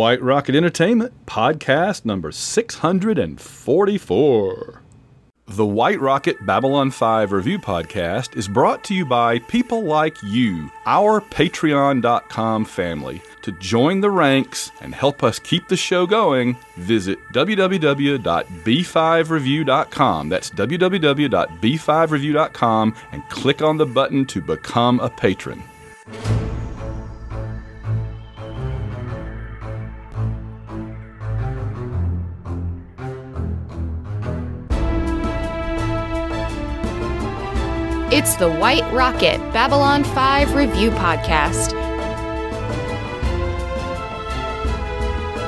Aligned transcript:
White 0.00 0.22
Rocket 0.22 0.54
Entertainment, 0.54 1.26
podcast 1.26 2.06
number 2.06 2.32
644. 2.32 4.82
The 5.46 5.66
White 5.66 6.00
Rocket 6.00 6.46
Babylon 6.46 6.90
5 6.90 7.32
review 7.32 7.58
podcast 7.58 8.34
is 8.34 8.48
brought 8.48 8.82
to 8.84 8.94
you 8.94 9.04
by 9.04 9.40
people 9.40 9.82
like 9.82 10.16
you, 10.22 10.70
our 10.86 11.20
Patreon.com 11.20 12.64
family. 12.64 13.20
To 13.42 13.52
join 13.52 14.00
the 14.00 14.10
ranks 14.10 14.70
and 14.80 14.94
help 14.94 15.22
us 15.22 15.38
keep 15.38 15.68
the 15.68 15.76
show 15.76 16.06
going, 16.06 16.56
visit 16.78 17.18
www.b5review.com. 17.34 20.28
That's 20.30 20.50
www.b5review.com 20.50 22.94
and 23.12 23.28
click 23.28 23.60
on 23.60 23.76
the 23.76 23.84
button 23.84 24.24
to 24.24 24.40
become 24.40 24.98
a 25.00 25.10
patron. 25.10 25.62
It's 38.22 38.36
the 38.36 38.52
White 38.52 38.84
Rocket 38.92 39.38
Babylon 39.50 40.04
5 40.04 40.54
Review 40.54 40.90
Podcast. 40.90 41.72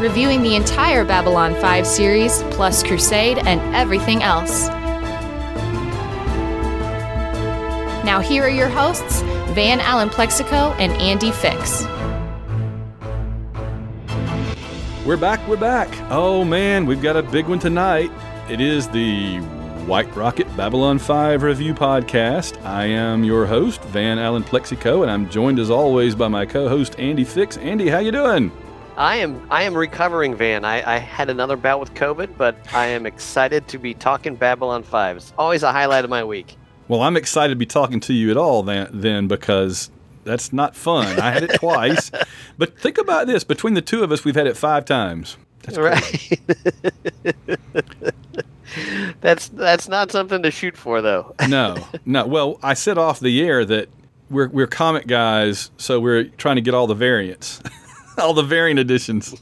Reviewing 0.00 0.42
the 0.42 0.56
entire 0.56 1.04
Babylon 1.04 1.54
5 1.56 1.86
series, 1.86 2.42
plus 2.44 2.82
Crusade 2.82 3.36
and 3.40 3.60
everything 3.76 4.22
else. 4.22 4.68
Now, 8.06 8.22
here 8.26 8.44
are 8.44 8.48
your 8.48 8.70
hosts, 8.70 9.20
Van 9.50 9.78
Allen 9.80 10.08
Plexico 10.08 10.74
and 10.78 10.92
Andy 10.92 11.30
Fix. 11.30 11.84
We're 15.04 15.18
back, 15.18 15.46
we're 15.46 15.58
back. 15.58 15.90
Oh 16.10 16.42
man, 16.42 16.86
we've 16.86 17.02
got 17.02 17.18
a 17.18 17.22
big 17.22 17.48
one 17.48 17.58
tonight. 17.58 18.10
It 18.48 18.62
is 18.62 18.88
the 18.88 19.42
White 19.86 20.14
Rocket 20.14 20.56
Babylon 20.56 20.96
5 20.96 21.42
review 21.42 21.74
podcast. 21.74 22.64
I 22.64 22.84
am 22.84 23.24
your 23.24 23.46
host, 23.46 23.82
Van 23.86 24.16
Allen 24.16 24.44
Plexico, 24.44 25.02
and 25.02 25.10
I'm 25.10 25.28
joined 25.28 25.58
as 25.58 25.70
always 25.70 26.14
by 26.14 26.28
my 26.28 26.46
co-host 26.46 26.98
Andy 27.00 27.24
Fix. 27.24 27.56
Andy, 27.56 27.88
how 27.88 27.98
you 27.98 28.12
doing? 28.12 28.52
I 28.96 29.16
am 29.16 29.44
I 29.50 29.64
am 29.64 29.74
recovering, 29.74 30.36
Van. 30.36 30.64
I, 30.64 30.94
I 30.94 30.98
had 30.98 31.30
another 31.30 31.56
bout 31.56 31.80
with 31.80 31.94
COVID, 31.94 32.36
but 32.38 32.56
I 32.72 32.86
am 32.86 33.06
excited 33.06 33.66
to 33.68 33.78
be 33.78 33.92
talking 33.92 34.36
Babylon 34.36 34.84
5. 34.84 35.16
It's 35.16 35.32
always 35.36 35.64
a 35.64 35.72
highlight 35.72 36.04
of 36.04 36.10
my 36.10 36.22
week. 36.22 36.56
Well, 36.86 37.00
I'm 37.00 37.16
excited 37.16 37.54
to 37.54 37.58
be 37.58 37.66
talking 37.66 37.98
to 38.00 38.12
you 38.12 38.30
at 38.30 38.36
all 38.36 38.62
then, 38.62 38.88
then 38.92 39.26
because 39.26 39.90
that's 40.22 40.52
not 40.52 40.76
fun. 40.76 41.18
I 41.18 41.32
had 41.32 41.42
it 41.42 41.54
twice. 41.54 42.10
But 42.58 42.78
think 42.78 42.98
about 42.98 43.26
this. 43.26 43.42
Between 43.44 43.74
the 43.74 43.82
two 43.82 44.04
of 44.04 44.12
us, 44.12 44.24
we've 44.24 44.36
had 44.36 44.46
it 44.46 44.56
five 44.56 44.84
times. 44.84 45.38
That's 45.62 45.78
right. 45.78 46.38
that's 49.20 49.48
that's 49.48 49.88
not 49.88 50.10
something 50.10 50.42
to 50.42 50.50
shoot 50.50 50.76
for, 50.76 51.00
though. 51.02 51.34
no, 51.48 51.76
no. 52.04 52.26
Well, 52.26 52.58
I 52.62 52.74
said 52.74 52.98
off 52.98 53.20
the 53.20 53.42
air 53.42 53.64
that 53.64 53.88
we're 54.30 54.48
we're 54.48 54.66
comic 54.66 55.06
guys, 55.06 55.70
so 55.76 56.00
we're 56.00 56.24
trying 56.24 56.56
to 56.56 56.62
get 56.62 56.74
all 56.74 56.86
the 56.86 56.94
variants, 56.94 57.62
all 58.18 58.34
the 58.34 58.42
variant 58.42 58.80
editions. 58.80 59.34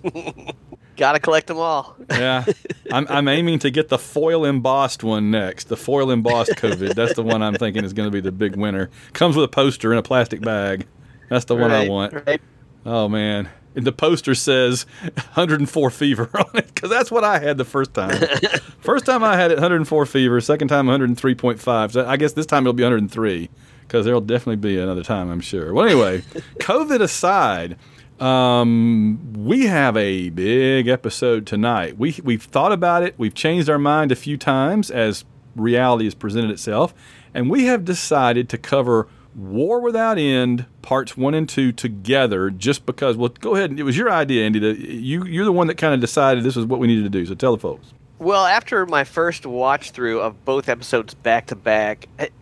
Got 0.97 1.13
to 1.13 1.19
collect 1.19 1.47
them 1.47 1.59
all. 1.59 1.97
yeah, 2.11 2.45
I'm 2.93 3.07
I'm 3.09 3.29
aiming 3.29 3.61
to 3.61 3.71
get 3.71 3.89
the 3.89 3.99
foil 3.99 4.45
embossed 4.45 5.03
one 5.03 5.31
next. 5.31 5.69
The 5.69 5.77
foil 5.77 6.11
embossed 6.11 6.53
COVID. 6.53 6.95
That's 6.95 7.15
the 7.15 7.23
one 7.23 7.43
I'm 7.43 7.55
thinking 7.55 7.85
is 7.85 7.93
going 7.93 8.09
to 8.09 8.13
be 8.13 8.21
the 8.21 8.33
big 8.33 8.57
winner. 8.57 8.91
Comes 9.13 9.37
with 9.37 9.45
a 9.45 9.49
poster 9.49 9.93
in 9.93 9.99
a 9.99 10.03
plastic 10.03 10.43
bag. 10.43 10.87
That's 11.29 11.45
the 11.47 11.57
one 11.57 11.71
I 11.71 11.89
want. 11.89 12.13
Right. 12.27 12.41
Oh 12.85 13.09
man. 13.09 13.49
And 13.75 13.87
the 13.87 13.93
poster 13.93 14.35
says 14.35 14.85
104 15.03 15.91
fever 15.91 16.31
on 16.35 16.51
it 16.55 16.75
because 16.75 16.91
that's 16.91 17.11
what 17.11 17.25
I 17.25 17.39
had 17.39 17.57
the 17.57 17.65
first 17.65 17.95
time. 17.95 18.21
first 18.81 19.07
time 19.07 19.23
I 19.23 19.37
had 19.37 19.51
it 19.51 19.55
104 19.55 20.07
fever. 20.07 20.41
Second 20.41 20.69
time 20.69 20.87
103.5. 20.87 21.93
So 21.93 22.07
I 22.07 22.17
guess 22.17 22.33
this 22.33 22.47
time 22.47 22.65
it'll 22.65 22.73
be 22.73 22.83
103 22.83 23.49
because 23.91 24.05
there'll 24.05 24.21
definitely 24.21 24.57
be 24.57 24.79
another 24.79 25.03
time, 25.03 25.31
I'm 25.31 25.41
sure. 25.41 25.73
Well, 25.75 25.87
anyway, 25.87 26.21
COVID 26.61 27.01
aside, 27.01 27.77
um, 28.21 29.33
we 29.37 29.67
have 29.67 29.97
a 29.97 30.31
big 30.31 30.87
episode 30.89 31.47
tonight. 31.47 31.99
We 31.99 32.21
we've 32.23 32.43
thought 32.43 32.73
about 32.73 33.03
it. 33.03 33.15
We've 33.19 33.35
changed 33.35 33.69
our 33.69 33.79
mind 33.79 34.13
a 34.13 34.17
few 34.17 34.37
times 34.37 34.91
as 34.91 35.25
reality 35.57 36.05
has 36.05 36.15
presented 36.15 36.51
itself, 36.51 36.95
and 37.35 37.51
we 37.51 37.65
have 37.65 37.85
decided 37.85 38.49
to 38.51 38.59
cover 38.59 39.09
War 39.35 39.81
Without 39.81 40.19
End 40.19 40.67
parts 40.83 41.17
one 41.17 41.35
and 41.35 41.49
two 41.49 41.73
together. 41.73 42.51
Just 42.51 42.87
because, 42.87 43.17
well, 43.17 43.29
go 43.29 43.55
ahead. 43.55 43.79
It 43.79 43.83
was 43.85 43.97
your 43.97 44.11
idea, 44.11 44.45
Andy. 44.45 44.59
That 44.59 44.79
you 44.79 45.25
you're 45.25 45.45
the 45.45 45.53
one 45.53 45.67
that 45.69 45.77
kind 45.77 45.95
of 45.95 46.01
decided 46.01 46.45
this 46.45 46.57
was 46.57 46.67
what 46.67 46.81
we 46.81 46.87
needed 46.87 47.05
to 47.05 47.11
do. 47.11 47.25
So 47.27 47.35
tell 47.35 47.53
the 47.53 47.61
folks. 47.61 47.93
Well, 48.19 48.45
after 48.45 48.85
my 48.85 49.05
first 49.05 49.47
watch 49.47 49.93
through 49.93 50.21
of 50.21 50.45
both 50.45 50.69
episodes 50.69 51.15
back 51.15 51.47
to 51.47 51.57
back, 51.57 52.07
it, 52.19 52.33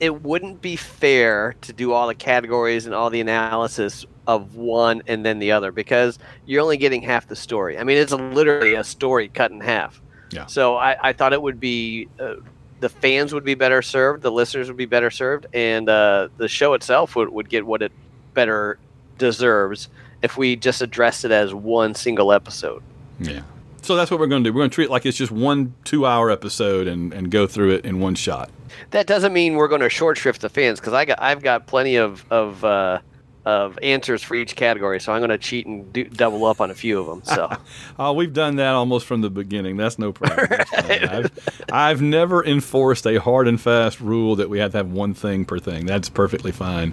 it 0.00 0.22
wouldn't 0.22 0.62
be 0.62 0.76
fair 0.76 1.54
to 1.60 1.72
do 1.72 1.92
all 1.92 2.06
the 2.06 2.14
categories 2.14 2.86
and 2.86 2.94
all 2.94 3.10
the 3.10 3.20
analysis 3.20 4.06
of 4.26 4.56
one 4.56 5.02
and 5.06 5.24
then 5.24 5.38
the 5.38 5.52
other 5.52 5.70
because 5.70 6.18
you're 6.46 6.62
only 6.62 6.76
getting 6.76 7.02
half 7.02 7.28
the 7.28 7.36
story. 7.36 7.78
I 7.78 7.84
mean, 7.84 7.98
it's 7.98 8.12
literally 8.12 8.74
a 8.74 8.82
story 8.82 9.28
cut 9.28 9.50
in 9.50 9.60
half. 9.60 10.00
Yeah. 10.30 10.46
So 10.46 10.76
I, 10.76 10.96
I 11.08 11.12
thought 11.12 11.32
it 11.32 11.42
would 11.42 11.60
be 11.60 12.08
uh, 12.18 12.36
the 12.80 12.88
fans 12.88 13.32
would 13.32 13.44
be 13.44 13.54
better 13.54 13.82
served, 13.82 14.22
the 14.22 14.30
listeners 14.30 14.68
would 14.68 14.76
be 14.76 14.86
better 14.86 15.10
served, 15.10 15.46
and 15.54 15.88
uh, 15.88 16.28
the 16.36 16.48
show 16.48 16.74
itself 16.74 17.16
would, 17.16 17.28
would 17.30 17.48
get 17.48 17.66
what 17.66 17.82
it 17.82 17.92
better 18.34 18.78
deserves 19.18 19.88
if 20.22 20.36
we 20.36 20.56
just 20.56 20.82
addressed 20.82 21.24
it 21.24 21.30
as 21.30 21.54
one 21.54 21.94
single 21.94 22.32
episode. 22.32 22.82
Yeah. 23.18 23.42
So 23.82 23.94
that's 23.94 24.10
what 24.10 24.18
we're 24.18 24.26
going 24.26 24.42
to 24.42 24.50
do. 24.50 24.54
We're 24.54 24.62
going 24.62 24.70
to 24.70 24.74
treat 24.74 24.86
it 24.86 24.90
like 24.90 25.06
it's 25.06 25.16
just 25.16 25.30
one 25.30 25.74
two-hour 25.84 26.30
episode 26.30 26.88
and, 26.88 27.12
and 27.12 27.30
go 27.30 27.46
through 27.46 27.72
it 27.72 27.84
in 27.84 28.00
one 28.00 28.16
shot. 28.16 28.50
That 28.90 29.06
doesn't 29.06 29.32
mean 29.32 29.54
we're 29.54 29.68
going 29.68 29.80
to 29.80 29.88
short 29.88 30.18
shrift 30.18 30.40
the 30.40 30.48
fans 30.48 30.80
because 30.80 30.92
I 30.92 31.04
got 31.04 31.22
I've 31.22 31.42
got 31.42 31.66
plenty 31.66 31.96
of 31.96 32.24
of 32.30 32.64
uh, 32.64 32.98
of 33.46 33.78
answers 33.80 34.24
for 34.24 34.34
each 34.34 34.56
category, 34.56 34.98
so 34.98 35.12
I'm 35.12 35.20
going 35.20 35.30
to 35.30 35.38
cheat 35.38 35.66
and 35.66 35.92
do, 35.92 36.02
double 36.02 36.44
up 36.46 36.60
on 36.60 36.72
a 36.72 36.74
few 36.74 36.98
of 36.98 37.06
them. 37.06 37.22
So 37.22 37.56
oh, 37.96 38.12
we've 38.14 38.32
done 38.32 38.56
that 38.56 38.74
almost 38.74 39.06
from 39.06 39.20
the 39.20 39.30
beginning. 39.30 39.76
That's 39.76 40.00
no 40.00 40.12
problem. 40.12 40.48
That's. 40.72 40.82
I've, 40.82 41.30
I've 41.72 42.02
never 42.02 42.44
enforced 42.44 43.06
a 43.06 43.20
hard 43.20 43.46
and 43.46 43.60
fast 43.60 44.00
rule 44.00 44.34
that 44.36 44.50
we 44.50 44.58
have 44.58 44.72
to 44.72 44.78
have 44.78 44.90
one 44.90 45.14
thing 45.14 45.44
per 45.44 45.60
thing. 45.60 45.86
That's 45.86 46.08
perfectly 46.08 46.50
fine. 46.50 46.92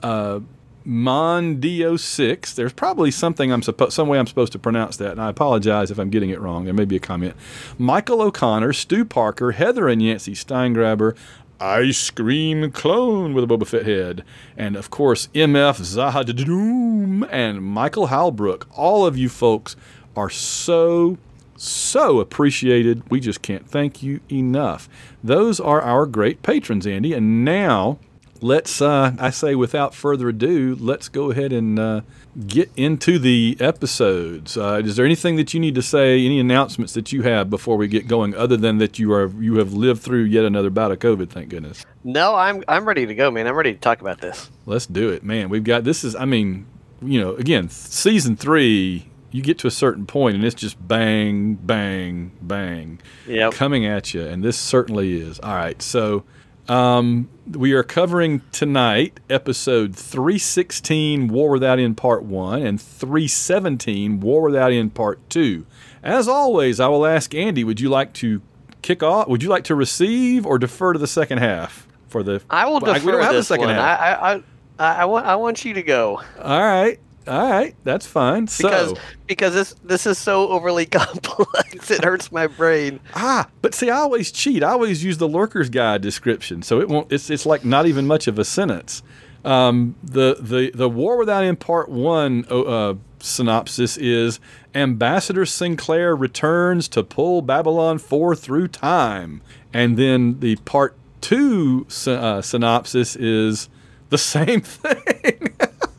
uh, 0.02 0.40
Mondio6. 0.86 2.54
There's 2.54 2.72
probably 2.72 3.10
something 3.10 3.52
I'm 3.52 3.62
some 3.62 4.08
way 4.08 4.18
I'm 4.18 4.26
supposed 4.26 4.52
to 4.52 4.58
pronounce 4.58 4.96
that, 4.96 5.12
and 5.12 5.20
I 5.20 5.28
apologize 5.28 5.90
if 5.90 5.98
I'm 5.98 6.08
getting 6.08 6.30
it 6.30 6.40
wrong. 6.40 6.64
There 6.64 6.72
may 6.72 6.86
be 6.86 6.96
a 6.96 7.00
comment. 7.00 7.34
Michael 7.76 8.22
O'Connor, 8.22 8.72
Stu 8.72 9.04
Parker, 9.04 9.52
Heather 9.52 9.88
and 9.88 10.00
Yancey 10.00 10.32
Steingraber, 10.32 11.14
Ice 11.60 12.10
Cream 12.10 12.70
Clone 12.70 13.34
with 13.34 13.44
a 13.44 13.46
Boba 13.46 13.66
Fett 13.66 13.84
head, 13.84 14.24
and 14.56 14.76
of 14.76 14.90
course 14.90 15.28
MF 15.34 15.80
Zahaddoom 15.80 17.28
and 17.30 17.62
Michael 17.62 18.08
Halbrook. 18.08 18.64
All 18.74 19.04
of 19.04 19.18
you 19.18 19.28
folks 19.28 19.76
are 20.16 20.30
so 20.30 21.18
so 21.58 22.20
appreciated. 22.20 23.08
We 23.10 23.20
just 23.20 23.42
can't 23.42 23.68
thank 23.68 24.02
you 24.02 24.20
enough. 24.30 24.88
Those 25.22 25.60
are 25.60 25.82
our 25.82 26.06
great 26.06 26.42
patrons, 26.42 26.86
Andy. 26.86 27.12
And 27.12 27.44
now 27.44 27.98
let's, 28.40 28.80
uh, 28.80 29.12
I 29.18 29.30
say, 29.30 29.54
without 29.54 29.94
further 29.94 30.28
ado, 30.28 30.76
let's 30.78 31.08
go 31.08 31.30
ahead 31.30 31.52
and 31.52 31.78
uh, 31.78 32.00
get 32.46 32.70
into 32.76 33.18
the 33.18 33.56
episodes. 33.60 34.56
Uh, 34.56 34.82
is 34.84 34.96
there 34.96 35.04
anything 35.04 35.36
that 35.36 35.52
you 35.52 35.60
need 35.60 35.74
to 35.74 35.82
say? 35.82 36.24
Any 36.24 36.38
announcements 36.38 36.94
that 36.94 37.12
you 37.12 37.22
have 37.22 37.50
before 37.50 37.76
we 37.76 37.88
get 37.88 38.06
going, 38.06 38.34
other 38.34 38.56
than 38.56 38.78
that 38.78 38.98
you 38.98 39.12
are 39.12 39.28
you 39.40 39.56
have 39.56 39.72
lived 39.72 40.02
through 40.02 40.24
yet 40.24 40.44
another 40.44 40.70
bout 40.70 40.92
of 40.92 40.98
COVID? 40.98 41.28
Thank 41.30 41.48
goodness. 41.48 41.84
No, 42.04 42.34
I'm 42.34 42.62
I'm 42.68 42.84
ready 42.84 43.06
to 43.06 43.14
go, 43.14 43.30
man. 43.30 43.46
I'm 43.46 43.56
ready 43.56 43.72
to 43.72 43.78
talk 43.80 44.00
about 44.00 44.20
this. 44.20 44.50
Let's 44.66 44.86
do 44.86 45.10
it, 45.10 45.24
man. 45.24 45.48
We've 45.48 45.64
got 45.64 45.84
this 45.84 46.04
is. 46.04 46.14
I 46.14 46.24
mean, 46.24 46.66
you 47.02 47.20
know, 47.20 47.34
again, 47.34 47.68
season 47.68 48.36
three. 48.36 49.07
You 49.30 49.42
get 49.42 49.58
to 49.58 49.66
a 49.66 49.70
certain 49.70 50.06
point, 50.06 50.36
and 50.36 50.44
it's 50.44 50.54
just 50.54 50.76
bang, 50.88 51.54
bang, 51.54 52.32
bang, 52.40 52.98
Yep. 53.26 53.52
coming 53.52 53.84
at 53.84 54.14
you, 54.14 54.22
and 54.24 54.42
this 54.42 54.56
certainly 54.56 55.20
is. 55.20 55.38
All 55.40 55.54
right, 55.54 55.80
so 55.82 56.24
um, 56.68 57.28
we 57.50 57.72
are 57.72 57.82
covering 57.82 58.40
tonight 58.52 59.20
episode 59.28 59.94
316 59.96 61.28
War 61.28 61.50
Without 61.50 61.78
End 61.78 61.96
Part 61.96 62.22
1 62.24 62.62
and 62.62 62.80
317 62.80 64.20
War 64.20 64.42
Without 64.42 64.72
End 64.72 64.94
Part 64.94 65.18
2. 65.30 65.66
As 66.02 66.28
always, 66.28 66.80
I 66.80 66.88
will 66.88 67.04
ask 67.06 67.34
Andy, 67.34 67.64
would 67.64 67.80
you 67.80 67.88
like 67.88 68.12
to 68.14 68.40
kick 68.82 69.02
off? 69.02 69.28
Would 69.28 69.42
you 69.42 69.48
like 69.48 69.64
to 69.64 69.74
receive 69.74 70.46
or 70.46 70.58
defer 70.58 70.92
to 70.92 70.98
the 70.98 71.06
second 71.06 71.38
half 71.38 71.86
for 72.08 72.22
the 72.22 72.40
I 72.48 72.66
will 72.66 72.80
defer 72.80 73.04
we 73.04 73.12
don't 73.12 73.22
have 73.22 73.32
this 73.34 73.48
second 73.48 73.66
one. 73.66 73.74
half. 73.74 74.00
I, 74.00 74.12
I, 74.14 74.42
I, 74.78 75.02
I 75.02 75.04
want 75.04 75.26
I 75.26 75.36
want 75.36 75.64
you 75.64 75.74
to 75.74 75.82
go 75.82 76.22
All 76.42 76.60
right. 76.62 76.98
All 77.28 77.50
right, 77.50 77.74
that's 77.84 78.06
fine. 78.06 78.46
because 78.46 78.90
so, 78.90 78.96
because 79.26 79.54
this 79.54 79.74
this 79.84 80.06
is 80.06 80.18
so 80.18 80.48
overly 80.48 80.86
complex. 80.90 81.90
It 81.90 82.04
hurts 82.04 82.32
my 82.32 82.46
brain. 82.46 83.00
ah, 83.14 83.48
but 83.62 83.74
see, 83.74 83.90
I 83.90 83.98
always 83.98 84.32
cheat. 84.32 84.62
I 84.62 84.70
always 84.70 85.04
use 85.04 85.18
the 85.18 85.28
lurker's 85.28 85.68
guide 85.68 86.00
description, 86.00 86.62
so 86.62 86.80
it 86.80 86.88
won't. 86.88 87.12
It's 87.12 87.28
it's 87.30 87.44
like 87.46 87.64
not 87.64 87.86
even 87.86 88.06
much 88.06 88.26
of 88.26 88.38
a 88.38 88.44
sentence. 88.44 89.02
Um, 89.44 89.94
the 90.02 90.36
the 90.40 90.70
the 90.74 90.88
War 90.88 91.16
Without 91.16 91.44
End 91.44 91.60
Part 91.60 91.88
One 91.88 92.44
uh, 92.50 92.94
synopsis 93.20 93.96
is 93.96 94.40
Ambassador 94.74 95.46
Sinclair 95.46 96.16
returns 96.16 96.88
to 96.88 97.02
pull 97.02 97.42
Babylon 97.42 97.98
Four 97.98 98.34
through 98.34 98.68
time, 98.68 99.42
and 99.72 99.96
then 99.96 100.40
the 100.40 100.56
Part 100.56 100.96
Two 101.20 101.86
uh, 102.06 102.42
synopsis 102.42 103.16
is 103.16 103.68
the 104.10 104.18
same 104.18 104.60
thing. 104.62 105.54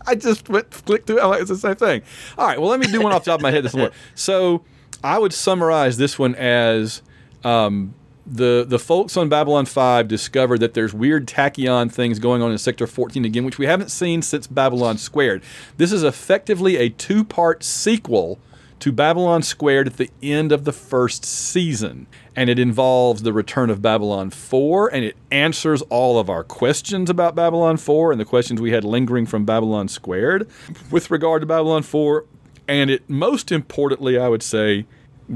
I 0.10 0.16
just 0.16 0.50
went 0.50 0.72
clicked 0.72 1.06
through. 1.08 1.22
I'm 1.22 1.30
like, 1.30 1.42
it's 1.42 1.50
the 1.50 1.58
same 1.58 1.76
thing. 1.76 2.02
All 2.38 2.48
right. 2.48 2.60
Well, 2.60 2.70
let 2.70 2.80
me 2.80 2.88
do 2.88 3.00
one 3.02 3.14
off 3.14 3.24
the 3.24 3.32
top 3.32 3.40
of 3.40 3.44
my 3.44 3.52
head 3.52 3.64
this 3.64 3.74
one. 3.74 3.92
So 4.16 4.64
I 5.04 5.20
would 5.20 5.34
summarize 5.34 5.98
this 5.98 6.18
one 6.18 6.34
as 6.36 7.02
um, 7.44 7.94
the 8.26 8.66
the 8.68 8.80
folks 8.80 9.16
on 9.18 9.30
Babylon 9.30 9.66
5 9.66 10.08
discovered 10.08 10.60
that 10.60 10.74
there's 10.74 10.94
weird 10.94 11.28
tachyon 11.28 11.92
things 11.92 12.18
going 12.20 12.42
on 12.42 12.52
in 12.52 12.58
Sector 12.58 12.88
14 12.88 13.24
again, 13.24 13.46
which 13.46 13.58
we 13.60 13.68
haven't 13.68 13.92
seen 13.92 14.22
since 14.22 14.48
Babylon 14.48 14.98
Squared. 14.98 15.44
This 15.78 15.92
is 15.92 16.04
effectively 16.04 16.78
a 16.78 16.90
two 16.90 17.24
part 17.24 17.64
sequel 17.64 18.40
to 18.80 18.92
Babylon 18.92 19.42
Squared 19.42 19.88
at 19.88 19.98
the 19.98 20.10
end 20.22 20.52
of 20.52 20.66
the 20.66 20.72
first 20.72 21.26
season. 21.26 22.08
And 22.36 22.50
it 22.50 22.58
involves 22.58 23.24
the 23.24 23.34
return 23.34 23.70
of 23.70 23.82
Babylon 23.82 24.30
4, 24.30 24.88
and 24.94 25.04
it 25.04 25.18
answers 25.30 25.82
all 25.84 26.20
of 26.20 26.30
our 26.30 26.44
questions 26.44 27.10
about 27.10 27.36
Babylon 27.36 27.78
4 27.78 28.12
and 28.12 28.22
the 28.22 28.26
questions 28.26 28.62
we 28.62 28.72
had 28.72 28.84
lingering 28.84 29.26
from 29.26 29.46
Babylon 29.46 29.88
Squared 29.88 30.50
with 30.90 31.12
regard 31.12 31.42
to 31.42 31.46
Babylon 31.46 31.84
4. 31.84 32.26
And 32.68 32.90
it, 32.90 33.10
most 33.10 33.52
importantly, 33.52 34.18
I 34.18 34.30
would 34.30 34.44
say, 34.44 34.86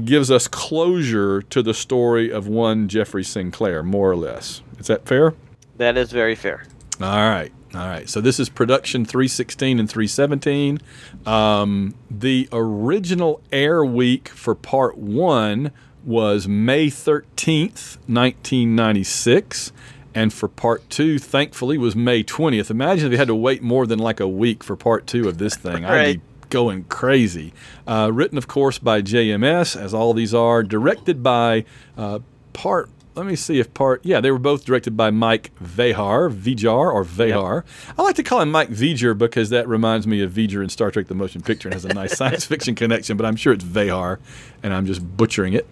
gives 0.04 0.30
us 0.30 0.48
closure 0.48 1.42
to 1.42 1.62
the 1.62 1.74
story 1.74 2.30
of 2.30 2.48
one 2.48 2.88
Jeffrey 2.88 3.24
Sinclair, 3.24 3.82
more 3.82 4.10
or 4.10 4.16
less. 4.16 4.62
Is 4.78 4.86
that 4.86 5.06
fair? 5.06 5.34
That 5.76 5.96
is 5.96 6.10
very 6.10 6.34
fair. 6.34 6.64
All 7.00 7.28
right. 7.28 7.52
All 7.74 7.88
right. 7.88 8.08
So 8.08 8.20
this 8.20 8.38
is 8.38 8.48
production 8.48 9.04
316 9.04 9.80
and 9.80 9.90
317. 9.90 10.80
Um, 11.26 11.94
the 12.10 12.48
original 12.52 13.40
air 13.50 13.84
week 13.84 14.28
for 14.28 14.54
part 14.54 14.96
one 14.96 15.72
was 16.04 16.46
May 16.46 16.86
13th, 16.86 17.96
1996. 18.06 19.72
And 20.14 20.32
for 20.32 20.48
part 20.48 20.88
two, 20.90 21.18
thankfully, 21.18 21.76
was 21.76 21.96
May 21.96 22.22
20th. 22.22 22.70
Imagine 22.70 23.06
if 23.06 23.12
you 23.12 23.18
had 23.18 23.26
to 23.28 23.34
wait 23.34 23.62
more 23.62 23.86
than 23.86 23.98
like 23.98 24.20
a 24.20 24.28
week 24.28 24.62
for 24.62 24.76
part 24.76 25.08
two 25.08 25.28
of 25.28 25.38
this 25.38 25.56
thing. 25.56 25.84
I'd 25.84 26.14
be 26.14 26.46
going 26.50 26.84
crazy. 26.84 27.52
Uh, 27.86 28.10
written, 28.12 28.38
of 28.38 28.46
course, 28.46 28.78
by 28.78 29.02
JMS, 29.02 29.74
as 29.80 29.92
all 29.92 30.14
these 30.14 30.32
are. 30.32 30.62
Directed 30.62 31.22
by 31.24 31.64
uh, 31.98 32.20
part. 32.52 32.90
Let 33.14 33.26
me 33.26 33.36
see 33.36 33.60
if 33.60 33.72
part. 33.74 34.04
Yeah, 34.04 34.20
they 34.20 34.32
were 34.32 34.40
both 34.40 34.64
directed 34.64 34.96
by 34.96 35.10
Mike 35.10 35.52
Vehar, 35.62 36.30
Vijar, 36.32 36.90
or 36.90 37.04
Vehar. 37.04 37.62
I 37.96 38.02
like 38.02 38.16
to 38.16 38.24
call 38.24 38.40
him 38.40 38.50
Mike 38.50 38.70
Vijar 38.70 39.14
because 39.14 39.50
that 39.50 39.68
reminds 39.68 40.06
me 40.06 40.20
of 40.20 40.32
V'Ger 40.32 40.62
in 40.64 40.68
Star 40.68 40.90
Trek: 40.90 41.06
The 41.06 41.14
Motion 41.14 41.40
Picture 41.40 41.68
and 41.68 41.74
has 41.74 41.84
a 41.84 41.94
nice 41.94 42.16
science 42.16 42.44
fiction 42.44 42.74
connection. 42.74 43.16
But 43.16 43.26
I'm 43.26 43.36
sure 43.36 43.52
it's 43.52 43.64
Vehar, 43.64 44.18
and 44.64 44.74
I'm 44.74 44.84
just 44.84 45.16
butchering 45.16 45.54
it. 45.54 45.68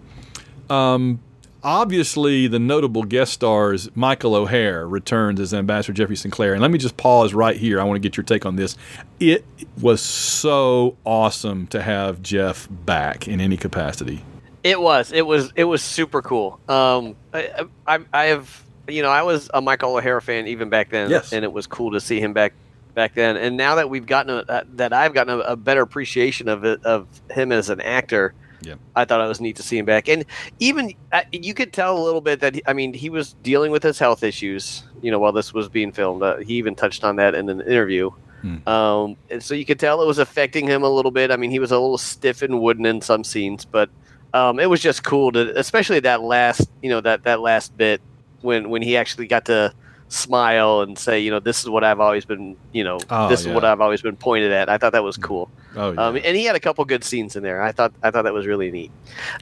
Um, 0.69 1.19
obviously, 1.63 2.47
the 2.47 2.59
notable 2.59 3.03
guest 3.03 3.33
stars, 3.33 3.93
Michael 3.93 4.35
O'Hare 4.35 4.87
returns 4.87 5.41
as 5.41 5.53
Ambassador 5.53 5.91
Jeffrey 5.93 6.15
Sinclair. 6.15 6.53
And 6.53 6.61
let 6.61 6.71
me 6.71 6.77
just 6.77 6.95
pause 6.95 7.33
right 7.33 7.57
here. 7.57 7.81
I 7.81 7.83
want 7.83 7.97
to 7.97 8.07
get 8.07 8.15
your 8.15 8.23
take 8.23 8.45
on 8.45 8.55
this. 8.55 8.77
It 9.19 9.43
was 9.81 10.01
so 10.01 10.95
awesome 11.03 11.67
to 11.67 11.81
have 11.81 12.21
Jeff 12.21 12.69
back 12.71 13.27
in 13.27 13.41
any 13.41 13.57
capacity. 13.57 14.23
It 14.63 14.79
was. 14.79 15.11
It 15.11 15.25
was. 15.25 15.51
It 15.55 15.65
was 15.65 15.81
super 15.81 16.21
cool. 16.21 16.59
Um, 16.69 17.15
I, 17.33 17.65
I, 17.85 17.99
I 18.13 18.23
have, 18.25 18.63
you 18.87 19.01
know, 19.01 19.09
I 19.09 19.23
was 19.23 19.49
a 19.53 19.61
Michael 19.61 19.95
O'Hare 19.95 20.21
fan 20.21 20.47
even 20.47 20.69
back 20.69 20.89
then, 20.89 21.09
Yes. 21.09 21.33
and 21.33 21.43
it 21.43 21.51
was 21.51 21.67
cool 21.67 21.91
to 21.91 21.99
see 22.01 22.19
him 22.21 22.33
back 22.33 22.53
back 22.93 23.13
then. 23.15 23.35
And 23.37 23.57
now 23.57 23.75
that 23.75 23.89
we've 23.89 24.05
gotten 24.05 24.37
a, 24.37 24.43
that- 24.45 24.77
that 24.77 24.93
I've 24.93 25.13
gotten 25.13 25.33
a, 25.33 25.39
a 25.39 25.55
better 25.55 25.81
appreciation 25.81 26.47
of 26.47 26.63
it 26.63 26.83
of 26.85 27.07
him 27.31 27.51
as 27.51 27.69
an 27.69 27.81
actor, 27.81 28.33
Yeah. 28.61 28.75
I 28.95 29.03
thought 29.05 29.19
it 29.19 29.27
was 29.27 29.41
neat 29.41 29.57
to 29.57 29.63
see 29.63 29.77
him 29.77 29.85
back. 29.85 30.07
And 30.07 30.23
even 30.59 30.93
uh, 31.11 31.23
you 31.31 31.53
could 31.53 31.73
tell 31.73 31.97
a 31.97 32.03
little 32.03 32.21
bit 32.21 32.39
that 32.39 32.55
he, 32.55 32.61
I 32.65 32.71
mean 32.73 32.93
he 32.93 33.09
was 33.09 33.33
dealing 33.43 33.71
with 33.71 33.83
his 33.83 33.99
health 33.99 34.23
issues, 34.23 34.83
you 35.01 35.11
know, 35.11 35.19
while 35.19 35.31
this 35.33 35.53
was 35.53 35.67
being 35.67 35.91
filmed. 35.91 36.23
Uh, 36.23 36.37
he 36.37 36.53
even 36.53 36.75
touched 36.75 37.03
on 37.03 37.17
that 37.17 37.35
in 37.35 37.49
an 37.49 37.59
interview. 37.61 38.11
Hmm. 38.41 38.67
Um, 38.69 39.17
and 39.29 39.41
so 39.43 39.55
you 39.55 39.65
could 39.65 39.79
tell 39.79 40.01
it 40.01 40.05
was 40.05 40.19
affecting 40.19 40.67
him 40.67 40.83
a 40.83 40.89
little 40.89 41.11
bit. 41.11 41.31
I 41.31 41.35
mean, 41.37 41.49
he 41.51 41.59
was 41.59 41.71
a 41.71 41.79
little 41.79 41.97
stiff 41.97 42.41
and 42.41 42.61
wooden 42.61 42.85
in 42.85 43.01
some 43.01 43.23
scenes, 43.23 43.65
but 43.65 43.89
um, 44.33 44.59
it 44.59 44.69
was 44.69 44.81
just 44.81 45.03
cool 45.03 45.31
to, 45.31 45.57
especially 45.59 45.99
that 46.01 46.21
last, 46.21 46.69
you 46.81 46.89
know, 46.89 47.01
that 47.01 47.23
that 47.23 47.39
last 47.39 47.75
bit 47.77 48.01
when 48.41 48.69
when 48.69 48.81
he 48.81 48.97
actually 48.97 49.27
got 49.27 49.45
to 49.45 49.73
smile 50.09 50.81
and 50.81 50.97
say, 50.97 51.19
you 51.19 51.31
know, 51.31 51.39
this 51.39 51.61
is 51.61 51.69
what 51.69 51.83
I've 51.83 51.99
always 51.99 52.23
been, 52.25 52.55
you 52.71 52.83
know, 52.83 52.99
Oh, 53.09 53.29
this 53.29 53.41
is 53.41 53.47
what. 53.47 53.63
I've 53.65 53.81
always 53.81 54.01
been 54.01 54.15
pointed 54.15 54.51
at. 54.51 54.69
I 54.69 54.77
thought 54.77 54.91
that 54.91 55.03
was 55.03 55.17
cool. 55.17 55.49
Oh, 55.75 55.91
yeah. 55.91 55.99
Um, 56.07 56.15
and 56.17 56.35
he 56.37 56.45
had 56.45 56.55
a 56.55 56.59
couple 56.59 56.85
good 56.85 57.03
scenes 57.03 57.35
in 57.35 57.41
there. 57.43 57.61
I 57.63 57.71
thought 57.71 57.93
I 58.03 58.11
thought 58.11 58.23
that 58.23 58.33
was 58.33 58.45
really 58.45 58.69
neat, 58.71 58.91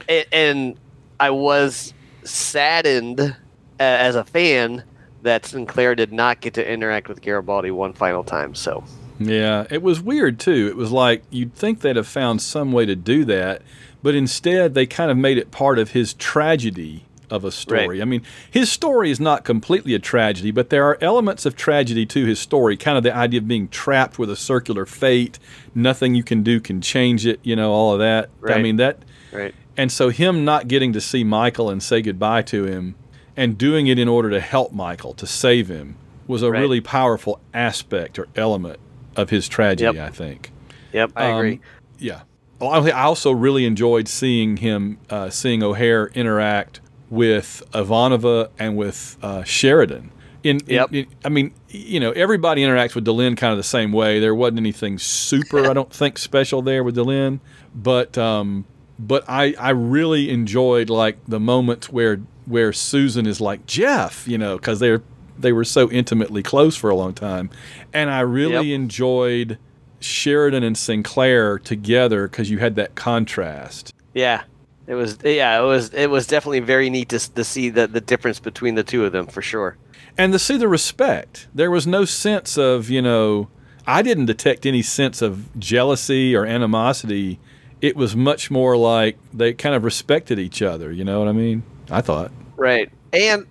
and, 0.08 0.26
and 0.32 0.76
I 1.20 1.30
was 1.30 1.92
saddened 2.24 3.20
uh, 3.20 3.34
as 3.78 4.14
a 4.16 4.24
fan 4.24 4.84
that 5.22 5.46
Sinclair 5.46 5.94
did 5.94 6.12
not 6.12 6.40
get 6.40 6.54
to 6.54 6.68
interact 6.68 7.08
with 7.08 7.20
Garibaldi 7.22 7.70
one 7.70 7.92
final 7.92 8.24
time. 8.24 8.54
So 8.54 8.82
Yeah, 9.18 9.66
it 9.70 9.82
was 9.82 10.00
weird 10.00 10.40
too. 10.40 10.66
It 10.68 10.76
was 10.76 10.90
like 10.90 11.22
you'd 11.30 11.54
think 11.54 11.80
they'd 11.80 11.96
have 11.96 12.08
found 12.08 12.42
some 12.42 12.72
way 12.72 12.86
to 12.86 12.96
do 12.96 13.24
that, 13.26 13.62
but 14.02 14.14
instead 14.14 14.74
they 14.74 14.86
kind 14.86 15.10
of 15.10 15.16
made 15.16 15.38
it 15.38 15.50
part 15.50 15.78
of 15.78 15.90
his 15.92 16.14
tragedy 16.14 17.04
of 17.30 17.44
a 17.44 17.50
story. 17.50 17.86
Right. 17.98 18.02
I 18.02 18.04
mean, 18.04 18.22
his 18.50 18.70
story 18.70 19.10
is 19.10 19.18
not 19.18 19.42
completely 19.44 19.94
a 19.94 19.98
tragedy, 19.98 20.50
but 20.50 20.68
there 20.68 20.84
are 20.84 20.98
elements 21.00 21.46
of 21.46 21.56
tragedy 21.56 22.04
to 22.06 22.26
his 22.26 22.38
story. 22.38 22.76
Kind 22.76 22.98
of 22.98 23.04
the 23.04 23.14
idea 23.16 23.40
of 23.40 23.48
being 23.48 23.68
trapped 23.68 24.18
with 24.18 24.28
a 24.28 24.36
circular 24.36 24.84
fate, 24.84 25.38
nothing 25.74 26.14
you 26.14 26.22
can 26.22 26.42
do 26.42 26.60
can 26.60 26.82
change 26.82 27.24
it, 27.26 27.40
you 27.42 27.56
know, 27.56 27.72
all 27.72 27.94
of 27.94 28.00
that. 28.00 28.28
I 28.46 28.60
mean, 28.60 28.76
that 28.76 28.98
right, 29.32 29.54
and 29.78 29.90
so 29.90 30.10
him 30.10 30.44
not 30.44 30.68
getting 30.68 30.92
to 30.92 31.00
see 31.00 31.24
Michael 31.24 31.70
and 31.70 31.82
say 31.82 32.02
goodbye 32.02 32.42
to 32.42 32.66
him 32.66 32.96
and 33.34 33.56
doing 33.56 33.86
it 33.86 33.98
in 33.98 34.08
order 34.08 34.28
to 34.28 34.40
help 34.40 34.72
Michael, 34.74 35.14
to 35.14 35.26
save 35.26 35.68
him, 35.68 35.96
was 36.26 36.42
a 36.42 36.50
Right. 36.50 36.60
really 36.60 36.82
powerful 36.82 37.40
aspect 37.54 38.18
or 38.18 38.28
element 38.36 38.78
of 39.16 39.30
his 39.30 39.48
tragedy, 39.48 39.96
Yep. 39.96 40.06
I 40.06 40.10
think. 40.10 40.50
yep, 40.92 41.12
I 41.16 41.30
Um, 41.30 41.38
agree. 41.38 41.60
Yeah. 41.98 42.20
I 42.68 42.90
also 43.02 43.32
really 43.32 43.64
enjoyed 43.64 44.08
seeing 44.08 44.56
him, 44.58 44.98
uh, 45.10 45.30
seeing 45.30 45.62
O'Hare 45.62 46.06
interact 46.14 46.80
with 47.10 47.62
Ivanova 47.72 48.48
and 48.58 48.76
with 48.76 49.16
uh, 49.22 49.42
Sheridan. 49.44 50.10
In, 50.42 50.60
in- 50.66 50.84
in- 50.94 51.06
I 51.24 51.28
mean, 51.28 51.52
you 51.68 52.00
know, 52.00 52.10
everybody 52.12 52.62
interacts 52.62 52.94
with 52.94 53.04
Delenn 53.04 53.36
kind 53.36 53.52
of 53.52 53.56
the 53.58 53.62
same 53.62 53.92
way. 53.92 54.18
There 54.18 54.34
wasn't 54.34 54.58
anything 54.58 54.98
super, 54.98 55.68
I 55.68 55.72
don't 55.72 55.92
think, 55.92 56.18
special 56.18 56.62
there 56.62 56.82
with 56.82 56.96
Delenn, 56.96 57.38
but 57.74 58.18
um, 58.18 58.64
but 58.98 59.24
I 59.28 59.54
I 59.58 59.70
really 59.70 60.30
enjoyed 60.30 60.90
like 60.90 61.18
the 61.28 61.38
moments 61.40 61.90
where 61.90 62.20
where 62.46 62.72
Susan 62.72 63.24
is 63.26 63.40
like 63.40 63.66
Jeff, 63.66 64.26
you 64.26 64.36
know, 64.38 64.56
because 64.56 64.80
they're 64.80 65.02
they 65.38 65.52
were 65.52 65.64
so 65.64 65.88
intimately 65.90 66.42
close 66.42 66.76
for 66.76 66.90
a 66.90 66.96
long 66.96 67.14
time, 67.14 67.48
and 67.92 68.10
I 68.10 68.20
really 68.20 68.68
Yep. 68.70 68.74
enjoyed 68.80 69.58
Sheridan 70.04 70.62
and 70.62 70.76
Sinclair 70.76 71.58
together 71.58 72.28
because 72.28 72.50
you 72.50 72.58
had 72.58 72.76
that 72.76 72.94
contrast. 72.94 73.92
Yeah, 74.14 74.42
it 74.86 74.94
was. 74.94 75.18
Yeah, 75.24 75.60
it 75.60 75.64
was. 75.64 75.92
It 75.94 76.08
was 76.10 76.26
definitely 76.26 76.60
very 76.60 76.90
neat 76.90 77.08
to, 77.10 77.18
to 77.34 77.44
see 77.44 77.70
the 77.70 77.86
the 77.86 78.00
difference 78.00 78.40
between 78.40 78.74
the 78.74 78.82
two 78.84 79.04
of 79.04 79.12
them 79.12 79.26
for 79.26 79.42
sure. 79.42 79.76
and 80.18 80.32
to 80.32 80.38
see 80.38 80.56
the 80.56 80.68
respect. 80.68 81.48
There 81.54 81.70
was 81.70 81.86
no 81.86 82.04
sense 82.04 82.58
of, 82.58 82.90
you 82.90 83.00
know, 83.02 83.48
I 83.86 84.02
didn't 84.02 84.26
detect 84.26 84.66
any 84.66 84.82
sense 84.82 85.22
of 85.22 85.58
jealousy 85.58 86.36
or 86.36 86.44
animosity. 86.44 87.40
It 87.80 87.96
was 87.96 88.14
much 88.14 88.50
more 88.50 88.76
like 88.76 89.16
they 89.32 89.54
kind 89.54 89.74
of 89.74 89.82
respected 89.84 90.38
each 90.38 90.62
other. 90.62 90.92
You 90.92 91.04
know 91.04 91.18
what 91.18 91.28
I 91.28 91.32
mean? 91.32 91.62
I 91.90 92.00
thought. 92.00 92.30
Right. 92.56 92.90
And 93.12 93.46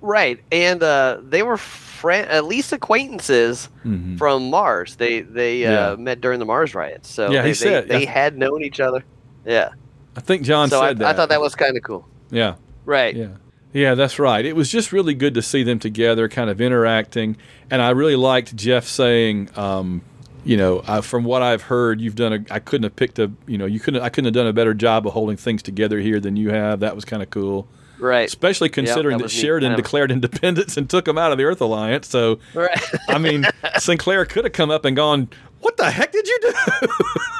right, 0.00 0.40
and 0.50 0.82
uh, 0.82 1.18
they 1.22 1.42
were 1.42 1.56
friend, 1.56 2.28
at 2.28 2.44
least 2.44 2.72
acquaintances 2.72 3.68
Mhm. 3.84 4.18
from 4.18 4.50
Mars. 4.50 4.96
They 4.96 5.20
they 5.20 5.64
uh, 5.66 5.90
Yeah. 5.90 5.96
met 5.96 6.20
during 6.20 6.38
the 6.38 6.44
Mars 6.44 6.74
riots, 6.74 7.08
so 7.10 7.30
Yeah, 7.30 7.42
he 7.42 7.48
they, 7.48 7.54
said- 7.54 7.88
they, 7.88 7.98
they 8.00 8.04
had 8.04 8.36
known 8.38 8.62
each 8.62 8.80
other. 8.80 9.04
Yeah. 9.44 9.70
I 10.16 10.20
think 10.20 10.42
John 10.42 10.68
so 10.68 10.80
I, 10.80 10.88
said 10.88 10.98
that. 10.98 11.08
I 11.08 11.12
thought 11.14 11.30
that 11.30 11.40
was 11.40 11.54
kind 11.54 11.76
of 11.76 11.82
cool. 11.82 12.06
Yeah. 12.30 12.54
Right. 12.84 13.14
Yeah. 13.16 13.28
Yeah, 13.72 13.94
that's 13.94 14.18
right. 14.18 14.44
It 14.44 14.54
was 14.54 14.70
just 14.70 14.92
really 14.92 15.14
good 15.14 15.32
to 15.34 15.40
see 15.42 15.62
them 15.62 15.78
together, 15.78 16.28
kind 16.28 16.50
of 16.50 16.60
interacting. 16.60 17.38
And 17.70 17.80
I 17.80 17.90
really 17.90 18.16
liked 18.16 18.54
Jeff 18.54 18.84
saying, 18.86 19.48
um, 19.56 20.02
you 20.44 20.58
know, 20.58 20.80
uh, 20.80 21.00
from 21.00 21.24
what 21.24 21.40
I've 21.40 21.62
heard, 21.62 21.98
you've 22.00 22.14
done 22.16 22.32
a. 22.34 22.54
I 22.54 22.58
couldn't 22.58 22.82
have 22.82 22.96
picked 22.96 23.18
a. 23.18 23.30
You 23.46 23.56
know, 23.56 23.64
you 23.64 23.80
couldn't. 23.80 24.02
I 24.02 24.10
couldn't 24.10 24.26
have 24.26 24.34
done 24.34 24.46
a 24.46 24.52
better 24.52 24.74
job 24.74 25.06
of 25.06 25.14
holding 25.14 25.36
things 25.38 25.62
together 25.62 25.98
here 26.00 26.20
than 26.20 26.36
you 26.36 26.50
have. 26.50 26.80
That 26.80 26.94
was 26.94 27.04
kind 27.06 27.22
of 27.22 27.30
cool. 27.30 27.66
Right. 28.02 28.26
Especially 28.26 28.68
considering 28.68 29.18
that 29.18 29.28
that, 29.28 29.34
neat. 29.34 29.40
Sheridan 29.40 29.76
declared 29.76 30.10
independence 30.10 30.76
and 30.76 30.90
took 30.90 31.04
them 31.04 31.16
out 31.16 31.30
of 31.30 31.38
the 31.38 31.44
Earth 31.44 31.60
Alliance. 31.60 32.08
So, 32.08 32.40
Right. 32.52 32.76
I 33.08 33.18
mean, 33.18 33.46
Sinclair 33.78 34.24
could 34.24 34.44
have 34.44 34.52
come 34.52 34.72
up 34.72 34.84
and 34.84 34.96
gone, 34.96 35.28
"What 35.60 35.76
the 35.76 35.88
heck 35.88 36.10
did 36.10 36.26
you 36.26 36.38
do? 36.42 36.52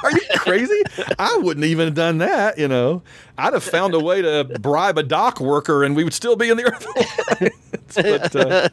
Are 0.05 0.13
you 0.13 0.21
crazy? 0.37 0.83
I 1.19 1.37
wouldn't 1.43 1.67
even 1.67 1.87
have 1.87 1.95
done 1.95 2.19
that. 2.19 2.59
You 2.59 2.69
know, 2.69 3.03
I'd 3.37 3.55
have 3.55 3.65
found 3.65 3.95
a 3.95 4.01
way 4.01 4.23
to 4.23 4.45
bribe 4.61 4.99
a 4.99 5.03
dock 5.03 5.41
worker, 5.41 5.83
and 5.83 5.97
we 5.97 6.05
would 6.05 6.15
still 6.15 6.37
be 6.37 6.49
in 6.49 6.57
the 6.57 6.65
Earth 6.65 6.87
Alliance." 6.87 7.57
but 7.95 8.37
uh, 8.37 8.69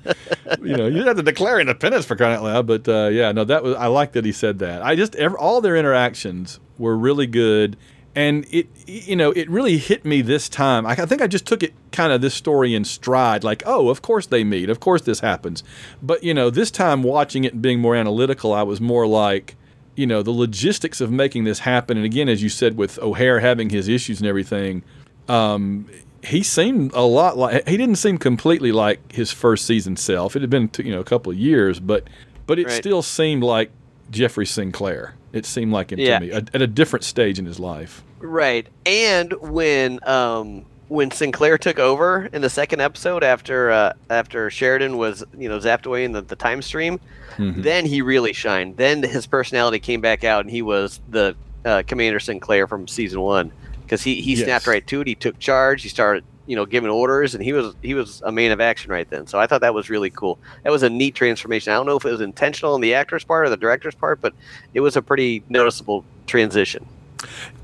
you 0.61 0.77
know, 0.77 0.85
you 0.85 0.93
didn't 0.93 1.07
have 1.07 1.17
to 1.17 1.23
declare 1.23 1.59
independence 1.59 2.05
for 2.05 2.15
crying 2.15 2.37
out 2.37 2.43
loud. 2.43 2.67
But 2.67 2.87
uh, 2.87 3.09
yeah, 3.11 3.31
no, 3.31 3.43
that 3.45 3.63
was 3.63 3.75
I 3.75 3.87
like 3.87 4.11
that 4.11 4.25
he 4.25 4.31
said 4.31 4.59
that. 4.59 4.83
I 4.83 4.95
just 4.95 5.15
ev 5.15 5.33
all 5.33 5.59
their 5.59 5.75
interactions 5.75 6.59
were 6.77 6.95
really 6.95 7.25
good. 7.27 7.77
And 8.15 8.45
it, 8.51 8.67
you 8.87 9.15
know, 9.15 9.31
it 9.31 9.49
really 9.49 9.77
hit 9.77 10.03
me 10.03 10.21
this 10.21 10.49
time. 10.49 10.85
I, 10.85 10.95
think 10.95 11.21
I 11.21 11.27
just 11.27 11.45
took 11.45 11.61
it 11.61 11.73
kind 11.91 12.11
of 12.11 12.21
this 12.21 12.33
story 12.33 12.73
in 12.73 12.83
stride, 12.83 13.43
like, 13.43 13.61
oh, 13.65 13.89
of 13.89 14.01
course 14.01 14.25
they 14.25 14.43
meet, 14.43 14.69
of 14.69 14.79
course 14.79 15.03
this 15.03 15.19
happens. 15.19 15.63
But 16.01 16.23
you 16.23 16.33
know, 16.33 16.49
this 16.49 16.71
time 16.71 17.03
watching 17.03 17.43
it 17.43 17.53
and 17.53 17.61
being 17.61 17.79
more 17.79 17.95
analytical, 17.95 18.51
I 18.51 18.63
was 18.63 18.81
more 18.81 19.05
like, 19.05 19.55
you 19.95 20.07
know, 20.07 20.23
the 20.23 20.31
logistics 20.31 21.01
of 21.01 21.11
making 21.11 21.43
this 21.43 21.59
happen. 21.59 21.97
And 21.97 22.05
again, 22.05 22.29
as 22.29 22.41
you 22.41 22.49
said, 22.49 22.77
with 22.77 22.97
O'Hare 22.99 23.41
having 23.41 23.69
his 23.69 23.87
issues 23.87 24.19
and 24.19 24.27
everything, 24.27 24.83
um, 25.27 25.85
he 26.23 26.41
seemed 26.41 26.91
a 26.93 27.01
lot 27.03 27.37
like 27.37 27.67
he 27.67 27.77
didn't 27.77 27.97
seem 27.97 28.17
completely 28.17 28.71
like 28.71 29.11
his 29.11 29.31
first 29.31 29.65
season 29.65 29.95
self. 29.95 30.35
It 30.35 30.41
had 30.41 30.49
been 30.49 30.69
you 30.79 30.91
know 30.91 30.99
a 30.99 31.05
couple 31.05 31.31
of 31.31 31.37
years, 31.37 31.79
but 31.79 32.05
but 32.47 32.57
it 32.59 32.65
Right. 32.67 32.73
still 32.75 33.01
seemed 33.03 33.43
like 33.43 33.71
Jeffrey 34.09 34.45
Sinclair. 34.45 35.13
It 35.33 35.45
seemed 35.45 35.71
like 35.71 35.91
him 35.91 35.99
Yeah. 35.99 36.19
to 36.19 36.25
me 36.25 36.31
at, 36.31 36.53
at 36.55 36.61
a 36.61 36.67
different 36.67 37.03
stage 37.05 37.37
in 37.39 37.45
his 37.45 37.59
life. 37.59 38.03
Right. 38.19 38.67
And 38.85 39.33
when 39.41 39.99
um 40.07 40.65
when 40.87 41.11
Sinclair 41.11 41.57
took 41.59 41.77
over 41.77 42.27
in 42.33 42.41
the 42.41 42.49
second 42.49 42.81
episode 42.81 43.23
after 43.23 43.69
uh, 43.71 43.93
after 44.09 44.49
Sheridan 44.49 44.97
was 44.97 45.23
you 45.37 45.47
know 45.47 45.59
zapped 45.59 45.85
away 45.85 46.03
in 46.03 46.13
the, 46.13 46.21
the 46.21 46.35
time 46.35 46.61
stream, 46.63 46.99
Mhm. 47.37 47.61
then 47.63 47.85
he 47.85 48.01
really 48.01 48.33
shined. 48.33 48.77
Then 48.77 49.03
his 49.03 49.27
personality 49.27 49.79
came 49.79 50.01
back 50.01 50.23
out, 50.23 50.41
and 50.41 50.49
he 50.51 50.61
was 50.63 50.99
the 51.09 51.35
uh, 51.63 51.83
Commander 51.85 52.19
Sinclair 52.19 52.65
from 52.67 52.87
season 52.87 53.21
one 53.21 53.51
because 53.83 54.01
he 54.01 54.19
he 54.21 54.33
Yes. 54.33 54.45
snapped 54.45 54.65
right 54.67 54.85
to 54.87 55.01
it. 55.01 55.07
He 55.07 55.13
took 55.15 55.37
charge. 55.37 55.83
He 55.83 55.89
started 55.89 56.23
you 56.49 56.55
know 56.55 56.65
giving 56.65 56.89
orders, 56.89 57.35
and 57.35 57.43
he 57.43 57.53
was 57.53 57.75
he 57.83 57.93
was 57.93 58.23
a 58.25 58.31
man 58.31 58.51
of 58.51 58.59
action 58.59 58.91
right 58.91 59.07
then. 59.07 59.27
So 59.27 59.39
I 59.39 59.45
thought 59.45 59.61
that 59.61 59.75
was 59.75 59.87
really 59.89 60.09
cool. 60.09 60.39
That 60.63 60.71
was 60.71 60.81
a 60.81 60.89
neat 60.89 61.13
transformation. 61.13 61.71
I 61.71 61.75
don't 61.75 61.85
know 61.85 61.95
if 61.95 62.05
it 62.05 62.11
was 62.11 62.21
intentional 62.21 62.73
on 62.73 62.81
the 62.81 62.95
actor's 62.95 63.23
part 63.23 63.45
or 63.45 63.49
the 63.49 63.57
director's 63.57 63.93
part, 63.93 64.19
but 64.19 64.33
it 64.73 64.79
was 64.79 64.97
a 64.97 65.01
pretty 65.03 65.43
noticeable 65.47 66.03
transition. 66.25 66.87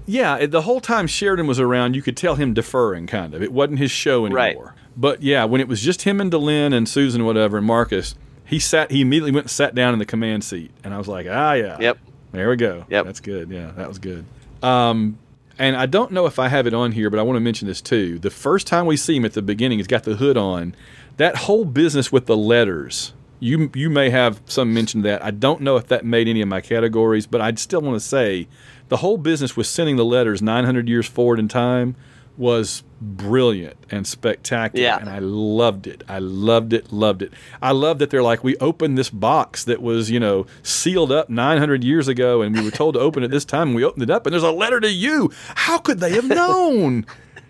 Yeah, 0.06 0.46
the 0.46 0.62
whole 0.62 0.80
time 0.80 1.08
Sheridan 1.08 1.48
was 1.48 1.60
around, 1.60 1.96
you 1.96 2.04
could 2.04 2.15
tell 2.15 2.36
him 2.36 2.54
deferring, 2.54 3.08
kind 3.08 3.34
of. 3.34 3.42
It 3.42 3.51
wasn't 3.51 3.80
his 3.80 3.89
show 3.89 4.27
anymore. 4.27 4.65
Right. 4.65 4.74
But 4.96 5.24
yeah, 5.24 5.46
when 5.46 5.62
it 5.62 5.68
was 5.68 5.82
just 5.82 6.04
him 6.04 6.22
and 6.22 6.32
Delenn 6.32 6.72
and 6.72 6.88
Susan, 6.88 7.25
whatever, 7.25 7.58
and 7.58 7.65
Marcus, 7.65 8.13
he 8.46 8.60
sat. 8.60 8.92
He 8.92 9.01
immediately 9.01 9.32
went 9.32 9.46
and 9.46 9.51
sat 9.51 9.74
down 9.74 9.94
in 9.94 10.00
the 10.00 10.06
command 10.06 10.44
seat, 10.44 10.70
and 10.84 10.94
I 10.94 11.00
was 11.00 11.08
like, 11.08 11.25
ah, 11.27 11.54
yeah. 11.54 11.77
Yep. 11.80 11.98
There 12.34 12.50
we 12.50 12.56
go. 12.56 12.86
Yep. 12.88 13.06
That's 13.06 13.20
good. 13.20 13.50
Yeah, 13.50 13.72
that 13.72 13.88
was 13.88 13.98
good. 13.98 14.25
Um, 14.62 15.18
and 15.57 15.75
I 15.75 15.85
don't 15.85 16.12
know 16.12 16.25
if 16.25 16.39
I 16.39 16.50
have 16.50 16.67
it 16.67 16.74
on 16.74 16.91
here, 16.91 17.09
but 17.09 17.19
I 17.19 17.24
want 17.24 17.38
to 17.38 17.41
mention 17.41 17.67
this 17.67 17.81
too. 17.81 18.19
The 18.19 18.29
first 18.29 18.67
time 18.67 18.85
we 18.85 18.97
see 18.97 19.15
him 19.15 19.25
at 19.25 19.33
the 19.33 19.41
beginning, 19.41 19.79
he's 19.79 19.88
got 19.88 20.03
the 20.03 20.15
hood 20.15 20.38
on. 20.38 20.75
That 21.17 21.38
whole 21.38 21.65
business 21.65 22.12
with 22.12 22.25
the 22.25 22.38
letters. 22.38 23.13
You 23.39 23.69
you 23.74 23.89
may 23.89 24.09
have 24.09 24.41
some 24.45 24.74
mention 24.74 25.01
that. 25.03 25.24
I 25.24 25.31
don't 25.31 25.62
know 25.62 25.75
if 25.75 25.88
that 25.88 26.05
made 26.05 26.27
any 26.27 26.41
of 26.41 26.47
my 26.47 26.62
categories, 26.62 27.27
but 27.27 27.41
I'd 27.41 27.59
still 27.59 27.81
want 27.81 27.95
to 27.95 28.05
say 28.05 28.47
the 28.89 28.97
whole 28.97 29.17
business 29.17 29.57
with 29.57 29.67
sending 29.67 29.97
the 29.97 30.05
letters 30.05 30.41
900 30.41 30.88
years 30.88 31.07
forward 31.07 31.39
in 31.39 31.47
time 31.47 31.95
was 32.38 32.84
brilliant 33.01 33.77
and 33.92 34.06
spectacular 34.08 34.84
Yeah. 34.84 34.98
and 35.00 35.10
I 35.10 35.20
loved 35.20 35.88
it. 35.88 36.04
I 36.08 36.20
loved 36.20 36.74
it, 36.74 36.92
loved 36.92 37.22
it. 37.22 37.32
I 37.62 37.72
love 37.72 38.00
that 38.00 38.10
they're 38.10 38.24
like 38.24 38.44
we 38.44 38.58
opened 38.58 38.98
this 38.98 39.10
box 39.10 39.63
that 39.65 39.82
was, 39.82 40.10
you 40.12 40.20
know, 40.20 40.46
sealed 40.63 41.12
up 41.12 41.30
900 41.30 41.84
years 41.84 42.08
ago 42.08 42.42
and 42.42 42.56
we 42.58 42.63
were 42.63 42.72
told 42.72 42.96
to 42.96 43.00
open 43.00 43.24
it 43.24 43.30
this 43.32 43.46
time 43.46 43.68
and 43.70 43.75
we 43.75 43.84
opened 43.84 44.04
it 44.04 44.10
up 44.10 44.25
and 44.25 44.34
there's 44.34 44.44
a 44.44 44.51
letter 44.51 44.80
to 44.80 44.92
you. 44.92 45.32
How 45.56 45.77
could 45.77 46.00
they 46.00 46.12
have 46.13 46.25
known? 46.27 47.06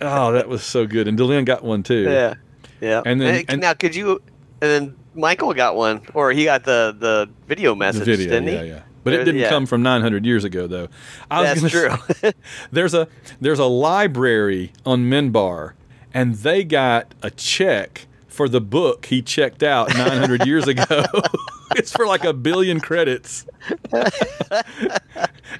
oh, 0.00 0.32
that 0.32 0.48
was 0.48 0.62
so 0.62 0.86
good. 0.86 1.06
And 1.08 1.18
Delenn 1.18 1.44
got 1.44 1.62
one 1.62 1.82
too. 1.82 2.04
Yeah, 2.04 2.34
yeah. 2.80 3.02
And 3.04 3.20
then- 3.20 3.44
and- 3.48 3.60
now, 3.60 3.74
could 3.74 3.94
you? 3.94 4.22
And 4.62 4.70
then 4.70 4.96
Michael 5.14 5.54
got 5.54 5.74
one, 5.76 6.02
or 6.14 6.32
he 6.32 6.44
got 6.44 6.64
the 6.64 6.94
the 6.98 7.28
video 7.48 7.74
message, 7.74 8.04
The 8.04 8.16
video, 8.16 8.28
didn't 8.30 8.48
he? 8.48 8.54
yeah, 8.54 8.62
yeah. 8.62 8.82
But 9.02 9.14
it 9.14 9.24
didn't 9.24 9.40
yeah. 9.40 9.48
come 9.48 9.66
from 9.66 9.82
900 9.82 10.26
years 10.26 10.44
ago, 10.44 10.66
though. 10.66 10.88
I 11.30 11.40
was 11.52 11.62
That's 11.62 11.72
true. 11.72 11.90
say- 12.14 12.32
there's 12.72 12.94
a 12.94 13.08
there's 13.40 13.58
a 13.58 13.64
library 13.64 14.72
on 14.84 15.04
Minbar, 15.04 15.72
and 16.12 16.34
they 16.36 16.64
got 16.64 17.14
a 17.22 17.30
check 17.30 18.06
for 18.28 18.48
the 18.48 18.60
book 18.60 19.06
he 19.06 19.22
checked 19.22 19.62
out 19.62 19.88
900 19.94 20.46
years 20.46 20.68
ago. 20.68 21.04
it's 21.76 21.92
for 21.92 22.06
like 22.06 22.24
a 22.24 22.32
billion 22.32 22.80
credits. 22.80 23.46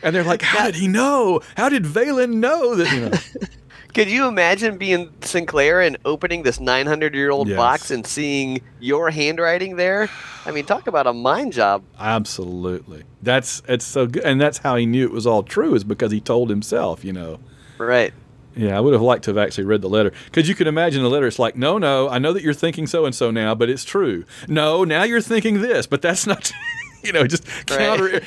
and 0.03 0.15
they're 0.15 0.25
like, 0.25 0.43
"How 0.43 0.67
did 0.67 0.77
he 0.77 0.89
know? 0.89 1.41
How 1.57 1.69
did 1.69 1.85
Valen 1.85 2.35
know 2.35 2.75
that?" 2.77 2.93
You 2.93 3.01
know, 3.01 3.47
Could 3.95 4.09
you 4.11 4.29
imagine 4.29 4.79
being 4.79 5.11
Sinclair 5.21 5.81
and 5.81 5.97
opening 6.05 6.43
this 6.45 6.61
900 6.61 7.15
year 7.15 7.31
old 7.31 7.49
Yes. 7.49 7.57
box 7.57 7.91
and 7.91 8.07
seeing 8.07 8.61
your 8.79 9.11
handwriting 9.11 9.77
there? 9.77 10.09
I 10.47 10.53
mean, 10.53 10.65
talk 10.65 10.87
about 10.87 11.07
a 11.07 11.13
mind 11.13 11.53
job. 11.53 11.83
absolutely. 11.99 13.03
That's 13.23 13.63
it's 13.69 13.85
so 13.85 14.07
good, 14.07 14.23
and 14.25 14.41
that's 14.41 14.59
how 14.59 14.77
he 14.77 14.87
knew 14.87 15.05
it 15.07 15.13
was 15.13 15.27
all 15.27 15.43
true 15.43 15.75
is 15.75 15.85
because 15.85 16.13
he 16.13 16.21
told 16.21 16.51
himself. 16.51 17.05
You 17.05 17.13
know. 17.13 17.41
Right. 17.79 18.13
Yeah, 18.57 18.77
I 18.77 18.81
would 18.81 18.93
have 18.93 19.03
liked 19.03 19.25
to 19.25 19.31
have 19.31 19.39
actually 19.39 19.65
read 19.65 19.81
the 19.81 19.89
letter 19.89 20.13
because 20.25 20.49
you 20.49 20.55
can 20.57 20.67
imagine 20.67 21.03
the 21.03 21.09
letter. 21.09 21.27
It's 21.27 21.39
like, 21.39 21.57
no, 21.57 21.79
no, 21.79 22.09
I 22.09 22.19
know 22.19 22.33
that 22.33 22.43
you're 22.43 22.53
thinking 22.55 22.87
so 22.89 23.05
and 23.05 23.15
so 23.15 23.31
now, 23.31 23.55
but 23.55 23.71
it's 23.71 23.85
true. 23.85 24.25
No, 24.49 24.83
now 24.83 25.05
you're 25.05 25.21
thinking 25.21 25.61
this, 25.63 25.87
but 25.87 26.03
that's 26.03 26.27
not. 26.27 26.51
you 27.05 27.13
know, 27.13 27.27
just 27.27 27.47
counter, 27.67 28.21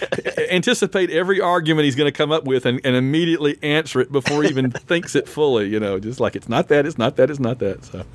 anticipate 0.50 1.10
every 1.10 1.40
argument 1.42 1.86
he's 1.86 1.96
going 1.96 2.12
to 2.12 2.18
come 2.18 2.32
up 2.32 2.46
with, 2.46 2.66
and, 2.66 2.80
and 2.84 2.96
immediately 2.96 3.58
answer 3.62 4.00
it 4.00 4.12
before 4.12 4.44
he 4.44 4.50
even 4.50 4.72
thinks 4.72 5.16
it 5.16 5.28
fully. 5.28 5.68
You 5.68 5.80
know, 5.80 6.00
just 6.00 6.20
like 6.20 6.36
it's 6.36 6.50
not 6.50 6.68
that, 6.70 6.86
it's 6.86 6.98
not 6.98 7.16
that, 7.18 7.30
it's 7.30 7.40
not 7.40 7.60
that. 7.60 7.86
So, 7.86 8.06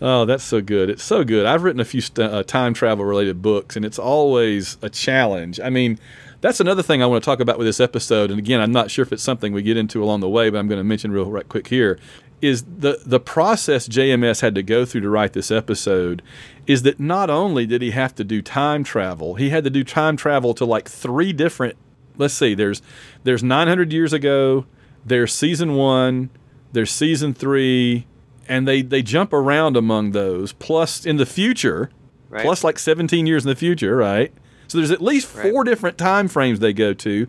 oh, 0.00 0.24
that's 0.24 0.44
so 0.44 0.60
good. 0.60 0.90
It's 0.90 1.02
so 1.02 1.24
good. 1.24 1.46
I've 1.46 1.62
written 1.62 1.80
a 1.80 1.84
few 1.84 2.00
st- 2.00 2.30
uh, 2.30 2.42
time 2.42 2.74
travel 2.74 3.04
related 3.04 3.42
books, 3.42 3.76
and 3.76 3.84
it's 3.84 3.98
always 3.98 4.78
a 4.82 4.90
challenge. 4.90 5.60
I 5.60 5.70
mean. 5.70 5.98
That's 6.42 6.60
another 6.60 6.82
thing 6.82 7.02
I 7.02 7.06
want 7.06 7.24
to 7.24 7.26
talk 7.26 7.40
about 7.40 7.56
with 7.56 7.66
this 7.66 7.80
episode, 7.80 8.30
and 8.30 8.38
again, 8.38 8.60
I'm 8.60 8.70
not 8.70 8.90
sure 8.90 9.02
if 9.02 9.10
it's 9.10 9.22
something 9.22 9.54
we 9.54 9.62
get 9.62 9.78
into 9.78 10.04
along 10.04 10.20
the 10.20 10.28
way, 10.28 10.50
but 10.50 10.58
I'm 10.58 10.68
going 10.68 10.78
to 10.78 10.84
mention 10.84 11.10
real 11.10 11.30
right 11.30 11.48
quick 11.48 11.66
here. 11.66 11.98
Is 12.42 12.64
the 12.64 13.00
the 13.06 13.18
process 13.18 13.88
JMS 13.88 14.40
had 14.42 14.54
to 14.56 14.62
go 14.62 14.84
through 14.84 15.00
to 15.02 15.08
write 15.08 15.32
this 15.32 15.50
episode? 15.50 16.22
Is 16.66 16.82
that 16.82 17.00
not 17.00 17.30
only 17.30 17.64
did 17.66 17.80
he 17.80 17.92
have 17.92 18.14
to 18.16 18.24
do 18.24 18.42
time 18.42 18.84
travel, 18.84 19.34
he 19.36 19.48
had 19.50 19.64
to 19.64 19.70
do 19.70 19.82
time 19.82 20.16
travel 20.16 20.52
to 20.54 20.64
like 20.66 20.88
three 20.88 21.32
different. 21.32 21.76
Let's 22.18 22.34
see, 22.34 22.54
there's 22.54 22.82
there's 23.24 23.42
900 23.42 23.90
years 23.92 24.12
ago, 24.12 24.66
there's 25.04 25.32
season 25.32 25.74
one, 25.76 26.28
there's 26.72 26.90
season 26.90 27.32
three, 27.32 28.06
and 28.48 28.68
they 28.68 28.82
they 28.82 29.00
jump 29.02 29.32
around 29.32 29.76
among 29.76 30.10
those. 30.12 30.52
Plus, 30.52 31.06
in 31.06 31.16
the 31.16 31.26
future, 31.26 31.90
Right. 32.28 32.42
plus 32.42 32.62
like 32.64 32.78
17 32.78 33.26
years 33.26 33.44
in 33.44 33.48
the 33.48 33.54
future, 33.56 33.96
right? 33.96 34.32
So 34.68 34.78
there's 34.78 34.90
at 34.90 35.00
least 35.00 35.32
Right. 35.34 35.50
four 35.52 35.62
different 35.64 35.96
time 35.96 36.26
frames 36.28 36.58
they 36.58 36.72
go 36.72 36.92
to. 36.92 37.26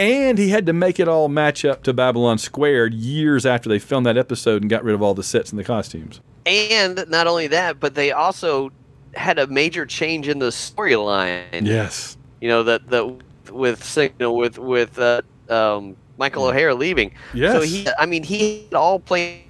And 0.00 0.38
he 0.38 0.48
had 0.48 0.64
to 0.64 0.72
make 0.72 0.98
it 0.98 1.08
all 1.08 1.28
match 1.28 1.62
up 1.62 1.82
to 1.82 1.92
Babylon 1.92 2.38
Squared 2.38 2.94
years 2.94 3.44
after 3.44 3.68
they 3.68 3.78
filmed 3.78 4.06
that 4.06 4.16
episode 4.16 4.62
and 4.62 4.70
got 4.70 4.82
rid 4.82 4.94
of 4.94 5.02
all 5.02 5.12
the 5.12 5.22
sets 5.22 5.50
and 5.50 5.58
the 5.58 5.64
costumes. 5.64 6.22
And 6.46 7.04
not 7.08 7.26
only 7.26 7.48
that, 7.48 7.78
but 7.78 7.94
they 7.94 8.10
also 8.10 8.72
had 9.14 9.38
a 9.38 9.46
major 9.46 9.84
change 9.84 10.26
in 10.26 10.38
the 10.38 10.46
storyline. 10.46 11.66
Yes. 11.66 12.16
You 12.40 12.48
know 12.48 12.62
that 12.62 12.88
the 12.88 13.14
with 13.52 13.84
Signal 13.84 14.36
with 14.36 14.58
with 14.58 14.98
uh, 14.98 15.20
um, 15.50 15.96
Michael 16.16 16.46
O'Hare 16.46 16.72
leaving. 16.72 17.12
Yes. 17.34 17.52
So 17.52 17.60
he, 17.60 17.86
I 17.98 18.06
mean, 18.06 18.22
he 18.22 18.62
had 18.62 18.74
all 18.74 19.00
planned 19.00 19.42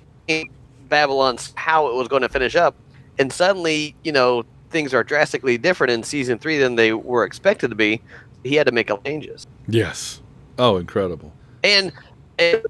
Babylon's 0.89 1.53
how 1.55 1.87
it 1.87 1.95
was 1.95 2.09
going 2.09 2.23
to 2.23 2.29
finish 2.29 2.57
up, 2.57 2.75
and 3.21 3.33
suddenly, 3.33 3.95
you 4.03 4.11
know, 4.11 4.43
things 4.71 4.93
are 4.95 5.05
drastically 5.05 5.59
different 5.59 5.93
in 5.93 6.03
season 6.03 6.41
three 6.41 6.59
than 6.59 6.75
they 6.75 6.93
were 6.93 7.23
expected 7.23 7.69
to 7.69 7.77
be. 7.77 8.03
He 8.43 8.57
had 8.57 8.67
to 8.67 8.73
make 8.73 8.91
changes, 9.05 9.47
Yes. 9.69 10.23
Oh, 10.61 10.77
incredible. 10.77 11.33
and, 11.63 11.93
and 12.39 12.63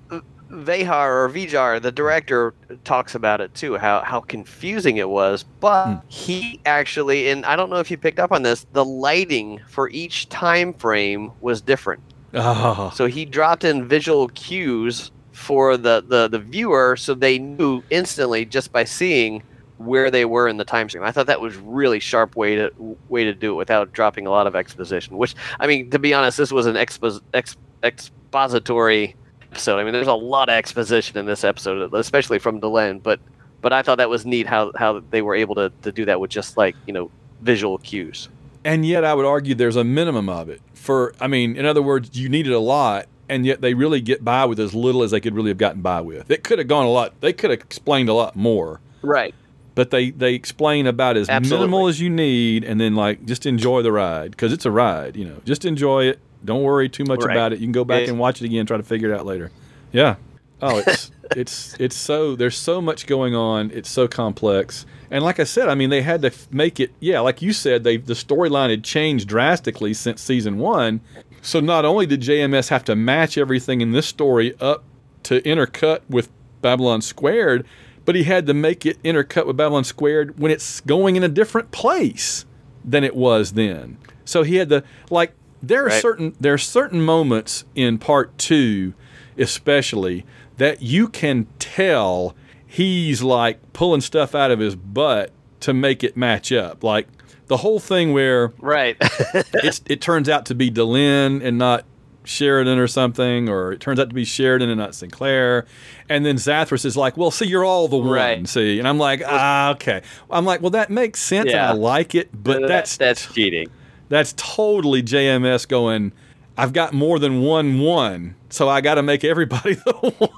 Vihar 0.51 1.25
or 1.25 1.29
Vijar, 1.29 1.81
the 1.81 1.93
director, 1.93 2.55
talks 2.85 3.15
about 3.15 3.41
it 3.41 3.55
too. 3.55 3.77
How 3.79 4.03
how 4.05 4.21
confusing 4.21 4.97
it 4.97 5.09
was, 5.09 5.45
but 5.61 5.97
Hmm. 6.01 6.01
he 6.09 6.61
actually, 6.65 7.29
and 7.31 7.47
I 7.47 7.57
don't 7.57 7.71
know 7.71 7.77
if 7.79 7.91
you 7.91 7.99
picked 7.99 8.19
up 8.19 8.33
on 8.33 8.43
this, 8.43 8.67
the 8.73 8.85
lighting 8.85 9.61
for 9.69 9.89
each 9.91 10.29
time 10.29 10.75
frame 10.75 11.31
was 11.41 11.63
different. 11.63 12.03
Ah, 12.33 12.91
So 12.91 13.07
he 13.07 13.25
dropped 13.27 13.65
in 13.65 13.89
visual 13.89 14.29
cues 14.31 15.11
for 15.33 15.77
the, 15.77 16.05
the, 16.09 16.29
the 16.29 16.39
viewer 16.41 16.97
so 16.97 17.15
they 17.15 17.39
knew 17.39 17.83
instantly 17.91 18.45
just 18.47 18.73
by 18.73 18.85
seeing 18.85 19.43
where 19.81 20.11
they 20.11 20.27
were 20.27 20.47
in 20.47 20.59
the 20.59 20.65
time 20.65 20.89
stream. 20.89 21.05
I 21.05 21.11
thought 21.11 21.27
that 21.27 21.41
was 21.41 21.57
really 21.57 22.01
sharp 22.01 22.37
way 22.37 22.55
to 22.55 22.71
way 23.09 23.25
to 23.25 23.33
do 23.35 23.53
it 23.53 23.57
without 23.57 23.93
dropping 23.93 24.27
a 24.27 24.31
lot 24.31 24.47
of 24.47 24.55
exposition. 24.55 25.17
Which 25.17 25.35
I 25.59 25.67
mean, 25.67 25.91
to 25.91 25.99
be 25.99 26.13
honest, 26.15 26.37
this 26.37 26.53
was 26.53 26.67
an 26.67 26.75
expos, 26.75 27.21
ex, 27.35 27.57
expository 27.83 29.17
episode. 29.51 29.79
I 29.79 29.85
mean, 29.85 29.93
there's 29.93 30.07
a 30.07 30.15
lot 30.15 30.49
of 30.49 30.55
exposition 30.55 31.17
in 31.19 31.27
this 31.27 31.45
episode, 31.45 31.93
especially 31.95 32.39
from 32.39 32.61
Delenn. 32.61 33.03
But 33.03 33.21
but 33.63 33.73
I 33.73 33.83
thought 33.83 33.99
that 33.99 34.11
was 34.11 34.27
neat 34.27 34.47
how 34.47 34.73
how 34.77 35.01
they 35.11 35.23
were 35.23 35.35
able 35.35 35.55
to, 35.55 35.73
to 35.83 35.93
do 35.93 36.05
that 36.05 36.21
with 36.21 36.31
just 36.31 36.57
like 36.57 36.77
you 36.87 36.93
know 36.93 37.11
visual 37.41 37.79
cues. 37.79 38.29
and 38.65 38.85
yet 38.85 39.03
I 39.05 39.15
would 39.15 39.25
argue 39.25 39.55
there's 39.55 39.77
a 39.77 39.85
minimum 39.85 40.29
of 40.29 40.51
it. 40.51 40.61
For 40.75 41.15
I 41.21 41.27
mean, 41.27 41.57
in 41.57 41.65
other 41.65 41.83
words, 41.83 42.19
you 42.19 42.29
needed 42.29 42.53
a 42.53 42.59
lot, 42.59 43.07
and 43.31 43.47
yet 43.47 43.63
they 43.63 43.73
really 43.73 44.03
get 44.03 44.23
by 44.25 44.45
with 44.45 44.61
as 44.61 44.75
little 44.75 45.03
as 45.03 45.11
they 45.13 45.21
could 45.21 45.35
really 45.35 45.51
have 45.51 45.59
gotten 45.59 45.81
by 45.81 46.03
with. 46.03 46.31
It 46.31 46.45
could 46.45 46.59
have 46.59 46.69
gone 46.69 46.85
a 46.85 46.91
lot. 46.91 47.19
They 47.21 47.33
could 47.33 47.51
have 47.51 47.61
explained 47.61 48.11
a 48.11 48.15
lot 48.15 48.37
more. 48.37 48.81
Right. 49.03 49.35
But 49.75 49.91
they 49.91 50.11
they 50.11 50.35
explain 50.35 50.87
about 50.87 51.17
as 51.17 51.29
Absolutely. 51.29 51.67
minimal 51.67 51.89
as 51.89 52.01
you 52.01 52.11
need 52.11 52.65
and 52.65 52.81
then 52.81 52.95
like 52.95 53.25
just 53.27 53.47
enjoy 53.47 53.83
the 53.83 53.93
ride 53.93 54.31
because 54.33 54.53
it's 54.53 54.67
a 54.67 54.71
ride 54.71 55.17
you 55.17 55.25
know. 55.25 55.37
Just 55.45 55.65
enjoy 55.65 56.05
it. 56.05 56.19
Don't 56.45 56.63
worry 56.63 56.89
too 56.89 57.05
much 57.05 57.23
Right. 57.23 57.35
about 57.37 57.53
it. 57.53 57.59
You 57.61 57.67
can 57.67 57.73
go 57.73 57.85
back 57.85 58.03
Yeah. 58.05 58.11
and 58.11 58.19
watch 58.19 58.41
it 58.43 58.47
again 58.47 58.67
try 58.67 58.77
to 58.77 58.83
figure 58.83 59.13
it 59.13 59.19
out 59.19 59.27
later. 59.27 59.51
Yeah. 59.93 60.17
Oh 60.63 60.83
it's 60.87 61.11
it's 61.37 61.77
it's 61.79 61.97
so 61.97 62.35
there's 62.37 62.57
so 62.57 62.81
much 62.81 63.07
going 63.07 63.35
on. 63.35 63.71
It's 63.73 63.89
so 63.91 64.09
complex. 64.09 64.87
And 65.13 65.25
like 65.25 65.41
i 65.41 65.45
said 65.45 65.69
i 65.69 65.75
mean 65.75 65.91
they 65.91 66.03
had 66.03 66.23
to 66.23 66.29
f- 66.29 66.47
make 66.53 66.79
it 66.79 66.93
yeah 67.01 67.19
like 67.21 67.43
you 67.43 67.53
said 67.53 67.83
they 67.83 67.97
the 67.97 68.13
storyline 68.15 68.71
had 68.71 68.85
changed 68.85 69.29
drastically 69.29 69.93
since 69.95 70.21
season 70.21 70.59
one. 70.59 71.01
So 71.43 71.59
not 71.61 71.85
only 71.85 72.07
did 72.07 72.21
jms 72.21 72.69
have 72.69 72.85
to 72.85 72.95
match 72.97 73.39
everything 73.39 73.81
in 73.81 73.93
this 73.93 74.07
story 74.07 74.55
up 74.61 74.85
to 75.25 75.41
intercut 75.43 76.01
with 76.09 76.29
Babylon 76.63 77.01
Squared, 77.03 77.65
but 78.05 78.15
he 78.15 78.25
had 78.25 78.47
to 78.47 78.55
make 78.55 78.85
it 78.87 79.03
intercut 79.03 79.47
with 79.47 79.57
Babylon 79.57 79.85
Squared 79.85 80.39
when 80.39 80.51
it's 80.51 80.81
going 80.81 81.17
in 81.17 81.23
a 81.23 81.29
different 81.29 81.71
place 81.71 82.45
than 82.85 83.05
it 83.05 83.15
was 83.15 83.53
then. 83.53 83.99
So 84.25 84.43
he 84.43 84.57
had 84.57 84.69
to 84.71 84.83
like 85.11 85.33
there 85.63 85.83
are 85.85 85.89
Right. 85.89 86.01
certain 86.03 86.35
there 86.41 86.55
are 86.55 86.59
certain 86.59 87.03
moments 87.03 87.65
in 87.75 87.99
part 87.99 88.37
2 88.39 88.95
especially 89.39 90.25
that 90.59 90.83
you 90.83 91.09
can 91.09 91.47
tell 91.59 92.35
he's 92.67 93.23
like 93.23 93.73
pulling 93.73 94.01
stuff 94.01 94.35
out 94.35 94.51
of 94.51 94.59
his 94.59 94.77
butt 94.77 95.33
to 95.61 95.73
make 95.75 96.03
it 96.05 96.17
match 96.17 96.53
up. 96.53 96.83
Like 96.85 97.09
the 97.49 97.59
whole 97.59 97.81
thing 97.81 98.13
where 98.13 98.53
Right. 98.59 98.97
it's, 99.01 99.81
it 99.87 100.01
turns 100.01 100.29
out 100.29 100.47
to 100.47 100.55
be 100.55 100.71
Delenn 100.71 101.43
and 101.45 101.59
not 101.59 101.85
Sheridan 102.31 102.79
or 102.79 102.87
something, 102.87 103.49
or 103.49 103.73
it 103.73 103.81
turns 103.81 103.99
out 103.99 104.09
to 104.09 104.15
be 104.15 104.25
Sheridan 104.25 104.71
and 104.71 104.79
not 104.79 104.95
Sinclair. 104.95 105.67
And 106.09 106.25
then 106.25 106.37
Zathras 106.37 106.85
is 106.85 106.97
like, 106.97 107.17
well, 107.17 107.31
see, 107.31 107.47
you're 107.47 107.65
all 107.65 107.89
the 107.89 107.97
one, 107.99 108.09
Right. 108.11 108.49
see. 108.49 108.79
And 108.79 108.87
I'm 108.87 108.99
like, 108.99 109.23
ah, 109.27 109.73
okay. 109.73 110.03
I'm 110.31 110.45
like, 110.45 110.61
well, 110.63 110.71
that 110.71 110.91
makes 110.91 111.21
sense 111.21 111.47
and 111.47 111.51
Yeah. 111.55 111.71
I 111.71 111.73
like 111.73 112.15
it, 112.15 112.31
but 112.33 112.61
That- 112.61 112.69
that's 112.69 112.97
that's 112.97 113.33
cheating. 113.35 113.69
that's 114.09 114.33
totally 114.37 115.03
JMS 115.03 115.67
going. 115.67 116.13
I've 116.57 116.73
got 116.73 116.93
more 116.93 117.19
than 117.19 117.41
one 117.41 117.79
one, 117.81 118.35
so 118.51 118.69
I 118.69 118.81
got 118.81 118.95
to 118.97 119.03
make 119.03 119.25
everybody 119.25 119.75
the 119.87 119.93
one. 119.93 120.31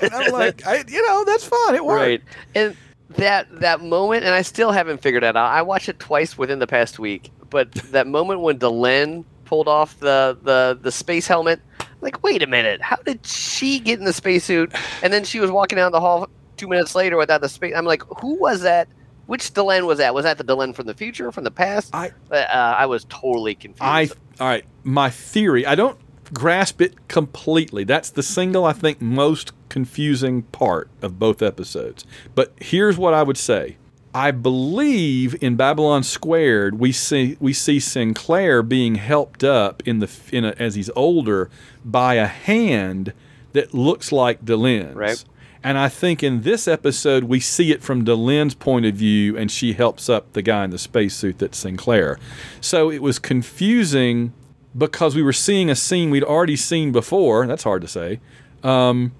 And 0.00 0.14
I'm 0.14 0.32
like, 0.32 0.66
I, 0.66 0.84
you 0.88 1.06
know, 1.06 1.24
that's 1.24 1.44
fine. 1.44 1.74
It 1.74 1.84
worked. 1.84 2.00
Right. 2.02 2.22
And 2.54 2.76
that 3.16 3.60
that 3.60 3.80
moment, 3.82 4.24
and 4.24 4.34
I 4.34 4.42
still 4.42 4.70
haven't 4.72 5.02
figured 5.02 5.22
that 5.22 5.36
out. 5.36 5.50
I 5.52 5.62
watched 5.62 5.88
it 5.88 5.98
twice 5.98 6.38
within 6.38 6.60
the 6.60 6.66
past 6.66 6.98
week, 6.98 7.30
but 7.50 7.72
that 7.72 8.06
moment 8.06 8.40
when 8.40 8.58
Delenn 8.58 9.24
pulled 9.50 9.66
off 9.66 9.98
the 9.98 10.38
the 10.42 10.78
the 10.80 10.92
space 10.92 11.26
helmet, 11.26 11.60
like, 12.00 12.22
wait 12.22 12.40
a 12.40 12.46
minute, 12.46 12.80
how 12.80 12.96
did 13.04 13.26
she 13.26 13.80
get 13.80 13.98
in 13.98 14.04
the 14.04 14.12
spacesuit? 14.12 14.72
And 15.02 15.12
then 15.12 15.24
she 15.24 15.40
was 15.40 15.50
walking 15.50 15.74
down 15.74 15.90
the 15.90 16.00
hall 16.00 16.28
two 16.56 16.68
minutes 16.68 16.94
later 16.94 17.16
without 17.16 17.40
the 17.40 17.48
space. 17.48 17.74
I'm 17.76 17.84
like, 17.84 18.04
who 18.20 18.36
was 18.36 18.60
that? 18.62 18.86
Which 19.26 19.52
Delenn 19.52 19.86
was 19.86 19.98
that? 19.98 20.14
Was 20.14 20.24
that 20.24 20.38
the 20.38 20.44
Delenn 20.44 20.72
from 20.72 20.86
the 20.86 20.94
future, 20.94 21.32
from 21.32 21.42
the 21.42 21.50
past? 21.50 21.92
I 21.92 22.12
Uh, 22.30 22.36
I 22.46 22.86
was 22.86 23.04
totally 23.08 23.56
confused. 23.56 23.82
I 23.82 24.08
all 24.38 24.46
right. 24.46 24.64
My 24.84 25.10
theory. 25.10 25.66
I 25.66 25.74
don't 25.74 25.98
grasp 26.32 26.80
it 26.80 27.08
completely. 27.08 27.82
That's 27.82 28.10
the 28.10 28.22
single 28.22 28.64
I 28.64 28.72
think 28.72 29.00
most 29.00 29.52
confusing 29.68 30.42
part 30.42 30.88
of 31.02 31.18
both 31.18 31.42
episodes. 31.42 32.06
But 32.36 32.52
here's 32.60 32.96
what 32.96 33.14
I 33.14 33.24
would 33.24 33.36
say. 33.36 33.78
I 34.14 34.32
believe 34.32 35.40
in 35.42 35.56
Babylon 35.56 36.02
Squared 36.02 36.78
we 36.78 36.92
see 36.92 37.36
we 37.40 37.52
see 37.52 37.78
Sinclair 37.78 38.62
being 38.62 38.96
helped 38.96 39.44
up 39.44 39.82
in 39.86 40.00
the 40.00 40.10
in 40.32 40.44
a, 40.44 40.50
as 40.58 40.74
he's 40.74 40.90
older 40.96 41.48
by 41.84 42.14
a 42.14 42.26
hand 42.26 43.12
that 43.52 43.74
looks 43.74 44.12
like 44.12 44.44
Delenn's. 44.44 44.96
Right. 44.96 45.24
And 45.62 45.76
I 45.76 45.88
think 45.88 46.22
in 46.22 46.40
this 46.42 46.66
episode, 46.66 47.24
we 47.24 47.38
see 47.38 47.70
it 47.70 47.82
from 47.82 48.04
Delenn's 48.04 48.54
point 48.54 48.86
of 48.86 48.94
view, 48.94 49.36
and 49.36 49.50
she 49.50 49.74
helps 49.74 50.08
up 50.08 50.32
the 50.32 50.40
guy 50.40 50.64
in 50.64 50.70
the 50.70 50.78
spacesuit 50.78 51.38
that's 51.38 51.58
Sinclair. 51.58 52.18
So 52.62 52.90
it 52.90 53.02
was 53.02 53.18
confusing 53.18 54.32
because 54.76 55.14
we 55.14 55.22
were 55.22 55.34
seeing 55.34 55.68
a 55.68 55.74
scene 55.74 56.10
we'd 56.10 56.24
already 56.24 56.56
seen 56.56 56.92
before. 56.92 57.46
That's 57.46 57.64
hard 57.64 57.82
to 57.82 57.88
say. 57.88 58.20
Um, 58.62 59.12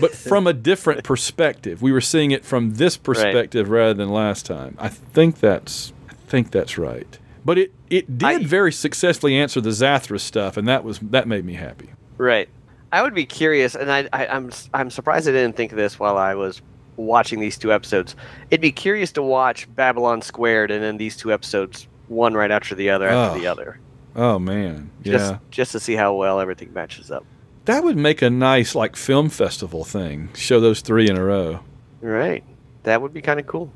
but 0.00 0.12
from 0.14 0.46
a 0.46 0.52
different 0.52 1.04
perspective. 1.04 1.82
We 1.82 1.92
were 1.92 2.00
seeing 2.00 2.30
it 2.30 2.44
from 2.44 2.74
this 2.74 2.96
perspective 2.96 3.68
rather 3.70 3.94
than 3.94 4.08
last 4.10 4.46
time. 4.46 4.76
I 4.78 4.88
think 4.88 5.40
that's 5.40 5.92
I 6.08 6.14
think 6.28 6.50
that's 6.50 6.78
right. 6.78 7.18
But 7.44 7.58
it, 7.58 7.72
it 7.90 8.16
did 8.18 8.26
I- 8.42 8.44
very 8.44 8.72
successfully 8.72 9.36
answer 9.36 9.60
the 9.60 9.70
Zathras 9.70 10.20
stuff, 10.20 10.56
and 10.56 10.66
that 10.68 10.82
was 10.84 10.98
that 11.00 11.28
made 11.28 11.44
me 11.44 11.54
happy. 11.54 11.90
Right. 12.16 12.48
I 12.92 13.02
would 13.02 13.14
be 13.14 13.26
curious, 13.26 13.74
and 13.74 13.90
I, 13.90 14.08
I, 14.12 14.26
I'm 14.28 14.50
I'm 14.72 14.88
surprised 14.90 15.28
I 15.28 15.32
didn't 15.32 15.56
think 15.56 15.72
of 15.72 15.76
this 15.78 15.98
while 15.98 16.16
I 16.16 16.34
was 16.36 16.62
watching 16.96 17.40
these 17.40 17.58
two 17.58 17.72
episodes. 17.72 18.14
It'd 18.52 18.60
be 18.60 18.70
curious 18.70 19.10
to 19.12 19.22
watch 19.22 19.66
Babylon 19.74 20.22
Squared 20.22 20.70
and 20.70 20.80
then 20.82 20.96
these 20.96 21.16
two 21.16 21.32
episodes, 21.32 21.88
one 22.06 22.34
right 22.34 22.52
after 22.52 22.76
the 22.76 22.90
other 22.90 23.08
after 23.08 23.36
Oh, 23.36 23.40
the 23.40 23.48
other, 23.48 23.80
Oh 24.14 24.38
man, 24.38 24.92
yeah. 25.02 25.12
just 25.18 25.34
just 25.50 25.72
to 25.72 25.80
see 25.80 25.94
how 25.96 26.14
well 26.14 26.38
everything 26.38 26.72
matches 26.72 27.10
up. 27.10 27.26
That 27.64 27.82
would 27.82 27.96
make 27.96 28.20
a 28.22 28.30
nice 28.30 28.74
like 28.74 28.96
film 28.96 29.30
festival 29.30 29.84
thing. 29.84 30.28
Show 30.34 30.60
those 30.60 30.80
three 30.80 31.08
in 31.08 31.16
a 31.16 31.24
row. 31.24 31.60
Right. 32.00 32.44
That 32.82 33.00
would 33.00 33.14
be 33.14 33.22
kind 33.22 33.40
of 33.40 33.46
cool. 33.46 33.70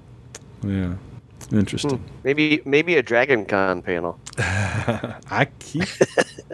Yeah, 0.63 0.95
interesting. 1.51 2.05
Maybe 2.25 2.61
maybe 2.65 2.97
a 2.97 3.03
Dragon 3.03 3.47
Con 3.47 3.81
panel. 3.83 4.19
I 4.39 5.49
keep 5.61 5.89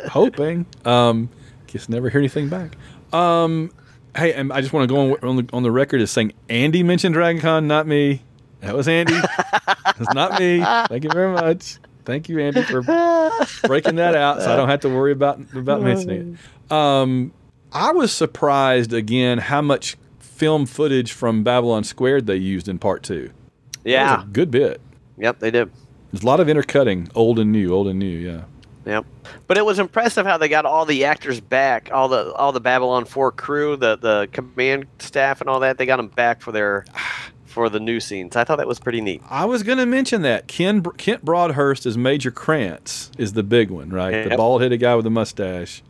hoping. 0.09 0.67
Um, 0.85 1.31
guess 1.67 1.89
never 1.89 2.11
hear 2.11 2.21
anything 2.21 2.49
back. 2.49 2.77
Um, 3.13 3.73
hey, 4.17 4.35
and 4.35 4.53
I 4.53 4.61
just 4.61 4.73
want 4.73 4.89
to 4.89 4.95
go 4.95 5.15
on, 5.15 5.29
on 5.29 5.37
the 5.37 5.49
on 5.53 5.63
the 5.63 5.71
record 5.73 6.01
as 6.01 6.11
saying 6.11 6.33
Andy 6.49 6.83
mentioned 6.83 7.15
Dragon 7.15 7.41
Con, 7.41 7.67
not 7.67 7.87
me. 7.87 8.23
That 8.61 8.75
was 8.77 8.87
Andy. 8.89 9.15
It's 9.99 10.15
not 10.15 10.39
me. 10.39 10.61
Thank 10.89 11.05
you 11.05 11.11
very 11.11 11.33
much. 11.33 11.79
Thank 12.05 12.29
you, 12.29 12.39
Andy, 12.39 12.63
for 12.63 12.83
breaking 13.67 13.97
that 13.97 14.15
out, 14.15 14.43
so 14.43 14.53
I 14.53 14.57
don't 14.57 14.69
have 14.69 14.81
to 14.81 14.89
worry 14.89 15.13
about 15.13 15.41
about 15.55 15.83
mentioning 15.83 16.35
it. 16.35 16.39
Um, 16.71 17.33
I 17.73 17.93
was 17.93 18.13
surprised 18.13 18.93
again 18.93 19.39
how 19.39 19.63
much 19.63 19.97
film 20.19 20.67
footage 20.67 21.13
from 21.13 21.43
Babylon 21.45 21.85
Squared 21.85 22.27
they 22.27 22.37
used 22.37 22.69
in 22.69 22.79
part 22.79 23.03
two. 23.03 23.31
Yeah. 23.85 24.23
a 24.23 24.27
good 24.27 24.51
bit. 24.51 24.81
Yep, 25.19 25.39
they 25.41 25.51
did. 25.51 25.71
There's 26.11 26.23
a 26.23 26.27
lot 26.27 26.41
of 26.41 26.49
intercutting, 26.49 27.09
old 27.15 27.39
and 27.39 27.53
new, 27.53 27.73
old 27.73 27.89
and 27.89 27.99
new. 27.99 28.07
Yeah. 28.07 28.43
Yep. 28.87 29.07
But 29.47 29.59
it 29.59 29.65
was 29.65 29.79
impressive 29.79 30.27
how 30.27 30.37
they 30.37 30.49
got 30.49 30.67
all 30.67 30.85
the 30.85 31.05
actors 31.05 31.41
back, 31.41 31.91
all 31.93 32.09
the 32.09 32.33
all 32.35 32.53
the 32.53 32.61
Babylon 32.61 33.05
4 33.05 33.33
crew, 33.33 33.77
the 33.77 33.97
the 33.97 34.29
command 34.33 34.87
staff 34.99 35.41
and 35.41 35.49
all 35.49 35.61
that. 35.61 35.79
They 35.79 35.87
got 35.87 35.97
them 35.97 36.09
back 36.09 36.43
for 36.43 36.53
their 36.53 36.85
for 37.47 37.69
the 37.69 37.81
new 37.81 38.01
scenes. 38.01 38.37
I 38.37 38.45
thought 38.45 38.57
that 38.57 38.67
was 38.67 38.81
pretty 38.81 39.01
neat. 39.01 39.23
I 39.31 39.45
was 39.45 39.63
going 39.63 39.79
to 39.79 39.87
mention 39.87 40.23
that 40.23 40.49
Ken 40.49 40.83
Kent 40.83 41.25
Broadhurst 41.25 41.87
as 41.87 41.97
Major 41.97 42.31
Krantz 42.31 43.11
is 43.17 43.33
the 43.33 43.43
big 43.43 43.71
one, 43.71 43.91
right? 43.91 44.13
Yep. 44.13 44.31
The 44.31 44.37
bald-headed 44.37 44.81
guy 44.81 44.95
with 44.97 45.05
the 45.05 45.11
mustache. 45.11 45.83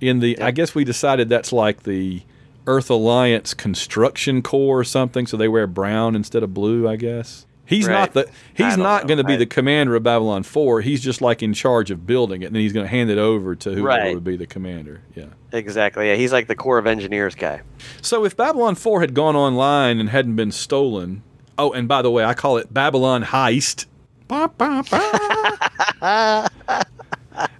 Yep. 0.00 0.10
In 0.10 0.20
the, 0.20 0.40
I 0.40 0.50
guess 0.50 0.74
we 0.74 0.84
decided 0.84 1.28
that's 1.28 1.52
like 1.52 1.84
the 1.84 2.22
Earth 2.66 2.90
Alliance 2.90 3.54
Construction 3.54 4.42
Corps 4.42 4.78
or 4.80 4.84
something, 4.84 5.26
so 5.26 5.36
they 5.36 5.48
wear 5.48 5.66
brown 5.66 6.14
instead 6.14 6.42
of 6.42 6.52
blue. 6.54 6.86
I 6.88 6.96
guess 6.96 7.46
he's 7.64 7.86
Right. 7.88 7.94
not 7.94 8.12
the 8.14 8.28
he's 8.54 8.76
not 8.76 9.06
going 9.06 9.18
to 9.18 9.24
be 9.24 9.34
I- 9.34 9.38
the 9.38 9.46
commander 9.46 9.94
of 9.96 10.02
Babylon 10.02 10.42
Four. 10.42 10.80
He's 10.82 11.00
just 11.00 11.20
like 11.22 11.42
in 11.42 11.54
charge 11.54 11.90
of 11.90 12.06
building 12.06 12.42
it, 12.42 12.46
and 12.46 12.54
then 12.54 12.62
he's 12.62 12.72
going 12.72 12.84
to 12.84 12.90
hand 12.90 13.10
it 13.10 13.18
over 13.18 13.54
to 13.56 13.70
whoever 13.70 13.86
Right. 13.86 14.14
would 14.14 14.24
be 14.24 14.36
the 14.36 14.46
commander. 14.46 15.00
Yeah. 15.14 15.26
Exactly. 15.52 16.08
Yeah, 16.08 16.16
he's 16.16 16.32
like 16.32 16.46
the 16.46 16.54
Corps 16.54 16.78
of 16.78 16.86
Engineers 16.86 17.34
guy. 17.34 17.62
So 18.02 18.24
if 18.26 18.36
Babylon 18.36 18.74
4 18.74 19.00
had 19.00 19.14
gone 19.14 19.34
online 19.36 19.98
and 19.98 20.10
hadn't 20.10 20.36
been 20.36 20.52
stolen, 20.52 21.22
oh, 21.56 21.72
and 21.72 21.88
by 21.88 22.02
the 22.02 22.10
way, 22.10 22.22
I 22.24 22.34
call 22.34 22.58
it 22.58 22.72
Babylon 22.74 23.24
Heist. 23.24 23.86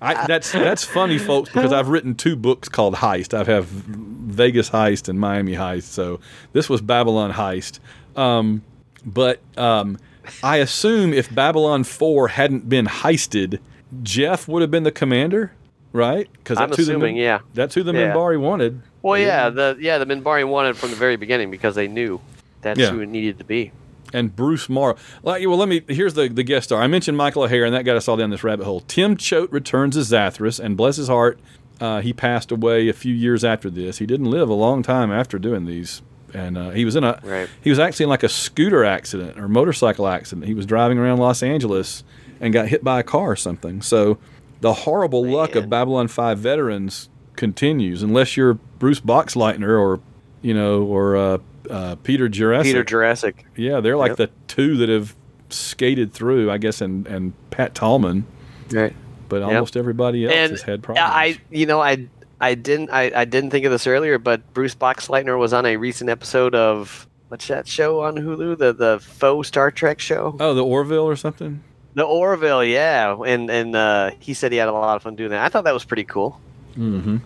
I, 0.00 0.26
that's 0.26 0.52
that's 0.52 0.84
funny, 0.84 1.18
folks, 1.18 1.50
because 1.52 1.72
I've 1.72 1.88
written 1.88 2.14
two 2.14 2.36
books 2.36 2.68
called 2.68 2.94
Heist. 2.94 3.34
I 3.34 3.44
have 3.50 3.66
Vegas 3.66 4.70
Heist 4.70 5.08
and 5.08 5.18
Miami 5.18 5.54
Heist. 5.54 5.84
So 5.84 6.20
this 6.52 6.68
was 6.68 6.80
Babylon 6.80 7.32
Heist. 7.32 7.80
Um, 8.16 8.62
but 9.04 9.40
um, 9.56 9.98
I 10.42 10.56
assume 10.58 11.12
if 11.12 11.32
Babylon 11.34 11.84
4 11.84 12.28
hadn't 12.28 12.68
been 12.68 12.86
heisted, 12.86 13.58
Jeff 14.02 14.48
would 14.48 14.62
have 14.62 14.70
been 14.70 14.82
the 14.82 14.92
commander, 14.92 15.52
right? 15.92 16.28
Because 16.32 16.58
I'm 16.58 16.70
assuming, 16.72 17.16
yeah. 17.16 17.40
That's 17.54 17.74
who 17.74 17.82
the 17.82 17.92
Yeah. 17.92 18.12
Minbari 18.12 18.38
wanted. 18.40 18.82
Well, 19.02 19.18
yeah, 19.18 19.48
the 19.50 19.76
yeah 19.80 19.98
the 19.98 20.06
Minbari 20.06 20.46
wanted 20.46 20.76
from 20.76 20.90
the 20.90 20.96
very 20.96 21.16
beginning 21.16 21.50
because 21.50 21.74
they 21.74 21.88
knew 21.88 22.20
that's 22.62 22.78
Yeah. 22.80 22.90
who 22.90 23.00
it 23.00 23.08
needed 23.08 23.38
to 23.38 23.44
be. 23.44 23.72
And 24.12 24.34
Bruce 24.34 24.68
Morrow. 24.68 24.96
Like, 25.22 25.46
well, 25.46 25.56
let 25.56 25.68
me. 25.68 25.82
Here's 25.88 26.14
the 26.14 26.28
the 26.28 26.42
guest 26.42 26.68
star. 26.68 26.82
I 26.82 26.86
mentioned 26.86 27.16
Michael 27.16 27.42
O'Hare, 27.42 27.64
and 27.64 27.74
that 27.74 27.84
got 27.84 27.96
us 27.96 28.08
all 28.08 28.16
down 28.16 28.30
this 28.30 28.44
rabbit 28.44 28.64
hole. 28.64 28.80
Tim 28.80 29.16
Choate 29.16 29.50
returns 29.52 29.96
as 29.96 30.10
Zathras, 30.10 30.58
and 30.58 30.76
bless 30.76 30.96
his 30.96 31.08
heart, 31.08 31.38
uh, 31.80 32.00
he 32.00 32.12
passed 32.12 32.50
away 32.50 32.88
a 32.88 32.92
few 32.92 33.14
years 33.14 33.44
after 33.44 33.70
this. 33.70 33.98
He 33.98 34.06
didn't 34.06 34.30
live 34.30 34.48
a 34.48 34.54
long 34.54 34.82
time 34.82 35.12
after 35.12 35.38
doing 35.38 35.64
these, 35.64 36.02
and 36.34 36.58
uh, 36.58 36.70
he 36.70 36.84
was 36.84 36.96
in 36.96 37.04
a. 37.04 37.20
Right. 37.22 37.48
He 37.62 37.70
was 37.70 37.78
actually 37.78 38.04
in 38.04 38.10
like 38.10 38.22
a 38.22 38.28
scooter 38.28 38.84
accident 38.84 39.38
or 39.38 39.48
motorcycle 39.48 40.06
accident. 40.08 40.46
He 40.46 40.54
was 40.54 40.66
driving 40.66 40.98
around 40.98 41.18
Los 41.18 41.42
Angeles 41.42 42.04
and 42.40 42.52
got 42.52 42.68
hit 42.68 42.82
by 42.82 43.00
a 43.00 43.02
car 43.02 43.32
or 43.32 43.36
something. 43.36 43.82
So 43.82 44.18
the 44.60 44.72
horrible 44.72 45.24
luck 45.24 45.54
of 45.54 45.70
Babylon 45.70 46.08
Five 46.08 46.38
veterans 46.38 47.08
continues, 47.36 48.02
unless 48.02 48.36
you're 48.36 48.54
Bruce 48.54 49.00
Boxleitner 49.00 49.80
or 49.80 50.00
you 50.42 50.54
know 50.54 50.82
or 50.82 51.16
uh, 51.16 51.38
uh, 51.70 51.94
Peter 52.02 52.28
Jurasik. 52.28 52.62
Peter 52.64 52.84
Jurasik. 52.84 53.34
Yeah, 53.56 53.80
they're 53.80 53.96
like 53.96 54.10
Yep. 54.10 54.16
the 54.18 54.30
two 54.46 54.76
that 54.78 54.88
have 54.88 55.14
skated 55.50 56.12
through, 56.12 56.50
I 56.50 56.58
guess, 56.58 56.80
and, 56.80 57.06
and 57.06 57.32
Pat 57.50 57.74
Tallman, 57.74 58.26
Right. 58.72 58.94
but 59.28 59.42
almost 59.42 59.76
everybody 59.76 60.24
else 60.26 60.34
And 60.34 60.50
has 60.52 60.62
had 60.62 60.82
problems. 60.82 61.10
I, 61.12 61.38
you 61.50 61.66
know, 61.66 61.80
I, 61.80 62.06
I 62.40 62.54
didn't, 62.54 62.90
I, 62.90 63.10
I 63.14 63.24
didn't 63.24 63.50
think 63.50 63.64
of 63.64 63.72
this 63.72 63.86
earlier, 63.86 64.18
but 64.18 64.52
Bruce 64.54 64.74
Boxleitner 64.74 65.38
was 65.38 65.52
on 65.52 65.64
a 65.66 65.76
recent 65.76 66.10
episode 66.10 66.54
of 66.54 67.06
what's 67.28 67.46
that 67.48 67.66
show 67.66 68.00
on 68.02 68.14
Hulu, 68.16 68.56
the 68.58 68.72
the 68.72 68.98
faux 69.00 69.48
Star 69.48 69.70
Trek 69.70 70.00
show, 70.00 70.36
oh, 70.38 70.54
the 70.54 70.64
Orville 70.64 71.04
or 71.04 71.16
something? 71.16 71.62
the 71.94 72.04
Orville. 72.04 72.62
Yeah, 72.64 73.16
and 73.26 73.50
and 73.50 73.74
uh, 73.74 74.10
he 74.20 74.34
said 74.34 74.52
he 74.52 74.58
had 74.58 74.68
a 74.68 74.72
lot 74.72 74.96
of 74.96 75.02
fun 75.02 75.16
doing 75.16 75.30
that. 75.30 75.44
I 75.44 75.48
thought 75.48 75.64
that 75.64 75.74
was 75.74 75.84
pretty 75.84 76.04
cool. 76.04 76.40
Mm-hmm. 76.76 77.16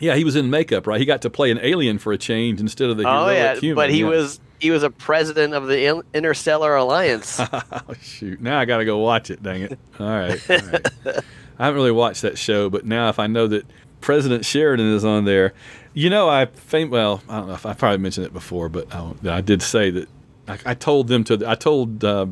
Yeah, 0.00 0.16
he 0.16 0.24
was 0.24 0.36
in 0.36 0.50
makeup, 0.50 0.86
right? 0.86 0.98
He 0.98 1.06
got 1.06 1.22
to 1.22 1.30
play 1.30 1.50
an 1.50 1.58
alien 1.62 1.98
for 1.98 2.12
a 2.12 2.18
change 2.18 2.60
instead 2.60 2.90
of 2.90 2.96
the 2.96 3.04
oh 3.06 3.30
yeah, 3.30 3.54
human. 3.56 3.76
but 3.76 3.90
he 3.90 4.00
yeah. 4.00 4.08
was 4.08 4.40
he 4.58 4.70
was 4.70 4.82
a 4.82 4.90
president 4.90 5.54
of 5.54 5.66
the 5.66 6.02
Interstellar 6.14 6.76
Alliance. 6.76 7.40
oh, 7.52 7.62
shoot. 8.00 8.40
Now 8.40 8.58
I 8.58 8.64
got 8.64 8.78
to 8.78 8.84
go 8.84 8.98
watch 8.98 9.30
it, 9.30 9.42
dang 9.42 9.62
it. 9.62 9.78
All 9.98 10.06
right. 10.06 10.50
All 10.50 10.56
right. 10.56 10.88
I 11.58 11.66
haven't 11.66 11.76
really 11.76 11.92
watched 11.92 12.22
that 12.22 12.38
show, 12.38 12.70
but 12.70 12.84
now 12.84 13.08
if 13.08 13.18
I 13.18 13.26
know 13.26 13.46
that 13.48 13.66
President 14.00 14.44
Sheridan 14.44 14.92
is 14.94 15.04
on 15.04 15.24
there, 15.24 15.52
you 15.94 16.10
know, 16.10 16.28
I 16.28 16.46
fam- 16.46 16.90
well, 16.90 17.22
I 17.28 17.38
don't 17.38 17.48
know 17.48 17.54
if 17.54 17.66
I 17.66 17.74
probably 17.74 17.98
mentioned 17.98 18.26
it 18.26 18.32
before, 18.32 18.68
but 18.68 18.92
I, 18.94 19.12
I 19.26 19.40
did 19.40 19.62
say 19.62 19.90
that 19.90 20.08
I, 20.48 20.58
I 20.66 20.74
told 20.74 21.08
them 21.08 21.24
to, 21.24 21.44
I 21.46 21.54
told, 21.54 22.04
uh, 22.04 22.26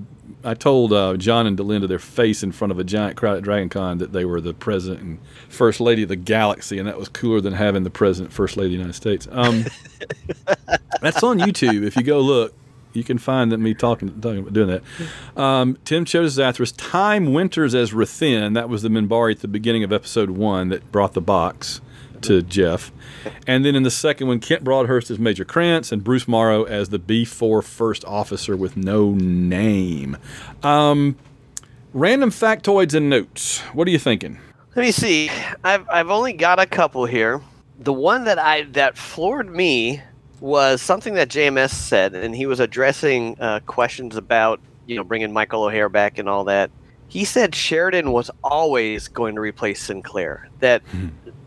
I 0.44 0.54
told 0.54 0.92
uh, 0.92 1.16
John 1.16 1.46
and 1.46 1.56
Delinda 1.56 1.88
their 1.88 1.98
face 1.98 2.42
in 2.42 2.52
front 2.52 2.70
of 2.72 2.78
a 2.78 2.84
giant 2.84 3.16
crowd 3.16 3.38
at 3.38 3.42
Dragon 3.42 3.68
Con 3.68 3.98
that 3.98 4.12
they 4.12 4.24
were 4.24 4.40
the 4.40 4.54
president 4.54 5.02
and 5.02 5.18
first 5.48 5.80
lady 5.80 6.02
of 6.02 6.08
the 6.08 6.16
galaxy, 6.16 6.78
and 6.78 6.88
that 6.88 6.98
was 6.98 7.08
cooler 7.08 7.40
than 7.40 7.52
having 7.54 7.84
the 7.84 7.90
president, 7.90 8.32
first 8.32 8.56
lady 8.56 8.68
of 8.68 8.72
the 8.72 8.78
United 8.78 8.94
States. 8.94 9.28
Um, 9.30 9.64
that's 11.00 11.22
on 11.22 11.38
YouTube. 11.38 11.84
If 11.84 11.96
you 11.96 12.02
go 12.02 12.20
look, 12.20 12.54
you 12.92 13.04
can 13.04 13.18
find 13.18 13.52
that 13.52 13.58
me 13.58 13.74
talking, 13.74 14.08
talking 14.20 14.40
about 14.40 14.52
doing 14.52 14.68
that. 14.68 15.40
Um, 15.40 15.78
Tim 15.84 16.04
Choate 16.04 16.24
as 16.24 16.36
Zathras, 16.36 16.74
Time 16.76 17.32
Winters 17.32 17.74
as 17.74 17.92
Rathenn. 17.92 18.54
That 18.54 18.68
was 18.68 18.82
the 18.82 18.88
Minbari 18.88 19.32
at 19.32 19.40
the 19.40 19.48
beginning 19.48 19.84
of 19.84 19.92
episode 19.92 20.30
one 20.30 20.68
that 20.70 20.90
brought 20.90 21.12
the 21.12 21.20
box 21.20 21.80
to 22.22 22.42
Jeff. 22.42 22.92
And 23.46 23.64
then 23.64 23.74
in 23.74 23.82
the 23.82 23.90
second 23.90 24.28
one, 24.28 24.40
Kent 24.40 24.64
Broadhurst 24.64 25.10
as 25.10 25.18
Major 25.18 25.44
Krantz 25.44 25.92
and 25.92 26.02
Bruce 26.02 26.26
Morrow 26.26 26.64
as 26.64 26.88
the 26.88 26.98
B4 26.98 27.62
first 27.62 28.04
officer 28.04 28.56
with 28.56 28.76
no 28.76 29.12
name. 29.12 30.16
Um, 30.62 31.16
random 31.92 32.30
factoids 32.30 32.94
and 32.94 33.10
notes. 33.10 33.60
What 33.72 33.88
are 33.88 33.90
you 33.90 33.98
thinking? 33.98 34.38
Let 34.76 34.82
me 34.82 34.92
see. 34.92 35.30
I've 35.64 35.88
I've 35.90 36.10
only 36.10 36.32
got 36.32 36.60
a 36.60 36.66
couple 36.66 37.04
here. 37.04 37.40
The 37.80 37.92
one 37.92 38.24
that 38.24 38.38
I 38.38 38.62
that 38.72 38.96
floored 38.96 39.50
me 39.50 40.00
was 40.38 40.80
something 40.80 41.14
that 41.14 41.28
JMS 41.28 41.70
said, 41.70 42.14
and 42.14 42.34
he 42.34 42.46
was 42.46 42.60
addressing 42.60 43.38
uh, 43.40 43.60
questions 43.66 44.16
about 44.16 44.60
you 44.86 44.96
know 44.96 45.04
bringing 45.04 45.32
Michael 45.32 45.64
O'Hare 45.64 45.88
back 45.88 46.18
and 46.18 46.28
all 46.28 46.44
that. 46.44 46.70
He 47.08 47.24
said 47.24 47.54
Sheridan 47.54 48.12
was 48.12 48.30
always 48.44 49.08
going 49.08 49.34
to 49.34 49.40
replace 49.40 49.82
Sinclair. 49.82 50.48
That 50.60 50.82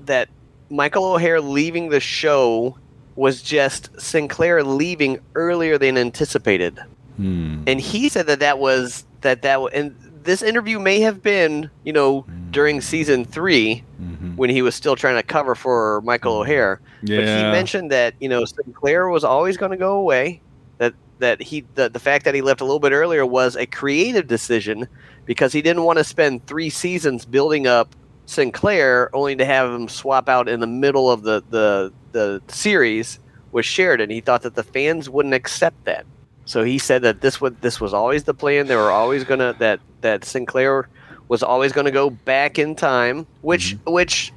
that 0.06 0.28
Michael 0.70 1.06
O'Hare 1.14 1.42
leaving 1.42 1.90
the 1.90 2.00
show 2.00 2.78
was 3.16 3.42
just 3.42 3.90
Sinclair 4.02 4.64
leaving 4.64 5.20
earlier 5.36 5.78
than 5.78 5.98
anticipated. 5.98 6.80
Hmm. 7.18 7.62
and 7.68 7.80
he 7.80 8.10
said 8.10 8.26
that 8.26 8.40
that 8.40 8.58
was 8.58 9.06
that 9.22 9.44
that 9.44 9.60
and 9.72 9.96
this 10.24 10.42
interview 10.42 10.80
may 10.80 11.00
have 11.02 11.22
been 11.22 11.70
you 11.84 11.94
know 11.94 12.26
during 12.50 12.82
season 12.82 13.24
3 13.24 13.84
Mhm. 14.02 14.36
when 14.36 14.50
he 14.50 14.64
was 14.64 14.74
still 14.74 14.96
trying 14.96 15.16
to 15.18 15.22
cover 15.22 15.54
for 15.54 16.02
Michael 16.02 16.38
O'Hare. 16.40 16.82
But 17.02 17.10
he 17.10 17.44
mentioned 17.52 17.92
that 17.92 18.16
you 18.20 18.28
know 18.30 18.46
Sinclair 18.46 19.10
was 19.10 19.24
always 19.24 19.58
going 19.58 19.70
to 19.72 19.78
go 19.78 19.94
away 19.94 20.42
that 20.80 20.96
that 21.20 21.40
he 21.40 21.66
the, 21.76 21.88
the 21.88 22.00
fact 22.00 22.26
that 22.26 22.34
he 22.34 22.42
left 22.42 22.62
a 22.62 22.66
little 22.66 22.80
bit 22.80 22.94
earlier 22.94 23.28
was 23.28 23.56
a 23.56 23.68
creative 23.68 24.26
decision 24.26 24.88
because 25.28 25.54
he 25.54 25.62
didn't 25.62 25.84
want 25.84 26.00
to 26.00 26.04
spend 26.04 26.48
3 26.48 26.72
seasons 26.72 27.26
building 27.26 27.68
up 27.68 27.96
Sinclair 28.26 29.10
only 29.16 29.36
to 29.36 29.46
have 29.46 29.72
him 29.72 29.88
swap 29.88 30.30
out 30.30 30.48
in 30.48 30.60
the 30.60 30.68
middle 30.68 31.12
of 31.12 31.24
the 31.24 31.44
the 31.50 31.92
the 32.12 32.42
series 32.48 33.20
with 33.52 33.66
Sheridan 33.66 34.10
he 34.10 34.22
thought 34.22 34.42
that 34.44 34.56
the 34.56 34.64
fans 34.64 35.10
wouldn't 35.10 35.34
accept 35.34 35.86
that 35.86 36.06
so 36.46 36.64
he 36.64 36.78
said 36.78 37.02
that 37.04 37.22
this 37.22 37.40
would 37.40 37.62
this 37.62 37.80
was 37.80 37.94
always 37.94 38.24
the 38.24 38.34
plan. 38.34 38.68
They 38.68 38.76
were 38.76 38.92
always 38.92 39.24
gonna 39.24 39.56
that 39.60 39.80
that 40.02 40.26
Sinclair 40.26 40.90
was 41.28 41.42
always 41.42 41.72
gonna 41.72 41.92
go 41.92 42.10
back 42.10 42.60
in 42.60 42.76
time, 42.76 43.26
which 43.42 43.78
which 43.86 44.34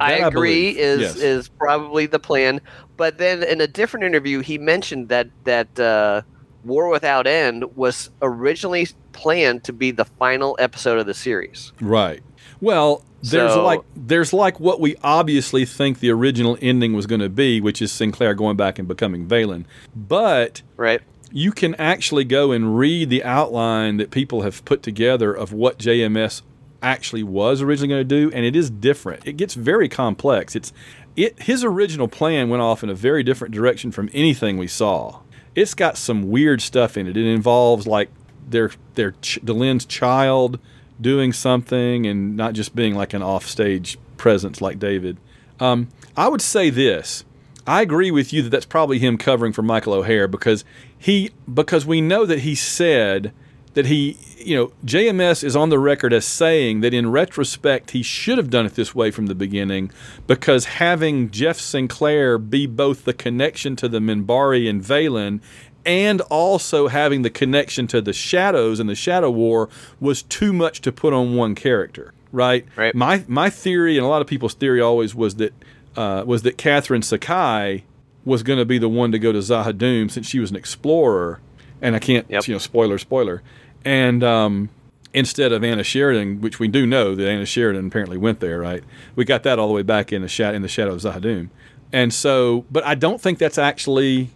I 0.00 0.12
Mm-hmm. 0.12 0.20
That 0.20 0.24
I 0.24 0.28
agree 0.28 0.72
believe, 0.72 0.78
is 0.78 1.00
yes. 1.00 1.16
is 1.16 1.48
probably 1.48 2.06
the 2.06 2.18
plan. 2.18 2.60
But 2.96 3.18
then 3.18 3.42
in 3.42 3.60
a 3.60 3.66
different 3.66 4.04
interview, 4.04 4.40
he 4.40 4.58
mentioned 4.58 5.08
that 5.08 5.28
that 5.44 5.78
uh, 5.78 6.22
War 6.64 6.88
Without 6.88 7.26
End 7.26 7.64
was 7.76 8.10
originally 8.20 8.88
planned 9.12 9.64
to 9.64 9.72
be 9.72 9.92
the 9.92 10.04
final 10.04 10.56
episode 10.58 10.98
of 10.98 11.06
the 11.06 11.14
series. 11.14 11.72
Right. 11.80 12.22
Well, 12.60 13.04
there's 13.30 13.52
So- 13.52 13.64
like 13.64 13.80
there's 13.96 14.32
like 14.32 14.60
what 14.60 14.80
we 14.80 14.96
obviously 15.02 15.64
think 15.64 16.00
the 16.00 16.10
original 16.10 16.56
ending 16.60 16.92
was 16.94 17.06
going 17.06 17.20
to 17.20 17.28
be, 17.28 17.60
which 17.60 17.80
is 17.82 17.92
Sinclair 17.92 18.34
going 18.34 18.56
back 18.56 18.78
and 18.78 18.86
becoming 18.88 19.26
Valen. 19.26 19.64
But 19.94 20.62
Right. 20.76 21.00
you 21.32 21.52
can 21.52 21.74
actually 21.76 22.24
go 22.24 22.52
and 22.52 22.78
read 22.78 23.10
the 23.10 23.24
outline 23.24 23.96
that 23.98 24.10
people 24.10 24.42
have 24.42 24.64
put 24.64 24.82
together 24.82 25.32
of 25.32 25.52
what 25.52 25.78
JMS 25.78 26.42
actually 26.82 27.22
was 27.22 27.62
originally 27.62 27.88
going 27.88 28.06
to 28.08 28.28
do, 28.28 28.30
and 28.34 28.44
it 28.44 28.54
is 28.54 28.70
different. 28.70 29.26
It 29.26 29.36
gets 29.36 29.54
very 29.54 29.88
complex. 29.88 30.54
It's 30.54 30.72
it 31.16 31.40
his 31.42 31.64
original 31.64 32.08
plan 32.08 32.50
went 32.50 32.62
off 32.62 32.82
in 32.84 32.90
a 32.90 32.94
very 32.94 33.22
different 33.22 33.54
direction 33.54 33.90
from 33.90 34.10
anything 34.12 34.58
we 34.58 34.66
saw. 34.66 35.20
It's 35.54 35.72
got 35.74 35.96
some 35.96 36.30
weird 36.30 36.60
stuff 36.60 36.96
in 36.98 37.06
it. 37.06 37.16
It 37.16 37.24
involves 37.26 37.86
like 37.86 38.10
their 38.48 38.70
their 38.94 39.12
ch- 39.22 39.38
Delenn's 39.42 39.86
child 39.86 40.58
doing 41.00 41.32
something 41.32 42.06
and 42.06 42.36
not 42.36 42.54
just 42.54 42.74
being 42.74 42.94
like 42.94 43.12
an 43.12 43.22
offstage 43.22 43.98
presence 44.16 44.60
like 44.60 44.78
David. 44.78 45.18
Um, 45.60 45.88
I 46.16 46.28
would 46.28 46.42
say 46.42 46.70
this. 46.70 47.24
I 47.66 47.82
agree 47.82 48.10
with 48.10 48.32
you 48.32 48.42
that 48.42 48.50
that's 48.50 48.66
probably 48.66 48.98
him 48.98 49.18
covering 49.18 49.52
for 49.52 49.62
Michael 49.62 49.94
O'Hare 49.94 50.28
because 50.28 50.64
he 50.96 51.30
because 51.52 51.84
we 51.84 52.00
know 52.00 52.24
that 52.24 52.40
he 52.40 52.54
said 52.54 53.32
that 53.76 53.86
he, 53.86 54.16
you 54.38 54.56
know, 54.56 54.72
JMS 54.86 55.44
is 55.44 55.54
on 55.54 55.68
the 55.68 55.78
record 55.78 56.14
as 56.14 56.24
saying 56.24 56.80
that 56.80 56.94
in 56.94 57.10
retrospect 57.10 57.90
he 57.90 58.02
should 58.02 58.38
have 58.38 58.48
done 58.48 58.64
it 58.64 58.74
this 58.74 58.94
way 58.94 59.10
from 59.10 59.26
the 59.26 59.34
beginning 59.34 59.90
because 60.26 60.64
having 60.64 61.30
Jeff 61.30 61.58
Sinclair 61.58 62.38
be 62.38 62.66
both 62.66 63.04
the 63.04 63.12
connection 63.12 63.76
to 63.76 63.86
the 63.86 63.98
Minbari 63.98 64.66
and 64.66 64.82
Valen 64.82 65.40
and 65.86 66.20
also 66.22 66.88
having 66.88 67.22
the 67.22 67.30
connection 67.30 67.86
to 67.86 68.00
the 68.02 68.12
Shadows 68.12 68.80
and 68.80 68.90
the 68.90 68.94
Shadow 68.94 69.30
War 69.30 69.68
was 70.00 70.22
too 70.22 70.52
much 70.52 70.80
to 70.82 70.92
put 70.92 71.12
on 71.14 71.36
one 71.36 71.54
character, 71.54 72.12
right? 72.32 72.66
Right. 72.76 72.94
My 72.94 73.24
my 73.28 73.48
theory 73.48 73.96
and 73.96 74.04
a 74.04 74.08
lot 74.08 74.20
of 74.20 74.26
people's 74.26 74.54
theory 74.54 74.80
always 74.80 75.14
was 75.14 75.36
that 75.36 75.54
uh, 75.96 76.24
was 76.26 76.42
that 76.42 76.58
Catherine 76.58 77.02
Sakai 77.02 77.84
was 78.24 78.42
going 78.42 78.58
to 78.58 78.64
be 78.66 78.76
the 78.78 78.88
one 78.88 79.12
to 79.12 79.18
go 79.20 79.30
to 79.32 79.38
Z'ha'dum 79.38 80.10
since 80.10 80.26
she 80.28 80.40
was 80.40 80.50
an 80.50 80.56
explorer, 80.56 81.40
and 81.80 81.94
I 81.94 82.00
can't, 82.00 82.26
Yep. 82.28 82.48
you 82.48 82.54
know, 82.54 82.58
spoiler, 82.58 82.98
spoiler, 82.98 83.40
and 83.84 84.24
um, 84.24 84.68
instead 85.14 85.52
of 85.52 85.62
Anna 85.62 85.84
Sheridan, 85.84 86.40
which 86.40 86.58
we 86.58 86.66
do 86.68 86.84
know 86.86 87.14
that 87.14 87.26
Anna 87.26 87.46
Sheridan 87.46 87.86
apparently 87.86 88.18
went 88.18 88.40
there, 88.40 88.58
right? 88.58 88.82
We 89.14 89.24
got 89.24 89.44
that 89.44 89.58
all 89.60 89.68
the 89.68 89.74
way 89.74 89.82
back 89.82 90.12
in 90.12 90.22
the 90.22 90.28
sha- 90.28 90.50
in 90.50 90.62
the 90.62 90.68
shadow 90.68 90.92
of 90.94 91.00
Z'ha'dum, 91.00 91.50
and 91.92 92.12
so, 92.12 92.64
but 92.70 92.84
I 92.84 92.96
don't 92.96 93.20
think 93.20 93.38
that's 93.38 93.58
actually 93.58 94.30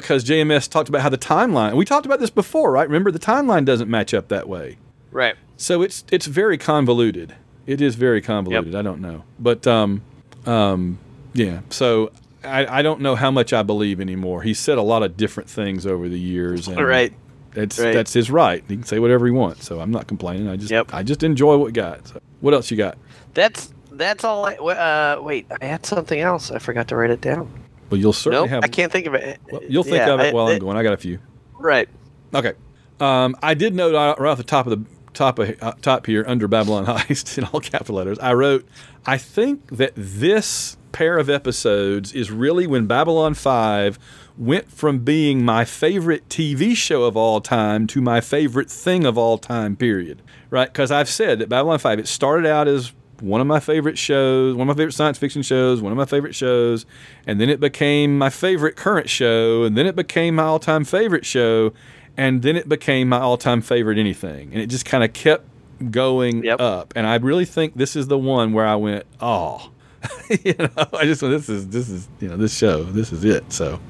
because 0.00 0.24
JMS 0.24 0.68
talked 0.68 0.88
about 0.88 1.02
how 1.02 1.08
the 1.08 1.18
timeline. 1.18 1.74
We 1.74 1.84
talked 1.84 2.06
about 2.06 2.20
this 2.20 2.30
before, 2.30 2.72
right? 2.72 2.86
Remember, 2.88 3.10
the 3.10 3.18
timeline 3.18 3.64
doesn't 3.64 3.90
match 3.90 4.14
up 4.14 4.28
that 4.28 4.48
way. 4.48 4.78
Right. 5.10 5.36
So 5.56 5.82
it's 5.82 6.04
it's 6.10 6.26
very 6.26 6.58
convoluted. 6.58 7.34
It 7.66 7.80
is 7.80 7.94
very 7.96 8.20
convoluted. 8.20 8.74
I 8.74 8.82
don't 8.82 9.00
know, 9.00 9.24
but 9.38 9.66
um, 9.66 10.02
um, 10.44 10.98
yeah. 11.32 11.60
So 11.70 12.12
I, 12.44 12.78
I 12.78 12.82
don't 12.82 13.00
know 13.00 13.16
how 13.16 13.30
much 13.30 13.52
I 13.52 13.62
believe 13.62 14.00
anymore. 14.00 14.42
He 14.42 14.54
said 14.54 14.78
a 14.78 14.82
lot 14.82 15.02
of 15.02 15.16
different 15.16 15.48
things 15.50 15.86
over 15.86 16.08
the 16.08 16.18
years, 16.18 16.68
and 16.68 16.78
Right. 16.80 17.12
That's 17.54 17.78
Right. 17.78 17.94
that's 17.94 18.12
his 18.12 18.30
right. 18.30 18.62
He 18.68 18.76
can 18.76 18.84
say 18.84 18.98
whatever 18.98 19.24
he 19.24 19.32
wants. 19.32 19.66
So 19.66 19.80
I'm 19.80 19.90
not 19.90 20.06
complaining. 20.06 20.46
I 20.48 20.56
just 20.56 20.70
Yep. 20.70 20.90
I 20.92 21.02
just 21.02 21.22
enjoy 21.22 21.56
what 21.56 21.72
got. 21.72 22.06
So 22.06 22.20
what 22.40 22.52
else 22.52 22.70
you 22.70 22.76
got? 22.76 22.98
That's 23.32 23.72
that's 23.90 24.24
all. 24.24 24.44
I, 24.44 24.56
uh, 24.56 25.22
wait, 25.22 25.46
I 25.60 25.64
had 25.64 25.86
something 25.86 26.20
else. 26.20 26.50
I 26.50 26.58
forgot 26.58 26.88
to 26.88 26.96
write 26.96 27.10
it 27.10 27.22
down. 27.22 27.50
Well, 27.90 28.00
you'll 28.00 28.12
certainly 28.12 28.44
Nope, 28.46 28.50
have. 28.50 28.64
I 28.64 28.68
can't 28.68 28.90
think 28.90 29.06
of 29.06 29.14
it. 29.14 29.38
well, 29.50 29.62
you'll 29.68 29.82
think 29.84 29.96
Yeah, 29.96 30.14
of 30.14 30.20
it 30.20 30.34
while 30.34 30.46
I- 30.46 30.52
I'm 30.54 30.58
going. 30.58 30.76
I 30.76 30.82
got 30.82 30.92
a 30.94 30.96
few. 30.98 31.18
Right. 31.58 31.88
Okay. 32.34 32.52
Um, 33.00 33.36
I 33.42 33.54
did 33.54 33.74
note 33.74 33.94
right 34.18 34.28
off 34.30 34.38
the 34.38 34.44
top 34.44 34.66
of 34.66 34.70
the 34.78 34.90
top 35.12 35.38
of, 35.38 35.54
uh, 35.62 35.72
top 35.82 36.06
here 36.06 36.24
under 36.26 36.46
Babylon 36.48 36.84
Heist 36.86 37.38
in 37.38 37.44
all 37.44 37.60
capital 37.60 37.94
letters. 37.96 38.18
I 38.18 38.32
wrote, 38.34 38.66
I 39.06 39.16
think 39.18 39.76
that 39.76 39.92
this 39.96 40.76
pair 40.92 41.18
of 41.18 41.28
episodes 41.30 42.12
is 42.12 42.30
really 42.30 42.66
when 42.66 42.86
Babylon 42.86 43.34
Five 43.34 43.98
went 44.38 44.70
from 44.70 44.98
being 45.00 45.44
my 45.44 45.64
favorite 45.64 46.28
TV 46.28 46.74
show 46.76 47.04
of 47.04 47.16
all 47.16 47.40
time 47.40 47.86
to 47.88 48.00
my 48.02 48.20
favorite 48.20 48.70
thing 48.70 49.04
of 49.06 49.16
all 49.16 49.38
time. 49.38 49.76
Period. 49.76 50.20
Right? 50.50 50.70
Because 50.72 50.90
I've 50.90 51.08
said 51.08 51.38
that 51.38 51.48
Babylon 51.48 51.78
Five 51.78 51.98
it 51.98 52.08
started 52.08 52.46
out 52.46 52.68
as 52.68 52.92
one 53.20 53.40
of 53.40 53.46
my 53.46 53.60
favorite 53.60 53.98
shows, 53.98 54.54
one 54.54 54.68
of 54.68 54.76
my 54.76 54.80
favorite 54.80 54.92
science 54.92 55.18
fiction 55.18 55.42
shows, 55.42 55.80
one 55.80 55.92
of 55.92 55.98
my 55.98 56.04
favorite 56.04 56.34
shows, 56.34 56.86
and 57.26 57.40
then 57.40 57.48
it 57.48 57.60
became 57.60 58.18
my 58.18 58.30
favorite 58.30 58.76
current 58.76 59.08
show, 59.08 59.64
and 59.64 59.76
then 59.76 59.86
it 59.86 59.96
became 59.96 60.34
my 60.36 60.44
all 60.44 60.58
time 60.58 60.84
favorite 60.84 61.26
show, 61.26 61.72
and 62.16 62.42
then 62.42 62.56
it 62.56 62.68
became 62.68 63.08
my 63.08 63.18
all 63.20 63.36
time 63.36 63.60
favorite 63.62 63.98
anything. 63.98 64.50
And 64.52 64.60
it 64.60 64.66
just 64.68 64.84
kind 64.84 65.04
of 65.04 65.12
kept 65.12 65.44
going 65.90 66.44
Yep. 66.44 66.60
up. 66.60 66.92
And 66.96 67.06
I 67.06 67.16
really 67.16 67.44
think 67.44 67.74
this 67.74 67.96
is 67.96 68.06
the 68.08 68.18
one 68.18 68.52
where 68.52 68.66
I 68.66 68.76
went, 68.76 69.04
oh, 69.20 69.70
you 70.44 70.54
know, 70.58 70.68
I 70.92 71.04
just 71.04 71.22
went, 71.22 71.32
this 71.34 71.48
is, 71.48 71.68
this 71.68 71.88
is, 71.88 72.08
you 72.20 72.28
know, 72.28 72.36
this 72.36 72.56
show, 72.56 72.84
this 72.84 73.12
is 73.12 73.24
it. 73.24 73.52
So, 73.52 73.80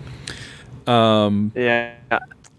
um, 0.87 1.53
Yeah. 1.55 1.97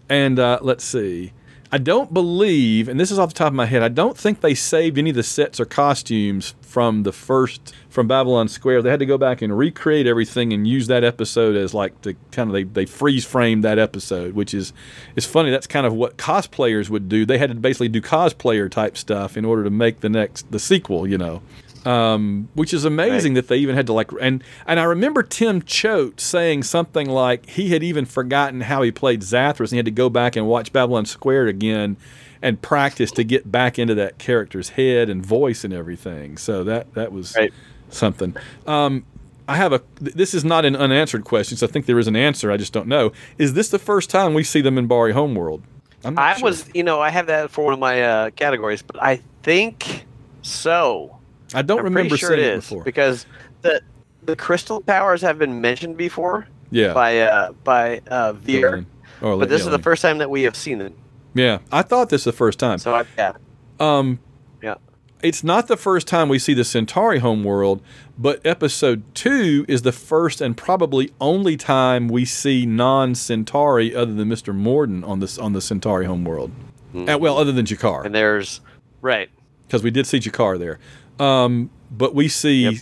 and 0.08 0.38
uh, 0.38 0.58
let's 0.62 0.84
see. 0.84 1.32
I 1.70 1.76
don't 1.76 2.14
believe, 2.14 2.88
and 2.88 2.98
this 2.98 3.10
is 3.10 3.18
off 3.18 3.28
the 3.28 3.34
top 3.34 3.48
of 3.48 3.54
my 3.54 3.66
head, 3.66 3.82
I 3.82 3.88
don't 3.88 4.16
think 4.16 4.40
they 4.40 4.54
saved 4.54 4.96
any 4.96 5.10
of 5.10 5.16
the 5.16 5.22
sets 5.22 5.60
or 5.60 5.66
costumes 5.66 6.54
from 6.62 7.02
the 7.02 7.12
first 7.12 7.74
from 7.90 8.08
Babylon 8.08 8.48
Square. 8.48 8.82
They 8.82 8.90
had 8.90 9.00
to 9.00 9.06
go 9.06 9.18
back 9.18 9.42
and 9.42 9.56
recreate 9.56 10.06
everything 10.06 10.54
and 10.54 10.66
use 10.66 10.86
that 10.86 11.04
episode 11.04 11.56
as 11.56 11.74
like 11.74 12.00
the 12.02 12.16
kind 12.32 12.48
of 12.48 12.54
they, 12.54 12.62
they 12.62 12.86
freeze 12.86 13.26
frame 13.26 13.60
that 13.62 13.78
episode, 13.78 14.34
which 14.34 14.54
is 14.54 14.72
it's 15.14 15.26
funny. 15.26 15.50
That's 15.50 15.66
kind 15.66 15.86
of 15.86 15.92
what 15.92 16.16
cosplayers 16.16 16.88
would 16.88 17.08
do. 17.08 17.26
They 17.26 17.36
had 17.36 17.50
to 17.50 17.54
basically 17.54 17.88
do 17.88 18.00
cosplayer 18.00 18.70
type 18.70 18.96
stuff 18.96 19.36
in 19.36 19.44
order 19.44 19.64
to 19.64 19.70
make 19.70 20.00
the 20.00 20.08
next 20.08 20.50
the 20.50 20.58
sequel. 20.58 21.06
You 21.06 21.18
know 21.18 21.42
um, 21.88 22.48
which 22.54 22.74
is 22.74 22.84
amazing 22.84 23.34
that 23.34 23.48
they 23.48 23.56
even 23.56 23.74
had 23.74 23.86
to 23.86 23.92
like 23.92 24.10
and 24.20 24.44
and 24.66 24.78
I 24.78 24.84
remember 24.84 25.22
Tim 25.22 25.62
Choate 25.62 26.20
saying 26.20 26.64
something 26.64 27.08
like 27.08 27.48
he 27.48 27.70
had 27.70 27.82
even 27.82 28.04
forgotten 28.04 28.60
how 28.62 28.82
he 28.82 28.90
played 28.90 29.22
Zathras 29.22 29.60
and 29.60 29.70
he 29.70 29.76
had 29.76 29.84
to 29.86 29.90
go 29.90 30.10
back 30.10 30.36
and 30.36 30.46
watch 30.46 30.72
Babylon 30.72 31.06
Squared 31.06 31.48
again 31.48 31.96
and 32.42 32.60
practice 32.60 33.10
to 33.12 33.24
get 33.24 33.50
back 33.50 33.78
into 33.78 33.94
that 33.96 34.18
character's 34.18 34.70
head 34.70 35.08
and 35.08 35.24
voice 35.24 35.64
and 35.64 35.72
everything. 35.72 36.36
So 36.36 36.62
that 36.64 36.92
that 36.94 37.10
was 37.12 37.34
Right. 37.36 37.52
something. 37.88 38.36
Um, 38.66 39.04
I 39.48 39.56
have 39.56 39.72
a. 39.72 39.80
This 39.98 40.34
is 40.34 40.44
not 40.44 40.66
an 40.66 40.76
unanswered 40.76 41.24
question, 41.24 41.56
so 41.56 41.66
I 41.66 41.70
think 41.70 41.86
there 41.86 41.98
is 41.98 42.06
an 42.06 42.16
answer. 42.16 42.50
I 42.52 42.58
just 42.58 42.74
don't 42.74 42.86
know. 42.86 43.12
Is 43.38 43.54
this 43.54 43.70
the 43.70 43.78
first 43.78 44.10
time 44.10 44.34
we 44.34 44.44
see 44.44 44.60
the 44.60 44.68
Minbari 44.68 45.12
Homeworld? 45.12 45.62
I'm 46.04 46.14
not 46.14 46.22
I 46.22 46.34
sure. 46.36 46.44
was, 46.50 46.68
you 46.74 46.82
know, 46.84 47.00
I 47.00 47.08
have 47.08 47.28
that 47.28 47.50
for 47.50 47.64
one 47.64 47.72
of 47.72 47.80
my 47.80 48.02
uh, 48.02 48.30
categories, 48.30 48.82
but 48.82 49.02
I 49.02 49.22
think 49.42 50.04
so. 50.42 51.17
I 51.54 51.62
don't 51.62 51.78
I'm 51.80 51.84
remember 51.84 52.16
sure 52.16 52.30
seeing 52.30 52.40
it 52.40 52.46
it 52.46 52.58
is 52.58 52.64
before. 52.68 52.84
because 52.84 53.26
the 53.62 53.82
the 54.22 54.36
crystal 54.36 54.80
powers 54.80 55.22
have 55.22 55.38
been 55.38 55.60
mentioned 55.60 55.96
before 55.96 56.46
yeah. 56.70 56.92
by 56.92 57.20
uh, 57.20 57.52
by 57.64 58.00
uh, 58.08 58.32
Vir, 58.34 58.84
Or, 59.22 59.38
but 59.38 59.48
this 59.48 59.62
yeah, 59.62 59.66
is 59.66 59.70
the 59.70 59.78
first 59.82 60.02
time 60.02 60.18
that 60.18 60.30
we 60.30 60.42
have 60.42 60.54
seen 60.56 60.80
it. 60.80 60.92
Yeah, 61.34 61.58
I 61.72 61.82
thought 61.82 62.10
this 62.10 62.24
the 62.24 62.32
first 62.32 62.58
time. 62.58 62.78
So 62.78 62.94
I, 62.94 63.04
yeah, 63.16 63.32
Um, 63.80 64.18
yeah, 64.62 64.74
it's 65.22 65.42
not 65.42 65.68
the 65.68 65.76
first 65.76 66.06
time 66.06 66.28
we 66.28 66.38
see 66.38 66.54
the 66.54 66.64
Centauri 66.64 67.20
homeworld, 67.20 67.82
but 68.18 68.44
episode 68.44 69.02
two 69.14 69.64
is 69.68 69.82
the 69.82 69.92
first 69.92 70.40
and 70.40 70.56
probably 70.56 71.12
only 71.20 71.56
time 71.56 72.08
we 72.08 72.24
see 72.24 72.66
non-Centauri 72.66 73.94
other 73.94 74.12
than 74.14 74.28
Mister 74.28 74.52
Morden 74.52 75.04
on 75.04 75.20
this 75.20 75.38
on 75.38 75.52
the 75.52 75.60
Centauri 75.60 76.06
homeworld. 76.06 76.50
Uh, 76.94 77.18
well, 77.18 77.36
other 77.38 77.52
than 77.52 77.66
G'Kar, 77.66 78.04
and 78.04 78.14
there's 78.14 78.60
right. 79.02 79.28
because 79.66 79.82
we 79.82 79.90
did 79.90 80.06
see 80.06 80.18
G'Kar 80.18 80.58
there. 80.58 80.78
Um, 81.18 81.70
but 81.90 82.14
we 82.14 82.28
see 82.28 82.64
Yep. 82.64 82.74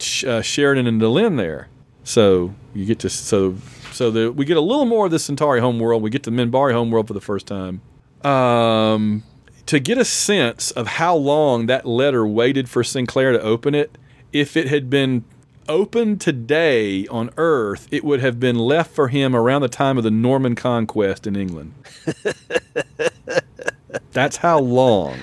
Sh- 0.00 0.24
uh, 0.24 0.42
Sheridan 0.42 0.86
and 0.86 1.00
Delenn 1.00 1.36
there, 1.36 1.68
so 2.04 2.54
you 2.74 2.84
get 2.84 3.00
to 3.00 3.10
so 3.10 3.56
so 3.90 4.10
the, 4.10 4.30
we 4.32 4.44
get 4.44 4.56
a 4.56 4.60
little 4.60 4.84
more 4.86 5.06
of 5.06 5.10
the 5.10 5.18
Centauri 5.18 5.60
homeworld. 5.60 6.02
We 6.02 6.10
get 6.10 6.22
to 6.24 6.30
the 6.30 6.36
Minbari 6.36 6.72
homeworld 6.72 7.08
for 7.08 7.14
the 7.14 7.20
first 7.20 7.46
time. 7.46 7.82
Um, 8.24 9.24
to 9.66 9.80
get 9.80 9.98
a 9.98 10.04
sense 10.04 10.70
of 10.70 10.86
how 10.86 11.14
long 11.16 11.66
that 11.66 11.84
letter 11.84 12.26
waited 12.26 12.68
for 12.68 12.82
Sinclair 12.84 13.32
to 13.32 13.40
open 13.42 13.74
it, 13.74 13.98
if 14.32 14.56
it 14.56 14.68
had 14.68 14.88
been 14.88 15.24
opened 15.68 16.20
today 16.20 17.06
on 17.08 17.30
Earth, 17.36 17.86
it 17.90 18.02
would 18.04 18.20
have 18.20 18.38
been 18.40 18.56
left 18.56 18.92
for 18.92 19.08
him 19.08 19.34
around 19.34 19.62
the 19.62 19.68
time 19.68 19.98
of 19.98 20.04
the 20.04 20.10
Norman 20.10 20.54
conquest 20.54 21.26
in 21.26 21.36
England. 21.36 21.74
That's 24.12 24.38
how 24.38 24.58
long. 24.60 25.16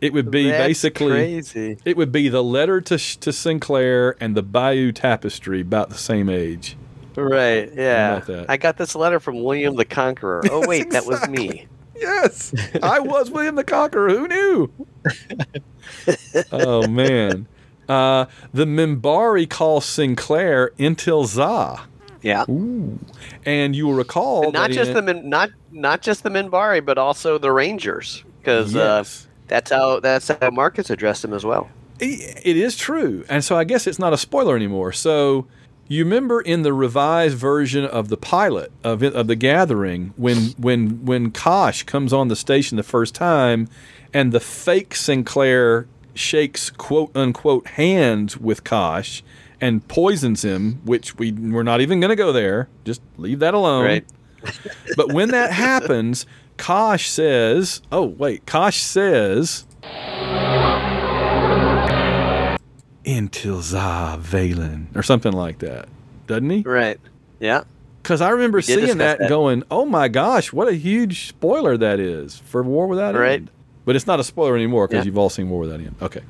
It 0.00 0.12
would 0.12 0.30
be 0.30 0.50
That's 0.50 0.66
basically 0.66 1.10
crazy. 1.12 1.76
it 1.84 1.96
would 1.96 2.10
be 2.12 2.28
the 2.28 2.42
letter 2.42 2.80
to 2.80 2.96
to 2.98 3.32
Sinclair 3.32 4.16
and 4.22 4.34
the 4.36 4.42
Bayeux 4.42 4.92
Tapestry 4.92 5.60
about 5.60 5.90
the 5.90 5.98
same 5.98 6.28
age. 6.28 6.76
Right. 7.16 7.70
Yeah. 7.74 8.44
I 8.48 8.56
got 8.56 8.76
this 8.78 8.94
letter 8.94 9.20
from 9.20 9.42
William 9.42 9.76
the 9.76 9.84
Conqueror. 9.84 10.42
Oh 10.50 10.66
wait, 10.66 10.90
that 10.90 11.06
was 11.06 11.28
me. 11.28 11.66
Yes, 12.00 12.54
I 12.82 12.98
was 12.98 13.30
William 13.30 13.56
the 13.56 13.64
Conqueror. 13.64 14.08
Who 14.08 14.26
knew? 14.26 14.70
oh 16.52 16.86
man, 16.88 17.46
uh, 17.90 18.24
the 18.54 18.64
Minbari 18.64 19.48
call 19.48 19.82
Sinclair 19.82 20.70
Entil'Zha, 20.78 21.80
Yeah. 22.22 22.44
and 23.44 23.76
you 23.76 23.86
will 23.86 23.92
recall 23.94 24.44
And 24.44 24.52
not 24.54 24.70
just 24.70 24.90
in- 24.90 24.96
the 24.96 25.02
Min, 25.14 25.28
not 25.28 25.50
not 25.70 26.00
just 26.00 26.22
the 26.22 26.30
Minbari, 26.30 26.82
but 26.82 26.96
also 26.96 27.36
the 27.36 27.52
Rangers, 27.52 28.24
because 28.40 28.74
uh, 28.74 28.78
Yes. 29.04 29.26
That's 29.50 29.70
how 29.70 29.98
that's 30.00 30.28
how 30.28 30.50
Marcus 30.50 30.90
addressed 30.90 31.22
them 31.22 31.34
as 31.34 31.44
well. 31.44 31.68
It 31.98 32.56
is 32.56 32.76
true. 32.76 33.26
And 33.28 33.44
so 33.44 33.58
I 33.58 33.64
guess 33.64 33.86
it's 33.86 33.98
not 33.98 34.14
a 34.14 34.16
spoiler 34.16 34.56
anymore. 34.56 34.92
So 34.92 35.46
you 35.86 36.04
remember 36.04 36.40
in 36.40 36.62
the 36.62 36.72
revised 36.72 37.36
version 37.36 37.84
of 37.84 38.08
the 38.08 38.16
pilot 38.16 38.72
of 38.82 39.02
it, 39.02 39.12
of 39.12 39.26
the 39.26 39.36
gathering 39.36 40.14
when 40.16 40.52
when 40.56 41.04
when 41.04 41.32
Kosh 41.32 41.82
comes 41.82 42.12
on 42.12 42.28
the 42.28 42.36
station 42.36 42.76
the 42.76 42.82
first 42.82 43.14
time 43.14 43.68
and 44.14 44.32
the 44.32 44.40
fake 44.40 44.94
Sinclair 44.94 45.88
shakes 46.14 46.70
quote 46.70 47.14
unquote 47.14 47.66
hands 47.66 48.38
with 48.38 48.64
Kosh 48.64 49.22
and 49.60 49.86
poisons 49.88 50.42
him, 50.42 50.80
which 50.84 51.18
we 51.18 51.32
we're 51.32 51.64
not 51.64 51.80
even 51.80 52.00
going 52.00 52.10
to 52.10 52.16
go 52.16 52.32
there. 52.32 52.68
Just 52.84 53.02
leave 53.18 53.40
that 53.40 53.52
alone. 53.52 53.84
Right. 53.84 54.06
But 54.96 55.12
when 55.12 55.32
that 55.32 55.52
happens, 55.52 56.24
Kosh 56.60 57.08
says, 57.08 57.80
"Oh 57.90 58.04
wait, 58.04 58.44
Kosh 58.46 58.76
says." 58.82 59.64
Entil'Zha 63.04 64.20
Valen 64.20 64.94
or 64.94 65.02
something 65.02 65.32
like 65.32 65.58
that, 65.60 65.88
doesn't 66.26 66.50
he? 66.50 66.60
Right. 66.62 67.00
Yeah. 67.40 67.62
Because 68.02 68.20
I 68.20 68.30
remember 68.30 68.60
seeing 68.60 68.98
that, 68.98 69.20
and 69.20 69.24
that. 69.24 69.28
going, 69.28 69.62
"Oh 69.70 69.84
my 69.86 70.08
gosh, 70.08 70.52
what 70.52 70.68
a 70.68 70.74
huge 70.74 71.28
spoiler 71.28 71.76
that 71.78 71.98
is 71.98 72.36
for 72.46 72.62
War 72.62 72.86
Without 72.86 73.14
Right. 73.14 73.40
End." 73.40 73.50
But 73.84 73.96
it's 73.96 74.06
not 74.06 74.20
a 74.20 74.24
spoiler 74.24 74.54
anymore 74.54 74.86
because 74.86 75.04
Yeah. 75.04 75.08
you've 75.08 75.18
all 75.18 75.30
seen 75.30 75.48
War 75.48 75.60
Without 75.60 75.80
End. 75.80 75.94
Okay. 76.02 76.20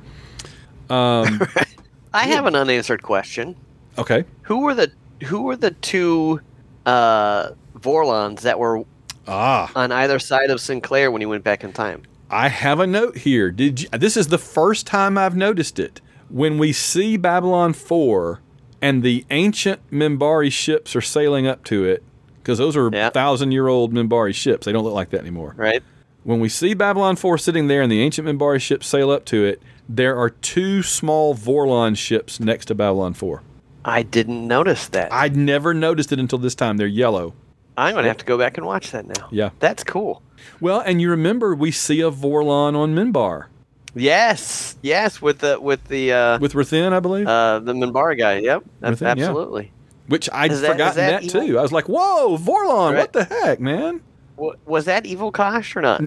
Um, 0.89 1.41
I 2.13 2.23
have 2.27 2.45
an 2.45 2.55
unanswered 2.55 3.03
question. 3.03 3.55
okay. 3.97 4.23
Who 4.43 4.61
were 4.61 4.73
the 4.73 4.91
who 5.25 5.41
were 5.43 5.55
the 5.57 5.71
two 5.71 6.39
uh, 6.85 7.49
Vorlons 7.77 8.41
that 8.41 8.57
were 8.59 8.83
Ah, 9.27 9.71
on 9.75 9.91
either 9.91 10.19
side 10.19 10.49
of 10.49 10.59
Sinclair 10.61 11.11
when 11.11 11.21
he 11.21 11.25
went 11.25 11.43
back 11.43 11.63
in 11.63 11.73
time? 11.73 12.03
I 12.29 12.47
have 12.47 12.79
a 12.79 12.87
note 12.87 13.17
here. 13.17 13.51
Did 13.51 13.81
you, 13.83 13.89
this 13.89 14.15
is 14.17 14.27
the 14.27 14.37
first 14.37 14.87
time 14.87 15.17
I've 15.17 15.35
noticed 15.35 15.79
it. 15.79 16.01
When 16.29 16.57
we 16.57 16.71
see 16.71 17.17
Babylon 17.17 17.73
4 17.73 18.39
and 18.81 19.03
the 19.03 19.25
ancient 19.29 19.81
Minbari 19.91 20.51
ships 20.51 20.95
are 20.95 21.01
sailing 21.01 21.45
up 21.45 21.63
to 21.65 21.83
it, 21.83 22.03
because 22.37 22.57
those 22.57 22.75
are 22.77 22.89
Yeah. 22.91 23.09
thousand 23.09 23.51
year 23.51 23.67
old 23.67 23.93
Minbari 23.93 24.33
ships. 24.33 24.65
They 24.65 24.71
don't 24.71 24.83
look 24.83 24.93
like 24.93 25.09
that 25.11 25.19
anymore. 25.21 25.53
Right? 25.57 25.83
When 26.23 26.39
we 26.39 26.49
see 26.49 26.73
Babylon 26.73 27.15
4 27.17 27.37
sitting 27.37 27.67
there 27.67 27.81
and 27.81 27.91
the 27.91 28.01
ancient 28.01 28.27
Minbari 28.27 28.61
ships 28.61 28.87
sail 28.87 29.11
up 29.11 29.25
to 29.25 29.43
it, 29.43 29.61
there 29.89 30.17
are 30.17 30.29
two 30.29 30.81
small 30.83 31.35
Vorlon 31.35 31.97
ships 31.97 32.39
next 32.39 32.65
to 32.67 32.75
Babylon 32.75 33.13
4. 33.13 33.41
I 33.83 34.03
didn't 34.03 34.47
notice 34.47 34.87
that. 34.89 35.11
I'd 35.11 35.35
never 35.35 35.73
noticed 35.73 36.11
it 36.11 36.19
until 36.19 36.37
this 36.39 36.55
time. 36.55 36.77
They're 36.77 36.87
yellow. 36.87 37.33
I'm 37.81 37.95
gonna 37.95 38.07
have 38.07 38.17
to 38.17 38.25
go 38.25 38.37
back 38.37 38.57
and 38.57 38.65
watch 38.65 38.91
that 38.91 39.05
now. 39.07 39.27
Yeah. 39.31 39.49
That's 39.59 39.83
cool. 39.83 40.21
Well, 40.59 40.79
and 40.81 41.01
you 41.01 41.09
remember 41.09 41.55
we 41.55 41.71
see 41.71 42.01
a 42.01 42.11
Vorlon 42.11 42.75
on 42.75 42.93
Minbar 42.95 43.45
Yes, 43.93 44.77
yes, 44.81 45.21
with 45.21 45.39
the 45.39 45.59
with 45.59 45.83
the 45.89 46.13
uh, 46.13 46.39
with 46.39 46.53
Rathenn, 46.53 46.93
I 46.93 46.99
believe. 47.01 47.27
uh, 47.27 47.59
the 47.59 47.73
Minbari 47.73 48.17
guy. 48.17 48.37
Yep, 48.39 48.63
With 48.81 49.01
ab- 49.01 49.17
him, 49.17 49.17
yeah. 49.19 49.25
absolutely. 49.25 49.71
Which 50.07 50.29
I'd 50.31 50.51
that- 50.51 50.71
forgotten 50.71 50.95
that, 50.97 51.21
that 51.23 51.29
too. 51.29 51.59
I 51.59 51.61
was 51.61 51.71
like, 51.73 51.89
"Whoa, 51.89 52.37
Vorlon! 52.37 52.95
What 52.97 53.11
the 53.11 53.25
heck, 53.25 53.59
man?" 53.59 53.99
Wa- 54.37 54.55
was 54.65 54.85
that 54.85 55.05
Evil 55.05 55.31
Kosh 55.31 55.75
or 55.75 55.81
not? 55.81 56.01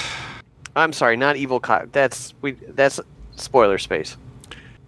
I'm 0.76 0.92
sorry, 0.92 1.16
not 1.16 1.36
Evil 1.36 1.60
Kosh. 1.60 1.86
That's 1.92 2.34
we. 2.42 2.52
That's 2.52 2.98
spoiler 3.36 3.78
space. 3.78 4.16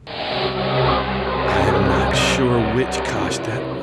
I'm 0.09 1.88
not 1.88 2.14
sure 2.16 2.61
which 2.75 2.97
Kosh 3.09 3.38
that 3.38 3.62
was. 3.77 3.78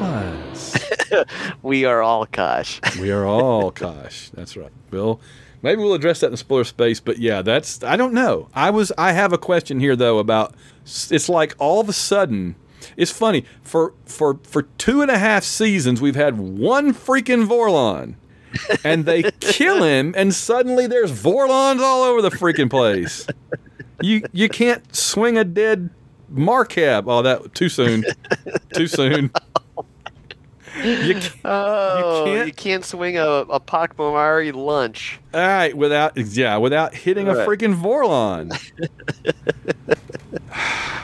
We 1.61 1.85
are 1.85 2.01
all 2.01 2.25
Kosh. 2.25 2.79
we 2.99 3.11
are 3.11 3.25
all 3.25 3.71
Kosh. 3.71 4.29
That's 4.29 4.55
right. 4.57 4.71
Bill, 4.91 5.19
maybe 5.61 5.81
we'll 5.81 5.93
address 5.93 6.19
that 6.19 6.31
in 6.31 6.37
spoiler 6.37 6.63
space. 6.63 6.99
But 6.99 7.17
yeah, 7.17 7.41
that's 7.41 7.83
I 7.83 7.95
don't 7.95 8.13
know. 8.13 8.49
I 8.53 8.69
was 8.69 8.91
I 8.97 9.11
have 9.13 9.33
a 9.33 9.37
question 9.37 9.79
here 9.79 9.95
though 9.95 10.19
about 10.19 10.53
it's 10.83 11.29
like 11.29 11.55
all 11.59 11.79
of 11.79 11.89
a 11.89 11.93
sudden. 11.93 12.55
It's 12.97 13.11
funny 13.11 13.45
for 13.63 13.93
for 14.05 14.39
for 14.43 14.63
two 14.63 15.01
and 15.01 15.09
a 15.09 15.17
half 15.17 15.43
seasons 15.43 16.01
we've 16.01 16.15
had 16.15 16.37
one 16.37 16.93
freaking 16.93 17.47
Vorlon. 17.47 18.15
and 18.85 19.05
they 19.05 19.23
kill 19.41 19.83
him, 19.83 20.13
and 20.15 20.33
suddenly 20.33 20.87
there's 20.87 21.11
Vorlons 21.11 21.81
all 21.81 22.03
over 22.03 22.21
the 22.21 22.29
freaking 22.29 22.69
place. 22.69 23.27
You 24.01 24.23
you 24.31 24.47
can't 24.47 24.95
swing 24.95 25.37
a 25.37 25.43
dead 25.43 25.89
Markab. 26.33 27.03
Oh, 27.07 27.21
that 27.21 27.53
too 27.53 27.69
soon. 27.69 28.05
too 28.73 28.87
soon. 28.87 29.31
You 30.83 31.13
can't, 31.13 31.31
Oh, 31.45 32.25
you 32.25 32.31
can't- 32.43 32.57
can't, 32.57 32.85
swing 32.85 33.17
a, 33.17 33.23
a 33.25 33.59
Pak'ma'ra 33.59 34.53
lunch. 34.53 35.19
all 35.33 35.39
right, 35.39 35.75
without 35.75 36.17
yeah, 36.17 36.57
without 36.57 36.93
hitting 36.93 37.27
a 37.27 37.33
freaking 37.33 37.75
Vorlon. 37.75 38.51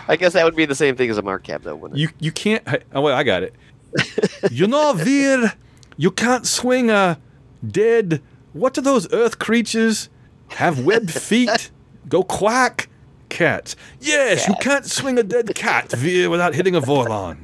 I 0.07 0.15
guess 0.17 0.34
that 0.34 0.43
would 0.45 0.55
be 0.55 0.65
the 0.65 0.75
same 0.75 0.95
thing 0.95 1.10
as 1.10 1.17
a 1.17 1.21
Markab, 1.21 1.63
though, 1.63 1.75
wouldn't 1.75 1.97
it? 1.97 2.01
You 2.01 2.10
you 2.19 2.31
can't. 2.31 2.63
Oh 2.93 3.01
wait, 3.01 3.13
I 3.13 3.23
got 3.23 3.43
it. 3.43 3.55
you 4.51 4.67
know, 4.67 4.93
Vir, 4.93 5.53
you 5.97 6.12
can't 6.12 6.45
swing 6.45 6.89
a 6.89 7.19
dead. 7.65 8.21
What 8.53 8.73
do 8.73 8.81
those 8.81 9.12
earth 9.13 9.39
creatures 9.39 10.10
have? 10.49 10.79
Webbed 10.84 11.12
feet? 11.12 11.71
Go 12.10 12.23
quack. 12.23 12.89
Cats. 13.29 13.77
Yes, 14.01 14.45
you 14.49 14.55
can't 14.60 14.86
swing 14.86 15.17
a 15.17 15.23
dead 15.23 15.55
cat, 15.55 15.89
Vir, 15.91 16.29
without 16.29 16.53
hitting 16.53 16.75
a 16.75 16.81
Vorlon. 16.81 17.38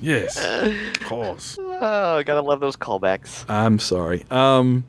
Yes, 0.00 0.38
of 0.38 1.00
course. 1.04 1.58
Oh, 1.60 2.22
gotta 2.22 2.42
love 2.42 2.60
those 2.60 2.76
callbacks. 2.76 3.44
I'm 3.48 3.78
sorry. 3.78 4.24
Um, 4.30 4.84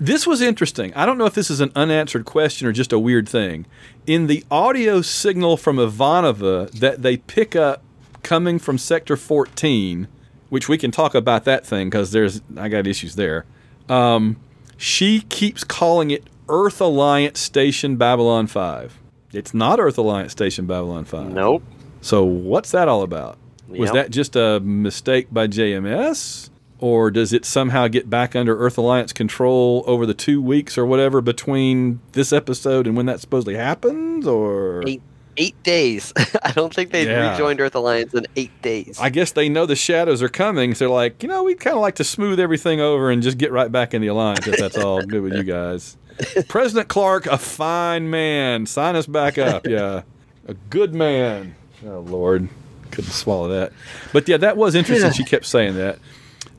this 0.00 0.26
was 0.26 0.40
interesting. 0.40 0.92
I 0.94 1.06
don't 1.06 1.18
know 1.18 1.26
if 1.26 1.34
this 1.34 1.50
is 1.50 1.60
an 1.60 1.72
unanswered 1.74 2.24
question 2.24 2.66
or 2.66 2.72
just 2.72 2.92
a 2.92 2.98
weird 2.98 3.28
thing. 3.28 3.66
In 4.06 4.26
the 4.26 4.44
audio 4.50 5.02
signal 5.02 5.56
from 5.56 5.76
Ivanova 5.76 6.70
that 6.72 7.02
they 7.02 7.16
pick 7.16 7.56
up 7.56 7.82
coming 8.22 8.58
from 8.58 8.78
Sector 8.78 9.16
14, 9.16 10.08
which 10.50 10.68
we 10.68 10.78
can 10.78 10.90
talk 10.90 11.14
about 11.14 11.44
that 11.44 11.66
thing 11.66 11.88
because 11.90 12.12
there's 12.12 12.42
I 12.56 12.68
got 12.68 12.86
issues 12.86 13.16
there. 13.16 13.44
Um, 13.88 14.36
she 14.76 15.22
keeps 15.22 15.64
calling 15.64 16.10
it 16.10 16.24
Earth 16.48 16.80
Alliance 16.80 17.40
Station 17.40 17.96
Babylon 17.96 18.46
5. 18.46 18.98
It's 19.32 19.52
not 19.52 19.80
Earth 19.80 19.98
Alliance 19.98 20.32
Station 20.32 20.66
Babylon 20.66 21.04
5. 21.04 21.30
Nope. 21.30 21.62
So 22.00 22.24
what's 22.24 22.70
that 22.72 22.88
all 22.88 23.02
about? 23.02 23.38
Was 23.68 23.90
that 23.92 24.10
just 24.10 24.34
a 24.36 24.60
mistake 24.60 25.28
by 25.30 25.46
JMS? 25.46 26.50
Or 26.80 27.10
does 27.10 27.32
it 27.32 27.44
somehow 27.44 27.88
get 27.88 28.08
back 28.08 28.36
under 28.36 28.56
Earth 28.56 28.78
Alliance 28.78 29.12
control 29.12 29.82
over 29.86 30.06
the 30.06 30.14
two 30.14 30.40
weeks 30.40 30.78
or 30.78 30.86
whatever 30.86 31.20
between 31.20 32.00
this 32.12 32.32
episode 32.32 32.86
and 32.86 32.96
when 32.96 33.06
that 33.06 33.20
supposedly 33.20 33.56
happens? 33.56 34.26
Or 34.28 34.84
Eight 34.86 35.02
eight 35.36 35.60
days. 35.64 36.12
I 36.44 36.52
don't 36.52 36.72
think 36.74 36.90
they 36.92 37.04
Yeah. 37.06 37.32
rejoined 37.32 37.60
Earth 37.60 37.74
Alliance 37.74 38.14
in 38.14 38.26
eight 38.36 38.50
days. 38.62 38.98
I 39.00 39.08
guess 39.10 39.32
they 39.32 39.48
know 39.48 39.66
the 39.66 39.76
shadows 39.76 40.22
are 40.22 40.28
coming, 40.28 40.74
so 40.74 40.84
they're 40.86 40.94
like, 40.94 41.22
you 41.22 41.28
know, 41.28 41.42
we'd 41.44 41.60
kind 41.60 41.74
of 41.76 41.82
like 41.82 41.94
to 41.96 42.04
smooth 42.04 42.40
everything 42.40 42.80
over 42.80 43.10
and 43.10 43.22
just 43.22 43.38
get 43.38 43.52
right 43.52 43.70
back 43.70 43.92
in 43.94 44.00
the 44.02 44.08
alliance 44.08 44.46
if 44.46 44.56
that's 44.56 44.76
all 44.78 45.00
good 45.02 45.22
with 45.22 45.34
you 45.34 45.44
guys. 45.44 45.96
President 46.48 46.88
Clark, 46.88 47.26
a 47.26 47.38
fine 47.38 48.08
man. 48.10 48.66
Sign 48.66 48.96
us 48.96 49.06
back 49.06 49.36
up. 49.38 49.66
Yeah. 49.66 50.02
A 50.46 50.54
good 50.54 50.94
man. 50.94 51.54
Oh, 51.86 52.00
Lord. 52.00 52.48
Couldn't 52.90 53.10
swallow 53.10 53.48
that. 53.48 53.72
But 54.12 54.28
yeah, 54.28 54.38
that 54.38 54.56
was 54.56 54.74
interesting. 54.74 55.12
She 55.12 55.24
kept 55.24 55.44
saying 55.46 55.74
that. 55.76 55.98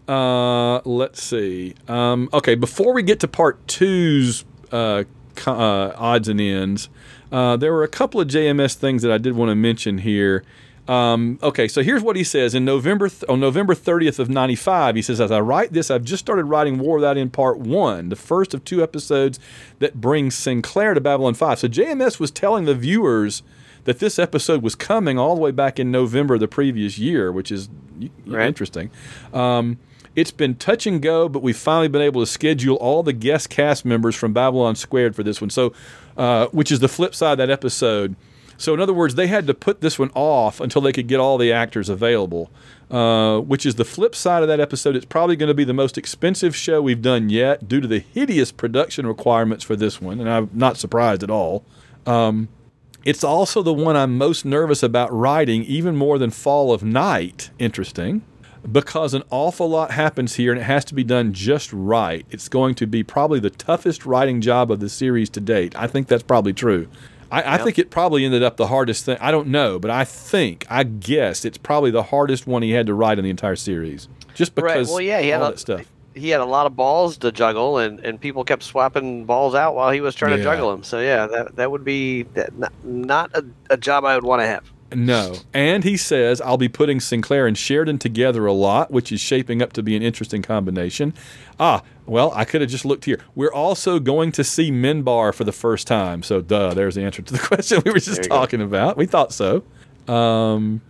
Uh, 0.08 0.82
let's 0.86 1.22
see. 1.22 1.76
Um, 1.88 2.30
okay, 2.34 2.56
before 2.56 2.94
we 2.94 3.04
get 3.04 3.20
to 3.22 3.28
part 3.28 3.66
two's 3.68 4.44
uh, 4.72 5.04
co- 5.36 5.54
uh, 5.54 5.94
odds 5.98 6.28
and 6.28 6.40
ends, 6.42 6.90
uh, 7.32 7.58
there 7.58 7.74
were 7.74 7.84
a 7.84 7.88
couple 7.88 8.20
of 8.20 8.28
JMS 8.28 8.76
things 8.76 9.02
that 9.04 9.12
I 9.12 9.18
did 9.18 9.36
want 9.36 9.50
to 9.50 9.56
mention 9.56 10.00
here. 10.00 10.44
Um, 10.88 11.38
okay, 11.44 11.68
so 11.68 11.84
here's 11.84 12.02
what 12.02 12.16
he 12.16 12.24
says 12.24 12.56
in 12.56 12.66
November 12.66 13.10
th- 13.10 13.24
on 13.30 13.40
November 13.40 13.76
30th 13.76 14.18
of 14.18 14.28
'95. 14.30 14.96
He 14.96 15.04
says, 15.04 15.22
"As 15.22 15.32
I 15.32 15.40
write 15.40 15.72
this, 15.72 15.92
I've 15.92 16.04
just 16.04 16.22
started 16.22 16.46
writing 16.46 16.80
War 16.80 16.96
Without 16.96 17.16
End 17.16 17.32
Part 17.32 17.60
One, 17.60 18.10
the 18.10 18.16
first 18.16 18.56
of 18.56 18.66
two 18.66 18.82
episodes 18.82 19.40
that 19.78 20.02
brings 20.02 20.34
Sinclair 20.34 20.96
to 20.96 21.02
Babylon 21.02 21.36
5." 21.36 21.60
So 21.60 21.68
JMS 21.68 22.20
was 22.20 22.32
telling 22.32 22.66
the 22.66 22.74
viewers 22.74 23.44
that 23.86 24.00
this 24.00 24.20
episode 24.20 24.62
was 24.62 24.76
coming 24.76 25.18
all 25.18 25.36
the 25.36 25.42
way 25.42 25.52
back 25.52 25.80
in 25.80 25.92
November 25.92 26.36
of 26.36 26.40
the 26.40 26.48
previous 26.48 26.98
year, 26.98 27.32
which 27.32 27.52
is 27.52 27.70
Right. 28.26 28.48
interesting. 28.48 28.90
Um, 29.34 29.78
it's 30.16 30.32
been 30.32 30.56
touch 30.56 30.88
and 30.88 31.02
go, 31.02 31.30
but 31.30 31.42
we've 31.44 31.58
finally 31.58 31.88
been 31.88 32.02
able 32.02 32.22
to 32.22 32.26
schedule 32.26 32.76
all 32.78 33.04
the 33.04 33.14
guest 33.14 33.50
cast 33.50 33.86
members 33.86 34.16
from 34.16 34.34
Babylon 34.34 34.76
Squared 34.76 35.16
for 35.16 35.24
this 35.24 35.40
one. 35.42 35.50
So, 35.50 35.74
uh, 36.18 36.48
which 36.48 36.72
is 36.72 36.80
the 36.80 36.88
flip 36.88 37.14
side 37.16 37.34
of 37.34 37.38
that 37.40 37.50
episode. 37.50 38.16
So, 38.58 38.74
in 38.74 38.82
other 38.82 38.94
words, 38.94 39.16
they 39.16 39.28
had 39.28 39.48
to 39.48 39.54
put 39.54 39.80
this 39.80 39.98
one 39.98 40.12
off 40.16 40.60
until 40.60 40.82
they 40.82 40.92
could 40.92 41.08
get 41.08 41.20
all 41.22 41.38
the 41.38 41.54
actors 41.54 41.88
available, 41.88 42.52
uh, 42.92 43.40
which 43.40 43.66
is 43.66 43.76
the 43.76 43.86
flip 43.86 44.14
side 44.14 44.42
of 44.42 44.50
that 44.50 44.60
episode. 44.60 44.98
It's 44.98 45.06
probably 45.06 45.38
going 45.38 45.48
to 45.48 45.54
be 45.54 45.64
the 45.64 45.74
most 45.74 45.98
expensive 45.98 46.54
show 46.56 46.82
we've 46.82 47.02
done 47.02 47.30
yet 47.30 47.70
due 47.70 47.80
to 47.80 47.88
the 47.88 48.00
hideous 48.00 48.52
production 48.52 49.08
requirements 49.08 49.64
for 49.64 49.78
this 49.78 50.02
one, 50.02 50.20
and 50.20 50.30
I'm 50.30 50.50
not 50.54 50.76
surprised 50.76 51.24
at 51.24 51.30
all. 51.30 51.64
Um, 52.06 52.50
it's 53.06 53.24
also 53.24 53.62
the 53.62 53.74
one 53.74 53.96
I'm 53.96 54.18
most 54.18 54.46
nervous 54.46 54.84
about 54.84 55.12
writing, 55.14 55.64
even 55.64 55.96
more 55.96 56.18
than 56.18 56.30
Fall 56.32 56.74
of 56.74 56.84
Night. 56.84 57.50
Interesting. 57.60 58.24
Because 58.70 59.14
an 59.14 59.24
awful 59.30 59.70
lot 59.70 59.92
happens 59.92 60.36
here 60.36 60.52
and 60.52 60.60
it 60.60 60.66
has 60.66 60.84
to 60.86 60.94
be 60.94 61.04
done 61.04 61.34
just 61.34 61.72
right. 61.72 62.26
It's 62.30 62.50
going 62.50 62.76
to 62.76 62.86
be 62.86 63.04
probably 63.04 63.40
the 63.40 63.50
toughest 63.50 64.06
writing 64.06 64.42
job 64.42 64.70
of 64.70 64.82
the 64.82 64.90
series 64.90 65.30
to 65.32 65.40
date. 65.40 65.74
I 65.78 65.88
think 65.88 66.08
that's 66.08 66.24
probably 66.24 66.52
true. 66.52 66.88
I, 67.32 67.56
I 67.56 67.58
think 67.60 67.78
it 67.80 67.90
probably 67.90 68.26
ended 68.26 68.44
up 68.44 68.58
the 68.58 68.68
hardest 68.68 69.06
thing. 69.06 69.18
I 69.22 69.32
don't 69.32 69.48
know, 69.48 69.80
but 69.80 69.92
I 69.92 70.04
think, 70.04 70.66
I 70.70 70.84
guess, 70.84 71.46
it's 71.46 71.58
probably 71.60 71.92
the 71.92 72.04
hardest 72.04 72.48
one 72.48 72.64
he 72.64 72.72
had 72.72 72.88
to 72.88 72.94
write 72.94 73.18
in 73.20 73.24
the 73.24 73.30
entire 73.30 73.56
series. 73.56 74.08
Just 74.34 74.56
because 74.56 74.88
Right, 74.90 74.94
well, 74.94 75.02
yeah, 75.02 75.22
he 75.22 75.30
had 75.30 75.42
all 75.42 75.48
a- 75.48 75.52
that 75.52 75.60
stuff. 75.60 75.86
He 76.20 76.30
had 76.30 76.42
a 76.42 76.46
lot 76.46 76.66
of 76.66 76.76
balls 76.76 77.18
to 77.20 77.32
juggle, 77.32 77.78
and, 77.80 78.00
and 78.02 78.20
people 78.20 78.44
kept 78.44 78.64
swapping 78.64 79.26
balls 79.26 79.56
out 79.56 79.76
while 79.76 79.90
he 79.92 80.02
was 80.02 80.14
trying 80.16 80.32
Yeah. 80.32 80.38
to 80.38 80.44
juggle 80.44 80.72
them. 80.72 80.84
So 80.84 81.00
yeah, 81.00 81.26
that 81.28 81.56
that 81.56 81.72
would 81.72 81.84
be 81.84 82.24
that, 82.34 82.56
not, 82.58 82.74
not 82.84 83.32
a, 83.34 83.46
a 83.70 83.78
job 83.78 84.06
I 84.06 84.16
would 84.16 84.24
want 84.26 84.42
to 84.42 84.48
have. 84.48 84.64
No. 84.92 85.36
And 85.54 85.84
he 85.84 85.98
says, 85.98 86.42
I'll 86.42 86.58
be 86.58 86.68
putting 86.68 87.00
Sinclair 87.00 87.46
and 87.46 87.56
Sheridan 87.56 88.00
together 88.00 88.48
a 88.48 88.54
lot, 88.54 88.90
which 88.90 89.12
is 89.12 89.22
shaping 89.22 89.62
up 89.62 89.72
to 89.74 89.84
be 89.84 89.96
an 89.96 90.02
interesting 90.02 90.42
combination. 90.42 91.14
Ah, 91.60 91.84
well, 92.08 92.32
I 92.34 92.44
could 92.44 92.62
have 92.62 92.72
just 92.72 92.86
looked 92.86 93.06
here. 93.06 93.20
We're 93.36 93.54
also 93.54 94.00
going 94.00 94.32
to 94.32 94.44
see 94.44 94.72
Minbar 94.72 95.32
for 95.32 95.44
the 95.44 95.52
first 95.52 95.86
time. 95.86 96.24
So, 96.24 96.42
duh, 96.42 96.74
there's 96.74 96.96
the 96.96 97.04
answer 97.04 97.22
to 97.22 97.34
the 97.34 97.38
question 97.48 97.84
we 97.86 97.92
were 97.92 98.00
just 98.00 98.24
you 98.24 98.30
go. 98.30 98.36
talking 98.36 98.62
about. 98.64 98.98
We 98.98 99.06
thought 99.06 99.32
so. 99.32 99.64
Um, 100.08 100.82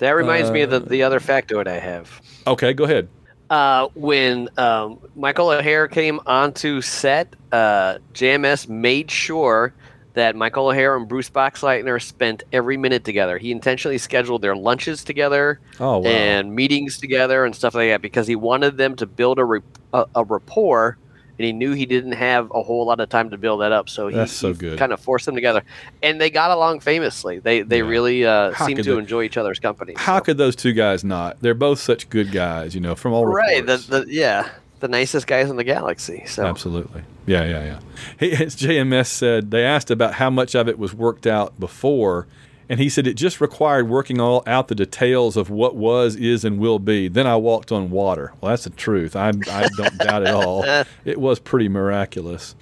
That 0.00 0.10
reminds 0.10 0.50
me 0.50 0.60
of 0.60 0.68
the, 0.70 0.80
the 0.80 1.02
other 1.02 1.18
factoid 1.18 1.66
I 1.66 1.78
have. 1.78 2.20
Okay, 2.46 2.74
go 2.74 2.84
ahead. 2.84 3.08
Uh, 3.48 3.88
when 3.94 4.48
um, 4.58 4.98
Michael 5.14 5.50
O'Hare 5.50 5.86
came 5.88 6.18
onto 6.26 6.80
set, 6.80 7.34
uh, 7.52 7.98
JMS 8.12 8.68
made 8.68 9.10
sure 9.10 9.72
that 10.14 10.34
Michael 10.34 10.68
O'Hare 10.68 10.96
and 10.96 11.06
Bruce 11.06 11.28
Boxleitner 11.30 12.02
spent 12.02 12.42
every 12.52 12.76
minute 12.76 13.04
together. 13.04 13.38
He 13.38 13.52
intentionally 13.52 13.98
scheduled 13.98 14.40
their 14.42 14.56
lunches 14.56 15.04
together 15.04 15.60
Oh, 15.78 15.98
wow. 15.98 16.08
and 16.08 16.54
meetings 16.56 16.98
together 16.98 17.44
and 17.44 17.54
stuff 17.54 17.74
like 17.74 17.90
that 17.90 18.00
because 18.02 18.26
he 18.26 18.34
wanted 18.34 18.78
them 18.78 18.96
to 18.96 19.06
build 19.06 19.38
a, 19.38 19.44
re- 19.44 19.60
a, 19.92 20.06
a 20.14 20.24
rapport, 20.24 20.96
and 21.38 21.44
he 21.46 21.52
knew 21.52 21.72
he 21.72 21.86
didn't 21.86 22.12
have 22.12 22.50
a 22.54 22.62
whole 22.62 22.86
lot 22.86 23.00
of 23.00 23.08
time 23.08 23.30
to 23.30 23.38
build 23.38 23.60
that 23.60 23.72
up. 23.72 23.88
So 23.88 24.08
he, 24.08 24.26
so 24.26 24.48
he 24.48 24.54
good. 24.58 24.78
kind 24.78 24.92
of 24.92 25.00
forced 25.00 25.26
them 25.26 25.34
together, 25.34 25.62
and 26.02 26.20
they 26.20 26.30
got 26.30 26.50
along 26.50 26.80
famously. 26.80 27.38
They 27.38 27.62
they 27.62 27.78
Yeah. 27.78 27.84
really 27.88 28.24
uh, 28.26 28.52
seemed 28.66 28.82
to 28.84 28.94
they- 28.94 28.98
enjoy 28.98 29.22
each 29.24 29.36
other's 29.36 29.58
company. 29.58 29.94
How 29.96 30.18
so. 30.18 30.24
could 30.24 30.38
those 30.38 30.56
two 30.56 30.72
guys 30.72 31.04
not? 31.04 31.38
They're 31.40 31.54
both 31.54 31.78
such 31.80 32.08
good 32.08 32.32
guys, 32.32 32.74
you 32.74 32.80
know, 32.80 32.94
from 32.94 33.12
all 33.12 33.26
right? 33.26 33.64
The, 33.64 33.76
the 33.76 34.06
yeah, 34.08 34.48
the 34.80 34.88
nicest 34.88 35.26
guys 35.26 35.50
in 35.50 35.56
the 35.56 35.64
galaxy. 35.64 36.24
So 36.26 36.44
Absolutely. 36.46 37.02
Yeah, 37.26 37.44
yeah, 37.44 37.64
yeah. 37.64 37.78
He, 38.20 38.32
as 38.44 38.54
JMS 38.56 39.06
said, 39.06 39.50
they 39.50 39.64
asked 39.64 39.90
about 39.90 40.14
how 40.14 40.30
much 40.30 40.54
of 40.54 40.68
it 40.68 40.78
was 40.78 40.94
worked 40.94 41.26
out 41.26 41.58
before, 41.58 42.26
and 42.68 42.80
he 42.80 42.88
said 42.88 43.06
it 43.06 43.14
just 43.14 43.40
required 43.40 43.88
working 43.88 44.20
all 44.20 44.42
out 44.46 44.68
the 44.68 44.74
details 44.74 45.36
of 45.36 45.50
what 45.50 45.76
was, 45.76 46.16
is, 46.16 46.44
and 46.44 46.58
will 46.58 46.78
be. 46.78 47.08
Then 47.08 47.26
I 47.26 47.36
walked 47.36 47.70
on 47.70 47.90
water. 47.90 48.32
Well, 48.40 48.50
that's 48.50 48.64
the 48.64 48.70
truth. 48.70 49.14
I, 49.14 49.28
I 49.50 49.68
don't 49.76 49.98
doubt 49.98 50.22
it 50.22 50.28
all. 50.28 50.64
It 51.04 51.20
was 51.20 51.38
pretty 51.38 51.68
miraculous. 51.68 52.54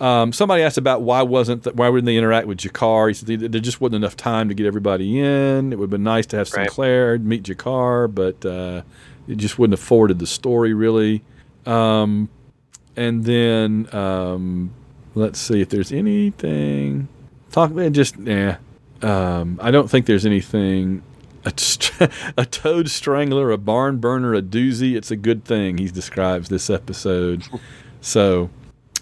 Um, 0.00 0.32
somebody 0.32 0.62
asked 0.62 0.78
about 0.78 1.02
why 1.02 1.22
wasn't 1.22 1.62
the, 1.62 1.72
why 1.72 1.88
wouldn't 1.88 2.06
they 2.06 2.16
interact 2.16 2.46
with 2.46 2.58
G'Kar? 2.58 3.08
He 3.08 3.14
said 3.14 3.52
there 3.52 3.60
just 3.60 3.80
wasn't 3.80 3.96
enough 3.96 4.16
time 4.16 4.48
to 4.48 4.54
get 4.54 4.66
everybody 4.66 5.20
in. 5.20 5.72
It 5.72 5.78
would 5.78 5.84
have 5.84 5.90
been 5.90 6.02
nice 6.02 6.26
to 6.26 6.36
have 6.36 6.52
Right. 6.52 6.66
Sinclair 6.66 7.18
meet 7.18 7.44
G'Kar, 7.44 8.12
but 8.12 8.44
uh, 8.44 8.82
it 9.28 9.36
just 9.36 9.58
wouldn't 9.58 9.78
have 9.78 9.86
forwarded 9.86 10.18
the 10.18 10.26
story 10.26 10.74
really. 10.74 11.22
Um, 11.64 12.28
and 12.96 13.24
then 13.24 13.88
um, 13.94 14.72
let's 15.14 15.38
see 15.38 15.60
if 15.60 15.68
there's 15.68 15.92
anything. 15.92 17.08
Talk 17.50 17.76
eh, 17.78 17.88
just 17.90 18.18
yeah. 18.18 18.56
Um, 19.04 19.58
I 19.62 19.70
don't 19.70 19.90
think 19.90 20.06
there's 20.06 20.26
anything. 20.26 21.02
A, 21.44 21.52
st- 21.56 22.10
a 22.38 22.46
toad 22.46 22.88
strangler, 22.88 23.50
a 23.50 23.58
barn 23.58 23.98
burner, 23.98 24.34
a 24.34 24.40
doozy. 24.42 24.96
It's 24.96 25.10
a 25.10 25.16
good 25.16 25.44
thing. 25.44 25.78
He 25.78 25.88
describes 25.88 26.48
this 26.48 26.70
episode. 26.70 27.44
So, 28.06 28.50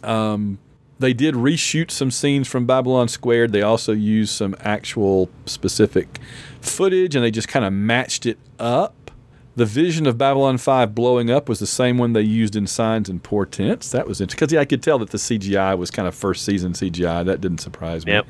um, 0.04 0.60
they 1.00 1.12
did 1.12 1.34
reshoot 1.34 1.90
some 1.90 2.12
scenes 2.12 2.46
from 2.46 2.66
Babylon 2.66 3.08
Squared. 3.08 3.50
They 3.50 3.62
also 3.62 3.92
used 3.92 4.32
some 4.32 4.54
actual 4.60 5.28
specific 5.44 6.20
footage, 6.60 7.16
and 7.16 7.24
they 7.24 7.32
just 7.32 7.48
kind 7.48 7.64
of 7.64 7.72
matched 7.72 8.26
it 8.26 8.38
up. 8.60 9.10
The 9.56 9.66
vision 9.66 10.06
of 10.06 10.16
Babylon 10.16 10.56
5 10.56 10.94
blowing 10.94 11.30
up 11.30 11.48
was 11.48 11.58
the 11.58 11.66
same 11.66 11.98
one 11.98 12.12
they 12.12 12.22
used 12.22 12.54
in 12.54 12.68
Signs 12.68 13.08
and 13.08 13.20
Portents. 13.22 13.90
That 13.90 14.06
was 14.06 14.20
interesting 14.20 14.36
because 14.46 14.52
yeah, 14.52 14.60
I 14.60 14.64
could 14.64 14.82
tell 14.82 15.00
that 15.00 15.10
the 15.10 15.18
CGI 15.18 15.76
was 15.76 15.90
kind 15.90 16.06
of 16.06 16.14
first 16.14 16.44
season 16.44 16.72
CGI. 16.72 17.24
That 17.26 17.40
didn't 17.40 17.58
surprise 17.58 18.06
me. 18.06 18.12
Yep. 18.12 18.26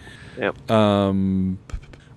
Um, 0.69 1.59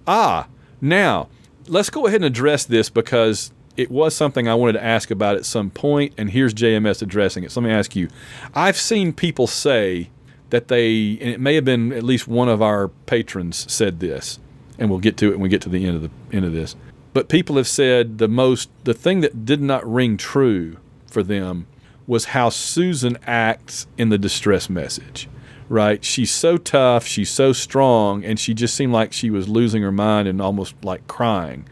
ah, 0.08 0.48
now 0.82 1.30
let's 1.68 1.90
go 1.90 2.08
ahead 2.08 2.18
and 2.18 2.26
address 2.26 2.66
this 2.66 2.90
because 2.90 3.52
it 3.78 3.92
was 3.92 4.16
something 4.16 4.48
I 4.48 4.56
wanted 4.56 4.74
to 4.74 4.84
ask 4.84 5.12
about 5.12 5.36
at 5.36 5.46
some 5.46 5.70
point, 5.70 6.14
and 6.18 6.30
here's 6.30 6.54
JMS 6.54 7.02
addressing 7.02 7.44
it. 7.44 7.52
So 7.52 7.62
let 7.62 7.68
me 7.68 7.74
ask 7.74 7.96
you: 7.96 8.10
I've 8.54 8.78
seen 8.78 9.14
people 9.14 9.48
say 9.48 10.10
that 10.50 10.68
they, 10.68 11.18
and 11.20 11.30
it 11.30 11.40
may 11.40 11.56
have 11.56 11.66
been 11.66 11.92
at 11.92 12.04
least 12.04 12.28
one 12.28 12.50
of 12.50 12.62
our 12.62 12.88
patrons 12.88 13.72
said 13.72 14.00
this, 14.00 14.40
and 14.78 14.90
we'll 14.90 15.00
get 15.00 15.18
to 15.18 15.28
it 15.28 15.32
when 15.32 15.42
we 15.42 15.50
get 15.50 15.62
to 15.64 15.70
the 15.70 15.86
end 15.86 15.96
of 15.98 16.02
the 16.04 16.12
end 16.36 16.46
of 16.46 16.54
this. 16.54 16.76
But 17.14 17.30
people 17.30 17.56
have 17.58 17.68
said 17.68 18.18
the 18.18 18.28
most, 18.28 18.70
the 18.84 18.94
thing 18.94 19.22
that 19.22 19.46
did 19.46 19.62
not 19.62 19.90
ring 19.90 20.18
true 20.18 20.78
for 21.08 21.24
them 21.24 21.68
was 22.08 22.26
how 22.26 22.50
Susan 22.50 23.18
acts 23.26 23.88
in 23.98 24.10
the 24.10 24.18
distress 24.18 24.70
message 24.70 25.28
right? 25.70 26.04
She's 26.04 26.32
so 26.32 26.58
tough, 26.58 27.06
she's 27.06 27.30
so 27.30 27.54
strong, 27.54 28.24
and 28.24 28.40
she 28.40 28.54
just 28.54 28.76
seemed 28.76 28.94
like 28.94 29.14
she 29.14 29.30
was 29.30 29.48
losing 29.48 29.82
her 29.82 29.92
mind 29.92 30.28
and 30.28 30.42
almost 30.42 30.76
like 30.84 31.08
crying. 31.08 31.68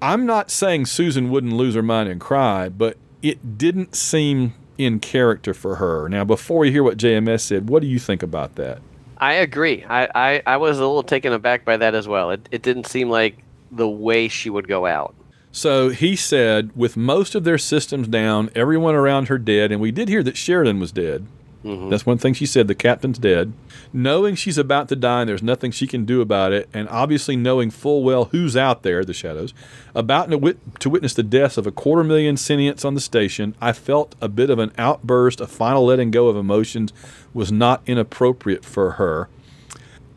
I'm 0.00 0.26
not 0.26 0.50
saying 0.50 0.86
Susan 0.86 1.30
wouldn't 1.30 1.52
lose 1.52 1.74
her 1.74 1.82
mind 1.82 2.08
and 2.08 2.20
cry, 2.20 2.68
but 2.68 2.96
it 3.22 3.58
didn't 3.58 3.96
seem 3.96 4.54
in 4.76 5.00
character 5.00 5.52
for 5.52 5.76
her. 5.76 6.08
Now, 6.08 6.24
before 6.24 6.64
you 6.64 6.70
hear 6.70 6.84
what 6.84 6.96
JMS 6.96 7.40
said, 7.40 7.68
what 7.68 7.82
do 7.82 7.88
you 7.88 7.98
think 7.98 8.22
about 8.22 8.54
that? 8.54 8.80
I 9.18 9.34
agree. 9.34 9.84
I, 9.84 10.08
I, 10.14 10.42
I 10.46 10.56
was 10.56 10.78
a 10.78 10.86
little 10.86 11.02
taken 11.02 11.32
aback 11.32 11.64
by 11.64 11.76
that 11.76 11.94
as 11.94 12.06
well. 12.06 12.30
It, 12.30 12.48
it 12.52 12.62
didn't 12.62 12.86
seem 12.86 13.10
like 13.10 13.38
the 13.72 13.88
way 13.88 14.28
she 14.28 14.48
would 14.48 14.68
go 14.68 14.86
out. 14.86 15.14
So 15.50 15.88
he 15.88 16.14
said, 16.14 16.70
with 16.76 16.96
most 16.96 17.34
of 17.34 17.42
their 17.42 17.58
systems 17.58 18.06
down, 18.06 18.50
everyone 18.54 18.94
around 18.94 19.26
her 19.28 19.38
dead, 19.38 19.72
and 19.72 19.80
we 19.80 19.90
did 19.90 20.08
hear 20.08 20.22
that 20.22 20.36
Sheridan 20.36 20.78
was 20.78 20.92
dead. 20.92 21.26
Mm-hmm. 21.68 21.90
That's 21.90 22.06
one 22.06 22.18
thing 22.18 22.32
she 22.32 22.46
said. 22.46 22.66
The 22.66 22.74
captain's 22.74 23.18
dead. 23.18 23.52
Knowing 23.92 24.34
she's 24.34 24.56
about 24.56 24.88
to 24.88 24.96
die 24.96 25.20
and 25.20 25.28
there's 25.28 25.42
nothing 25.42 25.70
she 25.70 25.86
can 25.86 26.04
do 26.04 26.20
about 26.20 26.52
it, 26.52 26.68
and 26.72 26.88
obviously 26.88 27.36
knowing 27.36 27.70
full 27.70 28.02
well 28.02 28.26
who's 28.26 28.56
out 28.56 28.82
there, 28.82 29.04
the 29.04 29.12
shadows, 29.12 29.52
about 29.94 30.30
to, 30.30 30.38
wit- 30.38 30.80
to 30.80 30.88
witness 30.88 31.14
the 31.14 31.22
deaths 31.22 31.56
of 31.58 31.66
a 31.66 31.72
quarter 31.72 32.02
million 32.04 32.36
sentients 32.36 32.84
on 32.84 32.94
the 32.94 33.00
station, 33.00 33.54
I 33.60 33.72
felt 33.72 34.14
a 34.20 34.28
bit 34.28 34.50
of 34.50 34.58
an 34.58 34.72
outburst, 34.78 35.40
a 35.40 35.46
final 35.46 35.84
letting 35.84 36.10
go 36.10 36.28
of 36.28 36.36
emotions 36.36 36.92
was 37.34 37.52
not 37.52 37.82
inappropriate 37.86 38.64
for 38.64 38.92
her. 38.92 39.28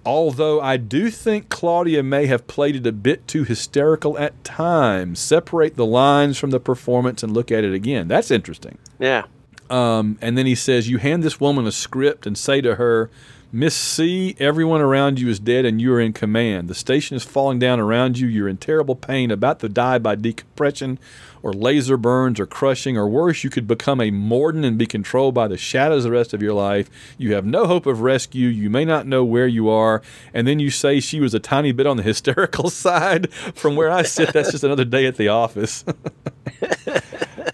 Although 0.05 0.59
I 0.61 0.77
do 0.77 1.11
think 1.11 1.49
Claudia 1.49 2.01
may 2.01 2.25
have 2.25 2.47
played 2.47 2.75
it 2.75 2.87
a 2.87 2.91
bit 2.91 3.27
too 3.27 3.43
hysterical 3.43 4.17
at 4.17 4.43
times. 4.43 5.19
Separate 5.19 5.75
the 5.75 5.85
lines 5.85 6.39
from 6.39 6.49
the 6.49 6.59
performance 6.59 7.21
and 7.21 7.33
look 7.33 7.51
at 7.51 7.63
it 7.63 7.73
again. 7.73 8.07
That's 8.07 8.31
interesting. 8.31 8.79
Yeah. 8.97 9.25
Um, 9.71 10.17
and 10.21 10.37
then 10.37 10.45
he 10.45 10.55
says, 10.55 10.89
You 10.89 10.97
hand 10.97 11.23
this 11.23 11.39
woman 11.39 11.65
a 11.65 11.71
script 11.71 12.27
and 12.27 12.37
say 12.37 12.61
to 12.61 12.75
her, 12.75 13.09
Miss 13.53 13.75
C, 13.75 14.35
everyone 14.39 14.79
around 14.79 15.19
you 15.19 15.27
is 15.27 15.37
dead 15.37 15.65
and 15.65 15.81
you 15.81 15.93
are 15.93 15.99
in 15.99 16.13
command. 16.13 16.69
The 16.69 16.75
station 16.75 17.17
is 17.17 17.23
falling 17.23 17.59
down 17.59 17.81
around 17.81 18.17
you. 18.17 18.27
You're 18.27 18.47
in 18.47 18.57
terrible 18.57 18.95
pain, 18.95 19.29
about 19.29 19.59
to 19.59 19.67
die 19.67 19.97
by 19.97 20.15
decompression 20.15 20.99
or 21.43 21.53
laser 21.53 21.97
burns 21.97 22.39
or 22.39 22.45
crushing, 22.45 22.97
or 22.97 23.07
worse, 23.07 23.43
you 23.43 23.49
could 23.49 23.67
become 23.67 23.99
a 23.99 24.11
Morden 24.11 24.63
and 24.63 24.77
be 24.77 24.85
controlled 24.85 25.33
by 25.33 25.47
the 25.47 25.57
shadows 25.57 26.03
the 26.03 26.11
rest 26.11 26.33
of 26.33 26.41
your 26.41 26.53
life. 26.53 26.89
You 27.17 27.33
have 27.33 27.45
no 27.45 27.65
hope 27.65 27.85
of 27.85 28.01
rescue. 28.01 28.47
You 28.47 28.69
may 28.69 28.85
not 28.85 29.07
know 29.07 29.23
where 29.23 29.47
you 29.47 29.69
are. 29.69 30.01
And 30.33 30.47
then 30.47 30.59
you 30.59 30.69
say 30.69 30.99
she 30.99 31.19
was 31.19 31.33
a 31.33 31.39
tiny 31.39 31.71
bit 31.71 31.87
on 31.87 31.97
the 31.97 32.03
hysterical 32.11 32.69
side. 32.69 33.33
From 33.33 33.75
where 33.75 33.89
I 33.89 34.03
sit, 34.03 34.33
that's 34.33 34.51
just 34.51 34.63
another 34.63 34.85
day 34.85 35.05
at 35.05 35.15
the 35.15 35.29
office. 35.29 35.83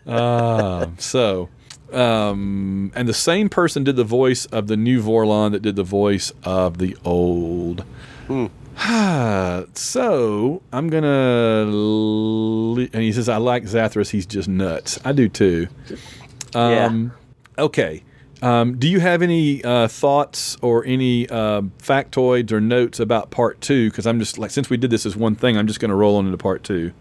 Ah, 0.06 0.90
so. 0.98 1.50
Um, 1.94 2.92
and 2.96 3.08
the 3.08 3.14
same 3.14 3.50
person 3.50 3.84
did 3.84 3.96
the 3.96 4.04
voice 4.04 4.46
of 4.48 4.68
the 4.68 4.76
new 4.78 5.02
Vorlon 5.02 5.52
that 5.52 5.62
did 5.62 5.76
the 5.76 5.84
voice 5.84 6.32
of 6.44 6.78
the 6.80 6.98
old. 7.06 7.84
so 9.74 10.62
I'm 10.72 10.90
gonna. 10.90 11.66
Le- 11.68 12.82
and 12.94 13.02
he 13.02 13.12
says, 13.12 13.30
"I 13.30 13.38
like 13.38 13.64
Zathras. 13.64 14.10
He's 14.10 14.26
just 14.26 14.48
nuts. 14.48 15.00
I 15.06 15.14
do 15.14 15.30
too." 15.30 15.68
Um, 16.54 17.14
Okay. 17.58 18.04
Um, 18.42 18.78
do 18.78 18.88
you 18.88 19.00
have 19.00 19.24
any 19.24 19.64
uh, 19.64 19.88
thoughts 19.88 20.58
or 20.62 20.86
any 20.86 21.28
uh, 21.28 21.62
factoids 21.80 22.52
or 22.52 22.62
notes 22.62 23.00
about 23.00 23.32
part 23.32 23.60
two? 23.62 23.90
Because 23.90 24.06
I'm 24.06 24.20
just 24.20 24.38
like, 24.38 24.52
since 24.52 24.70
we 24.70 24.78
did 24.78 24.92
this 24.92 25.08
as 25.08 25.16
one 25.16 25.36
thing, 25.36 25.58
I'm 25.58 25.66
just 25.66 25.80
going 25.80 25.90
to 25.90 25.96
roll 25.96 26.18
on 26.18 26.26
into 26.26 26.38
part 26.38 26.64
two. 26.64 26.92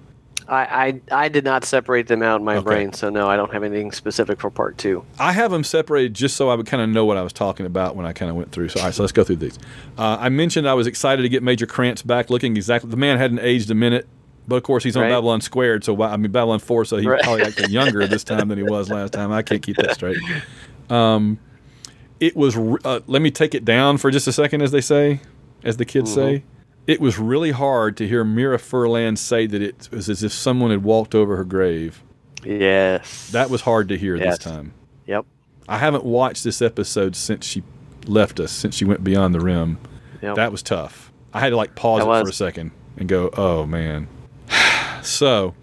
I, 0.49 1.01
I, 1.11 1.25
I 1.25 1.29
did 1.29 1.45
not 1.45 1.65
separate 1.65 2.07
them 2.07 2.23
out 2.23 2.39
in 2.41 2.45
my 2.45 2.57
Okay. 2.57 2.65
brain, 2.65 2.93
so 2.93 3.11
no, 3.11 3.29
I 3.29 3.37
don't 3.37 3.53
have 3.53 3.63
anything 3.65 3.91
specific 3.93 4.41
for 4.41 4.51
part 4.51 4.79
two. 4.79 5.05
I 5.19 5.33
have 5.33 5.51
them 5.51 5.65
separated 5.65 6.15
just 6.15 6.37
so 6.37 6.49
I 6.49 6.55
would 6.55 6.67
kind 6.67 6.83
of 6.83 6.89
know 6.89 7.05
what 7.05 7.17
I 7.17 7.23
was 7.23 7.33
talking 7.33 7.67
about 7.67 7.97
when 7.97 8.07
I 8.07 8.13
kind 8.13 8.31
of 8.31 8.37
went 8.37 8.53
through. 8.53 8.69
So, 8.69 8.79
all 8.81 8.87
right, 8.87 8.95
so 8.95 9.03
let's 9.03 9.13
go 9.13 9.25
through 9.25 9.37
these. 9.37 9.59
Uh, 9.99 10.17
I 10.21 10.29
mentioned 10.29 10.69
I 10.69 10.75
was 10.75 10.87
excited 10.87 11.23
to 11.23 11.29
get 11.29 11.43
Major 11.43 11.67
Krantz 11.67 12.03
back, 12.03 12.31
looking 12.31 12.57
exactly. 12.57 12.91
The 12.91 12.97
man 12.97 13.19
hadn't 13.19 13.41
aged 13.41 13.71
a 13.71 13.75
minute, 13.75 14.07
but 14.47 14.57
of 14.57 14.63
course 14.63 14.85
he's 14.85 14.97
on 14.97 15.03
Right. 15.03 15.09
Babylon 15.11 15.41
Squared. 15.41 15.83
So 15.85 16.01
I 16.03 16.17
mean 16.17 16.31
Babylon 16.31 16.61
Four, 16.61 16.85
so 16.85 16.97
he's 16.97 17.07
Right. 17.07 17.23
probably 17.23 17.43
acting 17.43 17.71
younger 17.71 18.07
this 18.07 18.23
time 18.23 18.49
than 18.49 18.59
he 18.59 18.65
was 18.65 18.89
last 18.89 19.13
time. 19.13 19.33
I 19.33 19.43
can't 19.43 19.63
keep 19.63 19.77
that 19.79 19.95
straight. 19.95 20.19
Um, 20.91 21.39
it 22.21 22.37
was. 22.37 22.57
Uh, 22.57 23.01
let 23.07 23.21
me 23.21 23.31
take 23.31 23.55
it 23.55 23.65
down 23.65 23.99
for 23.99 24.11
just 24.11 24.27
a 24.29 24.33
second, 24.33 24.63
as 24.63 24.71
they 24.71 24.81
say, 24.81 25.21
as 25.65 25.77
the 25.77 25.85
kids 25.85 26.13
say. 26.15 26.45
It 26.87 27.01
was 27.01 27.19
really 27.19 27.51
hard 27.51 27.97
to 27.97 28.07
hear 28.07 28.23
Mira 28.25 28.59
Furlan 28.59 29.19
say 29.19 29.47
that 29.47 29.61
it 29.61 29.89
was 29.91 30.09
as 30.09 30.23
if 30.23 30.33
someone 30.33 30.71
had 30.71 30.85
walked 30.85 31.15
over 31.15 31.37
her 31.37 31.45
grave. 31.45 32.03
Yes. 32.45 33.29
That 33.31 33.51
was 33.51 33.63
hard 33.63 33.89
to 33.89 33.99
hear 33.99 34.17
Yes. 34.17 34.39
this 34.39 34.45
time. 34.45 34.73
Yep. 35.07 35.27
I 35.69 35.79
haven't 35.79 36.05
watched 36.05 36.45
this 36.45 36.63
episode 36.63 37.17
since 37.17 37.45
she 37.45 37.63
left 38.07 38.39
us, 38.39 38.53
since 38.53 38.77
she 38.77 38.85
went 38.85 39.03
beyond 39.03 39.35
the 39.35 39.41
rim. 39.41 39.79
Yep. 40.23 40.37
That 40.37 40.53
was 40.53 40.63
tough. 40.63 41.11
I 41.35 41.41
had 41.41 41.51
to 41.51 41.57
like 41.57 41.75
pause 41.75 42.05
That 42.05 42.11
it 42.11 42.23
for 42.25 42.31
a 42.31 42.33
second 42.33 42.71
and 42.97 43.09
go, 43.09 43.31
"Oh 43.37 43.67
man." 43.67 44.07
so, 45.03 45.55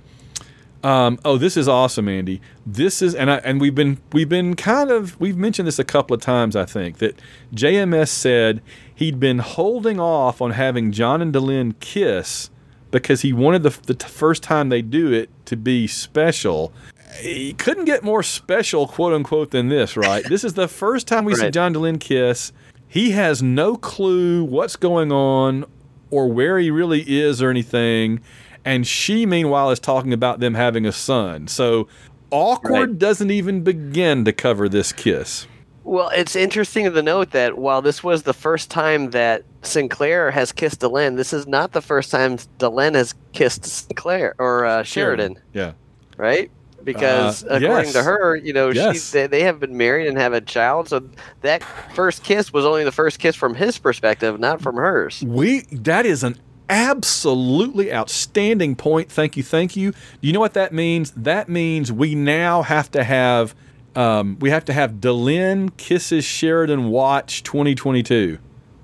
um, 0.84 1.17
oh, 1.24 1.38
this 1.38 1.55
is 1.55 1.67
awesome, 1.67 2.07
Andy. 2.09 2.41
This 2.65 3.01
is, 3.01 3.15
and 3.15 3.32
I, 3.32 3.38
and 3.38 3.61
we've 3.61 3.74
been 3.74 3.97
we've 4.11 4.30
been 4.30 4.55
kind 4.55 4.91
of 4.91 5.19
we've 5.19 5.38
mentioned 5.38 5.67
this 5.67 5.80
a 5.80 5.84
couple 5.86 6.13
of 6.13 6.21
times. 6.21 6.55
I 6.55 6.65
think 6.65 6.97
that 6.97 7.19
JMS 7.55 8.09
said 8.09 8.61
he'd 9.03 9.19
been 9.19 9.39
holding 9.39 9.99
off 9.99 10.41
on 10.41 10.51
having 10.51 10.91
John 10.93 11.21
and 11.21 11.33
Delenn 11.33 11.73
kiss 11.81 12.49
because 12.89 13.21
he 13.21 13.33
wanted 13.33 13.63
the, 13.63 13.77
the 13.85 13.93
t- 13.95 14.07
first 14.07 14.41
time 14.43 14.69
they 14.69 14.81
do 14.81 15.11
it 15.11 15.29
to 15.45 15.57
be 15.57 15.87
special. 15.87 16.71
He 17.19 17.51
couldn't 17.53 17.83
get 17.85 18.01
more 18.03 18.23
special, 18.23 18.87
quote 18.87 19.11
unquote, 19.13 19.51
than 19.51 19.67
this, 19.67 19.97
right? 19.97 20.23
this 20.27 20.43
is 20.45 20.53
the 20.53 20.67
first 20.69 21.05
time 21.05 21.25
we 21.25 21.35
see 21.35 21.43
Right. 21.43 21.53
John 21.53 21.73
Delenn 21.73 21.99
kiss. 21.99 22.53
He 22.87 23.11
has 23.11 23.43
no 23.43 23.75
clue 23.75 24.43
what's 24.45 24.77
going 24.77 25.11
on 25.11 25.65
or 26.09 26.27
where 26.29 26.57
he 26.59 26.71
really 26.71 27.01
is 27.01 27.41
or 27.41 27.49
anything. 27.49 28.21
And 28.63 28.87
she, 28.87 29.25
meanwhile, 29.25 29.69
is 29.71 29.79
talking 29.79 30.13
about 30.13 30.39
them 30.39 30.53
having 30.53 30.85
a 30.85 30.91
son. 30.93 31.47
So 31.49 31.87
awkward 32.31 32.89
Right. 32.91 32.99
doesn't 32.99 33.31
even 33.31 33.61
begin 33.63 34.23
to 34.25 34.31
cover 34.31 34.69
this 34.69 34.93
kiss. 34.93 35.45
Well, 35.84 36.09
it's 36.09 36.36
interesting 36.36 36.91
to 36.91 37.01
note 37.01 37.31
that 37.31 37.57
while 37.57 37.81
this 37.81 38.03
was 38.03 38.23
the 38.23 38.34
first 38.34 38.69
time 38.71 39.09
that 39.11 39.43
Sinclair 39.63 40.31
has 40.31 40.51
kissed 40.51 40.79
Delenn, 40.79 41.17
this 41.17 41.34
is 41.34 41.45
not 41.45 41.73
the 41.73 41.81
first 41.81 42.09
time 42.09 42.38
Delenn 42.57 42.95
has 42.95 43.13
kissed 43.34 43.65
Sinclair 43.65 44.34
or 44.39 44.65
uh, 44.65 44.84
Sheridan, 44.84 45.38
Yeah. 45.53 45.73
right? 46.17 46.49
Because 46.86 47.43
Uh, 47.43 47.55
according 47.61 47.86
yes. 47.86 47.93
to 47.93 48.03
her, 48.03 48.36
you 48.36 48.53
know, 48.53 48.69
Yes. 48.69 49.11
they, 49.11 49.27
they 49.27 49.43
have 49.43 49.59
been 49.59 49.75
married 49.77 50.07
and 50.07 50.17
have 50.17 50.31
a 50.34 50.41
child, 50.41 50.88
so 50.89 51.01
that 51.41 51.63
first 51.93 52.23
kiss 52.23 52.53
was 52.53 52.65
only 52.65 52.84
the 52.86 52.91
first 52.91 53.19
kiss 53.19 53.36
from 53.36 53.55
his 53.55 53.77
perspective, 53.77 54.39
not 54.39 54.61
from 54.61 54.75
hers. 54.77 55.21
We 55.25 55.61
that 55.71 56.05
is 56.05 56.23
an 56.23 56.38
absolutely 56.69 57.93
outstanding 57.93 58.75
point. 58.75 59.09
Thank 59.11 59.36
you, 59.38 59.43
thank 59.43 59.75
you. 59.75 59.91
Do 59.91 59.97
you 60.21 60.34
know 60.34 60.39
what 60.39 60.53
that 60.53 60.73
means? 60.73 61.11
That 61.11 61.49
means 61.49 61.91
we 61.91 62.15
now 62.15 62.61
have 62.63 62.89
to 62.91 63.03
have 63.03 63.53
um, 63.95 64.37
we 64.39 64.49
have 64.49 64.65
to 64.65 64.73
have 64.73 64.93
Delenn 64.93 65.75
kisses 65.77 66.25
Sheridan 66.25 66.89
watch 66.89 67.43
2022. 67.43 68.37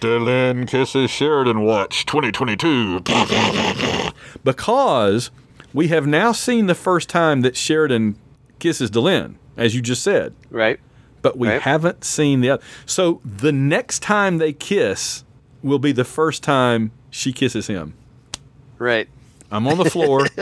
Delenn 0.00 0.66
kisses 0.68 1.10
Sheridan 1.10 1.62
watch 1.62 2.06
2022. 2.06 3.00
because 4.44 5.30
we 5.74 5.88
have 5.88 6.06
now 6.06 6.32
seen 6.32 6.66
the 6.66 6.74
first 6.74 7.08
time 7.08 7.42
that 7.42 7.56
Sheridan 7.56 8.16
kisses 8.58 8.90
Delenn, 8.90 9.34
as 9.56 9.74
you 9.74 9.82
just 9.82 10.02
said 10.02 10.34
Right? 10.50 10.80
but 11.22 11.36
we 11.36 11.48
Right. 11.48 11.60
haven't 11.62 12.04
seen 12.04 12.40
the 12.40 12.50
other. 12.50 12.62
So 12.86 13.20
the 13.24 13.52
next 13.52 14.02
time 14.02 14.38
they 14.38 14.52
kiss 14.52 15.24
will 15.62 15.78
be 15.80 15.92
the 15.92 16.04
first 16.04 16.42
time 16.44 16.92
she 17.10 17.32
kisses 17.32 17.66
him. 17.66 17.94
Right. 18.78 19.08
I'm 19.50 19.66
on 19.66 19.78
the 19.78 19.84
floor. 19.90 20.26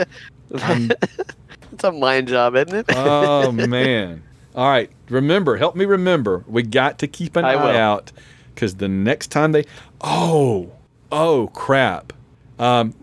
It's 1.73 1.83
a 1.83 1.91
mind 1.91 2.27
job, 2.27 2.55
isn't 2.55 2.73
it? 2.75 2.85
oh 2.89 3.51
man! 3.67 4.23
All 4.55 4.67
right, 4.69 4.89
remember, 5.09 5.57
help 5.57 5.75
me 5.75 5.85
remember. 5.85 6.43
We 6.47 6.63
got 6.63 6.99
to 6.99 7.07
keep 7.07 7.35
an 7.35 7.45
I 7.45 7.53
eye 7.53 7.55
will. 7.55 7.77
out 7.77 8.11
because 8.55 8.75
the 8.75 8.87
next 8.87 9.27
time 9.27 9.51
they, 9.51 9.65
oh, 10.01 10.71
oh 11.11 11.47
crap. 11.53 12.13
Um, 12.59 12.95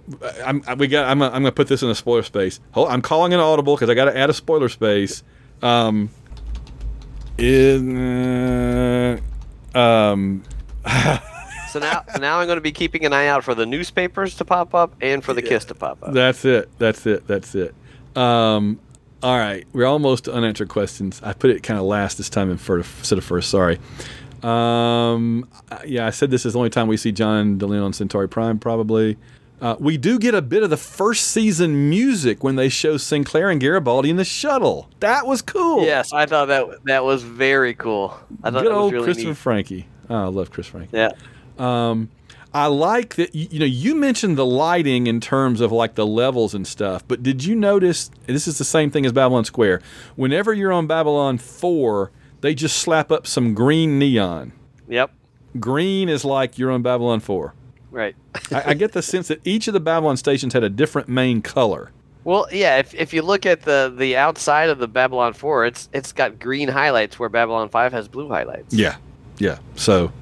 I'm, 0.45 0.63
I- 0.67 0.75
we 0.75 0.89
got. 0.89 1.07
I'm, 1.07 1.21
gonna- 1.21 1.31
I'm 1.35 1.43
going 1.43 1.53
to 1.53 1.53
put 1.53 1.69
this 1.69 1.83
in 1.83 1.89
a 1.91 1.95
spoiler 1.95 2.25
space. 2.25 2.59
Hold, 2.73 2.89
I'm 2.89 3.03
calling 3.03 3.33
an 3.33 3.39
audible 3.41 3.77
because 3.77 3.89
I 3.89 3.95
got 3.95 4.07
to 4.07 4.17
add 4.17 4.29
a 4.31 4.35
spoiler 4.35 4.69
space. 4.69 5.23
Um, 5.63 6.11
in, 7.39 7.97
uh, 9.75 9.79
um, 9.79 10.43
so 11.71 11.79
now, 11.81 12.05
so 12.13 12.21
now 12.21 12.39
I'm 12.39 12.47
going 12.47 12.57
to 12.57 12.61
be 12.63 12.73
keeping 12.73 13.05
an 13.05 13.13
eye 13.13 13.27
out 13.27 13.45
for 13.45 13.55
the 13.55 13.67
newspapers 13.67 14.35
to 14.37 14.45
pop 14.45 14.75
up 14.75 14.95
and 15.01 15.23
for 15.25 15.33
the 15.35 15.43
kiss 15.43 15.65
to 15.67 15.75
pop 15.75 16.03
up. 16.03 16.15
That's 16.15 16.45
it. 16.45 16.69
That's 16.79 17.07
it. 17.07 17.27
That's 17.27 17.55
it. 17.55 17.75
Um, 18.17 18.81
all 19.23 19.39
right, 19.39 19.67
we're 19.73 19.87
almost 19.87 20.25
to 20.25 20.33
unanswered 20.35 20.69
questions. 20.69 21.21
I 21.25 21.33
put 21.33 21.51
it 21.51 21.63
kind 21.63 21.79
of 21.79 21.87
last 21.87 22.19
this 22.19 22.29
time 22.29 22.51
instead 22.51 23.19
of 23.19 23.25
first. 23.25 23.51
Sorry. 23.51 23.79
Um, 24.43 25.49
yeah, 25.87 26.07
I 26.07 26.11
said 26.11 26.31
this 26.31 26.45
is 26.45 26.53
the 26.53 26.59
only 26.59 26.71
time 26.71 26.89
we 26.89 26.99
see 26.99 27.13
John 27.13 27.59
Delenn 27.59 27.83
on 27.83 27.93
Centauri 27.95 28.29
Prime, 28.29 28.59
probably. 28.59 29.17
Uh, 29.63 29.77
we 29.79 29.97
do 29.97 30.19
get 30.19 30.35
a 30.35 30.43
bit 30.43 30.63
of 30.63 30.69
the 30.69 30.77
first 30.77 31.29
season 31.29 31.89
music 31.89 32.45
when 32.45 32.57
they 32.57 32.69
show 32.69 32.99
Sinclair 32.99 33.49
and 33.49 33.59
Garibaldi 33.61 34.11
in 34.11 34.17
the 34.17 34.25
shuttle. 34.25 34.91
That 35.01 35.27
was 35.27 35.41
cool. 35.41 35.85
Yes, 35.85 36.13
I 36.13 36.27
thought 36.27 36.49
that 36.49 36.85
that 36.85 37.05
was 37.05 37.23
very 37.23 37.73
cool. 37.73 38.19
I 38.43 38.51
thought 38.51 38.65
Good 38.65 38.73
that 38.73 38.75
was 38.75 38.83
old 38.83 38.93
really 38.93 39.05
Christopher 39.07 39.29
neat. 39.31 39.37
Frankie. 39.39 39.87
Oh, 40.11 40.17
I 40.17 40.27
love 40.27 40.51
Chris 40.51 40.67
Franke. 40.67 40.91
Yeah. 40.93 41.13
Um, 41.59 42.11
I 42.55 42.67
like 42.67 43.17
that. 43.17 43.35
You, 43.35 43.59
know, 43.59 43.67
you 43.67 43.97
mentioned 43.97 44.39
the 44.39 44.47
lighting 44.47 45.09
in 45.09 45.21
terms 45.21 45.61
of 45.61 45.73
like 45.73 45.97
the 45.97 46.07
levels 46.07 46.55
and 46.55 46.65
stuff, 46.65 47.07
but 47.09 47.21
did 47.21 47.45
you 47.45 47.57
notice 47.57 48.13
this 48.27 48.47
is 48.47 48.59
the 48.59 48.65
same 48.65 48.93
thing 48.93 49.05
as 49.05 49.13
Babylon 49.13 49.45
Square? 49.45 49.83
Whenever 50.15 50.55
you're 50.55 50.73
on 50.73 50.87
Babylon 50.87 51.39
Four, 51.39 52.13
they 52.43 52.55
just 52.55 52.77
slap 52.77 53.11
up 53.11 53.27
some 53.27 53.55
green 53.55 53.99
neon. 53.99 54.53
Yep. 54.89 55.11
Green 55.59 56.09
is 56.09 56.25
like 56.25 56.57
you're 56.57 56.71
on 56.71 56.83
Babylon 56.83 57.19
Four. 57.19 57.55
Right. 57.91 58.15
I, 58.53 58.63
I 58.71 58.75
get 58.75 58.93
the 58.93 59.03
sense 59.03 59.29
that 59.29 59.41
each 59.45 59.67
of 59.67 59.75
the 59.75 59.81
Babylon 59.81 60.17
stations 60.17 60.53
had 60.53 60.63
a 60.63 60.71
different 60.71 61.09
main 61.09 61.43
color. 61.43 61.91
Well, 62.23 62.47
yeah. 62.53 62.79
If, 62.79 62.95
if 62.95 63.13
you 63.13 63.23
look 63.23 63.47
at 63.47 63.63
the 63.63 63.93
the 63.95 64.17
outside 64.17 64.71
of 64.71 64.79
the 64.79 64.89
Babylon 64.89 65.33
Four, 65.33 65.67
it's 65.67 65.89
it's 65.93 66.13
got 66.13 66.39
green 66.39 66.69
highlights 66.69 67.19
where 67.19 67.29
Babylon 67.29 67.69
Five 67.69 67.93
has 67.93 68.07
blue 68.07 68.29
highlights. 68.29 68.73
Yeah, 68.75 68.97
yeah. 69.39 69.59
So, 69.75 70.13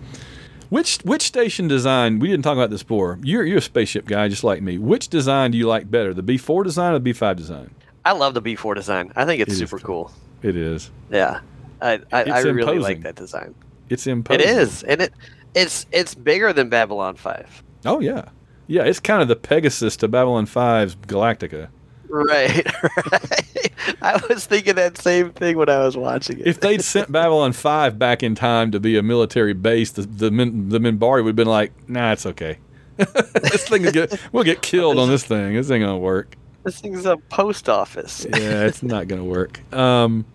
which 0.72 0.98
which 1.04 1.22
station 1.22 1.68
design? 1.68 2.18
We 2.18 2.28
didn't 2.28 2.44
talk 2.44 2.54
about 2.56 2.70
this 2.70 2.82
before. 2.82 3.18
You're 3.22 3.44
you're 3.44 3.58
a 3.58 3.62
spaceship 3.62 4.06
guy, 4.06 4.28
just 4.28 4.42
like 4.44 4.62
me. 4.62 4.78
Which 4.78 5.08
design 5.08 5.50
do 5.50 5.58
you 5.58 5.66
like 5.68 5.90
better, 5.90 6.12
the 6.14 6.22
B4 6.22 6.64
design 6.64 6.94
or 6.94 6.98
the 6.98 7.12
B5 7.12 7.36
design? 7.36 7.74
I 8.04 8.12
love 8.12 8.34
the 8.34 8.40
B 8.40 8.56
four 8.56 8.74
design. 8.74 9.12
I 9.14 9.24
think 9.24 9.40
it's 9.40 9.52
It 9.52 9.56
super 9.56 9.78
cool. 9.78 10.04
cool. 10.06 10.12
It 10.42 10.56
is. 10.56 10.90
Yeah. 11.10 11.40
I 11.80 12.00
I, 12.10 12.22
I 12.24 12.40
really 12.40 12.60
imposing. 12.62 12.80
like 12.82 13.02
that 13.02 13.14
design. 13.14 13.54
It's 13.88 14.06
imposing. 14.06 14.40
It 14.40 14.46
is, 14.48 14.82
and 14.84 15.02
it 15.02 15.12
it's 15.54 15.86
it's 15.92 16.14
bigger 16.14 16.52
than 16.52 16.68
Babylon 16.68 17.14
Five. 17.16 17.62
Oh 17.84 18.00
yeah, 18.00 18.30
yeah. 18.66 18.82
It's 18.84 18.98
kind 19.00 19.20
of 19.22 19.28
the 19.28 19.36
Pegasus 19.36 19.96
to 19.98 20.08
Babylon 20.08 20.46
5's 20.46 20.96
Galactica. 20.96 21.68
Right. 22.12 22.66
right. 23.12 23.72
I 24.02 24.20
was 24.28 24.44
thinking 24.44 24.74
that 24.74 24.98
same 24.98 25.30
thing 25.30 25.56
when 25.56 25.70
I 25.70 25.78
was 25.78 25.96
watching 25.96 26.40
it. 26.40 26.46
If 26.46 26.60
they'd 26.60 26.82
sent 26.82 27.10
Babylon 27.10 27.54
5 27.54 27.98
back 27.98 28.22
in 28.22 28.34
time 28.34 28.70
to 28.72 28.78
be 28.78 28.98
a 28.98 29.02
military 29.02 29.54
base, 29.54 29.92
the 29.92 30.02
the, 30.02 30.30
Min, 30.30 30.68
the 30.68 30.78
Minbari 30.78 31.24
would 31.24 31.30
have 31.30 31.36
been 31.36 31.46
like, 31.46 31.72
"Nah, 31.88 32.12
it's 32.12 32.26
okay. 32.26 32.58
this 32.96 33.66
thing 33.66 33.84
will 33.84 33.92
get 33.92 34.20
we'll 34.30 34.44
get 34.44 34.60
killed 34.60 34.98
on 34.98 35.08
this 35.08 35.24
thing. 35.24 35.54
This 35.54 35.70
ain't 35.70 35.82
gonna 35.82 35.96
work. 35.96 36.36
this 36.64 36.78
thing's 36.80 37.06
a 37.06 37.16
post 37.16 37.70
office. 37.70 38.26
Yeah, 38.28 38.66
it's 38.66 38.82
not 38.82 39.08
gonna 39.08 39.24
work." 39.24 39.60
Um, 39.72 40.26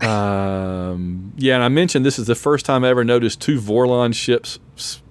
um, 0.00 1.32
yeah, 1.36 1.54
and 1.54 1.62
I 1.62 1.68
mentioned 1.68 2.04
this 2.04 2.18
is 2.18 2.26
the 2.26 2.34
first 2.34 2.66
time 2.66 2.82
I 2.82 2.88
ever 2.88 3.04
noticed 3.04 3.40
two 3.40 3.60
Vorlon 3.60 4.12
ships 4.12 4.58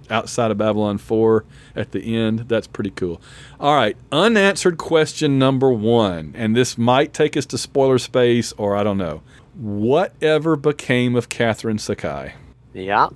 outside 0.09 0.51
of 0.51 0.57
Babylon 0.57 0.97
4 0.97 1.45
at 1.75 1.91
the 1.91 2.17
end. 2.17 2.45
That's 2.47 2.67
pretty 2.67 2.91
cool. 2.91 3.21
All 3.59 3.75
right, 3.75 3.97
unanswered 4.11 4.77
question 4.77 5.39
number 5.39 5.71
one, 5.71 6.33
and 6.35 6.55
this 6.55 6.77
might 6.77 7.13
take 7.13 7.35
us 7.37 7.45
to 7.47 7.57
spoiler 7.57 7.97
space, 7.97 8.53
or 8.53 8.75
I 8.75 8.83
don't 8.83 8.97
know. 8.97 9.21
Whatever 9.55 10.55
became 10.55 11.15
of 11.15 11.29
Catherine 11.29 11.79
Sakai? 11.79 12.33
Yeah. 12.73 13.09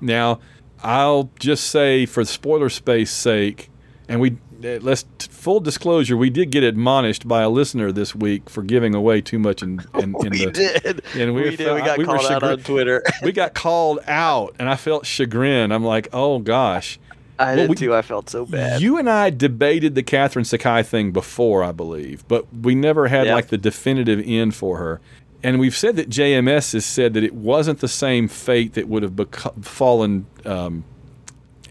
Now, 0.00 0.40
I'll 0.82 1.30
just 1.38 1.64
say 1.68 2.06
for 2.06 2.24
spoiler 2.24 2.68
space 2.68 3.10
sake, 3.10 3.70
and 4.08 4.20
we 4.20 4.38
let's 4.60 5.04
full 5.30 5.60
disclosure, 5.60 6.16
we 6.16 6.30
did 6.30 6.50
get 6.50 6.62
admonished 6.62 7.26
by 7.26 7.42
a 7.42 7.48
listener 7.50 7.92
this 7.92 8.14
week 8.14 8.48
for 8.50 8.62
giving 8.62 8.94
away 8.94 9.20
too 9.20 9.38
much 9.38 9.62
in, 9.62 9.80
in, 9.94 10.02
in 10.02 10.12
we 10.14 10.28
the 10.28 10.50
did. 10.52 11.02
and 11.16 11.34
we 11.34 11.42
we, 11.42 11.50
did. 11.50 11.58
felt- 11.58 11.76
We 11.76 11.82
got 11.86 11.98
we 11.98 12.04
called 12.04 12.18
out 12.20 12.28
chagrin- 12.28 12.52
on 12.52 12.58
Twitter. 12.64 13.02
we 13.22 13.32
got 13.32 13.54
called 13.54 14.00
out, 14.06 14.54
and 14.58 14.68
I 14.68 14.76
felt 14.76 15.06
chagrin. 15.06 15.72
I'm 15.72 15.84
like, 15.84 16.08
oh 16.12 16.38
gosh. 16.38 16.98
I 17.38 17.54
Well, 17.54 17.56
did 17.56 17.70
we- 17.70 17.76
too. 17.76 17.94
I 17.94 18.02
felt 18.02 18.28
so 18.28 18.44
bad. 18.44 18.82
You 18.82 18.98
and 18.98 19.08
I 19.08 19.30
debated 19.30 19.94
the 19.94 20.02
Catherine 20.02 20.44
Sakai 20.44 20.82
thing 20.82 21.10
before, 21.10 21.64
I 21.64 21.72
believe, 21.72 22.26
but 22.28 22.46
we 22.54 22.74
never 22.74 23.08
had 23.08 23.26
Yep. 23.26 23.34
like 23.34 23.48
the 23.48 23.56
definitive 23.58 24.22
end 24.26 24.54
for 24.54 24.76
her. 24.76 25.00
And 25.42 25.58
we've 25.58 25.74
said 25.74 25.96
that 25.96 26.10
JMS 26.10 26.74
has 26.74 26.84
said 26.84 27.14
that 27.14 27.24
it 27.24 27.32
wasn't 27.34 27.78
the 27.80 27.88
same 27.88 28.28
fate 28.28 28.74
that 28.74 28.88
would 28.88 29.02
have 29.02 29.12
beco- 29.12 29.64
fallen 29.64 30.26
um, 30.44 30.84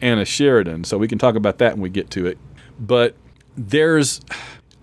Anna 0.01 0.25
Sheridan. 0.25 0.85
So 0.85 0.97
we 0.97 1.07
can 1.07 1.19
talk 1.19 1.35
about 1.35 1.59
that 1.59 1.73
when 1.73 1.81
we 1.81 1.89
get 1.91 2.09
to 2.11 2.25
it. 2.25 2.39
But 2.79 3.15
there's, 3.57 4.21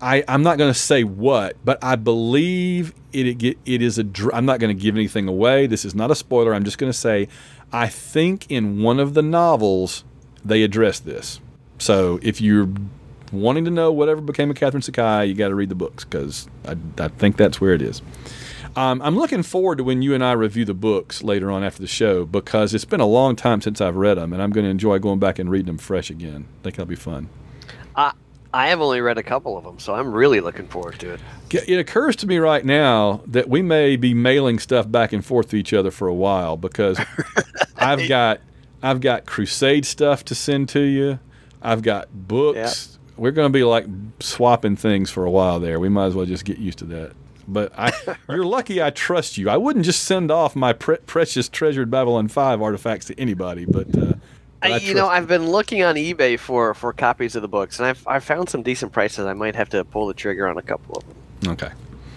I, 0.00 0.22
I'm 0.28 0.42
not 0.42 0.58
going 0.58 0.72
to 0.72 0.78
say 0.78 1.04
what, 1.04 1.56
but 1.64 1.82
I 1.82 1.96
believe 1.96 2.94
it, 3.12 3.42
it, 3.42 3.58
it 3.64 3.82
is 3.82 3.98
a. 3.98 4.04
I'm 4.32 4.44
not 4.44 4.60
going 4.60 4.76
to 4.76 4.80
give 4.80 4.94
anything 4.94 5.28
away. 5.28 5.66
This 5.66 5.84
is 5.84 5.94
not 5.94 6.10
a 6.10 6.14
spoiler. 6.14 6.54
I'm 6.54 6.64
just 6.64 6.78
going 6.78 6.92
to 6.92 6.98
say, 6.98 7.28
I 7.72 7.88
think 7.88 8.50
in 8.50 8.82
one 8.82 9.00
of 9.00 9.14
the 9.14 9.22
novels 9.22 10.04
they 10.44 10.62
address 10.62 11.00
this. 11.00 11.40
So 11.78 12.18
if 12.22 12.40
you're 12.40 12.68
wanting 13.32 13.64
to 13.64 13.70
know 13.70 13.92
whatever 13.92 14.20
became 14.20 14.50
of 14.50 14.56
Catherine 14.56 14.82
Sakai, 14.82 15.26
you 15.26 15.34
got 15.34 15.48
to 15.48 15.54
read 15.54 15.68
the 15.68 15.74
books 15.74 16.04
because 16.04 16.48
I, 16.66 16.76
I 16.98 17.08
think 17.08 17.36
that's 17.36 17.60
where 17.60 17.72
it 17.72 17.82
is. 17.82 18.02
Um, 18.76 19.00
I'm 19.00 19.16
looking 19.16 19.42
forward 19.42 19.78
to 19.78 19.84
when 19.84 20.02
you 20.02 20.12
and 20.14 20.22
I 20.22 20.32
review 20.32 20.66
the 20.66 20.74
books 20.74 21.22
later 21.22 21.50
on 21.50 21.64
after 21.64 21.80
the 21.80 21.88
show 21.88 22.26
because 22.26 22.74
it's 22.74 22.84
been 22.84 23.00
a 23.00 23.06
long 23.06 23.34
time 23.34 23.62
since 23.62 23.80
I've 23.80 23.96
read 23.96 24.18
them, 24.18 24.34
and 24.34 24.42
I'm 24.42 24.50
going 24.50 24.64
to 24.64 24.70
enjoy 24.70 24.98
going 24.98 25.18
back 25.18 25.38
and 25.38 25.50
reading 25.50 25.66
them 25.66 25.78
fresh 25.78 26.10
again. 26.10 26.46
I 26.60 26.62
think 26.64 26.76
that'll 26.76 26.86
be 26.86 26.94
fun. 26.94 27.30
I 27.96 28.12
I 28.54 28.68
have 28.68 28.80
only 28.80 29.00
read 29.00 29.18
a 29.18 29.22
couple 29.22 29.58
of 29.58 29.64
them, 29.64 29.78
so 29.78 29.94
I'm 29.94 30.12
really 30.12 30.40
looking 30.40 30.66
forward 30.66 30.98
to 31.00 31.14
it. 31.14 31.20
It 31.68 31.78
occurs 31.78 32.16
to 32.16 32.26
me 32.26 32.38
right 32.38 32.64
now 32.64 33.20
that 33.26 33.48
we 33.48 33.60
may 33.60 33.96
be 33.96 34.14
mailing 34.14 34.58
stuff 34.58 34.90
back 34.90 35.12
and 35.12 35.24
forth 35.24 35.50
to 35.50 35.56
each 35.56 35.72
other 35.72 35.90
for 35.90 36.08
a 36.08 36.14
while 36.14 36.56
because 36.56 36.98
I've 37.76 38.08
got 38.08 38.40
I've 38.82 39.00
got 39.00 39.26
Crusade 39.26 39.84
stuff 39.84 40.24
to 40.26 40.34
send 40.34 40.68
to 40.70 40.80
you. 40.80 41.18
I've 41.60 41.82
got 41.82 42.08
books. 42.12 42.98
We're 43.16 43.30
going 43.30 43.50
to 43.50 43.56
be 43.56 43.64
like 43.64 43.86
swapping 44.20 44.76
things 44.76 45.10
for 45.10 45.24
a 45.24 45.30
while 45.30 45.58
there. 45.58 45.80
We 45.80 45.88
might 45.88 46.06
as 46.06 46.14
well 46.14 46.26
just 46.26 46.44
get 46.44 46.58
used 46.58 46.78
to 46.78 46.84
that. 46.86 47.12
But 47.48 47.72
I, 47.78 47.92
you're 48.28 48.44
lucky 48.44 48.82
I 48.82 48.90
trust 48.90 49.38
you. 49.38 49.48
I 49.48 49.56
wouldn't 49.56 49.84
just 49.84 50.04
send 50.04 50.30
off 50.30 50.54
my 50.54 50.72
pre- 50.72 50.98
precious 50.98 51.48
treasured 51.48 51.90
Babylon 51.90 52.28
5 52.28 52.62
artifacts 52.62 53.06
to 53.06 53.20
anybody, 53.20 53.64
but. 53.64 53.96
Uh, 53.96 54.04
but 54.04 54.18
I, 54.62 54.78
you 54.78 54.94
know, 54.94 55.06
I've 55.06 55.28
been 55.28 55.50
looking 55.50 55.82
on 55.82 55.96
eBay 55.96 56.38
for, 56.38 56.74
for 56.74 56.92
copies 56.92 57.36
of 57.36 57.42
the 57.42 57.48
books, 57.48 57.78
and 57.78 57.86
I've, 57.86 58.06
I've 58.06 58.24
found 58.24 58.48
some 58.48 58.62
decent 58.62 58.92
prices. 58.92 59.26
I 59.26 59.34
might 59.34 59.54
have 59.54 59.68
to 59.70 59.84
pull 59.84 60.06
the 60.06 60.14
trigger 60.14 60.48
on 60.48 60.58
a 60.58 60.62
couple 60.62 60.96
of 60.96 61.06
them. 61.06 61.52
Okay. 61.52 61.70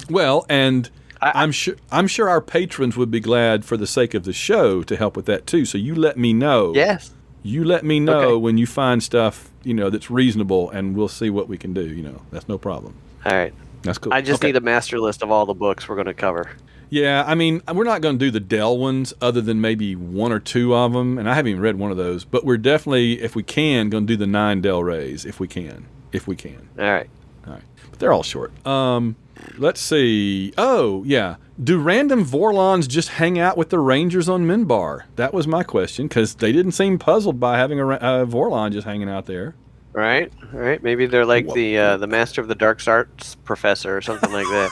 Well, 0.09 0.45
and 0.49 0.89
I, 1.21 1.43
am 1.43 1.51
sure 1.51 1.75
I'm 1.91 2.07
sure 2.07 2.29
our 2.29 2.41
patrons 2.41 2.95
would 2.95 3.11
be 3.11 3.19
glad 3.19 3.65
for 3.65 3.77
the 3.77 3.87
sake 3.87 4.13
of 4.13 4.23
the 4.23 4.33
show 4.33 4.83
to 4.83 4.95
help 4.95 5.15
with 5.15 5.25
that 5.25 5.45
too. 5.45 5.65
So 5.65 5.77
you 5.77 5.95
let 5.95 6.17
me 6.17 6.33
know. 6.33 6.73
Yes. 6.73 7.13
You 7.43 7.63
let 7.63 7.85
me 7.85 7.99
know 7.99 8.19
okay. 8.19 8.41
when 8.41 8.57
you 8.57 8.65
find 8.65 9.01
stuff, 9.01 9.49
you 9.63 9.73
know, 9.73 9.89
that's 9.89 10.09
reasonable 10.09 10.69
and 10.71 10.95
we'll 10.95 11.07
see 11.07 11.29
what 11.29 11.47
we 11.47 11.57
can 11.57 11.73
do, 11.73 11.87
you 11.87 12.03
know. 12.03 12.21
That's 12.31 12.49
no 12.49 12.57
problem. 12.57 12.95
All 13.25 13.33
right. 13.33 13.53
That's 13.81 13.97
cool. 13.97 14.13
I 14.13 14.21
just 14.21 14.41
okay. 14.41 14.47
need 14.47 14.57
a 14.57 14.61
master 14.61 14.99
list 14.99 15.23
of 15.23 15.31
all 15.31 15.45
the 15.45 15.53
books 15.53 15.87
we're 15.87 15.95
going 15.95 16.07
to 16.07 16.13
cover. 16.13 16.49
Yeah, 16.89 17.23
I 17.25 17.35
mean, 17.35 17.61
we're 17.73 17.83
not 17.83 18.01
going 18.01 18.17
to 18.17 18.25
do 18.25 18.31
the 18.31 18.39
Dell 18.39 18.77
ones 18.77 19.13
other 19.21 19.41
than 19.41 19.61
maybe 19.61 19.95
one 19.95 20.31
or 20.31 20.39
two 20.39 20.75
of 20.75 20.93
them, 20.93 21.17
and 21.17 21.29
I 21.29 21.35
haven't 21.35 21.51
even 21.51 21.61
read 21.61 21.77
one 21.77 21.91
of 21.91 21.97
those, 21.97 22.25
but 22.25 22.43
we're 22.43 22.57
definitely 22.57 23.21
if 23.21 23.35
we 23.35 23.43
can 23.43 23.89
going 23.89 24.07
to 24.07 24.13
do 24.13 24.17
the 24.17 24.27
9 24.27 24.61
Del 24.61 24.83
Reys 24.83 25.25
if 25.25 25.39
we 25.39 25.47
can. 25.47 25.85
If 26.11 26.27
we 26.27 26.35
can. 26.35 26.69
All 26.79 26.85
right. 26.85 27.09
All 27.45 27.53
right. 27.53 27.63
But 27.91 27.99
they're 27.99 28.13
all 28.13 28.23
short. 28.23 28.51
Um 28.65 29.15
let's 29.57 29.81
see. 29.81 30.53
Oh, 30.57 31.03
yeah. 31.03 31.35
Do 31.61 31.79
random 31.79 32.25
Vorlons 32.25 32.87
just 32.87 33.09
hang 33.09 33.37
out 33.37 33.57
with 33.57 33.69
the 33.69 33.79
Rangers 33.79 34.29
on 34.29 34.45
Minbar? 34.45 35.03
That 35.15 35.33
was 35.33 35.47
my 35.47 35.63
question 35.63 36.07
because 36.07 36.35
they 36.35 36.51
didn't 36.51 36.71
seem 36.71 36.97
puzzled 36.97 37.39
by 37.39 37.57
having 37.57 37.79
a, 37.79 37.87
a 37.87 38.25
Vorlon 38.25 38.71
just 38.71 38.87
hanging 38.87 39.09
out 39.09 39.25
there. 39.25 39.55
Right, 39.91 40.31
right. 40.53 40.81
Maybe 40.81 41.05
they're 41.05 41.25
like 41.25 41.47
what? 41.47 41.55
the 41.55 41.77
uh, 41.77 41.97
the 41.97 42.07
Master 42.07 42.41
of 42.41 42.47
the 42.47 42.55
Dark 42.55 42.85
Arts 42.87 43.35
professor 43.43 43.95
or 43.95 44.01
something 44.01 44.31
like 44.31 44.45
that. 44.45 44.69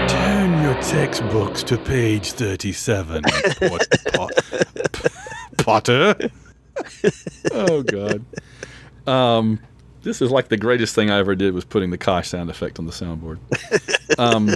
Turn 0.08 0.64
your 0.64 0.76
textbooks 0.82 1.64
to 1.64 1.78
page 1.78 2.32
thirty-seven, 2.34 3.24
Potter. 5.58 6.16
oh 7.52 7.84
God. 7.84 8.24
Um, 9.08 9.60
this 10.04 10.22
is 10.22 10.32
like 10.32 10.48
the 10.50 10.58
greatest 10.58 10.96
thing 10.96 11.10
I 11.12 11.20
ever 11.20 11.36
did 11.36 11.54
was 11.54 11.66
putting 11.66 11.90
the 11.90 11.98
Kosh 11.98 12.30
sound 12.30 12.50
effect 12.50 12.80
on 12.80 12.86
the 12.86 12.92
soundboard. 12.92 13.40
Um, 14.20 14.56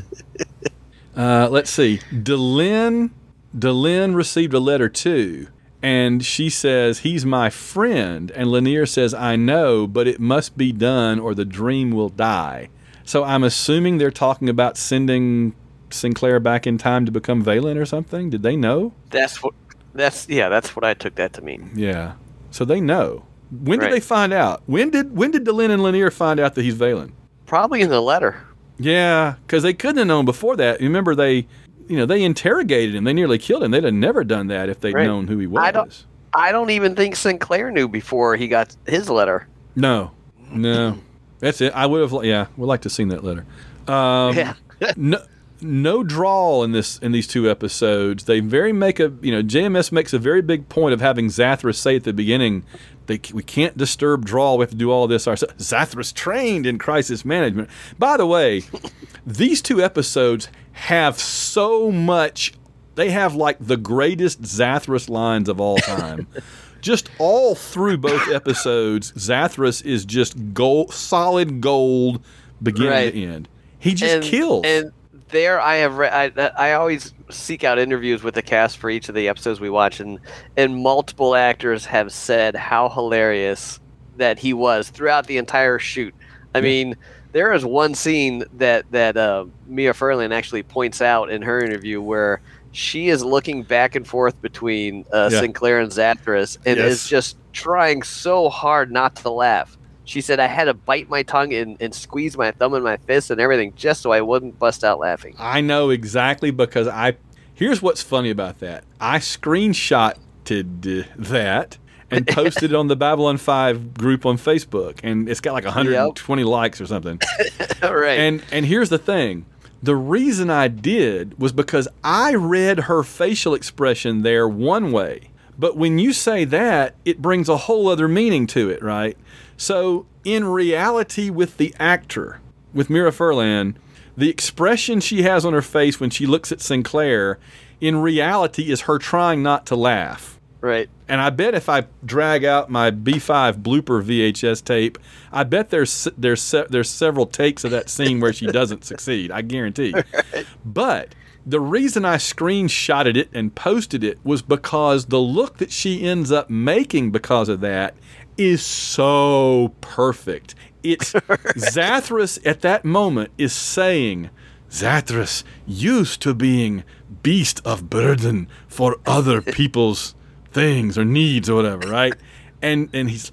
uh, 1.15 1.49
let's 1.49 1.69
see. 1.69 1.99
Delenn, 2.11 3.11
Delenn 3.57 4.15
received 4.15 4.53
a 4.53 4.59
letter 4.59 4.89
too, 4.89 5.47
and 5.82 6.25
she 6.25 6.49
says 6.49 6.99
he's 6.99 7.25
my 7.25 7.49
friend, 7.49 8.32
and 8.32 8.49
Lennier 8.49 8.88
says 8.88 9.13
I 9.13 9.36
know, 9.36 9.88
but 9.88 10.07
it 10.07 10.19
must 10.19 10.57
be 10.57 10.71
done 10.71 11.19
or 11.19 11.34
the 11.34 11.45
dream 11.45 11.91
will 11.91 12.09
die. 12.09 12.69
So 13.03 13.23
I'm 13.23 13.43
assuming 13.43 13.97
they're 13.97 14.11
talking 14.11 14.49
about 14.49 14.77
sending 14.77 15.55
Sinclair 15.89 16.39
back 16.39 16.67
in 16.67 16.77
time 16.77 17.05
to 17.05 17.11
become 17.11 17.43
Valen 17.43 17.80
or 17.80 17.86
something. 17.86 18.30
Did 18.30 18.43
they 18.43 18.55
know? 18.55 18.93
That's 19.09 19.41
what. 19.41 19.53
That's 19.93 20.30
yeah. 20.30 20.49
That's 20.49 20.75
what 20.75 20.86
I 20.86 20.93
took 20.93 21.15
that 21.15 21.34
to 21.34 21.41
mean. 21.41 21.71
Yeah. 21.73 22.13
So 22.51 22.65
they 22.65 22.80
know. 22.80 23.25
When 23.51 23.80
did 23.80 23.91
they 23.91 23.99
find 23.99 24.32
out? 24.32 24.61
When 24.67 24.91
did 24.91 25.15
when 25.15 25.32
did 25.32 25.45
Delenn 25.45 25.71
and 25.71 25.82
Lennier 25.82 26.11
find 26.11 26.39
out 26.39 26.55
that 26.55 26.61
he's 26.61 26.75
Valen? 26.75 27.11
Probably 27.47 27.82
in 27.82 27.89
the 27.89 28.01
letter. 28.01 28.45
Yeah, 28.80 29.36
because 29.45 29.63
they 29.63 29.73
couldn't 29.73 29.97
have 29.97 30.07
known 30.07 30.25
before 30.25 30.55
that. 30.55 30.80
Remember, 30.80 31.13
they, 31.13 31.47
you 31.89 31.97
know, 31.97 32.05
they 32.05 32.23
interrogated 32.23 32.95
him. 32.95 33.03
They 33.03 33.13
nearly 33.13 33.39
killed 33.39 33.63
him. 33.63 33.71
They'd 33.71 33.83
have 33.83 33.93
never 33.93 34.23
done 34.23 34.47
that 34.47 34.69
if 34.69 34.79
they'd 34.79 34.93
right. 34.93 35.05
known 35.07 35.27
who 35.27 35.39
he 35.39 35.47
was. 35.47 35.63
I 35.63 35.71
don't. 35.71 36.05
I 36.31 36.51
don't 36.51 36.69
even 36.69 36.95
think 36.95 37.15
Sinclair 37.15 37.71
knew 37.71 37.87
before 37.87 38.35
he 38.35 38.47
got 38.47 38.75
his 38.85 39.09
letter. 39.09 39.47
No, 39.75 40.11
no, 40.51 40.99
that's 41.39 41.59
it. 41.59 41.73
I 41.73 41.87
would 41.87 42.01
have. 42.01 42.23
Yeah, 42.23 42.45
would 42.55 42.67
like 42.67 42.81
to 42.81 42.85
have 42.85 42.93
seen 42.93 43.07
that 43.09 43.23
letter. 43.23 43.45
Um, 43.87 44.35
yeah. 44.35 44.53
no, 44.95 45.19
no 45.61 46.03
Draal 46.03 46.63
in 46.63 46.71
this 46.71 46.99
in 46.99 47.11
these 47.11 47.25
two 47.25 47.49
episodes. 47.49 48.25
They 48.25 48.39
very 48.39 48.71
make 48.71 48.99
a 48.99 49.11
you 49.21 49.31
know 49.31 49.41
JMS 49.41 49.91
makes 49.91 50.13
a 50.13 50.19
very 50.19 50.43
big 50.43 50.69
point 50.69 50.93
of 50.93 51.01
having 51.01 51.27
Zathras 51.27 51.75
say 51.75 51.95
at 51.95 52.03
the 52.03 52.13
beginning, 52.13 52.63
they, 53.10 53.20
we 53.34 53.41
can't 53.41 53.76
disturb 53.76 54.24
Draal. 54.24 54.60
We 54.60 54.64
have 54.64 54.70
to 54.70 54.76
do 54.78 54.91
all 54.91 55.07
this 55.07 55.28
ourselves. 55.28 55.55
Zathras 55.57 56.14
trained 56.14 56.68
in 56.68 56.78
crisis 56.78 57.26
management. 57.26 57.70
By 57.97 58.18
the 58.18 58.28
way, 58.28 58.62
these 59.26 59.64
two 59.64 59.82
episodes 59.82 60.47
have 60.74 61.20
so 61.20 61.91
much. 61.91 62.53
They 62.93 63.10
have 63.10 63.34
like 63.34 63.57
the 63.60 63.78
greatest 63.78 64.43
Zathras 64.43 65.10
lines 65.10 65.49
of 65.49 65.60
all 65.60 65.78
time. 65.78 66.28
just 66.82 67.10
all 67.18 67.55
through 67.55 67.97
both 67.97 68.30
episodes, 68.30 69.12
Zathras 69.14 69.84
is 69.84 70.05
just 70.05 70.53
gold, 70.53 70.93
solid 70.93 71.62
gold, 71.62 72.24
beginning 72.62 73.12
to 73.12 73.24
end. 73.24 73.49
He 73.80 73.95
just 73.95 74.14
and, 74.14 74.24
kills. 74.24 74.66
And 74.66 74.91
there 75.30 75.59
I 75.61 75.77
have 75.77 75.97
read. 75.97 76.38
I, 76.38 76.51
I 76.57 76.73
always 76.73 77.13
seek 77.30 77.63
out 77.63 77.80
interviews 77.80 78.23
with 78.23 78.36
the 78.36 78.41
cast 78.41 78.77
for 78.77 78.89
each 78.89 79.09
of 79.09 79.15
the 79.15 79.27
episodes 79.27 79.59
we 79.59 79.69
watch, 79.69 79.99
and 79.99 80.19
and 80.57 80.77
multiple 80.77 81.36
actors 81.36 81.86
have 81.86 82.11
said 82.11 82.55
how 82.55 82.89
hilarious 82.89 83.80
that 84.17 84.39
he 84.39 84.53
was 84.53 84.89
throughout 84.89 85.27
the 85.27 85.38
entire 85.38 85.80
shoot. 85.80 86.13
I 86.53 86.61
mean, 86.61 86.95
there 87.32 87.53
is 87.53 87.63
one 87.63 87.95
scene 87.95 88.43
that 88.53 88.89
that 88.91 89.17
uh, 89.17 89.45
Mira 89.67 89.93
Furlan 89.93 90.32
actually 90.32 90.63
points 90.63 91.01
out 91.01 91.30
in 91.30 91.41
her 91.41 91.59
interview 91.59 92.01
where 92.01 92.41
she 92.71 93.09
is 93.09 93.23
looking 93.23 93.63
back 93.63 93.95
and 93.95 94.07
forth 94.07 94.39
between 94.41 95.05
uh, 95.11 95.30
yeah. 95.32 95.39
Sinclair 95.39 95.80
and 95.80 95.91
Zathras 95.91 96.57
and 96.65 96.77
yes. 96.77 96.91
is 96.91 97.07
just 97.07 97.38
trying 97.53 98.03
so 98.03 98.49
hard 98.49 98.91
not 98.91 99.15
to 99.17 99.30
laugh. 99.30 99.77
She 100.10 100.22
said 100.22 100.39
I 100.39 100.47
had 100.47 100.64
to 100.64 100.74
bite 100.74 101.07
my 101.07 101.22
tongue 101.22 101.53
and, 101.53 101.78
and 101.80 101.93
squeeze 101.93 102.36
my 102.36 102.49
thumb 102.49 102.74
in 102.74 102.82
my 102.82 102.97
fist 102.97 103.30
and 103.30 103.39
everything 103.39 103.74
just 103.76 104.01
so 104.01 104.12
I 104.12 104.22
wouldn't 104.22 104.57
bust 104.57 104.84
out 104.84 104.97
laughing. 104.97 105.36
I 105.38 105.62
know 105.62 105.91
exactly 105.91 106.49
because 106.49 106.88
I. 106.88 107.18
Here's 107.53 107.80
what's 107.80 108.01
funny 108.01 108.32
about 108.32 108.57
that. 108.57 108.86
I 108.99 109.20
screenshotted 109.20 111.05
that 111.16 111.78
and 112.10 112.26
posted 112.30 112.72
it 112.72 112.76
on 112.76 112.88
the 112.88 112.95
Babylon 112.95 113.38
5 113.38 113.93
group 113.93 114.26
on 114.26 114.39
Facebook 114.39 114.99
and 115.03 115.30
it's 115.30 115.41
got 115.41 115.53
like 115.53 115.66
120 115.66 116.41
yep. 116.41 116.49
likes 116.49 116.82
or 116.82 116.88
something. 116.88 117.20
All 117.84 117.95
right. 117.95 118.18
And 118.18 118.43
and 118.51 118.66
here's 118.66 118.89
the 118.89 118.97
thing. 118.97 119.45
The 119.84 119.95
reason 119.95 120.49
I 120.49 120.70
did 120.70 121.39
was 121.39 121.51
because 121.51 121.88
I 122.03 122.34
read 122.34 122.80
her 122.80 123.03
facial 123.03 123.53
expression 123.53 124.24
there 124.24 124.47
one 124.49 124.91
way. 124.91 125.30
But 125.60 125.76
when 125.76 125.99
you 125.99 126.14
say 126.14 126.45
that, 126.45 126.95
it 127.03 127.22
brings 127.22 127.49
a 127.49 127.57
whole 127.57 127.89
other 127.89 128.07
meaning 128.07 128.47
to 128.47 128.70
it, 128.70 128.82
right? 128.82 129.18
So, 129.57 130.05
in 130.24 130.45
reality, 130.45 131.30
with 131.30 131.57
the 131.57 131.76
actor, 131.78 132.39
with 132.74 132.89
Mira 132.89 133.12
Furlan, 133.12 133.76
the 134.16 134.30
expression 134.30 135.01
she 135.01 135.24
has 135.24 135.43
on 135.43 135.51
her 135.51 135.62
face 135.62 135.99
when 135.99 136.12
she 136.12 136.26
looks 136.26 136.53
at 136.53 136.62
Sinclair, 136.62 137.39
in 137.82 137.97
reality, 137.97 138.72
is 138.72 138.82
her 138.82 138.97
trying 138.97 139.43
not 139.43 139.66
to 139.66 139.76
laugh. 139.76 140.39
Right. 140.62 140.89
And 141.07 141.20
I 141.20 141.30
bet 141.30 141.55
if 141.55 141.68
I 141.70 141.86
drag 142.05 142.45
out 142.45 142.70
my 142.70 142.91
B5 142.91 143.62
blooper 143.62 144.03
VHS 144.03 144.64
tape, 144.64 144.97
I 145.32 145.43
bet 145.43 145.70
there's 145.70 146.07
there's 146.18 146.53
there's 146.70 146.89
several 146.89 147.26
takes 147.26 147.64
of 147.64 147.72
that 147.72 147.89
scene 147.89 148.20
where 148.20 148.34
she 148.34 148.45
doesn't 148.47 148.84
succeed. 148.84 149.32
I 149.32 149.41
guarantee. 149.41 149.93
Right. 150.34 150.45
But 150.66 151.16
the 151.49 151.59
reason 151.59 152.05
I 152.05 152.17
screenshotted 152.17 153.17
it 153.17 153.29
and 153.33 153.55
posted 153.55 154.03
it 154.03 154.19
was 154.23 154.43
because 154.43 155.07
the 155.07 155.19
look 155.19 155.57
that 155.57 155.71
she 155.71 156.03
ends 156.03 156.31
up 156.31 156.47
making 156.47 157.09
because 157.09 157.49
of 157.49 157.59
that 157.61 157.95
is 158.37 158.63
so 158.63 159.73
perfect. 159.81 160.53
It's 160.83 161.13
Zathras 161.13 162.39
at 162.45 162.61
that 162.61 162.85
moment 162.85 163.31
is 163.39 163.51
saying, 163.51 164.29
Zathras 164.69 165.43
used 165.65 166.21
to 166.21 166.35
being 166.35 166.83
beast 167.23 167.61
of 167.65 167.89
burden 167.89 168.47
for 168.67 168.97
other 169.07 169.41
people's 169.59 170.13
things 170.51 170.99
or 170.99 171.05
needs 171.05 171.49
or 171.49 171.55
whatever, 171.55 171.89
right? 171.89 172.13
And 172.61 172.89
and 172.93 173.09
he's 173.09 173.31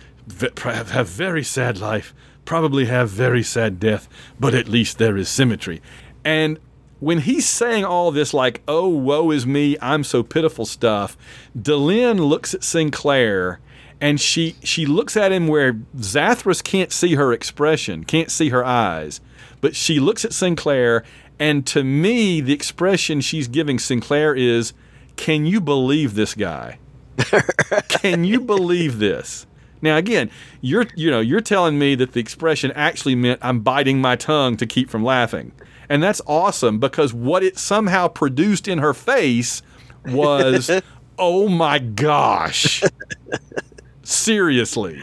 have 0.65 1.09
very 1.09 1.45
sad 1.45 1.79
life, 1.79 2.15
probably 2.47 2.87
have 2.87 3.11
very 3.11 3.43
sad 3.43 3.79
death, 3.79 4.09
but 4.41 4.55
at 4.55 4.69
least 4.69 4.97
there 4.97 5.19
is 5.19 5.29
symmetry. 5.29 5.83
And 6.25 6.59
when 7.01 7.19
he's 7.19 7.47
saying 7.47 7.85
all 7.85 8.11
this 8.11 8.33
like, 8.33 8.63
"Oh, 8.67 8.89
woe 8.89 9.31
is 9.31 9.47
me, 9.47 9.77
I'm 9.81 10.05
so 10.05 10.23
pitiful" 10.23 10.67
stuff, 10.67 11.17
Delenn 11.57 12.19
looks 12.19 12.55
at 12.55 12.65
Sinclair 12.65 13.61
and 14.01 14.21
she 14.21 14.57
she 14.63 14.87
looks 14.87 15.17
at 15.17 15.33
him 15.33 15.49
where 15.49 15.75
Zathras 15.97 16.63
can't 16.63 16.93
see 16.93 17.15
her 17.15 17.33
expression, 17.33 18.05
can't 18.05 18.31
see 18.31 18.51
her 18.51 18.65
eyes, 18.65 19.21
but 19.61 19.75
she 19.75 19.99
looks 19.99 20.25
at 20.25 20.33
Sinclair, 20.33 21.05
and 21.39 21.67
to 21.67 21.83
me, 21.83 22.41
the 22.41 22.53
expression 22.53 23.21
she's 23.21 23.49
giving 23.49 23.79
Sinclair 23.79 24.35
is, 24.35 24.73
"Can 25.17 25.47
you 25.47 25.61
believe 25.61 26.15
this 26.15 26.35
guy? 26.35 26.79
Can 27.89 28.25
you 28.25 28.41
believe 28.41 28.99
this?" 28.99 29.47
Now 29.81 29.97
again, 29.97 30.31
you're 30.61 30.87
you 30.95 31.11
know 31.11 31.21
you're 31.21 31.41
telling 31.41 31.79
me 31.79 31.95
that 31.95 32.13
the 32.13 32.21
expression 32.21 32.73
actually 32.73 33.15
meant 33.15 33.41
I'm 33.43 33.61
biting 33.61 34.01
my 34.01 34.17
tongue 34.17 34.57
to 34.59 34.67
keep 34.67 34.91
from 34.91 35.05
laughing, 35.05 35.53
And 35.89 36.03
that's 36.03 36.21
awesome 36.27 36.79
because 36.79 37.13
what 37.13 37.43
it 37.43 37.59
somehow 37.59 38.09
produced 38.09 38.69
in 38.69 38.79
her 38.79 38.95
face 38.95 39.63
was, 40.07 40.71
oh 41.19 41.49
my 41.49 41.79
gosh. 41.79 42.83
Seriously. 44.03 45.03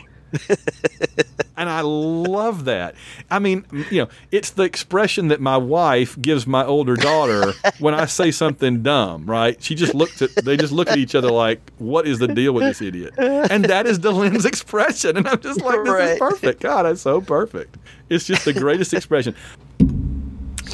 and 1.58 1.70
I 1.70 1.82
love 1.82 2.66
that. 2.66 2.96
I 3.30 3.40
mean, 3.40 3.66
you 3.92 4.02
know, 4.02 4.10
it's 4.32 4.52
the 4.52 4.64
expression 4.64 5.28
that 5.28 5.40
my 5.40 5.58
wife 5.58 6.20
gives 6.20 6.48
my 6.48 6.66
older 6.66 6.96
daughter 6.96 7.54
when 7.80 7.94
I 7.94 8.06
say 8.06 8.32
something 8.32 8.82
dumb, 8.82 9.26
right? 9.26 9.62
She 9.62 9.76
just 9.76 9.94
looks 9.94 10.22
at 10.22 10.34
they 10.44 10.58
just 10.58 10.74
look 10.74 10.90
at 10.90 10.98
each 10.98 11.14
other 11.14 11.30
like, 11.30 11.72
"What 11.78 12.08
is 12.08 12.18
the 12.20 12.28
deal 12.28 12.54
with 12.54 12.64
this 12.64 12.82
idiot?" 12.82 13.14
And 13.18 13.66
that 13.66 13.86
is 13.86 14.00
Delenn's 14.00 14.46
expression, 14.46 15.18
and 15.18 15.28
I'm 15.28 15.40
just 15.40 15.62
like, 15.62 15.84
"This 15.84 16.12
is 16.14 16.20
perfect." 16.20 16.62
God, 16.62 16.84
that's 16.84 17.02
so 17.02 17.22
perfect. 17.22 17.78
It's 18.10 18.26
just 18.26 18.46
the 18.46 18.54
greatest 18.54 18.94
expression. 18.94 19.36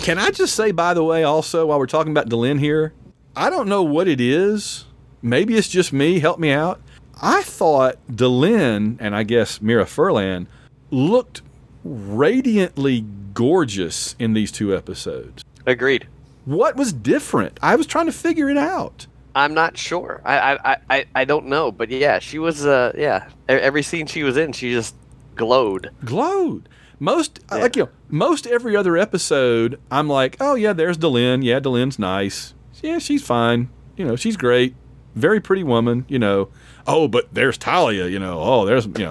Can 0.01 0.17
I 0.17 0.31
just 0.31 0.55
say, 0.55 0.71
by 0.71 0.93
the 0.93 1.03
way, 1.03 1.23
also 1.23 1.67
while 1.67 1.77
we're 1.77 1.85
talking 1.85 2.11
about 2.11 2.29
Delenn 2.29 2.59
here, 2.59 2.93
I 3.35 3.49
don't 3.49 3.67
know 3.67 3.83
what 3.83 4.07
it 4.07 4.19
is. 4.19 4.85
Maybe 5.21 5.55
it's 5.55 5.67
just 5.67 5.93
me. 5.93 6.19
Help 6.19 6.39
me 6.39 6.51
out. 6.51 6.81
I 7.21 7.43
thought 7.43 7.97
Delenn 8.09 8.97
and 8.99 9.15
I 9.15 9.23
guess 9.23 9.61
Mira 9.61 9.85
Furlan 9.85 10.47
looked 10.89 11.41
radiantly 11.83 13.05
gorgeous 13.33 14.15
in 14.17 14.33
these 14.33 14.51
two 14.51 14.75
episodes. 14.75 15.43
Agreed. 15.67 16.07
What 16.45 16.75
was 16.75 16.93
different? 16.93 17.59
I 17.61 17.75
was 17.75 17.85
trying 17.85 18.05
to 18.07 18.11
figure 18.11 18.49
it 18.49 18.57
out. 18.57 19.05
I'm 19.35 19.53
not 19.53 19.77
sure. 19.77 20.21
I 20.25 20.55
I, 20.55 20.77
I- 20.89 21.05
I, 21.13 21.25
don't 21.25 21.45
know, 21.47 21.71
but 21.71 21.89
yeah, 21.89 22.17
she 22.19 22.39
was. 22.39 22.65
Uh, 22.65 22.93
yeah, 22.97 23.29
every 23.47 23.83
scene 23.83 24.07
she 24.07 24.23
was 24.23 24.37
in, 24.37 24.53
she 24.53 24.71
just 24.71 24.95
glowed. 25.35 25.91
glowed. 26.03 26.67
Most 26.99 27.39
Yeah. 27.51 27.57
like 27.57 27.75
you 27.75 27.83
know, 27.83 27.89
most 28.09 28.45
every 28.47 28.75
other 28.75 28.97
episode, 28.97 29.79
I'm 29.89 30.07
like, 30.09 30.37
oh 30.39 30.55
yeah, 30.55 30.73
there's 30.73 30.97
Delenn. 30.97 31.43
Yeah, 31.43 31.59
Delenn's 31.59 31.97
nice. 31.99 32.53
Yeah, 32.81 32.99
she's 32.99 33.23
fine. 33.23 33.69
You 33.97 34.05
know, 34.05 34.15
she's 34.15 34.37
great. 34.37 34.75
Very 35.15 35.39
pretty 35.39 35.63
woman. 35.63 36.05
You 36.07 36.19
know. 36.19 36.49
Oh, 36.87 37.07
but 37.07 37.33
there's 37.33 37.57
Talia. 37.57 38.07
You 38.07 38.19
know. 38.19 38.39
Oh, 38.41 38.65
there's 38.65 38.85
you 38.85 39.09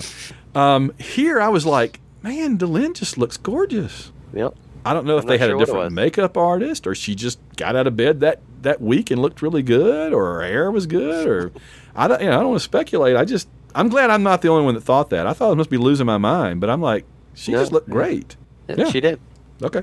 know. 0.55 0.61
Um, 0.61 0.93
here 0.99 1.41
I 1.41 1.49
was 1.49 1.65
like, 1.67 2.01
man, 2.23 2.59
Delenn 2.59 2.95
just 2.95 3.19
looks 3.19 3.37
gorgeous. 3.37 4.13
Yep. 4.33 4.55
I 4.85 4.95
don't 4.95 5.07
know 5.07 5.19
if 5.19 5.25
I'm 5.25 5.29
they 5.29 5.39
had 5.39 5.51
sure 5.51 5.57
a 5.57 5.59
different 5.59 5.93
makeup 5.93 6.37
artist 6.37 6.87
or 6.87 6.95
she 6.95 7.15
just 7.15 7.39
got 7.57 7.77
out 7.77 7.87
of 7.87 7.97
bed 7.97 8.21
that, 8.21 8.41
that 8.63 8.81
week 8.81 9.11
and 9.11 9.21
looked 9.21 9.43
really 9.43 9.63
good 9.63 10.13
or 10.15 10.25
her 10.35 10.43
hair 10.43 10.71
was 10.71 10.87
good 10.87 11.27
or 11.27 11.53
I 11.95 12.09
don't 12.09 12.21
you 12.23 12.29
know, 12.29 12.37
I 12.37 12.41
don't 12.41 12.51
want 12.51 12.61
to 12.61 12.65
speculate. 12.65 13.15
I 13.17 13.25
just 13.27 13.49
I'm 13.75 13.89
glad 13.89 14.09
I'm 14.09 14.23
not 14.23 14.41
the 14.41 14.49
only 14.49 14.65
one 14.65 14.75
that 14.75 14.81
thought 14.83 15.11
that. 15.11 15.27
I 15.27 15.33
thought 15.35 15.51
I 15.51 15.55
must 15.55 15.69
be 15.69 15.77
losing 15.77 16.07
my 16.07 16.17
mind, 16.17 16.61
but 16.61 16.71
I'm 16.71 16.81
like 16.81 17.05
she 17.39 17.53
no. 17.53 17.61
just 17.61 17.73
looked 17.73 17.89
great. 17.89 18.37
Yeah, 18.69 18.75
yeah. 18.79 18.91
She 18.91 19.01
did. 19.01 19.21
Okay. 19.63 19.83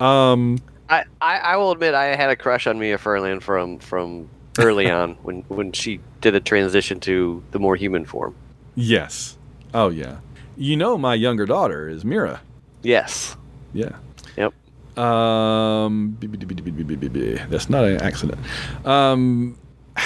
Um, 0.00 0.58
I, 0.88 1.04
I, 1.20 1.38
I, 1.38 1.56
will 1.56 1.70
admit 1.70 1.94
I 1.94 2.16
had 2.16 2.30
a 2.30 2.36
crush 2.36 2.66
on 2.66 2.78
Mira 2.78 2.98
Furlan 2.98 3.40
from 3.40 3.78
from 3.78 4.28
early 4.58 4.90
on 5.00 5.14
when 5.22 5.42
when 5.48 5.72
she 5.72 6.00
did 6.20 6.34
a 6.34 6.40
transition 6.40 7.00
to 7.00 7.42
the 7.52 7.58
more 7.58 7.76
human 7.76 8.04
form. 8.04 8.34
Yes. 8.74 9.38
Oh 9.72 9.90
yeah. 9.90 10.18
You 10.56 10.76
know 10.76 10.98
my 10.98 11.14
younger 11.14 11.46
daughter 11.46 11.88
is 11.88 12.04
Mira. 12.04 12.40
Yes. 12.82 13.36
Yeah. 13.72 13.96
Yep. 14.36 14.52
Um, 14.98 16.16
that's 16.20 17.68
not 17.68 17.84
an 17.84 18.00
accident. 18.00 18.38
Um, 18.84 19.58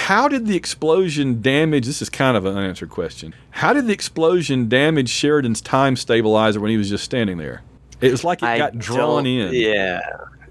how 0.09 0.27
did 0.27 0.47
the 0.47 0.55
explosion 0.55 1.39
damage? 1.39 1.85
This 1.85 2.01
is 2.01 2.09
kind 2.09 2.35
of 2.35 2.43
an 2.43 2.57
unanswered 2.57 2.89
question. 2.89 3.35
How 3.51 3.73
did 3.73 3.85
the 3.85 3.93
explosion 3.93 4.67
damage 4.67 5.07
Sheridan's 5.07 5.61
time 5.61 5.95
stabilizer 5.95 6.59
when 6.59 6.71
he 6.71 6.77
was 6.77 6.89
just 6.89 7.03
standing 7.03 7.37
there? 7.37 7.61
It 8.01 8.09
was 8.09 8.23
like 8.23 8.41
it 8.41 8.45
I 8.47 8.57
got 8.57 8.75
drawn 8.79 9.27
in, 9.27 9.53
Yeah. 9.53 10.01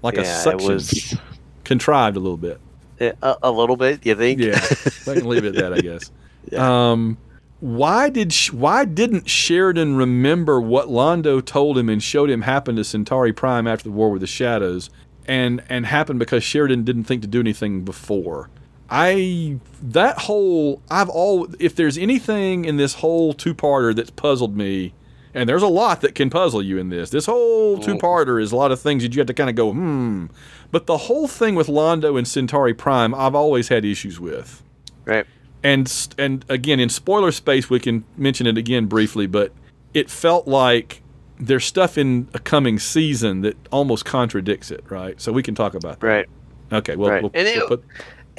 like 0.01 0.17
a 0.17 0.23
suction, 0.23 0.71
It 0.71 0.73
was 0.73 1.17
contrived 1.65 2.15
a 2.15 2.21
little 2.21 2.37
bit. 2.37 2.61
a, 3.01 3.35
a 3.43 3.51
little 3.51 3.75
bit. 3.75 4.05
You 4.05 4.15
think? 4.15 4.39
Yeah, 4.39 4.55
I 5.07 5.15
can 5.15 5.27
leave 5.27 5.43
it 5.43 5.55
at 5.57 5.61
that, 5.61 5.73
I 5.73 5.81
guess. 5.81 6.09
Um, 6.57 7.17
why 7.59 8.09
did 8.09 8.33
why 8.53 8.85
didn't 8.85 9.29
Sheridan 9.29 9.97
remember 9.97 10.61
what 10.61 10.87
Londo 10.87 11.43
told 11.43 11.77
him 11.77 11.89
and 11.89 12.01
showed 12.01 12.29
him 12.29 12.43
happened 12.43 12.77
to 12.77 12.85
Centauri 12.85 13.33
Prime 13.33 13.67
after 13.67 13.83
the 13.83 13.91
War 13.91 14.09
with 14.09 14.21
the 14.21 14.27
Shadows, 14.27 14.89
and 15.27 15.61
and 15.67 15.85
happened 15.85 16.19
because 16.19 16.45
Sheridan 16.45 16.85
didn't 16.85 17.03
think 17.03 17.21
to 17.23 17.27
do 17.27 17.41
anything 17.41 17.83
before? 17.83 18.49
I 18.91 19.59
that 19.83 20.17
whole 20.19 20.81
I've 20.89 21.09
all 21.09 21.47
if 21.59 21.75
there's 21.75 21.97
anything 21.97 22.65
in 22.65 22.77
this 22.77 22.95
whole 22.95 23.33
two 23.33 23.53
parter 23.53 23.95
that's 23.95 24.09
puzzled 24.09 24.55
me, 24.57 24.93
and 25.33 25.47
there's 25.47 25.61
a 25.63 25.67
lot 25.67 26.01
that 26.01 26.15
can 26.15 26.29
puzzle 26.29 26.61
you 26.63 26.77
in 26.77 26.89
this. 26.89 27.09
This 27.09 27.25
whole 27.25 27.77
two 27.77 27.95
parter 27.95 28.41
is 28.41 28.51
a 28.51 28.55
lot 28.55 28.71
of 28.71 28.79
things 28.79 29.03
that 29.03 29.13
you 29.15 29.19
have 29.19 29.27
to 29.27 29.33
kind 29.33 29.49
of 29.49 29.55
go 29.55 29.71
hmm. 29.71 30.25
But 30.71 30.85
the 30.85 30.97
whole 30.97 31.27
thing 31.27 31.55
with 31.55 31.67
Londo 31.67 32.17
and 32.17 32.27
Centauri 32.27 32.73
Prime, 32.75 33.15
I've 33.15 33.33
always 33.35 33.69
had 33.69 33.83
issues 33.85 34.19
with 34.19 34.61
Right. 35.05 35.25
and 35.63 35.91
and 36.17 36.45
again 36.49 36.79
in 36.79 36.89
spoiler 36.89 37.31
space 37.31 37.69
we 37.69 37.79
can 37.79 38.03
mention 38.17 38.45
it 38.47 38.57
again 38.57 38.85
briefly 38.85 39.25
but 39.27 39.51
it 39.93 40.07
felt 40.09 40.47
like 40.47 41.01
there's 41.39 41.65
stuff 41.65 41.97
in 41.97 42.27
a 42.35 42.39
coming 42.39 42.77
season 42.77 43.41
that 43.41 43.55
almost 43.71 44.05
contradicts 44.05 44.69
it 44.71 44.83
right 44.89 45.19
so 45.19 45.31
we 45.31 45.41
can 45.41 45.55
talk 45.55 45.73
about 45.73 45.99
that 46.01 46.05
Right. 46.07 46.25
okay 46.71 46.95
well 46.95 47.09
Right. 47.09 47.23
we'll, 47.23 47.31
And 47.33 47.47
it- 47.47 47.57
we'll 47.57 47.67
put, 47.69 47.83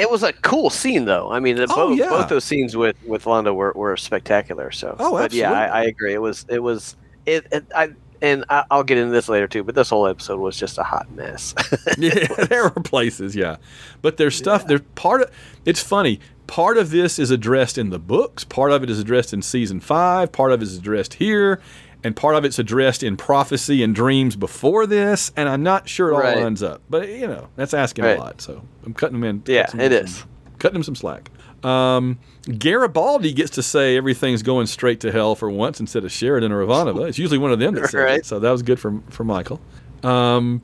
It 0.00 0.10
was 0.10 0.22
a 0.22 0.32
cool 0.32 0.70
scene, 0.70 1.04
though. 1.04 1.30
I 1.30 1.40
mean, 1.40 1.56
the, 1.56 1.66
Oh, 1.70 1.88
both 1.90 1.98
yeah. 1.98 2.08
both 2.08 2.28
those 2.28 2.44
scenes 2.44 2.76
with 2.76 2.96
with 3.06 3.24
Londo 3.24 3.54
were, 3.54 3.72
were 3.76 3.96
spectacular. 3.96 4.70
So, 4.70 4.96
Oh, 4.98 5.12
but 5.12 5.32
yeah. 5.32 5.52
I, 5.52 5.66
I 5.66 5.82
agree. 5.84 6.14
It 6.14 6.22
was 6.22 6.46
it 6.48 6.60
was 6.62 6.96
it. 7.26 7.46
it 7.52 7.64
I 7.74 7.90
and 8.22 8.44
I, 8.50 8.64
I'll 8.70 8.82
get 8.84 8.98
into 8.98 9.12
this 9.12 9.28
later 9.28 9.46
too. 9.48 9.62
But 9.64 9.74
this 9.74 9.90
whole 9.90 10.06
episode 10.06 10.40
was 10.40 10.56
just 10.58 10.78
a 10.78 10.82
hot 10.82 11.10
mess. 11.12 11.54
yeah 11.98 12.26
there 12.48 12.64
are 12.64 12.70
places 12.70 13.34
yeah 13.36 13.56
but 14.02 14.16
there's 14.16 14.36
stuff 14.36 14.66
there's 14.66 14.82
part 14.94 15.22
of 15.22 15.30
it's 15.64 15.82
funny 15.82 16.20
part 16.46 16.76
of 16.76 16.90
this 16.90 17.18
is 17.18 17.30
addressed 17.30 17.78
in 17.78 17.90
the 17.90 17.98
books 17.98 18.44
part 18.44 18.72
of 18.72 18.82
it 18.82 18.90
is 18.90 18.98
addressed 18.98 19.32
in 19.32 19.40
season 19.40 19.80
five 19.80 20.32
part 20.32 20.50
of 20.52 20.60
it 20.60 20.64
is 20.64 20.76
addressed 20.76 21.14
here 21.14 21.60
and 22.02 22.16
part 22.16 22.34
of 22.34 22.44
it's 22.44 22.58
addressed 22.58 23.02
in 23.02 23.16
prophecy 23.16 23.82
and 23.82 23.94
dreams 23.94 24.36
before 24.36 24.86
this 24.86 25.30
and 25.36 25.48
i'm 25.48 25.62
not 25.62 25.88
sure 25.88 26.10
it 26.10 26.14
all 26.14 26.20
Right. 26.20 26.38
lines 26.38 26.62
up 26.62 26.80
but 26.90 27.08
you 27.08 27.26
know 27.26 27.48
that's 27.56 27.74
asking 27.74 28.04
Right. 28.04 28.16
a 28.18 28.20
lot 28.20 28.40
so 28.40 28.62
i'm 28.86 28.94
cutting 28.94 29.20
them 29.20 29.24
in 29.28 29.42
Yeah, 29.46 29.68
it 29.74 30.08
some- 30.08 30.28
cutting 30.58 30.76
him 30.76 30.82
some 30.82 30.94
slack 30.96 31.30
um, 31.62 32.18
Garibaldi 32.58 33.34
gets 33.34 33.50
to 33.50 33.62
say 33.62 33.96
everything's 33.98 34.42
going 34.42 34.66
straight 34.66 35.00
to 35.00 35.12
hell 35.12 35.34
for 35.34 35.50
once 35.50 35.78
instead 35.78 36.04
of 36.06 36.10
Sheridan 36.10 36.52
or 36.52 36.64
Ivanova. 36.64 37.06
It's 37.06 37.18
usually 37.18 37.36
one 37.36 37.52
of 37.52 37.58
them 37.58 37.74
that 37.74 37.82
says 37.90 37.94
it, 37.94 37.98
Right. 37.98 38.24
so 38.24 38.38
that 38.38 38.50
was 38.50 38.62
good 38.62 38.80
for 38.80 38.98
for 39.10 39.24
Michael. 39.24 39.60
Um, 40.02 40.62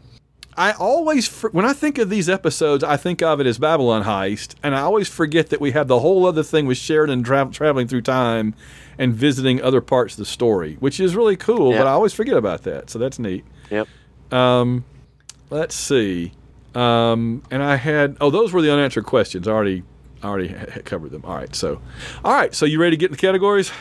I 0.56 0.72
always, 0.72 1.28
when 1.52 1.66
I 1.66 1.74
think 1.74 1.98
of 1.98 2.08
these 2.08 2.30
episodes, 2.30 2.82
I 2.82 2.96
think 2.96 3.20
of 3.22 3.40
it 3.40 3.46
as 3.46 3.58
Babylon 3.58 4.04
Heist, 4.04 4.54
and 4.62 4.74
I 4.74 4.80
always 4.80 5.06
forget 5.06 5.50
that 5.50 5.60
we 5.60 5.72
have 5.72 5.86
the 5.86 5.98
whole 6.00 6.24
other 6.24 6.42
thing 6.42 6.64
with 6.64 6.78
Sheridan 6.78 7.22
tra- 7.24 7.50
traveling 7.52 7.88
through 7.88 8.00
time 8.00 8.54
and 8.98 9.14
visiting 9.14 9.62
other 9.62 9.80
parts 9.80 10.14
of 10.14 10.18
the 10.18 10.26
story, 10.26 10.76
which 10.80 11.00
is 11.00 11.14
really 11.14 11.36
cool. 11.36 11.72
Yeah. 11.72 11.78
But 11.78 11.86
I 11.86 11.90
always 11.90 12.12
forget 12.12 12.36
about 12.36 12.62
that, 12.62 12.90
so 12.90 12.98
that's 12.98 13.18
neat. 13.18 13.44
yep. 13.70 13.88
Um, 14.30 14.84
let's 15.50 15.74
see. 15.74 16.32
Um, 16.74 17.42
and 17.50 17.62
I 17.62 17.76
had 17.76 18.16
oh, 18.20 18.30
those 18.30 18.52
were 18.52 18.60
the 18.60 18.72
unanswered 18.72 19.06
questions. 19.06 19.48
I 19.48 19.52
already, 19.52 19.82
I 20.22 20.28
already 20.28 20.48
covered 20.84 21.10
them. 21.10 21.22
All 21.24 21.34
right, 21.34 21.54
so, 21.54 21.80
all 22.24 22.34
right, 22.34 22.54
so 22.54 22.66
you 22.66 22.80
ready 22.80 22.96
to 22.96 23.00
get 23.00 23.06
in 23.06 23.12
the 23.12 23.18
categories? 23.18 23.72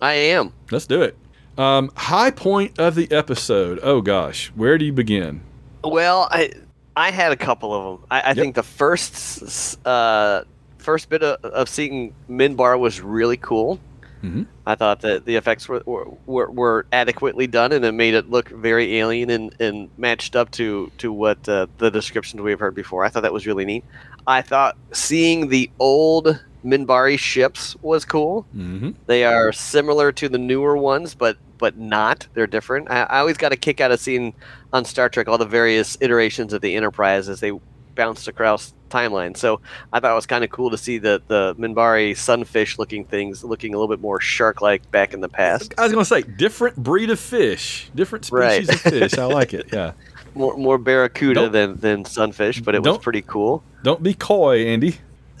I 0.00 0.14
am. 0.14 0.52
Let's 0.70 0.86
do 0.86 1.02
it. 1.02 1.16
Um, 1.58 1.90
high 1.94 2.30
point 2.30 2.78
of 2.78 2.94
the 2.94 3.10
episode. 3.12 3.80
Oh 3.82 4.00
gosh, 4.00 4.48
where 4.54 4.78
do 4.78 4.84
you 4.84 4.92
begin? 4.92 5.42
Well, 5.84 6.28
I 6.30 6.52
I 6.96 7.10
had 7.10 7.32
a 7.32 7.36
couple 7.36 7.74
of 7.74 7.98
them. 8.00 8.06
I, 8.10 8.30
I 8.30 8.34
think 8.34 8.54
the 8.54 8.62
first 8.62 9.78
uh, 9.86 10.42
first 10.78 11.08
bit 11.08 11.22
of, 11.22 11.44
of 11.44 11.68
seeing 11.68 12.14
Minbar 12.28 12.78
was 12.78 13.00
really 13.00 13.36
cool. 13.36 13.78
Mhm. 14.22 14.46
I 14.66 14.74
thought 14.74 15.00
that 15.00 15.24
the 15.24 15.36
effects 15.36 15.68
were, 15.68 15.82
were, 15.86 16.08
were, 16.26 16.50
were 16.50 16.86
adequately 16.92 17.46
done, 17.46 17.72
and 17.72 17.84
it 17.84 17.92
made 17.92 18.14
it 18.14 18.30
look 18.30 18.48
very 18.48 18.98
alien 18.98 19.30
and, 19.30 19.54
and 19.60 19.90
matched 19.96 20.36
up 20.36 20.50
to 20.52 20.90
to 20.98 21.12
what 21.12 21.48
uh, 21.48 21.66
the 21.78 21.90
descriptions 21.90 22.42
we 22.42 22.50
have 22.50 22.60
heard 22.60 22.74
before. 22.74 23.04
I 23.04 23.08
thought 23.08 23.22
that 23.22 23.32
was 23.32 23.46
really 23.46 23.64
neat. 23.64 23.84
I 24.26 24.42
thought 24.42 24.76
seeing 24.92 25.48
the 25.48 25.70
old 25.78 26.38
Minbari 26.64 27.18
ships 27.18 27.74
was 27.80 28.04
cool. 28.04 28.46
Mm-hmm. 28.54 28.90
They 29.06 29.24
are 29.24 29.52
similar 29.52 30.12
to 30.12 30.28
the 30.28 30.38
newer 30.38 30.76
ones, 30.76 31.14
but 31.14 31.38
but 31.58 31.76
not. 31.78 32.26
They're 32.34 32.46
different. 32.46 32.90
I, 32.90 33.02
I 33.04 33.18
always 33.20 33.36
got 33.36 33.52
a 33.52 33.56
kick 33.56 33.80
out 33.80 33.90
of 33.90 34.00
seeing 34.00 34.34
on 34.72 34.84
Star 34.84 35.08
Trek 35.08 35.28
all 35.28 35.38
the 35.38 35.46
various 35.46 35.96
iterations 36.00 36.52
of 36.52 36.60
the 36.60 36.74
Enterprise 36.74 37.28
as 37.28 37.40
they 37.40 37.52
bounced 38.00 38.28
across 38.28 38.72
timelines. 38.88 39.36
So 39.36 39.60
I 39.92 40.00
thought 40.00 40.12
it 40.12 40.14
was 40.14 40.24
kind 40.24 40.42
of 40.42 40.48
cool 40.50 40.70
to 40.70 40.78
see 40.78 40.96
the 40.96 41.20
the 41.28 41.54
Minbari 41.56 42.16
sunfish 42.16 42.78
looking 42.78 43.04
things 43.04 43.44
looking 43.44 43.74
a 43.74 43.78
little 43.78 43.94
bit 43.94 44.00
more 44.00 44.20
shark 44.20 44.62
like 44.62 44.90
back 44.90 45.12
in 45.12 45.20
the 45.20 45.28
past. 45.28 45.74
I 45.76 45.82
was 45.82 45.92
gonna 45.92 46.04
say 46.06 46.22
different 46.22 46.76
breed 46.76 47.10
of 47.10 47.20
fish, 47.20 47.90
different 47.94 48.24
species 48.24 48.68
Right. 48.68 48.68
of 48.74 48.80
fish. 48.80 49.18
I 49.18 49.24
like 49.26 49.52
it. 49.52 49.66
Yeah. 49.72 49.92
More 50.34 50.56
more 50.56 50.78
barracuda 50.78 51.34
Don't- 51.40 51.52
than 51.52 51.76
than 51.80 52.04
sunfish, 52.04 52.60
but 52.62 52.74
it 52.76 52.82
was 52.84 52.98
pretty 52.98 53.22
cool. 53.22 53.62
Don't 53.82 54.00
be 54.02 54.14
coy, 54.14 54.64
Andy. 54.66 54.96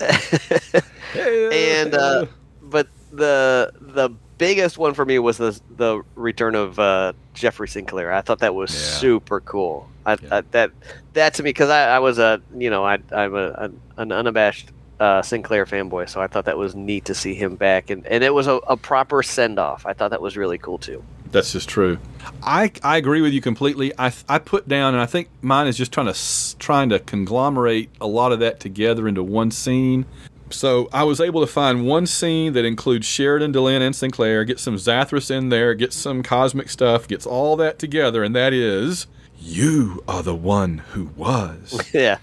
and 1.14 1.94
uh, 1.94 2.26
but 2.62 2.88
the 3.12 3.72
the 3.80 4.10
biggest 4.38 4.78
one 4.78 4.94
for 4.94 5.04
me 5.04 5.18
was 5.18 5.36
the 5.38 5.58
the 5.76 6.02
return 6.16 6.54
of 6.54 6.78
uh, 6.78 7.12
Jeffrey 7.34 7.68
Sinclair. 7.68 8.12
I 8.12 8.20
thought 8.20 8.40
that 8.40 8.54
was 8.54 8.70
Yeah. 8.72 8.78
super 8.98 9.40
cool. 9.40 9.88
I, 10.06 10.16
Yeah. 10.22 10.38
I, 10.38 10.40
that 10.52 10.70
that 11.12 11.34
to 11.34 11.42
me 11.42 11.50
because 11.50 11.70
I, 11.70 11.96
I 11.96 11.98
was 11.98 12.18
a 12.18 12.40
you 12.56 12.70
know 12.70 12.84
I 12.84 12.98
I'm 13.12 13.34
a, 13.34 13.48
a 13.48 13.70
an 13.98 14.12
unabashed 14.12 14.70
uh, 15.00 15.22
Sinclair 15.22 15.64
fanboy, 15.64 16.08
so 16.08 16.20
I 16.20 16.26
thought 16.26 16.44
that 16.44 16.58
was 16.58 16.74
neat 16.74 17.06
to 17.06 17.14
see 17.14 17.34
him 17.34 17.56
back, 17.56 17.90
and 17.90 18.06
and 18.06 18.22
it 18.22 18.34
was 18.34 18.46
a, 18.46 18.56
a 18.68 18.76
proper 18.76 19.22
send 19.22 19.58
off. 19.58 19.86
I 19.86 19.94
thought 19.94 20.10
that 20.10 20.20
was 20.20 20.36
really 20.36 20.58
cool 20.58 20.78
too. 20.78 21.02
That's 21.32 21.52
just 21.52 21.68
true. 21.68 21.98
I, 22.42 22.72
I 22.82 22.96
agree 22.96 23.20
with 23.20 23.32
you 23.32 23.40
completely. 23.40 23.92
I, 23.98 24.12
I 24.28 24.38
put 24.38 24.68
down, 24.68 24.94
and 24.94 25.02
I 25.02 25.06
think 25.06 25.28
mine 25.42 25.68
is 25.68 25.76
just 25.76 25.92
trying 25.92 26.12
to 26.12 26.58
trying 26.58 26.88
to 26.90 26.98
conglomerate 26.98 27.88
a 28.00 28.06
lot 28.06 28.32
of 28.32 28.40
that 28.40 28.60
together 28.60 29.06
into 29.06 29.22
one 29.22 29.50
scene. 29.50 30.06
So 30.50 30.88
I 30.92 31.04
was 31.04 31.20
able 31.20 31.40
to 31.40 31.46
find 31.46 31.86
one 31.86 32.06
scene 32.06 32.52
that 32.54 32.64
includes 32.64 33.06
Sheridan, 33.06 33.52
Delenn, 33.52 33.80
and 33.80 33.94
Sinclair. 33.94 34.44
Get 34.44 34.58
some 34.58 34.74
Zathras 34.74 35.30
in 35.30 35.48
there. 35.48 35.74
Get 35.74 35.92
some 35.92 36.24
cosmic 36.24 36.68
stuff. 36.68 37.06
Gets 37.06 37.26
all 37.26 37.56
that 37.56 37.78
together, 37.78 38.24
and 38.24 38.34
that 38.34 38.52
is 38.52 39.06
you 39.40 40.02
are 40.06 40.22
the 40.22 40.34
one 40.34 40.78
who 40.92 41.10
was. 41.16 41.90
Yeah, 41.94 42.18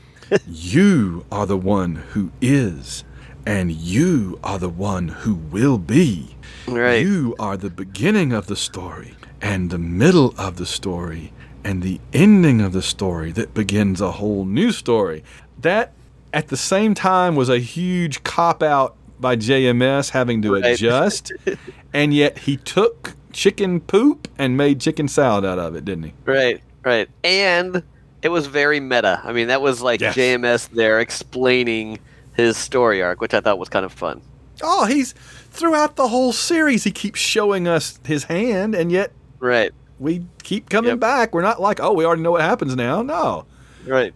You 0.47 1.25
are 1.31 1.45
the 1.45 1.57
one 1.57 1.95
who 1.95 2.31
is, 2.41 3.03
and 3.45 3.71
you 3.71 4.39
are 4.43 4.59
the 4.59 4.69
one 4.69 5.07
who 5.09 5.35
will 5.35 5.77
be. 5.77 6.35
right. 6.67 7.01
You 7.01 7.35
are 7.39 7.57
the 7.57 7.69
beginning 7.69 8.33
of 8.33 8.47
the 8.47 8.55
story, 8.55 9.13
and 9.41 9.69
the 9.69 9.77
middle 9.77 10.33
of 10.37 10.57
the 10.57 10.65
story, 10.65 11.31
and 11.63 11.81
the 11.83 11.99
ending 12.13 12.61
of 12.61 12.73
the 12.73 12.81
story 12.81 13.31
that 13.33 13.53
begins 13.53 14.01
a 14.01 14.13
whole 14.13 14.45
new 14.45 14.71
story. 14.71 15.23
That, 15.61 15.93
at 16.33 16.49
the 16.49 16.57
same 16.57 16.93
time, 16.93 17.35
was 17.35 17.49
a 17.49 17.59
huge 17.59 18.23
cop 18.23 18.61
out 18.61 18.95
by 19.19 19.35
JMS 19.35 20.11
having 20.11 20.41
to 20.43 20.53
Right. 20.53 20.65
adjust, 20.65 21.31
and 21.93 22.13
yet 22.13 22.39
he 22.39 22.57
took 22.57 23.15
chicken 23.33 23.79
poop 23.79 24.27
and 24.37 24.55
made 24.57 24.79
chicken 24.81 25.07
salad 25.07 25.45
out 25.45 25.59
of 25.59 25.75
it, 25.75 25.85
didn't 25.85 26.03
he? 26.05 26.13
Right, 26.25 26.61
right. 26.87 27.09
And 27.23 27.83
it 28.21 28.29
was 28.29 28.47
very 28.47 28.79
meta. 28.79 29.21
I 29.23 29.31
mean, 29.33 29.47
that 29.49 29.61
was 29.61 29.81
like 29.81 30.01
Yes. 30.01 30.15
JMS 30.15 30.69
there 30.69 30.99
explaining 30.99 31.99
his 32.35 32.57
story 32.57 33.01
arc, 33.03 33.21
which 33.21 33.33
I 33.33 33.41
thought 33.41 33.59
was 33.59 33.69
kind 33.69 33.85
of 33.85 33.91
fun. 33.93 34.21
Oh, 34.63 34.85
he's 34.85 35.13
throughout 35.51 35.95
the 35.95 36.07
whole 36.07 36.33
series, 36.33 36.83
he 36.83 36.91
keeps 36.91 37.19
showing 37.19 37.67
us 37.67 37.99
his 38.05 38.23
hand, 38.25 38.73
and 38.75 38.91
yet 38.91 39.11
Right, 39.39 39.71
we 39.99 40.25
keep 40.43 40.69
coming 40.69 40.89
Yep. 40.91 40.99
back. 40.99 41.33
We're 41.35 41.43
not 41.43 41.61
like, 41.61 41.79
oh, 41.79 41.93
we 41.93 42.05
already 42.05 42.23
know 42.23 42.31
what 42.31 42.41
happens 42.41 42.75
now. 42.75 43.03
No. 43.03 43.45
right. 43.85 44.11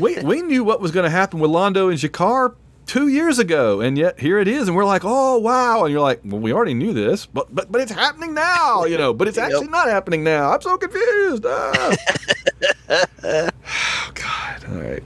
we, 0.00 0.18
we 0.22 0.42
knew 0.42 0.62
what 0.62 0.80
was 0.80 0.92
going 0.92 1.04
to 1.04 1.10
happen 1.10 1.40
with 1.40 1.50
Londo 1.50 1.90
and 1.90 1.98
G'Kar 1.98 2.54
two 2.90 3.06
years 3.06 3.38
ago, 3.38 3.80
and 3.80 3.96
yet 3.96 4.18
here 4.18 4.40
it 4.40 4.48
is, 4.48 4.66
and 4.66 4.76
we're 4.76 4.84
like, 4.84 5.02
oh 5.04 5.38
wow, 5.38 5.84
and 5.84 5.92
you're 5.92 6.00
like, 6.00 6.20
well, 6.24 6.40
we 6.40 6.52
already 6.52 6.74
knew 6.74 6.92
this, 6.92 7.24
but 7.24 7.54
but 7.54 7.70
but 7.70 7.80
it's 7.80 7.92
happening 7.92 8.34
now, 8.34 8.84
you 8.84 8.98
know, 8.98 9.14
but 9.14 9.28
it's 9.28 9.38
actually 9.44 9.68
not 9.68 9.86
happening 9.86 10.24
now. 10.24 10.50
I'm 10.50 10.60
so 10.60 10.76
confused. 10.76 11.46
Ah. 11.46 11.96
oh 13.22 14.10
God! 14.14 14.64
All 14.68 14.80
right, 14.80 15.04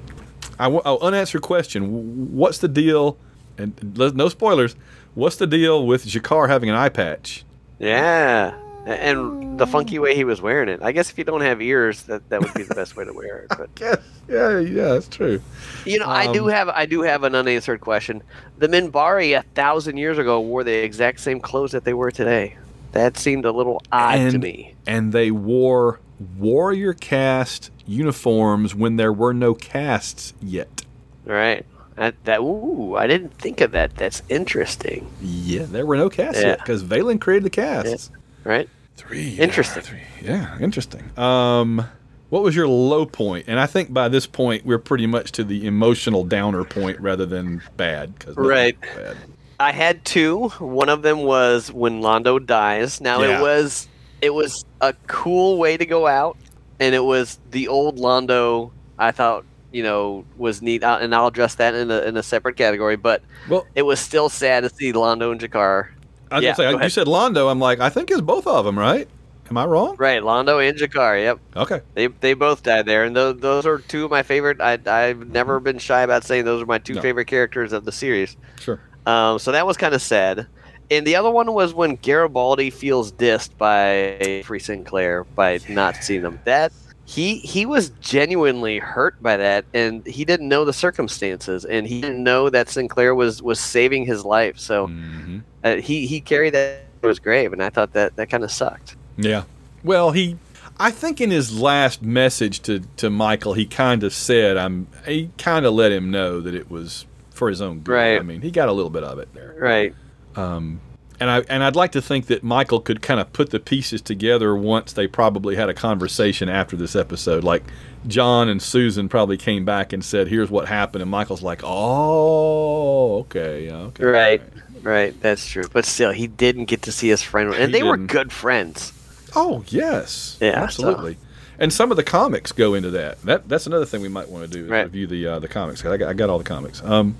I 0.58 0.64
w- 0.64 0.80
oh, 0.86 0.98
unanswered 1.00 1.42
question. 1.42 2.34
What's 2.34 2.56
the 2.56 2.68
deal? 2.68 3.18
And 3.58 3.74
no 4.16 4.30
spoilers. 4.30 4.76
What's 5.14 5.36
the 5.36 5.46
deal 5.46 5.86
with 5.86 6.06
G'Kar 6.06 6.48
having 6.48 6.70
an 6.70 6.76
eye 6.76 6.88
patch? 6.88 7.44
yeah. 7.78 8.58
And 8.86 9.58
the 9.58 9.66
funky 9.66 9.98
way 9.98 10.14
he 10.14 10.24
was 10.24 10.42
wearing 10.42 10.68
it. 10.68 10.80
I 10.82 10.92
guess 10.92 11.10
if 11.10 11.16
you 11.16 11.24
don't 11.24 11.40
have 11.40 11.62
ears, 11.62 12.02
that, 12.02 12.28
that 12.28 12.40
would 12.42 12.52
be 12.54 12.64
the 12.64 12.74
best 12.74 12.96
way 12.96 13.04
to 13.04 13.12
wear 13.12 13.38
it. 13.38 13.48
But 13.58 13.70
Yes, 13.80 13.98
yeah, 14.28 14.58
yeah, 14.58 14.88
that's 14.94 15.08
true. 15.08 15.40
you 15.86 15.98
know, 15.98 16.06
I 16.08 16.30
do 16.32 16.44
Um, 16.44 16.50
have 16.50 16.68
I 16.68 16.84
do 16.86 17.02
have 17.02 17.22
an 17.24 17.34
unanswered 17.34 17.80
question. 17.80 18.22
The 18.58 18.68
Minbari 18.68 19.38
a 19.38 19.42
thousand 19.54 19.96
years 19.96 20.18
ago 20.18 20.40
wore 20.40 20.64
the 20.64 20.72
exact 20.74 21.20
same 21.20 21.40
clothes 21.40 21.72
that 21.72 21.84
they 21.84 21.94
wear 21.94 22.10
today. 22.10 22.56
That 22.92 23.16
seemed 23.16 23.44
a 23.44 23.52
little 23.52 23.82
odd 23.90 24.30
to 24.32 24.38
me. 24.38 24.74
and 24.86 25.12
they 25.12 25.30
wore 25.30 26.00
warrior 26.38 26.92
caste 26.92 27.70
uniforms 27.86 28.74
when 28.74 28.96
there 28.96 29.12
were 29.12 29.34
no 29.34 29.54
castes 29.54 30.32
yet. 30.42 30.84
Right. 31.24 31.64
That, 31.96 32.14
that 32.24 32.40
ooh, 32.40 32.96
I 32.96 33.06
didn't 33.06 33.34
think 33.38 33.60
of 33.60 33.70
that. 33.72 33.96
That's 33.96 34.22
interesting. 34.28 35.08
Yeah, 35.22 35.62
there 35.64 35.86
were 35.86 35.96
no 35.96 36.08
castes 36.10 36.40
Yeah. 36.42 36.48
yet 36.48 36.58
because 36.58 36.82
Valen 36.84 37.20
created 37.20 37.44
the 37.44 37.50
castes. 37.50 38.10
Right? 38.44 38.68
Three. 38.96 39.36
Interesting. 39.38 39.82
Yeah, 39.82 39.88
three. 39.88 40.28
Yeah, 40.28 40.58
interesting. 40.60 41.18
Um, 41.18 41.84
what 42.30 42.42
was 42.42 42.54
your 42.56 42.68
low 42.68 43.06
point? 43.06 43.46
And 43.48 43.58
I 43.60 43.66
think 43.66 43.92
by 43.92 44.08
this 44.08 44.26
point 44.26 44.64
we're 44.64 44.78
pretty 44.78 45.06
much 45.06 45.32
to 45.32 45.44
the 45.44 45.66
emotional 45.66 46.24
downer 46.24 46.64
point 46.64 47.00
rather 47.00 47.26
than 47.26 47.62
bad. 47.76 48.18
Cause 48.20 48.36
Right. 48.36 48.80
Bad. 48.80 49.16
I 49.60 49.72
had 49.72 50.04
two. 50.04 50.48
One 50.58 50.88
of 50.88 51.02
them 51.02 51.22
was 51.22 51.72
when 51.72 52.00
Londo 52.02 52.44
dies. 52.44 53.00
Now 53.00 53.20
Yeah. 53.22 53.38
it 53.38 53.42
was 53.42 53.88
it 54.20 54.32
was 54.34 54.64
a 54.80 54.94
cool 55.06 55.58
way 55.58 55.76
to 55.76 55.84
go 55.86 56.06
out, 56.06 56.36
and 56.80 56.94
it 56.94 57.04
was 57.04 57.38
the 57.50 57.68
old 57.68 57.98
Londo. 57.98 58.70
I 58.98 59.10
thought 59.12 59.44
you 59.72 59.82
know 59.82 60.24
was 60.36 60.60
neat, 60.62 60.82
uh, 60.82 60.98
and 61.00 61.14
I'll 61.14 61.26
address 61.28 61.56
that 61.56 61.74
in 61.74 61.90
a 61.90 62.00
in 62.02 62.16
a 62.16 62.22
separate 62.22 62.56
category. 62.56 62.96
But 62.96 63.22
Well, 63.48 63.66
it 63.74 63.82
was 63.82 64.00
still 64.00 64.28
sad 64.28 64.62
to 64.62 64.70
see 64.70 64.92
Londo 64.92 65.30
and 65.30 65.40
G'Kar. 65.40 65.88
I 66.34 66.40
Yeah, 66.40 66.52
say 66.54 66.68
you 66.70 66.76
ahead. 66.76 66.92
said 66.92 67.06
Londo. 67.06 67.50
I'm 67.50 67.58
like 67.58 67.80
I 67.80 67.88
think 67.90 68.10
it's 68.10 68.20
both 68.20 68.46
of 68.46 68.64
them, 68.64 68.78
right? 68.78 69.08
Am 69.50 69.58
I 69.58 69.66
wrong? 69.66 69.94
Right, 69.98 70.22
Londo 70.22 70.66
and 70.66 70.76
G'Kar. 70.78 71.22
Yep, 71.22 71.38
Okay. 71.56 71.80
they 71.94 72.06
they 72.06 72.32
both 72.34 72.62
died 72.62 72.86
there, 72.86 73.04
and 73.04 73.14
those 73.14 73.38
those 73.40 73.66
are 73.66 73.78
two 73.78 74.06
of 74.06 74.10
my 74.10 74.22
favorite. 74.22 74.60
I 74.60 74.78
I've 74.86 75.28
never 75.28 75.60
been 75.60 75.78
shy 75.78 76.00
about 76.02 76.24
saying 76.24 76.44
those 76.46 76.62
are 76.62 76.66
my 76.66 76.78
two 76.78 76.94
No. 76.94 77.02
favorite 77.02 77.26
characters 77.26 77.72
of 77.72 77.84
the 77.84 77.92
series. 77.92 78.36
Sure. 78.58 78.80
Um, 79.06 79.38
so 79.38 79.52
that 79.52 79.66
was 79.66 79.76
kind 79.76 79.94
of 79.94 80.00
sad. 80.02 80.46
And 80.90 81.06
the 81.06 81.16
other 81.16 81.30
one 81.30 81.52
was 81.52 81.72
when 81.74 81.96
Garibaldi 81.96 82.70
feels 82.70 83.12
dissed 83.12 83.56
by 83.58 84.42
Free 84.44 84.58
Sinclair 84.58 85.24
by 85.24 85.58
not 85.68 85.96
seeing 85.96 86.22
them. 86.22 86.40
That 86.44 86.72
he 87.06 87.38
he 87.38 87.66
was 87.66 87.90
genuinely 88.00 88.78
hurt 88.78 89.22
by 89.22 89.36
that, 89.36 89.64
and 89.74 90.06
he 90.06 90.24
didn't 90.24 90.48
know 90.48 90.64
the 90.64 90.72
circumstances, 90.72 91.64
and 91.64 91.86
he 91.86 92.00
didn't 92.00 92.22
know 92.22 92.48
that 92.50 92.68
Sinclair 92.68 93.14
was 93.14 93.42
was 93.42 93.60
saving 93.60 94.06
his 94.06 94.24
life. 94.24 94.58
So 94.58 94.86
hmm 94.86 95.40
uh, 95.62 95.76
he 95.76 96.06
he 96.06 96.20
carried 96.20 96.54
that 96.54 96.80
to 97.02 97.08
his 97.08 97.18
grave, 97.18 97.52
and 97.52 97.62
I 97.62 97.70
thought 97.70 97.92
that 97.94 98.16
that 98.16 98.30
kind 98.30 98.44
of 98.44 98.50
sucked. 98.50 98.96
Yeah. 99.16 99.44
Well, 99.82 100.12
he, 100.12 100.38
I 100.78 100.90
think 100.90 101.20
in 101.20 101.30
his 101.30 101.58
last 101.58 102.02
message 102.02 102.60
to, 102.62 102.80
to 102.96 103.10
Michael, 103.10 103.52
he 103.54 103.66
kind 103.66 104.02
of 104.04 104.12
said, 104.12 104.56
"I'm." 104.56 104.88
He 105.06 105.30
kind 105.38 105.66
of 105.66 105.74
let 105.74 105.92
him 105.92 106.10
know 106.10 106.40
that 106.40 106.54
it 106.54 106.70
was 106.70 107.06
for 107.30 107.48
his 107.48 107.60
own 107.60 107.80
good. 107.80 107.92
Right. 107.92 108.18
I 108.18 108.22
mean, 108.22 108.40
he 108.42 108.50
got 108.50 108.68
a 108.68 108.72
little 108.72 108.90
bit 108.90 109.04
of 109.04 109.18
it 109.18 109.32
there. 109.34 109.54
Right. 109.58 109.94
Um, 110.36 110.80
and 111.20 111.30
I 111.30 111.40
and 111.48 111.62
I'd 111.64 111.76
like 111.76 111.92
to 111.92 112.02
think 112.02 112.26
that 112.26 112.42
Michael 112.42 112.80
could 112.80 113.00
kind 113.02 113.20
of 113.20 113.32
put 113.32 113.50
the 113.50 113.60
pieces 113.60 114.02
together 114.02 114.54
once 114.56 114.92
they 114.92 115.06
probably 115.06 115.56
had 115.56 115.68
a 115.68 115.74
conversation 115.74 116.48
after 116.48 116.76
this 116.76 116.94
episode. 116.96 117.44
Like 117.44 117.62
John 118.06 118.48
and 118.48 118.60
Susan 118.60 119.08
probably 119.08 119.36
came 119.36 119.64
back 119.64 119.92
and 119.92 120.04
said, 120.04 120.28
"Here's 120.28 120.50
what 120.50 120.68
happened," 120.68 121.02
and 121.02 121.10
Michael's 121.10 121.42
like, 121.42 121.62
"Oh, 121.64 123.18
okay, 123.20 123.66
yeah, 123.66 123.76
okay, 123.76 124.04
Right. 124.04 124.42
Right. 124.82 125.18
That's 125.22 125.46
true. 125.48 125.64
But 125.72 125.86
still, 125.86 126.12
he 126.12 126.26
didn't 126.26 126.66
get 126.66 126.82
to 126.82 126.92
see 126.92 127.08
his 127.08 127.22
friend, 127.22 127.54
and 127.54 127.72
He 127.74 127.78
they 127.80 127.82
were 127.82 127.96
didn't. 127.96 128.10
good 128.12 128.32
friends. 128.32 128.92
Oh 129.34 129.64
yes, 129.68 130.36
Yeah, 130.42 130.50
absolutely. 130.62 131.16
And 131.58 131.72
some 131.72 131.90
of 131.90 131.96
the 131.96 132.02
comics 132.02 132.52
go 132.52 132.74
into 132.74 132.90
that. 132.90 133.22
That 133.22 133.48
that's 133.48 133.66
another 133.66 133.86
thing 133.86 134.02
we 134.02 134.08
might 134.08 134.28
want 134.28 134.44
to 134.44 134.50
do 134.58 134.64
is 134.64 134.70
Right. 134.70 134.82
review 134.84 135.06
the 135.06 135.26
uh, 135.26 135.38
the 135.38 135.48
comics. 135.48 135.84
I 135.84 135.96
got, 135.96 136.08
I 136.10 136.12
got 136.12 136.28
all 136.28 136.38
the 136.38 136.44
comics. 136.44 136.82
Um, 136.84 137.16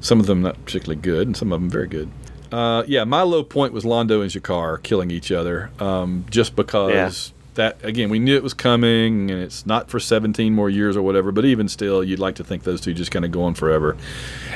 some 0.00 0.18
of 0.18 0.26
them 0.26 0.42
not 0.42 0.62
particularly 0.64 1.00
good, 1.00 1.28
and 1.28 1.36
some 1.36 1.52
of 1.52 1.60
them 1.60 1.70
very 1.70 1.86
good. 1.86 2.10
Uh, 2.54 2.84
yeah, 2.86 3.02
my 3.02 3.22
low 3.22 3.42
point 3.42 3.72
was 3.72 3.82
Londo 3.82 4.22
and 4.22 4.30
G'Kar 4.30 4.80
killing 4.80 5.10
each 5.10 5.32
other, 5.32 5.72
um, 5.80 6.24
just 6.30 6.54
because 6.54 7.32
that 7.54 7.84
again 7.84 8.10
we 8.10 8.20
knew 8.20 8.36
it 8.36 8.44
was 8.44 8.54
coming, 8.54 9.28
and 9.28 9.42
it's 9.42 9.66
not 9.66 9.90
for 9.90 9.98
17 9.98 10.54
more 10.54 10.70
years 10.70 10.96
or 10.96 11.02
whatever. 11.02 11.32
But 11.32 11.46
even 11.46 11.66
still, 11.66 12.04
you'd 12.04 12.20
like 12.20 12.36
to 12.36 12.44
think 12.44 12.62
those 12.62 12.80
two 12.80 12.94
just 12.94 13.10
kind 13.10 13.24
of 13.24 13.32
go 13.32 13.42
on 13.42 13.54
forever. 13.54 13.96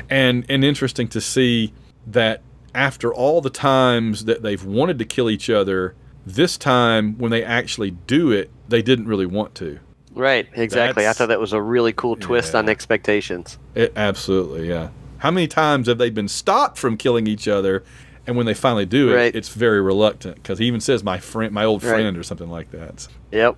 And 0.08 0.46
and 0.48 0.64
interesting 0.64 1.08
to 1.08 1.20
see 1.20 1.72
that 2.06 2.42
after 2.72 3.12
all 3.12 3.40
the 3.40 3.50
times 3.50 4.26
that 4.26 4.42
they've 4.42 4.64
wanted 4.64 5.00
to 5.00 5.04
kill 5.04 5.28
each 5.28 5.50
other, 5.50 5.96
this 6.24 6.56
time 6.56 7.18
when 7.18 7.32
they 7.32 7.42
actually 7.42 7.90
do 7.90 8.30
it, 8.30 8.48
they 8.68 8.80
didn't 8.80 9.08
really 9.08 9.26
want 9.26 9.56
to. 9.56 9.80
Right. 10.12 10.48
Exactly. 10.52 11.08
I 11.08 11.12
thought 11.14 11.30
that 11.30 11.40
was 11.40 11.52
a 11.52 11.60
really 11.60 11.92
cool 11.92 12.14
twist 12.14 12.54
on 12.54 12.68
expectations. 12.68 13.58
It, 13.74 13.92
absolutely, 13.96 14.68
yeah. 14.68 14.90
How 15.18 15.30
many 15.30 15.46
times 15.48 15.88
have 15.88 15.98
they 15.98 16.10
been 16.10 16.28
stopped 16.28 16.78
from 16.78 16.96
killing 16.96 17.26
each 17.26 17.48
other, 17.48 17.82
and 18.26 18.36
when 18.36 18.46
they 18.46 18.54
finally 18.54 18.86
do 18.86 19.10
it, 19.10 19.14
Right. 19.14 19.34
it's 19.34 19.48
very 19.48 19.80
reluctant 19.80 20.36
because 20.36 20.58
he 20.58 20.66
even 20.66 20.80
says 20.80 21.02
my 21.02 21.18
friend, 21.18 21.52
my 21.52 21.64
old 21.64 21.82
Right. 21.82 21.90
friend, 21.90 22.16
or 22.16 22.22
something 22.22 22.48
like 22.50 22.70
that. 22.72 23.08
Yep. 23.32 23.56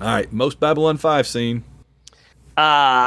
all 0.00 0.06
right, 0.06 0.32
most 0.32 0.60
Babylon 0.60 0.96
Five 0.98 1.26
scene. 1.26 1.64
Uh, 2.56 2.60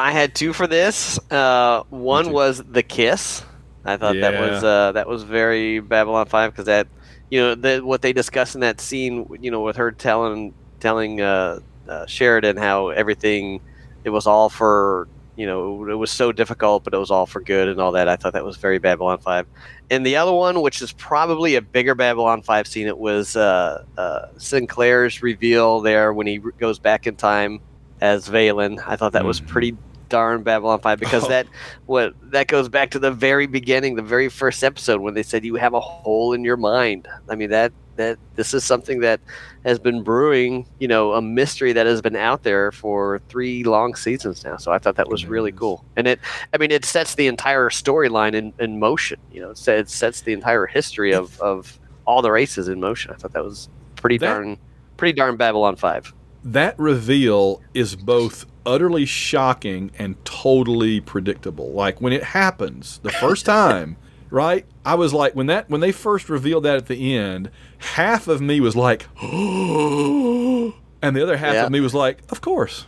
I 0.08 0.12
had 0.12 0.34
two 0.36 0.52
for 0.54 0.68
this. 0.68 1.20
Uh, 1.32 1.84
one 1.90 2.32
was 2.32 2.62
the 2.70 2.84
kiss. 2.84 3.44
I 3.86 3.98
thought 3.98 4.16
that 4.20 4.34
was 4.40 4.64
uh, 4.64 4.92
that 4.94 5.08
was 5.08 5.24
very 5.24 5.80
Babylon 5.80 6.26
Five 6.26 6.52
because 6.52 6.66
that 6.66 6.88
you 7.30 7.40
know 7.40 7.56
the, 7.56 7.80
what 7.86 8.02
they 8.02 8.14
discuss 8.14 8.56
in 8.56 8.62
that 8.62 8.82
scene. 8.82 9.28
You 9.42 9.52
know, 9.52 9.62
with 9.62 9.76
her 9.78 9.92
telling 9.92 10.54
telling 10.80 11.22
uh, 11.22 11.60
uh, 11.88 12.06
Sheridan 12.06 12.58
how 12.58 12.90
everything 12.90 13.62
it 14.04 14.10
was 14.10 14.26
all 14.28 14.50
for 14.50 15.08
you 15.36 15.46
know 15.46 15.88
it 15.90 15.96
was 15.96 16.12
so 16.12 16.32
difficult, 16.32 16.84
but 16.84 16.94
it 16.94 16.98
was 16.98 17.12
all 17.12 17.26
for 17.26 17.42
good 17.42 17.68
and 17.68 17.80
all 17.82 17.92
that. 17.94 18.08
I 18.08 18.16
thought 18.16 18.34
that 18.34 18.46
was 18.46 18.58
very 18.58 18.78
Babylon 18.80 19.18
Five. 19.20 19.48
And 19.90 20.06
the 20.06 20.16
other 20.16 20.32
one, 20.34 20.62
which 20.62 20.82
is 20.82 20.92
probably 20.94 21.56
a 21.56 21.62
bigger 21.62 21.96
Babylon 21.96 22.42
Five 22.42 22.68
scene, 22.68 22.88
it 22.88 22.98
was 22.98 23.36
uh, 23.36 23.84
uh, 23.98 24.28
Sinclair's 24.38 25.22
reveal 25.22 25.82
there 25.82 26.14
when 26.14 26.28
he 26.28 26.38
goes 26.38 26.80
back 26.80 27.08
in 27.08 27.16
time 27.16 27.60
as 28.02 28.28
Valen. 28.30 28.84
I 28.88 28.96
thought 28.96 29.14
that 29.14 29.26
was 29.26 29.42
Mhm. 29.42 29.48
pretty 29.48 29.78
darn 30.14 30.44
Babylon 30.44 30.80
Five 30.80 31.00
because 31.00 31.24
Oh. 31.26 31.30
that 31.30 31.48
what 31.88 32.14
that 32.32 32.48
goes 32.48 32.70
back 32.70 32.92
to 32.92 33.00
the 33.00 33.12
very 33.12 33.48
beginning, 33.48 33.96
the 33.96 34.02
very 34.16 34.30
first 34.30 34.64
episode 34.64 35.02
when 35.02 35.14
they 35.16 35.24
said 35.24 35.44
you 35.44 35.56
have 35.56 35.74
a 35.74 35.80
hole 35.80 36.34
in 36.34 36.44
your 36.44 36.58
mind. 36.58 37.08
I 37.30 37.36
mean 37.36 37.50
that 37.50 37.72
that 37.96 38.18
this 38.36 38.54
is 38.54 38.64
something 38.64 39.02
that 39.02 39.20
has 39.66 39.78
been 39.80 40.02
brewing, 40.04 40.66
you 40.80 40.88
know, 40.88 41.14
a 41.14 41.22
mystery 41.22 41.74
that 41.74 41.86
has 41.86 42.02
been 42.02 42.16
out 42.16 42.42
there 42.44 42.72
for 42.72 43.22
three 43.30 43.64
long 43.64 43.94
seasons 43.96 44.44
now. 44.44 44.58
So 44.58 44.72
I 44.72 44.80
thought 44.80 44.96
that 44.96 45.10
was 45.10 45.26
really 45.26 45.52
cool, 45.52 45.84
and 45.96 46.08
it, 46.08 46.20
I 46.54 46.58
mean, 46.58 46.72
it 46.72 46.86
sets 46.86 47.14
the 47.16 47.28
entire 47.28 47.70
storyline 47.70 48.34
in, 48.34 48.52
in 48.60 48.80
motion. 48.80 49.20
You 49.32 49.42
know, 49.42 49.50
it 49.52 49.58
sets, 49.60 49.92
it 49.92 49.96
sets 49.96 50.22
the 50.22 50.34
entire 50.34 50.66
history 50.68 51.14
of 51.14 51.40
of 51.52 51.80
all 52.06 52.22
the 52.22 52.32
races 52.32 52.68
in 52.68 52.80
motion. 52.80 53.12
I 53.12 53.16
thought 53.16 53.34
that 53.34 53.44
was 53.44 53.70
pretty 53.96 54.18
That- 54.18 54.34
darn, 54.34 54.58
pretty 54.98 55.14
darn 55.14 55.38
Babylon 55.38 55.76
Five. 55.76 56.14
That 56.46 56.78
reveal 56.78 57.62
is 57.74 57.96
both 57.96 58.46
utterly 58.66 59.06
shocking 59.06 59.92
and 59.98 60.24
totally 60.26 61.00
predictable. 61.02 61.72
Like 61.72 62.02
when 62.02 62.14
it 62.14 62.24
happens 62.24 63.00
the 63.04 63.12
first 63.12 63.46
time, 63.46 63.98
right? 64.30 64.66
I 64.86 64.96
was 64.96 65.14
like 65.14 65.36
when 65.36 65.48
that 65.48 65.70
when 65.70 65.82
they 65.82 65.92
first 65.92 66.30
revealed 66.30 66.64
that 66.64 66.78
at 66.78 66.88
the 66.88 67.16
end, 67.16 67.50
half 67.80 68.28
of 68.28 68.42
me 68.42 68.60
was 68.60 68.76
like, 68.76 69.08
and 69.22 71.16
the 71.16 71.22
other 71.24 71.38
half 71.38 71.54
Yeah. 71.54 71.66
of 71.66 71.72
me 71.72 71.80
was 71.80 71.94
like, 71.94 72.20
of 72.30 72.42
course. 72.42 72.86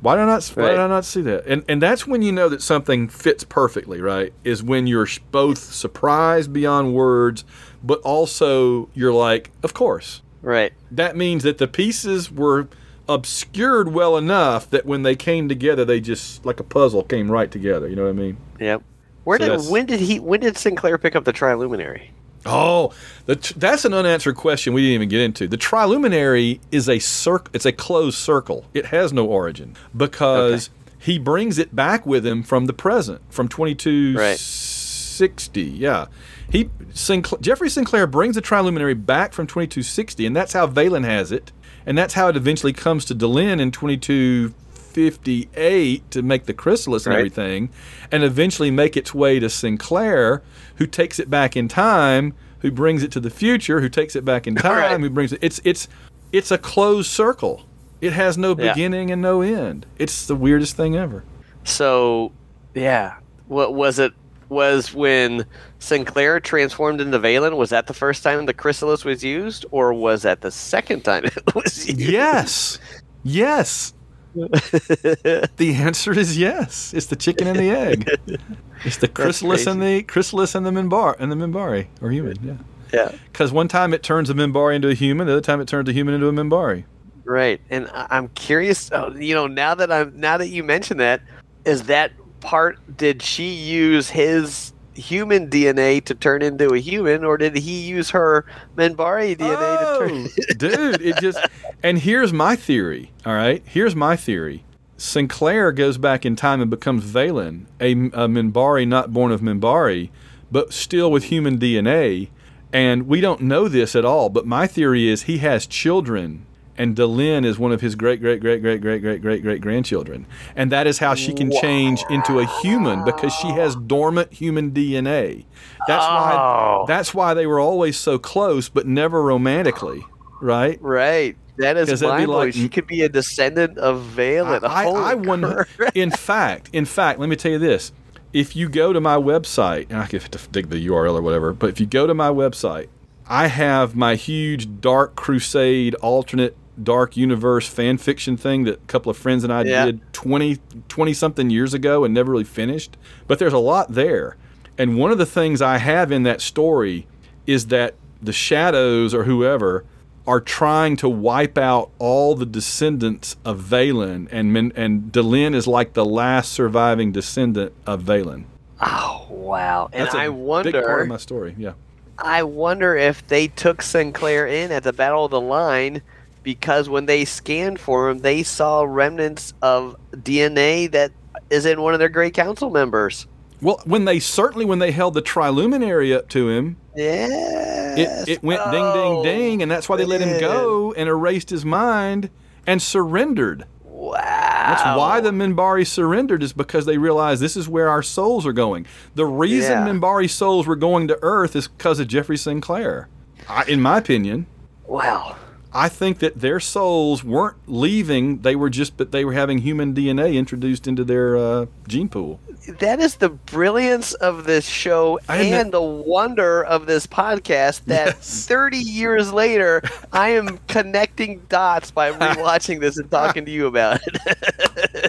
Why 0.00 0.14
did 0.14 0.22
I 0.22 0.26
not 0.26 0.44
why 0.54 0.68
did 0.70 0.78
I 0.78 0.86
not 0.86 1.04
see 1.04 1.22
that? 1.22 1.44
And 1.46 1.64
and 1.68 1.82
that's 1.82 2.06
when 2.06 2.22
you 2.22 2.30
know 2.30 2.48
that 2.48 2.62
something 2.62 3.08
fits 3.08 3.42
perfectly, 3.42 4.00
right? 4.00 4.32
Is 4.44 4.62
when 4.62 4.86
you're 4.86 5.08
both 5.32 5.58
surprised 5.58 6.52
beyond 6.52 6.94
words, 6.94 7.44
but 7.82 8.00
also 8.02 8.88
you're 8.94 9.12
like, 9.12 9.50
of 9.64 9.74
course 9.74 10.22
Right. 10.40 10.72
that 10.92 11.16
means 11.16 11.42
that 11.42 11.58
the 11.58 11.66
pieces 11.66 12.30
were 12.30 12.68
obscured 13.08 13.88
well 13.92 14.16
enough 14.16 14.68
that 14.70 14.84
when 14.86 15.02
they 15.02 15.16
came 15.16 15.48
together, 15.48 15.84
they 15.84 16.00
just 16.00 16.44
like 16.44 16.60
a 16.60 16.64
puzzle 16.64 17.02
came 17.02 17.30
right 17.30 17.50
together. 17.50 17.88
You 17.88 17.96
know 17.96 18.04
what 18.04 18.10
I 18.10 18.12
mean? 18.12 18.36
Yep. 18.60 18.82
Where 19.24 19.38
So 19.38 19.44
did 19.44 19.50
that's- 19.52 19.68
when 19.70 19.86
did 19.86 20.00
he 20.00 20.20
when 20.20 20.40
did 20.40 20.56
Sinclair 20.56 20.98
pick 20.98 21.14
up 21.16 21.24
the 21.24 21.32
Triluminary? 21.32 22.08
Oh, 22.46 22.92
the, 23.26 23.34
that's 23.56 23.84
an 23.84 23.92
unanswered 23.92 24.36
question 24.36 24.72
we 24.72 24.80
didn't 24.82 24.94
even 24.94 25.08
get 25.08 25.20
into. 25.20 25.48
The 25.48 25.58
triluminary 25.58 26.60
is 26.70 26.88
a 26.88 26.98
circle. 27.00 27.50
It's 27.52 27.66
a 27.66 27.72
closed 27.72 28.16
circle. 28.16 28.64
It 28.72 28.86
has 28.86 29.12
no 29.12 29.26
origin 29.26 29.74
because 29.94 30.70
he 31.00 31.18
brings 31.18 31.58
it 31.58 31.74
back 31.74 32.06
with 32.06 32.24
him 32.24 32.42
from 32.44 32.66
the 32.66 32.72
present, 32.72 33.20
from 33.28 33.48
twenty 33.48 33.74
two 33.74 34.16
sixty. 34.36 35.62
Yeah, 35.62 36.06
he 36.50 36.70
Sinclair, 36.94 37.40
Jeffrey 37.40 37.68
Sinclair 37.68 38.06
brings 38.06 38.36
the 38.36 38.42
triluminary 38.42 38.94
back 39.04 39.32
from 39.32 39.46
twenty-two 39.46 39.82
sixty, 39.82 40.24
and 40.24 40.34
that's 40.34 40.52
how 40.52 40.66
Valen 40.66 41.04
has 41.04 41.32
it, 41.32 41.50
and 41.88 41.98
that's 41.98 42.14
how 42.14 42.28
it 42.28 42.36
eventually 42.36 42.72
comes 42.72 43.04
to 43.06 43.14
Delenn 43.16 43.58
in 43.60 43.72
twenty-two 43.72 44.54
fifty-eight 44.72 46.10
to 46.10 46.22
make 46.22 46.44
the 46.46 46.54
chrysalis 46.54 47.06
and 47.06 47.14
everything, 47.14 47.70
and 48.12 48.22
eventually 48.22 48.70
make 48.70 48.96
its 48.96 49.14
way 49.14 49.38
to 49.40 49.48
Sinclair, 49.48 50.42
who 50.76 50.86
takes 50.86 51.18
it 51.18 51.30
back 51.30 51.56
in 51.56 51.66
time, 51.68 52.34
who 52.60 52.70
brings 52.70 53.02
it 53.02 53.10
to 53.12 53.20
the 53.20 53.30
future, 53.30 53.80
who 53.80 53.88
takes 53.88 54.14
it 54.16 54.24
back 54.24 54.46
in 54.46 54.54
time, 54.68 54.72
Right. 54.76 55.00
who 55.00 55.10
brings 55.10 55.32
it. 55.32 55.38
It's 55.42 55.60
it's 55.64 55.88
it's 56.32 56.50
a 56.50 56.58
closed 56.58 57.10
circle. 57.10 57.62
It 58.00 58.12
has 58.12 58.38
no 58.38 58.50
Yeah. 58.56 58.72
beginning 58.72 59.10
and 59.10 59.20
no 59.22 59.40
end. 59.42 59.86
It's 59.98 60.26
the 60.26 60.36
weirdest 60.36 60.76
thing 60.76 60.94
ever. 60.94 61.24
So, 61.64 62.32
yeah. 62.74 63.14
What 63.48 63.74
was 63.74 63.98
it? 63.98 64.12
Was 64.50 64.94
when 64.94 65.44
Sinclair 65.78 66.40
transformed 66.40 67.00
into 67.00 67.18
Valen? 67.18 67.56
Was 67.56 67.70
that 67.70 67.86
the 67.86 67.94
first 67.94 68.22
time 68.22 68.46
the 68.46 68.54
chrysalis 68.54 69.04
was 69.04 69.22
used, 69.22 69.64
or 69.70 69.92
was 69.94 70.22
that 70.22 70.40
the 70.40 70.50
second 70.50 71.04
time 71.04 71.24
it 71.26 71.54
was 71.54 71.86
used? 71.88 72.00
Yes, 72.00 72.78
yes. 73.22 73.94
The 74.34 75.74
answer 75.74 76.12
is 76.12 76.38
yes. 76.38 76.92
It's 76.94 77.06
the 77.06 77.16
chicken 77.16 77.46
and 77.48 77.58
the 77.58 77.70
egg. 77.70 78.08
It's 78.84 78.98
the 78.98 79.08
chrysalis 79.08 79.66
and 79.66 79.82
the 79.82 80.04
chrysalis 80.04 80.54
and 80.54 80.64
the 80.64 80.70
minbar 80.70 81.16
and 81.18 81.32
the 81.32 81.36
minbari 81.36 81.88
or 82.00 82.12
human. 82.12 82.36
Yeah. 82.42 82.56
yeah. 82.92 83.18
Because 83.32 83.50
one 83.50 83.66
time 83.66 83.92
it 83.92 84.04
turns 84.04 84.30
a 84.30 84.34
minbari 84.34 84.76
into 84.76 84.88
a 84.88 84.94
human, 84.94 85.26
the 85.26 85.32
other 85.32 85.40
time 85.40 85.60
it 85.60 85.66
turns 85.66 85.88
a 85.88 85.92
human 85.92 86.14
into 86.14 86.28
a 86.28 86.32
minbari. 86.32 86.84
Right, 87.24 87.60
and 87.70 87.90
I'm 87.92 88.28
curious. 88.28 88.90
oh, 88.92 89.12
You 89.16 89.34
know, 89.34 89.48
now 89.48 89.74
that 89.74 89.90
I'm 89.90 90.18
now 90.18 90.36
that 90.38 90.48
you 90.48 90.62
mention 90.62 90.98
that, 90.98 91.20
is 91.64 91.82
that 91.84 92.12
part? 92.40 92.78
Did 92.96 93.20
she 93.20 93.48
use 93.50 94.08
his 94.08 94.72
human 94.98 95.48
DNA 95.48 96.04
to 96.04 96.14
turn 96.14 96.42
into 96.42 96.74
a 96.74 96.78
human, 96.78 97.24
or 97.24 97.38
did 97.38 97.56
he 97.56 97.86
use 97.86 98.10
her 98.10 98.44
Minbari 98.76 99.36
DNA 99.36 99.78
to 99.78 99.98
turn? 99.98 100.28
Oh, 100.28 100.54
dude, 100.58 101.02
it 101.02 101.18
just. 101.20 101.38
And 101.82 101.98
here's 101.98 102.32
my 102.32 102.56
theory. 102.56 103.12
All 103.24 103.34
right, 103.34 103.62
here's 103.66 103.94
my 103.94 104.16
theory. 104.16 104.64
Sinclair 104.96 105.70
goes 105.70 105.96
back 105.96 106.26
in 106.26 106.34
time 106.34 106.60
and 106.60 106.70
becomes 106.70 107.04
Valen, 107.04 107.66
a, 107.80 107.92
a 107.92 108.26
Minbari 108.28 108.86
not 108.86 109.12
born 109.12 109.30
of 109.30 109.40
Minbari, 109.40 110.10
but 110.50 110.72
still 110.72 111.10
with 111.10 111.24
human 111.24 111.58
DNA. 111.58 112.30
And 112.72 113.06
we 113.06 113.20
don't 113.20 113.42
know 113.42 113.68
this 113.68 113.94
at 113.94 114.04
all. 114.04 114.28
But 114.28 114.46
my 114.46 114.66
theory 114.66 115.08
is 115.08 115.22
he 115.22 115.38
has 115.38 115.66
children, 115.66 116.44
and 116.78 116.96
Delenn 116.96 117.44
is 117.44 117.58
one 117.58 117.72
of 117.72 117.80
his 117.80 117.94
great, 117.94 118.20
great, 118.20 118.40
great, 118.40 118.62
great, 118.62 118.80
great, 118.80 119.02
great, 119.02 119.20
great, 119.20 119.42
great 119.42 119.60
grandchildren. 119.60 120.24
And 120.56 120.72
that 120.72 120.86
is 120.86 120.98
how 120.98 121.14
she 121.14 121.34
can 121.34 121.50
change 121.60 122.02
into 122.08 122.38
a 122.38 122.46
human 122.62 123.04
because 123.04 123.34
she 123.34 123.48
has 123.48 123.74
dormant 123.76 124.32
human 124.32 124.70
DNA. 124.70 125.44
That's 125.86 126.04
why. 126.06 126.34
Oh. 126.38 126.84
That's 126.86 127.12
why 127.12 127.34
they 127.34 127.46
were 127.46 127.60
always 127.60 127.96
so 127.98 128.18
close, 128.18 128.68
but 128.68 128.86
never 128.86 129.22
romantically, 129.22 130.04
right? 130.40 130.78
Right. 130.80 131.36
That 131.58 131.76
is 131.76 131.88
'Cause 131.88 132.00
that'd 132.00 132.16
be 132.18 132.26
mind 132.26 132.30
like- 132.30 132.54
she 132.54 132.68
could 132.68 132.86
be 132.86 133.02
a 133.02 133.08
descendant 133.08 133.76
of 133.78 134.12
Valen. 134.16 134.62
I, 134.62 134.84
Holy 134.84 135.00
I 135.02 135.14
wonder. 135.14 135.66
In 135.94 136.12
fact, 136.12 136.70
in 136.72 136.84
fact, 136.84 137.18
let 137.18 137.28
me 137.28 137.34
tell 137.34 137.50
you 137.50 137.58
this: 137.58 137.90
if 138.32 138.54
you 138.54 138.68
go 138.68 138.92
to 138.92 139.00
my 139.00 139.16
website, 139.16 139.86
and 139.90 139.98
I 139.98 140.04
have 140.04 140.30
to 140.30 140.38
dig 140.52 140.68
the 140.70 140.86
URL 140.86 141.16
or 141.16 141.22
whatever, 141.22 141.52
but 141.52 141.70
if 141.70 141.80
you 141.80 141.86
go 141.86 142.06
to 142.06 142.14
my 142.14 142.28
website, 142.28 142.86
I 143.28 143.48
have 143.48 143.96
my 143.96 144.14
huge 144.14 144.80
Dark 144.80 145.16
Crusade 145.16 145.94
alternate 145.96 146.56
Dark 146.84 147.16
Universe 147.16 147.68
fan 147.68 147.98
fiction 147.98 148.36
thing 148.36 148.64
that 148.64 148.74
a 148.74 148.86
couple 148.86 149.10
of 149.10 149.16
friends 149.16 149.44
and 149.44 149.52
I 149.52 149.62
Yeah. 149.64 149.86
did 149.86 150.00
20, 150.12 150.58
20 150.88 151.12
something 151.12 151.50
years 151.50 151.74
ago 151.74 152.04
and 152.04 152.12
never 152.14 152.32
really 152.32 152.44
finished. 152.44 152.96
But 153.26 153.38
there's 153.38 153.52
a 153.52 153.58
lot 153.58 153.92
there. 153.94 154.36
And 154.76 154.96
one 154.96 155.10
of 155.10 155.18
the 155.18 155.26
things 155.26 155.60
I 155.60 155.78
have 155.78 156.12
in 156.12 156.22
that 156.22 156.40
story 156.40 157.06
is 157.46 157.66
that 157.66 157.94
the 158.22 158.32
shadows 158.32 159.14
or 159.14 159.24
whoever 159.24 159.84
are 160.26 160.40
trying 160.40 160.94
to 160.98 161.08
wipe 161.08 161.56
out 161.56 161.90
all 161.98 162.34
the 162.34 162.44
descendants 162.46 163.36
of 163.46 163.60
Valen, 163.60 164.28
and 164.30 164.52
Min- 164.52 164.72
and 164.76 165.10
Delenn 165.10 165.54
is 165.54 165.66
like 165.66 165.94
the 165.94 166.04
last 166.04 166.52
surviving 166.52 167.12
descendant 167.12 167.72
of 167.86 168.02
Valen. 168.02 168.44
Oh 168.80 169.26
wow! 169.30 169.88
And 169.92 170.02
That's 170.04 170.14
a 170.14 170.18
I 170.18 170.28
big 170.62 170.74
part 170.74 171.02
of 171.02 171.08
my 171.08 171.16
story. 171.16 171.54
Yeah. 171.56 171.72
I 172.18 172.42
wonder 172.42 172.94
if 172.96 173.26
they 173.28 173.48
took 173.48 173.80
Sinclair 173.80 174.46
in 174.46 174.70
at 174.70 174.82
the 174.82 174.92
Battle 174.92 175.24
of 175.24 175.30
the 175.30 175.40
Line 175.40 176.02
because 176.48 176.88
when 176.88 177.04
they 177.04 177.26
scanned 177.26 177.78
for 177.78 178.08
him, 178.08 178.20
they 178.20 178.42
saw 178.42 178.80
remnants 178.82 179.52
of 179.60 179.94
DNA 180.14 180.90
that 180.92 181.12
is 181.50 181.66
in 181.66 181.82
one 181.82 181.92
of 181.92 181.98
their 182.00 182.08
Great 182.08 182.32
Council 182.32 182.70
members. 182.70 183.26
Well, 183.60 183.82
when 183.84 184.06
they 184.06 184.18
certainly 184.18 184.64
when 184.64 184.78
they 184.78 184.90
held 184.90 185.12
the 185.12 185.20
triluminary 185.20 186.16
up 186.16 186.26
to 186.30 186.48
him, 186.48 186.78
Yeah. 186.96 187.96
it, 187.98 188.28
it 188.30 188.42
went 188.42 188.62
ding 188.70 188.92
ding 188.94 189.22
ding, 189.22 189.62
and 189.62 189.70
that's 189.70 189.90
why 189.90 189.96
they 189.98 190.06
let 190.06 190.22
him 190.22 190.40
go 190.40 190.94
and 190.94 191.06
erased 191.06 191.50
his 191.50 191.66
mind 191.66 192.30
and 192.66 192.80
surrendered. 192.80 193.66
Wow. 193.84 194.14
That's 194.22 194.96
why 194.98 195.20
the 195.20 195.32
Minbari 195.32 195.86
surrendered 195.86 196.42
is 196.42 196.54
because 196.54 196.86
they 196.86 196.96
realized 196.96 197.42
this 197.42 197.58
is 197.58 197.68
where 197.68 197.90
our 197.90 198.02
souls 198.02 198.46
are 198.46 198.54
going. 198.54 198.86
The 199.16 199.26
reason 199.26 199.86
Yeah. 199.86 199.92
Minbari 199.92 200.30
souls 200.30 200.66
were 200.66 200.76
going 200.76 201.08
to 201.08 201.18
Earth 201.20 201.54
is 201.54 201.68
because 201.68 202.00
of 202.00 202.08
Jeffrey 202.08 202.38
Sinclair. 202.38 203.08
I, 203.50 203.64
in 203.64 203.82
my 203.82 203.98
opinion, 203.98 204.46
Wow. 204.86 205.36
I 205.72 205.88
think 205.88 206.20
that 206.20 206.40
their 206.40 206.60
souls 206.60 207.22
weren't 207.22 207.56
leaving; 207.66 208.38
they 208.42 208.56
were 208.56 208.70
just, 208.70 208.96
but 208.96 209.12
they 209.12 209.24
were 209.24 209.34
having 209.34 209.58
human 209.58 209.94
DNA 209.94 210.34
introduced 210.34 210.86
into 210.88 211.04
their 211.04 211.36
uh, 211.36 211.66
gene 211.86 212.08
pool. 212.08 212.40
That 212.80 213.00
is 213.00 213.16
the 213.16 213.30
brilliance 213.30 214.12
of 214.14 214.44
this 214.44 214.66
show 214.66 215.18
and 215.28 215.72
the 215.72 215.80
wonder 215.80 216.62
of 216.64 216.86
this 216.86 217.06
podcast 217.06 217.84
that 217.86 218.06
Yes. 218.16 218.46
30 218.46 218.76
years 218.76 219.32
later, 219.32 219.80
I 220.12 220.30
am 220.30 220.58
connecting 220.68 221.40
dots 221.48 221.90
by 221.90 222.12
rewatching 222.12 222.80
this 222.80 222.98
and 222.98 223.10
talking 223.10 223.46
to 223.46 223.50
you 223.50 223.66
about 223.68 224.00
it. 224.06 224.16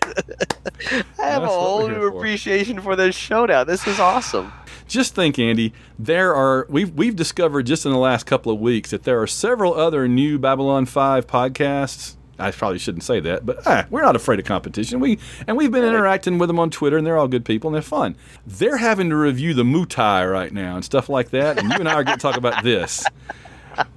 I 1.20 1.26
have 1.26 1.42
That's 1.42 1.44
a 1.44 1.48
whole 1.48 1.88
new 1.90 1.96
for. 1.96 2.08
appreciation 2.18 2.80
for 2.82 2.96
this 2.96 3.14
show 3.16 3.46
now. 3.46 3.64
This 3.66 3.86
is 3.88 4.00
awesome. 4.00 4.52
Just 4.90 5.16
think, 5.16 5.40
Andy. 5.40 5.74
There 5.98 6.36
are 6.36 6.66
we've 6.70 6.92
we've 6.94 7.16
discovered 7.16 7.66
just 7.66 7.86
in 7.86 7.92
the 7.92 7.98
last 7.98 8.26
couple 8.26 8.52
of 8.52 8.60
weeks 8.60 8.90
that 8.92 9.04
there 9.04 9.22
are 9.22 9.28
several 9.28 9.74
other 9.74 10.08
new 10.08 10.38
Babylon 10.38 10.86
Five 10.86 11.28
podcasts 11.28 12.18
I 12.40 12.52
probably 12.52 12.80
shouldn't 12.80 13.04
say 13.04 13.20
that, 13.20 13.46
but 13.46 13.60
ah, 13.68 13.86
we're 13.90 14.02
not 14.02 14.16
afraid 14.16 14.40
of 14.40 14.46
competition. 14.46 15.00
We 15.02 15.20
and 15.46 15.58
we've 15.58 15.72
been 15.72 15.84
interacting 15.84 16.38
with 16.38 16.48
them 16.48 16.60
on 16.60 16.70
Twitter, 16.70 16.98
and 16.98 17.06
they're 17.06 17.18
all 17.18 17.28
good 17.28 17.44
people 17.44 17.68
and 17.68 17.76
they're 17.76 17.82
fun. 17.82 18.16
They're 18.48 18.78
having 18.78 19.10
to 19.10 19.16
review 19.16 19.54
the 19.54 19.64
Mutai 19.64 20.32
right 20.32 20.54
now 20.54 20.76
and 20.76 20.86
stuff 20.86 21.10
like 21.10 21.32
that, 21.32 21.60
and 21.60 21.70
you 21.70 21.78
and 21.80 21.90
I 21.90 21.96
are 21.96 22.04
going 22.04 22.18
to 22.18 22.22
talk 22.22 22.38
about 22.38 22.64
this. 22.64 23.06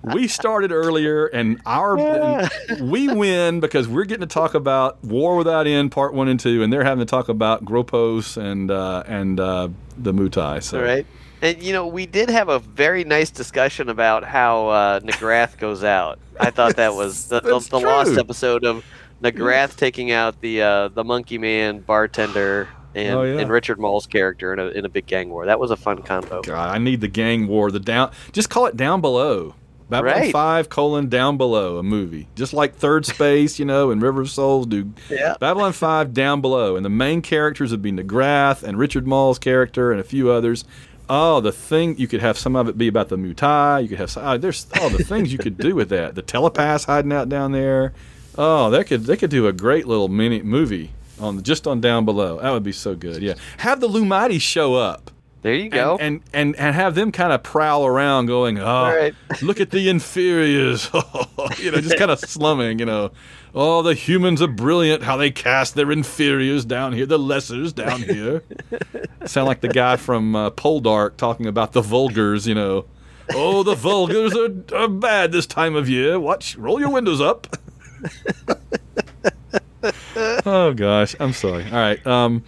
We 0.03 0.29
started 0.29 0.73
earlier, 0.73 1.27
and 1.27 1.61
our 1.67 2.49
we 2.81 3.09
win 3.09 3.61
because 3.61 3.89
we're 3.89 4.05
getting 4.05 4.27
to 4.27 4.33
talk 4.33 4.55
about 4.55 5.03
War 5.05 5.37
Without 5.37 5.67
End 5.67 5.93
Part 5.93 6.15
One 6.15 6.29
and 6.29 6.39
Two, 6.39 6.63
and 6.63 6.73
they're 6.73 6.85
having 6.85 7.05
to 7.05 7.11
talk 7.11 7.29
about 7.29 7.65
Gropos 7.65 8.37
and 8.37 8.71
uh, 8.71 9.03
and 9.07 9.39
uh, 9.39 9.69
the 9.97 10.13
Mutai. 10.13 10.63
So. 10.63 10.79
All 10.79 10.85
right. 10.85 11.07
And 11.41 11.61
you 11.63 11.73
know, 11.73 11.87
we 11.89 12.07
did 12.07 12.31
have 12.31 12.49
a 12.49 12.61
very 12.61 13.03
nice 13.05 13.31
discussion 13.31 13.89
about 13.89 14.23
how 14.25 14.69
uh, 14.69 15.01
N'Grath 15.01 15.59
goes 15.59 15.83
out. 15.83 16.19
I 16.39 16.51
thought 16.51 16.77
that 16.77 16.95
was 16.95 17.29
the, 17.29 17.41
the, 17.41 17.59
the 17.59 17.81
lost 17.81 18.17
episode 18.17 18.65
of 18.65 18.85
N'Grath 19.23 19.77
taking 19.77 20.13
out 20.13 20.41
the 20.41 20.63
uh, 20.63 20.89
the 20.89 21.03
Monkey 21.05 21.39
Man 21.39 21.81
bartender 21.81 22.69
and, 22.95 23.15
Oh, 23.15 23.23
yeah. 23.23 23.41
and 23.41 23.51
Richard 23.51 23.79
Mall's 23.81 24.07
character 24.07 24.53
in 24.53 24.59
a 24.59 24.67
in 24.69 24.85
a 24.85 24.89
big 24.89 25.07
gang 25.07 25.31
war. 25.31 25.47
That 25.47 25.59
was 25.59 25.71
a 25.71 25.77
fun 25.77 26.03
combo. 26.03 26.43
God, 26.43 26.75
I 26.75 26.79
need 26.79 27.01
the 27.01 27.09
gang 27.09 27.49
war. 27.49 27.71
The 27.71 27.81
down, 27.81 28.13
just 28.33 28.51
call 28.51 28.67
it 28.67 28.77
down 28.77 29.01
below. 29.01 29.55
Babylon 29.89 30.15
Right. 30.21 30.33
Five 30.33 30.69
colon 30.69 31.09
down 31.09 31.37
below 31.37 31.79
a 31.79 31.83
movie, 31.83 32.29
just 32.35 32.53
like 32.53 32.75
Third 32.75 33.07
Space, 33.07 33.59
you 33.59 33.65
know, 33.65 33.91
and 33.91 34.01
River 34.01 34.23
of 34.23 34.31
Souls 34.31 34.67
do. 34.67 34.93
Yeah. 35.11 35.37
Babylon 35.41 35.73
Five 35.73 36.15
down 36.15 36.41
below, 36.41 36.77
and 36.77 36.85
the 36.85 36.91
main 36.91 37.23
characters 37.23 37.71
would 37.71 37.83
be 37.83 37.93
N'Grath 37.93 38.63
and 38.63 38.79
Richard 38.79 39.07
Mall's 39.07 39.39
character 39.39 39.93
and 39.93 40.01
a 40.01 40.05
few 40.05 40.31
others. 40.31 40.65
Oh, 41.09 41.41
the 41.41 41.53
thing 41.53 41.99
you 41.99 42.09
could 42.09 42.21
have 42.21 42.39
some 42.39 42.57
of 42.57 42.69
it 42.69 42.79
be 42.79 42.89
about 42.89 43.09
the 43.09 43.17
Mutai. 43.17 43.83
You 43.83 43.89
could 43.89 43.99
have 43.99 44.17
oh, 44.17 44.39
there's 44.39 44.67
all 44.81 44.89
the 44.89 45.05
things 45.05 45.33
you 45.33 45.39
could 45.39 45.59
do 45.59 45.75
with 45.75 45.91
that. 45.91 46.15
The 46.15 46.23
telepaths 46.23 46.85
hiding 46.85 47.13
out 47.13 47.29
down 47.29 47.53
there. 47.53 47.93
Oh, 48.39 48.71
they 48.71 48.83
could 48.85 49.05
they 49.05 49.17
could 49.17 49.31
do 49.31 49.47
a 49.47 49.53
great 49.53 49.87
little 49.87 50.09
mini 50.09 50.43
movie 50.43 50.93
on 51.21 51.43
just 51.43 51.67
on 51.67 51.81
down 51.81 52.05
below. 52.05 52.41
That 52.41 52.51
would 52.51 52.63
be 52.63 52.73
so 52.73 52.95
good. 52.95 53.23
Yeah, 53.23 53.35
have 53.59 53.81
the 53.81 53.89
Lumati 53.89 54.41
show 54.41 54.75
up 54.75 55.11
There 55.43 55.55
you 55.55 55.69
go. 55.71 55.97
and 56.01 56.21
and 56.33 56.55
and 56.55 56.75
have 56.75 56.95
them 56.95 57.11
kind 57.11 57.33
of 57.33 57.43
prowl 57.43 57.85
around, 57.85 58.27
going, 58.27 58.59
"Oh, 58.61 58.85
right. 58.85 59.15
look 59.43 59.61
at 59.61 59.71
the 59.71 59.89
inferiors," 59.89 60.89
you 61.59 61.73
know, 61.73 61.81
just 61.81 61.99
kind 61.99 62.13
of 62.13 62.21
slumming, 62.21 62.79
you 62.79 62.87
know. 62.87 63.11
Oh, 63.53 63.83
the 63.83 63.93
humans 63.95 64.41
are 64.41 64.47
brilliant. 64.49 65.03
How 65.03 65.17
they 65.17 65.31
cast 65.33 65.75
their 65.75 65.91
inferiors 65.91 66.65
down 66.65 66.93
here, 66.93 67.07
the 67.07 67.19
lessers 67.19 67.75
down 67.75 68.03
here. 68.03 68.45
Sound 69.27 69.49
like 69.49 69.61
the 69.61 69.69
guy 69.69 69.97
from 69.97 70.35
uh, 70.37 70.51
Poldark 70.51 71.17
talking 71.17 71.47
about 71.47 71.73
the 71.73 71.83
vulgars, 71.83 72.47
you 72.47 72.55
know. 72.55 72.85
Oh, 73.35 73.63
the 73.65 73.75
vulgars 73.75 74.35
are, 74.37 74.77
are 74.77 74.89
bad 74.89 75.33
this 75.33 75.47
time 75.47 75.75
of 75.75 75.89
year. 75.89 76.21
Watch, 76.21 76.57
roll 76.57 76.79
your 76.79 76.91
windows 76.91 77.21
up. 77.21 77.49
oh 80.47 80.73
gosh, 80.75 81.17
I'm 81.19 81.33
sorry. 81.33 81.65
All 81.65 81.71
right. 81.73 82.07
Um, 82.07 82.45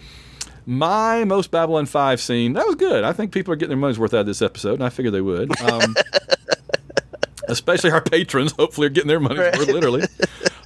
my 0.66 1.24
most 1.24 1.50
Babylon 1.50 1.86
5 1.86 2.20
scene, 2.20 2.54
that 2.54 2.66
was 2.66 2.76
good. 2.76 3.04
I 3.04 3.12
think 3.12 3.32
people 3.32 3.52
are 3.52 3.56
getting 3.56 3.70
their 3.70 3.78
money's 3.78 3.98
worth 3.98 4.14
out 4.14 4.20
of 4.20 4.26
this 4.26 4.42
episode, 4.42 4.74
and 4.74 4.84
I 4.84 4.88
figured 4.88 5.14
they 5.14 5.20
would. 5.20 5.58
Um, 5.60 5.94
especially 7.48 7.90
our 7.90 8.00
patrons, 8.00 8.52
hopefully, 8.52 8.86
are 8.86 8.90
getting 8.90 9.08
their 9.08 9.20
money's 9.20 9.58
worth, 9.58 9.68
literally. 9.68 10.04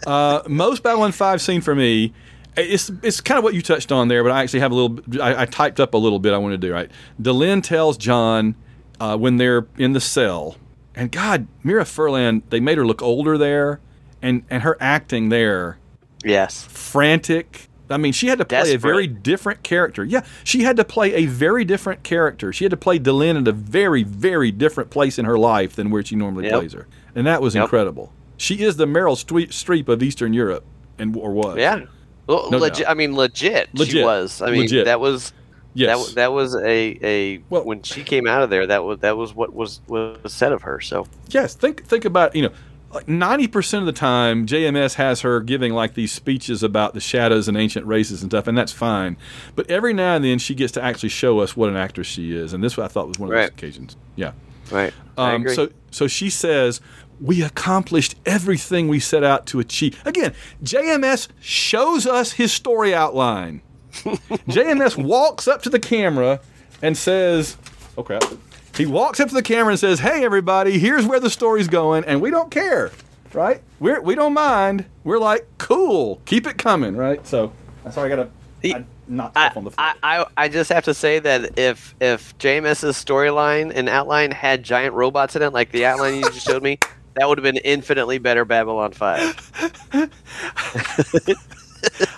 Uh, 0.07 0.43
most 0.49 0.83
Babylon 0.83 1.13
5 1.13 1.43
scene 1.43 1.61
for 1.61 1.75
me, 1.75 2.13
it's, 2.57 2.91
it's 3.03 3.21
kind 3.21 3.39
of 3.39 3.45
what 3.45 3.55
you 3.55 3.63
touched 3.63 3.93
on 3.93 4.09
there, 4.09 4.23
but 4.23 4.33
I 4.33 4.43
actually 4.43 4.61
have 4.61 4.73
a 4.73 4.75
little, 4.75 5.23
I, 5.23 5.43
I 5.43 5.47
typed 5.47 5.81
up 5.81 5.95
a 5.95 5.99
little 5.99 6.19
bit 6.19 6.33
I 6.33 6.39
want 6.39 6.53
to 6.53 6.59
do, 6.59 6.73
right? 6.73 6.91
Delenn 7.21 7.63
tells 7.63 7.97
John 7.97 8.55
uh, 9.01 9.17
when 9.17 9.37
they're 9.37 9.67
in 9.77 9.93
the 9.93 10.01
cell, 10.01 10.57
and 10.95 11.13
God, 11.13 11.47
Mira 11.63 11.85
Furlan, 11.85 12.43
they 12.51 12.61
made 12.61 12.79
her 12.79 12.87
look 12.87 13.03
older 13.03 13.37
there, 13.37 13.81
and, 14.23 14.45
and 14.51 14.63
her 14.63 14.77
acting 14.81 15.29
there 15.29 15.79
yes. 16.25 16.65
frantic. 16.65 17.68
I 17.91 17.97
mean, 17.97 18.13
she 18.13 18.27
had 18.29 18.39
to 18.39 18.45
play 18.45 18.75
a 18.75 18.79
very 18.79 19.07
different 19.07 19.63
character. 19.63 20.05
Yeah, 20.05 20.23
she 20.45 20.63
had 20.63 20.77
to 20.77 20.85
play 20.85 21.15
a 21.15 21.27
very 21.27 21.65
different 21.65 22.03
character. 22.03 22.53
She 22.53 22.65
had 22.65 22.71
to 22.71 22.77
play 22.77 22.99
Delenn 22.99 23.41
at 23.41 23.49
a 23.49 23.53
very, 23.53 24.03
very 24.03 24.51
different 24.53 24.91
place 24.91 25.19
in 25.19 25.25
her 25.25 25.39
life 25.39 25.75
than 25.77 25.91
where 25.91 26.05
she 26.05 26.15
normally 26.17 26.45
Yep. 26.45 26.53
plays 26.59 26.73
her, 26.75 26.87
and 27.15 27.27
that 27.27 27.41
was 27.41 27.55
Yep. 27.55 27.65
incredible. 27.65 28.13
She 28.37 28.57
is 28.63 28.77
the 28.77 28.87
Meryl 28.87 29.17
Streep, 29.17 29.89
of 29.89 30.03
Eastern 30.03 30.33
Europe, 30.33 30.65
and 30.99 31.17
or 31.17 31.33
was. 31.33 31.57
Yeah. 31.59 31.85
Well, 32.27 32.51
No 32.51 32.59
legit. 32.59 32.85
doubt. 32.85 32.91
I 32.91 32.95
mean, 32.95 33.17
legit. 33.17 33.69
She 33.75 33.79
Legit. 33.79 34.05
was. 34.05 34.43
I 34.43 34.51
mean, 34.51 34.61
Legit. 34.63 34.85
that 34.85 35.01
was. 35.01 35.33
Yes. 35.75 36.09
That, 36.09 36.15
that 36.17 36.33
was 36.33 36.57
a, 36.57 36.99
a 37.03 37.39
Well- 37.51 37.65
when 37.65 37.83
she 37.83 38.03
came 38.03 38.27
out 38.27 38.43
of 38.43 38.51
there 38.51 38.67
that 38.67 38.83
was 38.85 38.99
that 39.01 39.17
was 39.17 39.35
what 39.35 39.55
was 39.55 39.81
was 39.87 40.17
said 40.33 40.51
of 40.51 40.63
her 40.63 40.81
so 40.81 41.07
yes. 41.29 41.55
Think 41.55 41.85
think 41.85 42.05
about 42.05 42.35
you 42.35 42.43
know. 42.43 42.51
Like 42.91 43.07
ninety 43.07 43.47
percent 43.47 43.83
of 43.83 43.87
the 43.87 43.93
time, 43.93 44.47
JMS 44.47 44.95
has 44.95 45.21
her 45.21 45.41
giving 45.41 45.75
like 45.75 45.93
these 45.95 46.11
speeches 46.11 46.63
about 46.63 46.95
the 46.95 47.01
shadows 47.01 47.47
and 47.47 47.57
ancient 47.57 47.87
races 47.87 48.23
and 48.23 48.31
stuff, 48.31 48.47
and 48.47 48.57
that's 48.57 48.73
fine. 48.73 49.19
But 49.55 49.71
every 49.71 49.93
now 49.93 50.17
and 50.17 50.25
then, 50.25 50.39
she 50.39 50.55
gets 50.55 50.73
to 50.73 50.83
actually 50.83 51.11
show 51.11 51.41
us 51.41 51.55
what 51.55 51.69
an 51.69 51.77
actress 51.77 52.07
she 52.07 52.35
is, 52.35 52.55
and 52.55 52.65
this 52.65 52.79
I 52.79 52.89
thought 52.89 53.07
was 53.09 53.19
one 53.19 53.31
of 53.31 53.37
those 53.37 53.49
occasions. 53.49 53.97
Yeah. 54.17 54.33
right 54.71 54.95
Um, 55.19 55.49
so, 55.51 55.69
so 55.91 56.07
she 56.07 56.31
says, 56.31 56.81
"We 57.21 57.43
accomplished 57.43 58.15
everything 58.25 58.89
we 58.89 59.01
set 59.01 59.23
out 59.23 59.45
to 59.49 59.61
achieve." 59.61 60.01
Again, 60.07 60.35
JMS 60.65 61.29
shows 61.41 62.07
us 62.07 62.33
his 62.33 62.53
story 62.55 62.95
outline. 62.95 63.61
JMS 63.93 64.97
walks 64.97 65.47
up 65.47 65.61
to 65.63 65.69
the 65.71 65.79
camera 65.79 66.41
and 66.81 66.97
says, 66.97 67.59
"Oh 67.99 68.03
crap." 68.03 68.25
He 68.77 68.87
walks 68.87 69.21
up 69.21 69.29
to 69.29 69.35
the 69.35 69.43
camera 69.43 69.73
and 69.73 69.81
says, 69.81 70.01
"Hey, 70.01 70.25
everybody, 70.25 70.79
here's 70.79 71.07
where 71.07 71.21
the 71.21 71.31
story's 71.31 71.69
going, 71.69 72.05
and 72.05 72.21
we 72.21 72.31
don't 72.31 72.51
care, 72.51 72.91
right? 73.33 73.61
We're 73.81 74.01
we 74.01 74.15
don't 74.15 74.35
mind. 74.35 74.85
We're 75.05 75.19
like, 75.19 75.47
cool, 75.59 76.21
keep 76.27 76.47
it 76.47 76.59
coming, 76.59 76.97
right?" 76.97 77.27
So, 77.27 77.53
I'm 77.85 77.93
sorry, 77.93 78.13
I 78.13 78.17
gotta 78.17 78.31
He- 78.63 78.75
I 78.75 78.85
I, 79.11 79.31
stuff 79.31 79.57
on 79.57 79.65
the 79.65 79.71
floor. 79.71 79.87
I, 80.03 80.21
I, 80.21 80.27
I 80.37 80.49
just 80.49 80.71
have 80.71 80.85
to 80.85 80.95
say 80.95 81.19
that 81.19 81.59
if 81.59 81.95
if 82.01 82.37
JMS's 82.39 83.03
storyline 83.03 83.73
and 83.75 83.89
outline 83.89 84.31
had 84.31 84.63
giant 84.63 84.95
robots 84.95 85.35
in 85.35 85.43
it, 85.43 85.53
like 85.53 85.73
the 85.73 85.87
outline 85.87 86.17
you 86.17 86.23
just 86.25 86.47
showed 86.47 86.63
me, 86.63 86.79
that 87.15 87.29
would 87.29 87.39
have 87.39 87.43
been 87.43 87.57
infinitely 87.59 88.19
better 88.19 88.45
Babylon 88.45 88.93
5. 88.93 89.91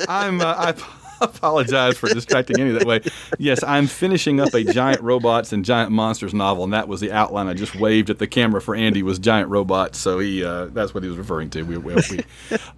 I'm. 0.09 0.41
Uh, 0.41 0.55
I 0.57 0.75
apologize 1.41 1.99
for 1.99 2.09
distracting 2.09 2.61
any 2.61 2.71
that 2.73 2.87
way. 2.87 3.01
Yes, 3.39 3.63
I'm 3.63 3.87
finishing 3.87 4.41
up 4.41 4.55
a 4.55 4.65
giant 4.65 5.01
robots 5.03 5.53
and 5.53 5.65
giant 5.65 5.93
monsters 5.93 6.33
novel, 6.33 6.65
and 6.65 6.73
that 6.73 6.89
was 6.89 7.01
the 7.01 7.13
outline 7.13 7.47
I 7.47 7.55
just 7.55 7.75
waved 7.75 8.11
at 8.11 8.19
the 8.19 8.27
camera 8.27 8.61
for 8.61 8.75
Andy 8.75 9.03
was 9.03 9.19
giant 9.19 9.49
robots. 9.49 9.99
So 9.99 10.19
he, 10.19 10.45
uh, 10.45 10.67
that's 10.67 10.95
what 10.95 11.03
he 11.03 11.09
was 11.09 11.19
referring 11.19 11.51
to. 11.51 11.63
We, 11.63 11.77
we, 11.77 11.95
we 11.95 12.21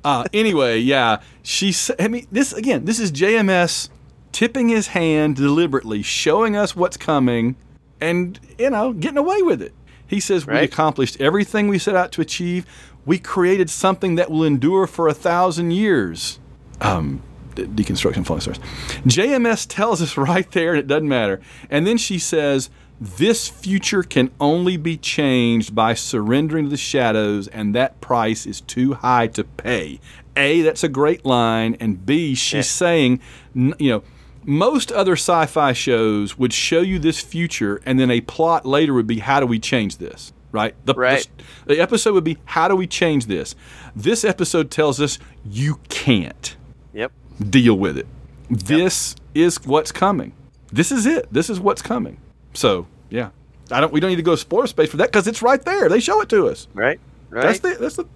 uh, 0.05 0.25
anyway, 0.33 0.79
yeah. 0.79 1.21
she. 1.43 1.75
I 1.99 2.09
mean, 2.09 2.27
this 2.33 2.53
again. 2.53 2.85
This 2.85 2.99
is 2.99 3.13
JMS 3.13 3.89
tipping 4.33 4.69
his 4.69 4.89
hand 4.89 5.37
deliberately, 5.37 6.03
showing 6.03 6.57
us 6.57 6.75
what's 6.75 6.97
coming, 6.97 7.57
and 8.01 8.41
you 8.59 8.71
know, 8.71 8.93
getting 8.93 9.19
away 9.19 9.43
with 9.43 9.63
it. 9.63 9.73
He 10.07 10.21
says 10.21 10.47
we 10.47 10.59
accomplished 10.59 11.21
everything 11.21 11.69
we 11.69 11.79
set 11.79 11.97
out 11.97 12.13
to 12.13 12.21
achieve. 12.21 12.67
We 13.07 13.19
created 13.19 13.71
something 13.71 14.17
that 14.17 14.31
will 14.31 14.45
endure 14.45 14.87
for 14.87 15.09
a 15.09 15.15
thousand 15.15 15.71
years 15.71 16.39
um, 16.83 17.23
deconstruction 17.55 18.25
falling 18.27 18.41
stars. 18.41 18.59
JMS 19.07 19.67
tells 19.69 20.01
us 20.03 20.17
right 20.17 20.51
there, 20.53 20.71
and 20.71 20.79
it 20.79 20.87
doesn't 20.87 21.09
matter. 21.09 21.41
And 21.71 21.87
then 21.87 21.97
she 21.99 22.19
says, 22.19 22.71
"This 23.01 23.49
future 23.49 24.03
can 24.03 24.31
only 24.41 24.77
be 24.77 24.97
changed 24.97 25.75
by 25.75 25.95
surrendering 25.95 26.65
to 26.65 26.71
the 26.71 26.77
shadows, 26.77 27.49
and 27.49 27.75
that 27.75 28.01
price 28.01 28.47
is 28.47 28.61
too 28.61 28.95
high 28.95 29.27
to 29.29 29.45
pay." 29.45 30.01
A, 30.37 30.63
that's 30.63 30.83
a 30.83 30.89
great 30.89 31.27
line, 31.27 31.77
and 31.79 32.07
B, 32.07 32.35
she's 32.35 32.55
Yeah. 32.55 32.63
saying, 32.63 33.21
you 33.55 33.75
know. 33.91 34.03
Most 34.45 34.91
other 34.91 35.13
sci-fi 35.13 35.73
shows 35.73 36.37
would 36.37 36.53
show 36.53 36.81
you 36.81 36.99
this 36.99 37.21
future, 37.21 37.81
and 37.87 38.01
then 38.01 38.11
a 38.11 38.21
plot 38.23 38.67
later 38.67 38.93
would 38.93 39.07
be, 39.07 39.21
"How 39.21 39.39
do 39.39 39.47
we 39.47 39.61
change 39.61 39.99
this?" 39.99 40.33
Right? 40.51 40.75
The, 40.85 40.95
the 40.95 40.99
Right. 41.01 41.29
the 41.67 41.79
episode 41.79 42.13
would 42.15 42.25
be, 42.25 42.39
"How 42.47 42.67
do 42.67 42.75
we 42.75 42.89
change 42.89 43.27
this?" 43.27 43.55
This 43.95 44.25
episode 44.25 44.69
tells 44.73 45.01
us, 45.01 45.21
"You 45.49 45.79
can't." 45.89 46.57
Yep. 46.93 47.13
Deal 47.41 47.75
with 47.75 47.99
it. 47.99 48.07
This 48.51 49.17
is 49.35 49.65
what's 49.65 49.93
coming. 49.93 50.33
This 50.73 50.93
is 50.93 51.07
it. 51.07 51.33
This 51.33 51.51
is 51.51 51.61
what's 51.61 51.83
coming. 51.83 52.19
So 52.55 52.87
yeah, 53.11 53.31
I 53.71 53.81
don't. 53.81 53.93
We 53.93 54.01
don't 54.01 54.11
need 54.11 54.17
to 54.17 54.23
go 54.23 54.37
spoiler 54.37 54.67
space 54.67 54.91
for 54.91 54.99
that 54.99 55.09
because 55.09 55.27
it's 55.27 55.43
right 55.43 55.63
there. 55.65 55.89
They 55.89 56.01
show 56.01 56.21
it 56.21 56.29
to 56.31 56.49
us. 56.49 56.69
Right? 56.75 57.01
Right? 57.31 57.43
That's 57.43 57.61
the. 57.61 57.77
That's 57.81 57.97
the. 57.97 58.07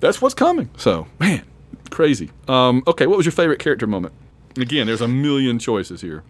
That's 0.00 0.22
what's 0.22 0.34
coming. 0.34 0.70
So 0.76 1.06
man, 1.18 1.44
crazy. 1.90 2.30
Um. 2.48 2.82
Okay. 2.86 3.06
What 3.06 3.16
was 3.16 3.26
your 3.26 3.32
favorite 3.32 3.58
character 3.58 3.86
moment? 3.86 4.14
Again, 4.56 4.86
there's 4.86 5.00
a 5.00 5.08
million 5.08 5.58
choices 5.58 6.00
here. 6.00 6.22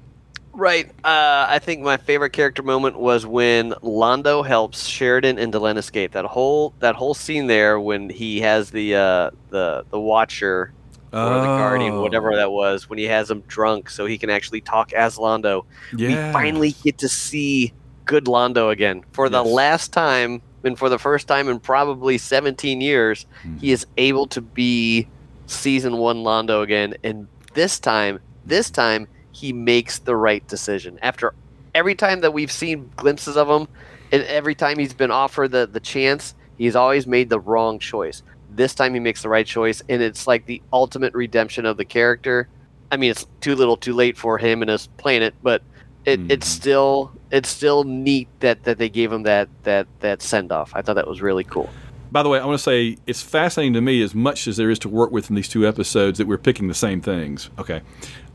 Right. 0.54 0.88
Uh, 1.04 1.46
I 1.48 1.58
think 1.58 1.82
my 1.82 1.96
favorite 1.96 2.30
character 2.30 2.62
moment 2.62 2.98
was 2.98 3.26
when 3.26 3.72
Londo 3.82 4.46
helps 4.46 4.86
Sheridan 4.86 5.36
and 5.38 5.52
Delenn 5.52 5.76
escape. 5.76 6.12
That 6.12 6.24
whole 6.24 6.72
that 6.78 6.94
whole 6.94 7.14
scene 7.14 7.48
there 7.48 7.80
when 7.80 8.08
he 8.08 8.40
has 8.40 8.70
the 8.70 8.94
uh, 8.94 9.30
the 9.50 9.84
the 9.90 10.00
Watcher 10.00 10.72
or 11.16 11.40
the 11.40 11.46
Guardian, 11.46 11.94
Oh. 11.94 12.02
whatever 12.02 12.34
that 12.36 12.50
was, 12.50 12.88
when 12.90 12.98
he 12.98 13.04
has 13.06 13.30
him 13.30 13.42
drunk 13.46 13.88
so 13.90 14.06
he 14.06 14.18
can 14.18 14.30
actually 14.30 14.60
talk 14.60 14.92
as 14.92 15.16
Londo. 15.16 15.64
We 15.96 16.14
finally 16.14 16.74
get 16.82 16.98
to 16.98 17.08
see 17.08 17.72
good 18.04 18.24
Londo 18.26 18.70
again 18.70 19.02
for 19.12 19.28
the 19.28 19.42
Yes. 19.42 19.52
last 19.52 19.92
time 19.92 20.42
and 20.64 20.78
for 20.78 20.88
the 20.88 20.98
first 20.98 21.28
time 21.28 21.48
in 21.48 21.60
probably 21.60 22.18
17 22.18 22.80
years. 22.80 23.26
Hmm. 23.42 23.56
He 23.58 23.72
is 23.72 23.86
able 23.96 24.26
to 24.28 24.40
be 24.40 25.06
season 25.46 25.98
one 25.98 26.18
Londo 26.24 26.62
again, 26.62 26.94
and 27.04 27.28
this 27.54 27.78
time, 27.78 28.18
this 28.46 28.70
time 28.70 29.06
he 29.32 29.52
makes 29.52 29.98
the 29.98 30.16
right 30.16 30.46
decision. 30.48 30.98
After 31.02 31.34
every 31.74 31.94
time 31.94 32.20
that 32.22 32.32
we've 32.32 32.52
seen 32.52 32.90
glimpses 32.96 33.36
of 33.36 33.48
him, 33.48 33.68
and 34.12 34.22
every 34.24 34.54
time 34.54 34.78
he's 34.78 34.94
been 34.94 35.10
offered 35.10 35.50
the, 35.50 35.66
the 35.66 35.80
chance, 35.80 36.34
he's 36.56 36.76
always 36.76 37.06
made 37.06 37.30
the 37.30 37.40
wrong 37.40 37.78
choice. 37.78 38.22
This 38.56 38.74
time 38.74 38.94
he 38.94 39.00
makes 39.00 39.22
the 39.22 39.28
right 39.28 39.46
choice, 39.46 39.82
and 39.88 40.00
it's 40.02 40.26
like 40.26 40.46
the 40.46 40.62
ultimate 40.72 41.14
redemption 41.14 41.66
of 41.66 41.76
the 41.76 41.84
character. 41.84 42.48
I 42.92 42.96
mean, 42.96 43.10
it's 43.10 43.26
too 43.40 43.54
little, 43.56 43.76
too 43.76 43.92
late 43.94 44.16
for 44.16 44.38
him 44.38 44.62
and 44.62 44.70
his 44.70 44.86
planet, 44.98 45.34
but 45.42 45.62
it, 46.04 46.20
Mhm. 46.20 46.30
it's 46.30 46.46
still 46.46 47.12
it's 47.30 47.48
still 47.48 47.82
neat 47.84 48.28
that, 48.40 48.62
that 48.64 48.78
they 48.78 48.88
gave 48.88 49.10
him 49.10 49.24
that 49.24 49.48
that 49.64 49.86
that 50.00 50.22
send 50.22 50.52
off. 50.52 50.72
I 50.74 50.82
thought 50.82 50.94
that 50.94 51.08
was 51.08 51.20
really 51.20 51.44
cool. 51.44 51.68
By 52.12 52.22
the 52.22 52.28
way, 52.28 52.38
I 52.38 52.44
want 52.44 52.58
to 52.58 52.62
say 52.62 52.96
it's 53.06 53.22
fascinating 53.22 53.72
to 53.72 53.80
me 53.80 54.00
as 54.02 54.14
much 54.14 54.46
as 54.46 54.56
there 54.56 54.70
is 54.70 54.78
to 54.80 54.88
work 54.88 55.10
with 55.10 55.30
in 55.30 55.34
these 55.36 55.48
two 55.48 55.66
episodes 55.66 56.18
that 56.18 56.28
we're 56.28 56.38
picking 56.38 56.68
the 56.68 56.74
same 56.74 57.00
things. 57.00 57.50
Okay, 57.58 57.80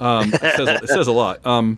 um, 0.01 0.33
it, 0.33 0.39
says, 0.57 0.67
it 0.83 0.89
says 0.89 1.07
a 1.07 1.13
lot. 1.13 1.45
Um, 1.45 1.77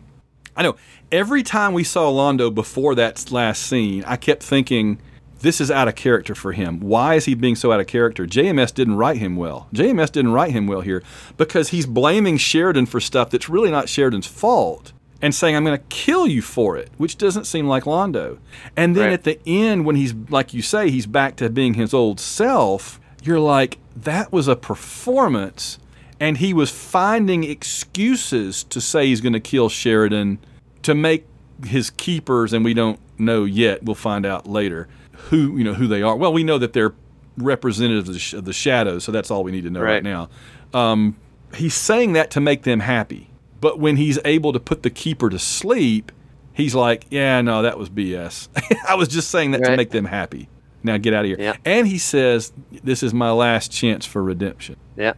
I 0.58 0.64
know 0.64 0.78
every 1.12 1.44
time 1.44 1.74
we 1.74 1.84
saw 1.84 2.10
Londo 2.12 2.52
before 2.54 2.96
that 2.96 3.32
last 3.32 3.62
scene, 3.64 4.04
I 4.08 4.16
kept 4.16 4.42
thinking 4.42 5.00
this 5.42 5.60
is 5.60 5.70
out 5.72 5.88
of 5.88 5.96
character 5.96 6.34
for 6.36 6.52
him. 6.54 6.80
Why 6.80 7.16
is 7.16 7.26
he 7.26 7.34
being 7.36 7.56
so 7.56 7.72
out 7.72 7.80
of 7.80 7.88
character? 7.88 8.26
JMS 8.26 8.74
didn't 8.74 8.96
write 8.96 9.18
him 9.18 9.36
well. 9.36 9.68
JMS 9.74 10.12
didn't 10.12 10.34
write 10.34 10.52
him 10.52 10.68
well 10.68 10.82
here 10.82 11.04
because 11.38 11.70
he's 11.70 11.86
blaming 11.86 12.38
Sheridan 12.38 12.86
for 12.86 13.00
stuff 13.00 13.30
that's 13.30 13.50
really 13.50 13.72
not 13.72 13.90
Sheridan's 13.90 14.28
fault 14.28 14.94
and 15.22 15.36
saying, 15.36 15.56
I'm 15.56 15.64
going 15.64 15.78
to 15.78 15.84
kill 15.90 16.26
you 16.28 16.42
for 16.42 16.78
it, 16.78 16.90
which 16.98 17.18
doesn't 17.18 17.46
seem 17.46 17.68
like 17.68 17.84
Londo. 17.84 18.40
And 18.76 18.96
then 18.96 19.06
Right. 19.06 19.14
at 19.14 19.24
the 19.24 19.40
end, 19.46 19.86
when 19.86 19.96
he's, 19.96 20.14
like 20.30 20.54
you 20.54 20.62
say, 20.64 20.90
he's 20.90 21.06
back 21.06 21.36
to 21.38 21.50
being 21.50 21.76
his 21.76 21.94
old 21.94 22.20
self, 22.20 23.00
you're 23.24 23.40
like, 23.40 23.78
that 23.96 24.32
was 24.32 24.48
a 24.48 24.56
performance. 24.56 25.78
And 26.20 26.38
he 26.38 26.54
was 26.54 26.70
finding 26.72 27.44
excuses 27.44 28.64
to 28.66 28.80
say 28.82 29.08
he's 29.08 29.22
going 29.22 29.34
to 29.34 29.40
kill 29.40 29.70
Sheridan 29.70 30.40
to 30.84 30.94
make 30.96 31.26
his 31.66 31.90
keepers, 31.92 32.54
and 32.54 32.66
we 32.66 32.74
don't 32.74 33.00
know 33.20 33.44
yet. 33.44 33.84
We'll 33.84 33.96
find 33.96 34.26
out 34.26 34.48
later 34.48 34.88
who 35.30 35.58
you 35.58 35.64
know 35.64 35.74
who 35.74 35.88
they 35.88 36.02
are. 36.02 36.16
Well, 36.16 36.34
we 36.34 36.44
know 36.44 36.58
that 36.58 36.74
they're 36.74 36.94
representatives 37.38 38.08
of 38.10 38.14
the, 38.14 38.20
sh- 38.20 38.34
of 38.34 38.46
the 38.46 38.54
shadows, 38.54 39.04
so 39.04 39.12
that's 39.12 39.32
all 39.32 39.44
we 39.44 39.52
need 39.52 39.64
to 39.64 39.70
know 39.70 39.82
right, 39.82 39.94
Right. 39.96 40.04
now. 40.04 40.30
Um, 40.74 41.16
he's 41.56 41.74
saying 41.74 42.14
that 42.14 42.30
to 42.32 42.42
make 42.42 42.64
them 42.64 42.82
happy, 42.82 43.30
but 43.62 43.80
when 43.80 43.96
he's 43.98 44.20
able 44.26 44.54
to 44.54 44.60
put 44.60 44.84
the 44.84 44.90
keeper 44.90 45.30
to 45.30 45.40
sleep, 45.40 46.12
he's 46.54 46.76
like, 46.76 47.06
"Yeah, 47.10 47.42
no, 47.42 47.62
that 47.62 47.78
was 47.78 47.90
BS. 47.90 48.48
I 48.88 48.96
was 48.96 49.08
just 49.08 49.30
saying 49.32 49.52
that 49.52 49.64
to 49.64 49.76
make 49.78 49.92
them 49.92 50.06
happy. 50.06 50.50
Now 50.84 50.98
get 50.98 51.14
out 51.14 51.22
of 51.22 51.28
here." 51.28 51.38
Yeah. 51.40 51.56
And 51.66 51.88
he 51.88 51.98
says, 51.98 52.52
"This 52.84 53.02
is 53.04 53.14
my 53.14 53.32
last 53.32 53.72
chance 53.72 54.06
for 54.06 54.22
redemption." 54.24 54.76
Yeah. 54.98 55.14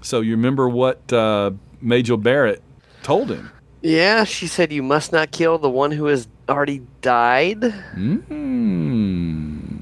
So 0.00 0.20
you 0.20 0.32
remember 0.32 0.68
what 0.68 1.12
uh, 1.12 1.52
Major 1.80 2.16
Barrett 2.16 2.60
told 3.04 3.30
him? 3.30 3.50
Yeah, 3.82 4.24
she 4.24 4.46
said 4.46 4.72
you 4.72 4.82
must 4.82 5.12
not 5.12 5.30
kill 5.32 5.58
the 5.58 5.70
one 5.70 5.90
who 5.92 6.06
has 6.06 6.26
already 6.48 6.82
died, 7.02 7.60
Mm. 7.60 8.22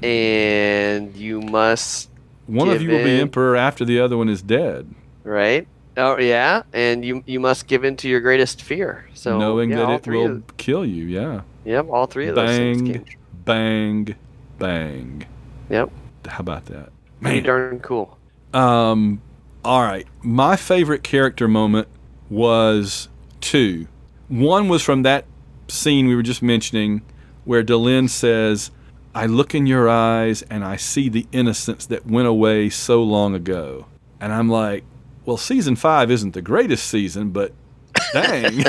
And 0.03 1.15
you 1.15 1.41
must 1.41 2.09
One 2.47 2.69
of 2.69 2.81
you 2.81 2.89
will 2.89 3.03
be 3.03 3.19
emperor 3.19 3.55
after 3.55 3.85
the 3.85 3.99
other 3.99 4.17
one 4.17 4.29
is 4.29 4.41
dead, 4.41 4.93
right. 5.23 5.67
Oh 5.97 6.17
yeah, 6.17 6.63
and 6.73 7.03
you 7.05 7.23
you 7.25 7.39
must 7.39 7.67
give 7.67 7.83
in 7.83 7.97
to 7.97 8.09
your 8.09 8.19
greatest 8.21 8.61
fear. 8.61 9.07
So 9.13 9.37
knowing 9.37 9.71
yeah, 9.71 9.77
that 9.77 10.07
it 10.07 10.11
will 10.11 10.37
Of, 10.37 10.57
kill 10.57 10.85
you. 10.85 11.05
Yeah. 11.05 11.41
yep, 11.65 11.87
all 11.89 12.07
three 12.07 12.27
of 12.27 12.35
those 12.35 12.49
things 12.49 12.81
Bang, 12.81 13.05
bang, 13.45 14.15
bang. 14.57 15.25
Yep, 15.69 15.91
How 16.27 16.39
about 16.39 16.65
that? 16.65 16.89
pretty 17.21 17.41
darn 17.41 17.79
cool. 17.81 18.17
Um, 18.53 19.21
all 19.63 19.81
right. 19.83 20.07
My 20.21 20.55
favorite 20.55 21.03
character 21.03 21.47
moment 21.47 21.87
was 22.29 23.09
two. 23.41 23.87
One 24.27 24.67
was 24.69 24.81
from 24.81 25.03
that 25.03 25.25
scene 25.67 26.07
we 26.07 26.15
were 26.15 26.23
just 26.23 26.41
mentioning 26.41 27.01
where 27.45 27.63
Delenn 27.63 28.09
says, 28.09 28.71
I 29.13 29.25
look 29.25 29.53
in 29.53 29.65
your 29.65 29.89
eyes 29.89 30.41
and 30.43 30.63
I 30.63 30.77
see 30.77 31.09
the 31.09 31.27
innocence 31.31 31.85
that 31.87 32.05
went 32.05 32.27
away 32.27 32.69
so 32.69 33.03
long 33.03 33.35
ago. 33.35 33.85
And 34.19 34.31
I'm 34.31 34.47
like, 34.49 34.83
well, 35.25 35.37
season 35.37 35.75
five 35.75 36.09
isn't 36.09 36.33
the 36.33 36.41
greatest 36.41 36.87
season, 36.87 37.31
but 37.31 37.53
dang. 38.13 38.63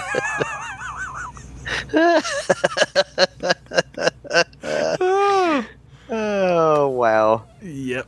Oh 6.14 6.88
wow. 6.88 7.44
yep. 7.62 8.06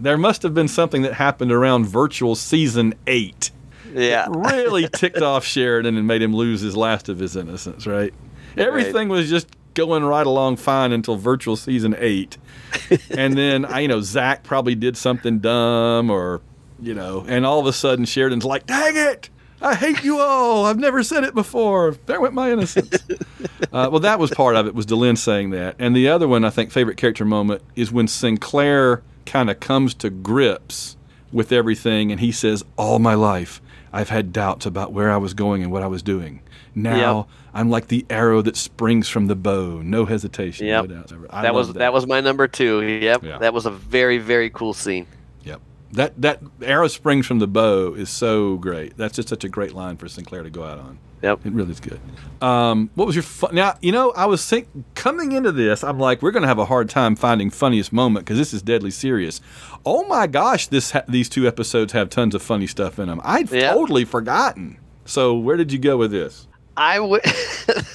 There 0.00 0.18
must 0.18 0.42
have 0.42 0.54
been 0.54 0.68
something 0.68 1.02
that 1.02 1.14
happened 1.14 1.52
around 1.52 1.86
virtual 1.86 2.34
season 2.34 2.94
eight. 3.06 3.50
Yeah. 3.92 4.26
really 4.28 4.88
ticked 4.88 5.22
off 5.22 5.44
Sheridan 5.44 5.96
and 5.96 6.06
made 6.06 6.20
him 6.20 6.34
lose 6.34 6.62
his 6.62 6.76
last 6.76 7.08
of 7.08 7.18
his 7.18 7.36
innocence, 7.36 7.86
right? 7.86 8.12
Everything 8.56 9.08
was 9.08 9.28
just 9.30 9.48
going 9.74 10.04
right 10.04 10.26
along 10.26 10.56
fine 10.56 10.92
until 10.92 11.16
virtual 11.16 11.56
season 11.56 11.94
eight. 11.98 12.38
and 13.10 13.36
then, 13.36 13.64
I, 13.64 13.80
you 13.80 13.88
know, 13.88 14.00
Zach 14.00 14.42
probably 14.42 14.74
did 14.74 14.96
something 14.96 15.38
dumb 15.40 16.10
or, 16.10 16.40
you 16.80 16.94
know, 16.94 17.24
and 17.28 17.44
all 17.44 17.60
of 17.60 17.66
a 17.66 17.72
sudden 17.72 18.04
Sheridan's 18.04 18.44
like, 18.44 18.66
dang 18.66 18.96
it! 18.96 19.30
I 19.64 19.74
hate 19.74 20.04
you 20.04 20.20
all. 20.20 20.66
I've 20.66 20.78
never 20.78 21.02
said 21.02 21.24
it 21.24 21.34
before. 21.34 21.96
There 22.04 22.20
went 22.20 22.34
my 22.34 22.52
innocence. 22.52 22.98
uh, 23.72 23.88
well, 23.90 24.00
that 24.00 24.18
was 24.18 24.30
part 24.30 24.56
of 24.56 24.66
it, 24.66 24.74
was 24.74 24.84
Delenn 24.84 25.16
saying 25.16 25.50
that. 25.50 25.76
And 25.78 25.96
the 25.96 26.08
other 26.08 26.28
one, 26.28 26.44
I 26.44 26.50
think, 26.50 26.70
favorite 26.70 26.98
character 26.98 27.24
moment 27.24 27.62
is 27.74 27.90
when 27.90 28.06
Sinclair 28.06 29.02
kind 29.24 29.48
of 29.48 29.60
comes 29.60 29.94
to 29.94 30.10
grips 30.10 30.98
with 31.32 31.50
everything 31.50 32.10
and 32.12 32.20
he 32.20 32.30
says, 32.30 32.62
All 32.76 32.98
my 32.98 33.14
life, 33.14 33.62
I've 33.90 34.10
had 34.10 34.32
doubts 34.34 34.66
about 34.66 34.92
where 34.92 35.10
I 35.10 35.16
was 35.16 35.32
going 35.32 35.62
and 35.62 35.72
what 35.72 35.82
I 35.82 35.86
was 35.86 36.02
doing. 36.02 36.42
Now 36.74 37.16
Yep. 37.16 37.26
I'm 37.54 37.70
like 37.70 37.88
the 37.88 38.04
arrow 38.10 38.42
that 38.42 38.56
springs 38.56 39.08
from 39.08 39.28
the 39.28 39.36
bow. 39.36 39.80
No 39.82 40.04
hesitation. 40.04 40.66
Yep. 40.66 40.88
No 40.88 41.02
that 41.42 41.54
was 41.54 41.68
love 41.68 41.74
that. 41.76 41.92
was 41.92 42.06
my 42.06 42.20
number 42.20 42.48
two. 42.48 42.82
Yep. 42.82 43.22
Yeah. 43.22 43.38
That 43.38 43.54
was 43.54 43.64
a 43.66 43.70
very 43.70 44.18
very 44.18 44.50
cool 44.50 44.74
scene. 44.74 45.06
Yep. 45.44 45.60
That 45.92 46.20
that 46.20 46.40
arrow 46.62 46.88
springs 46.88 47.26
from 47.26 47.38
the 47.38 47.46
bow 47.46 47.94
is 47.94 48.10
so 48.10 48.56
great. 48.56 48.96
That's 48.96 49.14
just 49.16 49.28
such 49.28 49.44
a 49.44 49.48
great 49.48 49.72
line 49.72 49.96
for 49.96 50.08
Sinclair 50.08 50.42
to 50.42 50.50
go 50.50 50.64
out 50.64 50.78
on. 50.78 50.98
Yep. 51.22 51.46
It 51.46 51.52
really 51.54 51.70
is 51.70 51.80
good. 51.80 52.00
Um, 52.42 52.90
what 52.96 53.06
was 53.06 53.16
your 53.16 53.22
fun? 53.22 53.54
Now 53.54 53.78
you 53.80 53.92
know 53.92 54.10
I 54.14 54.26
was 54.26 54.46
think 54.46 54.68
coming 54.94 55.32
into 55.32 55.52
this, 55.52 55.82
I'm 55.82 55.98
like 55.98 56.20
we're 56.20 56.32
going 56.32 56.42
to 56.42 56.48
have 56.48 56.58
a 56.58 56.66
hard 56.66 56.90
time 56.90 57.16
finding 57.16 57.48
funniest 57.50 57.92
moment 57.92 58.26
because 58.26 58.36
this 58.36 58.52
is 58.52 58.60
deadly 58.62 58.90
serious. 58.90 59.40
Oh 59.86 60.04
my 60.06 60.26
gosh, 60.26 60.66
this 60.66 60.90
ha- 60.90 61.04
these 61.08 61.28
two 61.30 61.46
episodes 61.48 61.92
have 61.92 62.10
tons 62.10 62.34
of 62.34 62.42
funny 62.42 62.66
stuff 62.66 62.98
in 62.98 63.06
them. 63.08 63.20
I'd 63.24 63.50
Yeah. 63.50 63.72
totally 63.72 64.04
forgotten. 64.04 64.78
So 65.06 65.34
where 65.34 65.56
did 65.56 65.72
you 65.72 65.78
go 65.78 65.96
with 65.96 66.10
this? 66.10 66.46
I 66.76 66.98
would. 67.00 67.22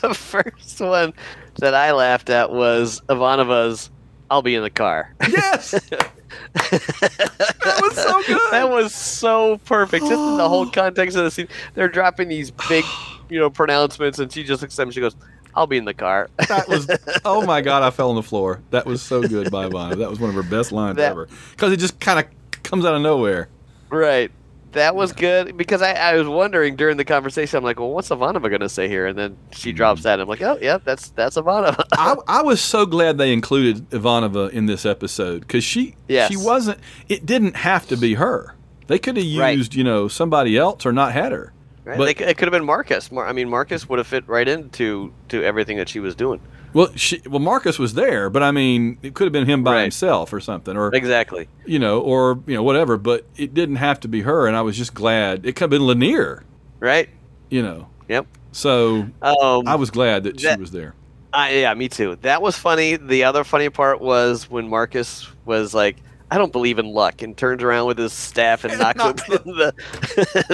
the 0.01 0.14
first 0.18 0.80
one 0.80 1.14
that 1.60 1.73
I 1.76 1.91
laughed 1.91 2.30
at 2.30 2.51
was 2.51 3.01
Ivanova's. 3.10 3.89
I'll 4.31 4.41
be 4.43 4.56
in 4.56 4.61
the 4.64 4.69
car. 4.69 5.14
Yes, 5.27 5.72
that 6.53 7.80
was 7.81 7.95
so 7.95 8.22
good. 8.23 8.39
that 8.51 8.69
was 8.69 8.93
so 8.93 9.57
perfect. 9.65 10.06
Just 10.06 10.19
in 10.19 10.38
the 10.38 10.47
whole 10.47 10.69
context 10.72 11.18
of 11.18 11.23
the 11.23 11.31
scene, 11.31 11.47
they're 11.73 11.88
dropping 11.89 12.27
these 12.30 12.51
big, 12.51 12.85
you 13.30 13.39
know, 13.39 13.49
pronouncements, 13.49 14.19
and 14.19 14.31
she 14.31 14.43
just 14.43 14.61
looks 14.61 14.77
at 14.80 14.84
him. 14.84 14.91
She 14.91 14.99
goes, 15.01 15.15
"I'll 15.56 15.68
be 15.68 15.77
in 15.77 15.85
the 15.85 15.93
car." 15.93 16.30
That 16.47 16.68
was 16.68 16.88
oh 17.26 17.45
my 17.45 17.61
god! 17.61 17.81
I 17.84 17.89
fell 17.89 18.10
on 18.10 18.15
the 18.15 18.23
floor. 18.23 18.61
That 18.69 18.85
was 18.85 19.01
so 19.01 19.22
good 19.22 19.49
by 19.51 19.68
Ivana. 19.68 19.97
That 19.97 20.10
was 20.10 20.19
one 20.19 20.30
of 20.30 20.35
her 20.35 20.43
best 20.43 20.72
lines 20.72 20.97
That- 20.97 21.11
ever 21.11 21.27
because 21.51 21.73
it 21.73 21.77
just 21.77 21.99
kind 21.99 22.19
of 22.19 22.64
comes 22.64 22.85
out 22.85 22.93
of 22.95 23.01
nowhere. 23.01 23.49
right. 23.89 24.31
That 24.73 24.95
was 24.95 25.13
good 25.13 25.57
because 25.57 25.81
I, 25.81 25.93
I 25.93 26.15
was 26.15 26.27
wondering 26.27 26.75
during 26.75 26.97
the 26.97 27.03
conversation. 27.05 27.57
I'm 27.57 27.63
like, 27.63 27.79
well, 27.79 27.89
what's 27.91 28.09
Ivanova 28.09 28.49
going 28.49 28.59
to 28.61 28.69
say 28.69 28.87
here? 28.87 29.07
And 29.07 29.17
then 29.17 29.35
she 29.51 29.71
drops 29.73 30.03
that. 30.03 30.13
And 30.13 30.21
I'm 30.21 30.27
like, 30.27 30.41
oh, 30.43 30.59
yeah, 30.61 30.77
that's 30.83 31.09
that's 31.09 31.37
Ivanova. 31.37 31.83
I, 31.93 32.15
I 32.27 32.41
was 32.43 32.61
so 32.61 32.85
glad 32.85 33.17
they 33.17 33.33
included 33.33 33.89
Ivanova 33.89 34.51
in 34.51 34.67
this 34.67 34.85
episode 34.85 35.41
because 35.41 35.63
she 35.63 35.95
Yes. 36.07 36.29
she 36.29 36.37
wasn't. 36.37 36.79
It 37.07 37.25
didn't 37.25 37.55
have 37.55 37.87
to 37.87 37.97
be 37.97 38.13
her. 38.15 38.55
They 38.87 38.99
could 38.99 39.17
have 39.17 39.25
Right. 39.37 39.57
used 39.57 39.73
you 39.75 39.83
know 39.83 40.07
somebody 40.07 40.55
else 40.57 40.85
or 40.85 40.91
not 40.91 41.13
had 41.13 41.31
her. 41.31 41.51
Right? 41.85 41.97
But- 41.97 42.17
They 42.17 42.25
it 42.25 42.37
could 42.37 42.47
have 42.47 42.51
been 42.53 42.65
Marcus. 42.65 43.11
Mar- 43.11 43.25
I 43.27 43.33
mean, 43.33 43.49
Marcus 43.49 43.89
would 43.89 43.97
have 43.97 44.07
fit 44.07 44.27
right 44.27 44.47
into 44.47 45.11
to 45.29 45.43
everything 45.43 45.77
that 45.77 45.89
she 45.89 45.99
was 45.99 46.13
doing. 46.13 46.41
Well, 46.73 46.91
she, 46.95 47.21
well, 47.27 47.39
Marcus 47.39 47.79
was 47.79 47.93
there, 47.95 48.29
but 48.29 48.43
I 48.43 48.51
mean, 48.51 48.97
it 49.01 49.13
could 49.15 49.25
have 49.25 49.33
been 49.33 49.45
him 49.47 49.63
by 49.63 49.73
Right. 49.75 49.81
himself 49.83 50.31
or 50.33 50.39
something, 50.39 50.77
or 50.77 50.93
Exactly. 50.93 51.47
you 51.65 51.79
know, 51.79 51.99
or 51.99 52.39
you 52.45 52.55
know, 52.55 52.63
whatever. 52.63 52.97
But 52.97 53.25
it 53.37 53.53
didn't 53.53 53.77
have 53.77 53.99
to 54.01 54.07
be 54.07 54.21
her, 54.21 54.45
and 54.47 54.55
I 54.55 54.61
was 54.61 54.77
just 54.77 54.93
glad 54.93 55.45
it 55.45 55.53
could 55.53 55.61
have 55.63 55.69
been 55.71 55.81
Lennier. 55.83 56.43
Right. 56.79 57.09
You 57.49 57.63
know, 57.63 57.87
Yep. 58.07 58.27
so 58.51 59.07
Um, 59.21 59.67
I 59.67 59.75
was 59.75 59.89
glad 59.89 60.23
that, 60.23 60.39
she 60.39 60.55
was 60.57 60.71
there. 60.71 60.93
I, 61.33 61.53
yeah, 61.57 61.73
me 61.73 61.89
too. 61.89 62.17
That 62.21 62.41
was 62.41 62.57
funny. 62.57 62.95
The 62.95 63.23
other 63.23 63.43
funny 63.43 63.69
part 63.69 64.01
was 64.01 64.49
when 64.49 64.67
Marcus 64.67 65.27
was 65.45 65.73
like, 65.75 65.97
"I 66.31 66.37
don't 66.39 66.51
believe 66.51 66.79
in 66.79 66.87
luck," 66.93 67.21
and 67.21 67.35
turns 67.37 67.61
around 67.63 67.85
with 67.87 67.97
his 67.99 68.13
staff 68.13 68.63
and 68.63 68.77
knocks 68.79 68.97
Knocks 68.97 69.29
open 69.29 69.55
the. 69.55 69.73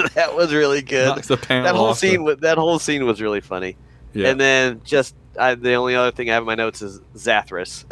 that 0.16 0.36
was 0.36 0.54
really 0.54 0.82
good. 0.82 1.24
The 1.24 1.36
That 1.48 1.76
whole 1.76 1.90
the- 1.90 1.94
scene. 1.96 2.24
wa- 2.26 2.36
That 2.40 2.58
whole 2.58 2.80
scene 2.80 3.06
was 3.06 3.22
really 3.22 3.42
funny. 3.42 3.78
Yeah. 4.14 4.30
And 4.30 4.40
then 4.40 4.82
just 4.86 5.16
I, 5.38 5.56
the 5.56 5.74
only 5.74 5.96
other 5.96 6.12
thing 6.12 6.30
I 6.30 6.34
have 6.34 6.44
in 6.44 6.48
my 6.48 6.56
notes 6.56 6.82
is 6.82 7.00
Zathras. 7.16 7.86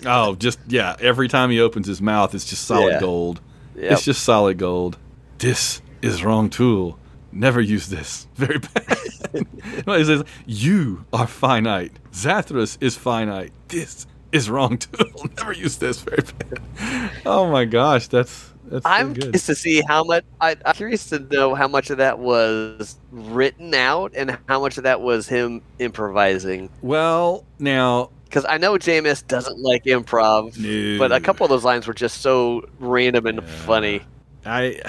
oh, 0.06 0.34
just 0.36 0.58
yeah. 0.68 0.96
Every 1.00 1.28
time 1.28 1.50
he 1.50 1.60
opens 1.60 1.86
his 1.86 2.00
mouth, 2.00 2.34
it's 2.34 2.44
just 2.44 2.64
solid 2.64 2.92
Yeah. 2.94 3.00
gold. 3.00 3.40
Yep. 3.74 3.92
It's 3.92 4.04
just 4.04 4.22
solid 4.22 4.58
gold. 4.58 4.96
This 5.38 5.82
is 6.02 6.24
wrong 6.24 6.48
tool. 6.50 6.98
Never 7.32 7.60
use 7.60 7.88
this. 7.88 8.26
Very 8.34 8.58
bad. 8.58 8.98
he 9.86 10.04
says, 10.04 10.24
You 10.46 11.04
are 11.12 11.26
finite. 11.26 11.92
Zathras 12.12 12.78
is 12.80 12.96
finite. 12.96 13.52
This 13.68 14.06
is 14.32 14.48
wrong 14.48 14.78
tool. 14.78 15.26
Never 15.36 15.52
use 15.52 15.76
this. 15.76 16.00
Very 16.00 16.22
bad. 16.22 17.10
Oh 17.26 17.50
my 17.50 17.64
gosh, 17.64 18.06
that's 18.08 18.52
that's 18.70 18.84
I'm 18.86 19.14
curious 19.14 19.46
to 19.46 19.54
see 19.54 19.82
how 19.88 20.04
much. 20.04 20.24
I, 20.40 20.56
I'm 20.64 20.74
curious 20.74 21.06
to 21.10 21.18
know 21.30 21.54
how 21.54 21.68
much 21.68 21.90
of 21.90 21.98
that 21.98 22.18
was 22.18 22.96
written 23.10 23.74
out 23.74 24.12
and 24.16 24.38
how 24.48 24.60
much 24.60 24.76
of 24.78 24.84
that 24.84 25.00
was 25.00 25.28
him 25.28 25.62
improvising. 25.78 26.70
Well, 26.82 27.44
now 27.58 28.10
Because 28.24 28.44
I 28.48 28.58
know 28.58 28.74
JMS 28.74 29.26
doesn't 29.26 29.58
like 29.60 29.82
improv, 29.84 30.52
but 30.98 31.12
a 31.12 31.20
couple 31.20 31.44
of 31.44 31.50
those 31.50 31.64
lines 31.64 31.86
were 31.86 31.94
just 31.94 32.20
so 32.22 32.62
random 32.78 33.26
and 33.26 33.38
Yeah. 33.38 33.46
funny. 33.46 34.00
I 34.44 34.80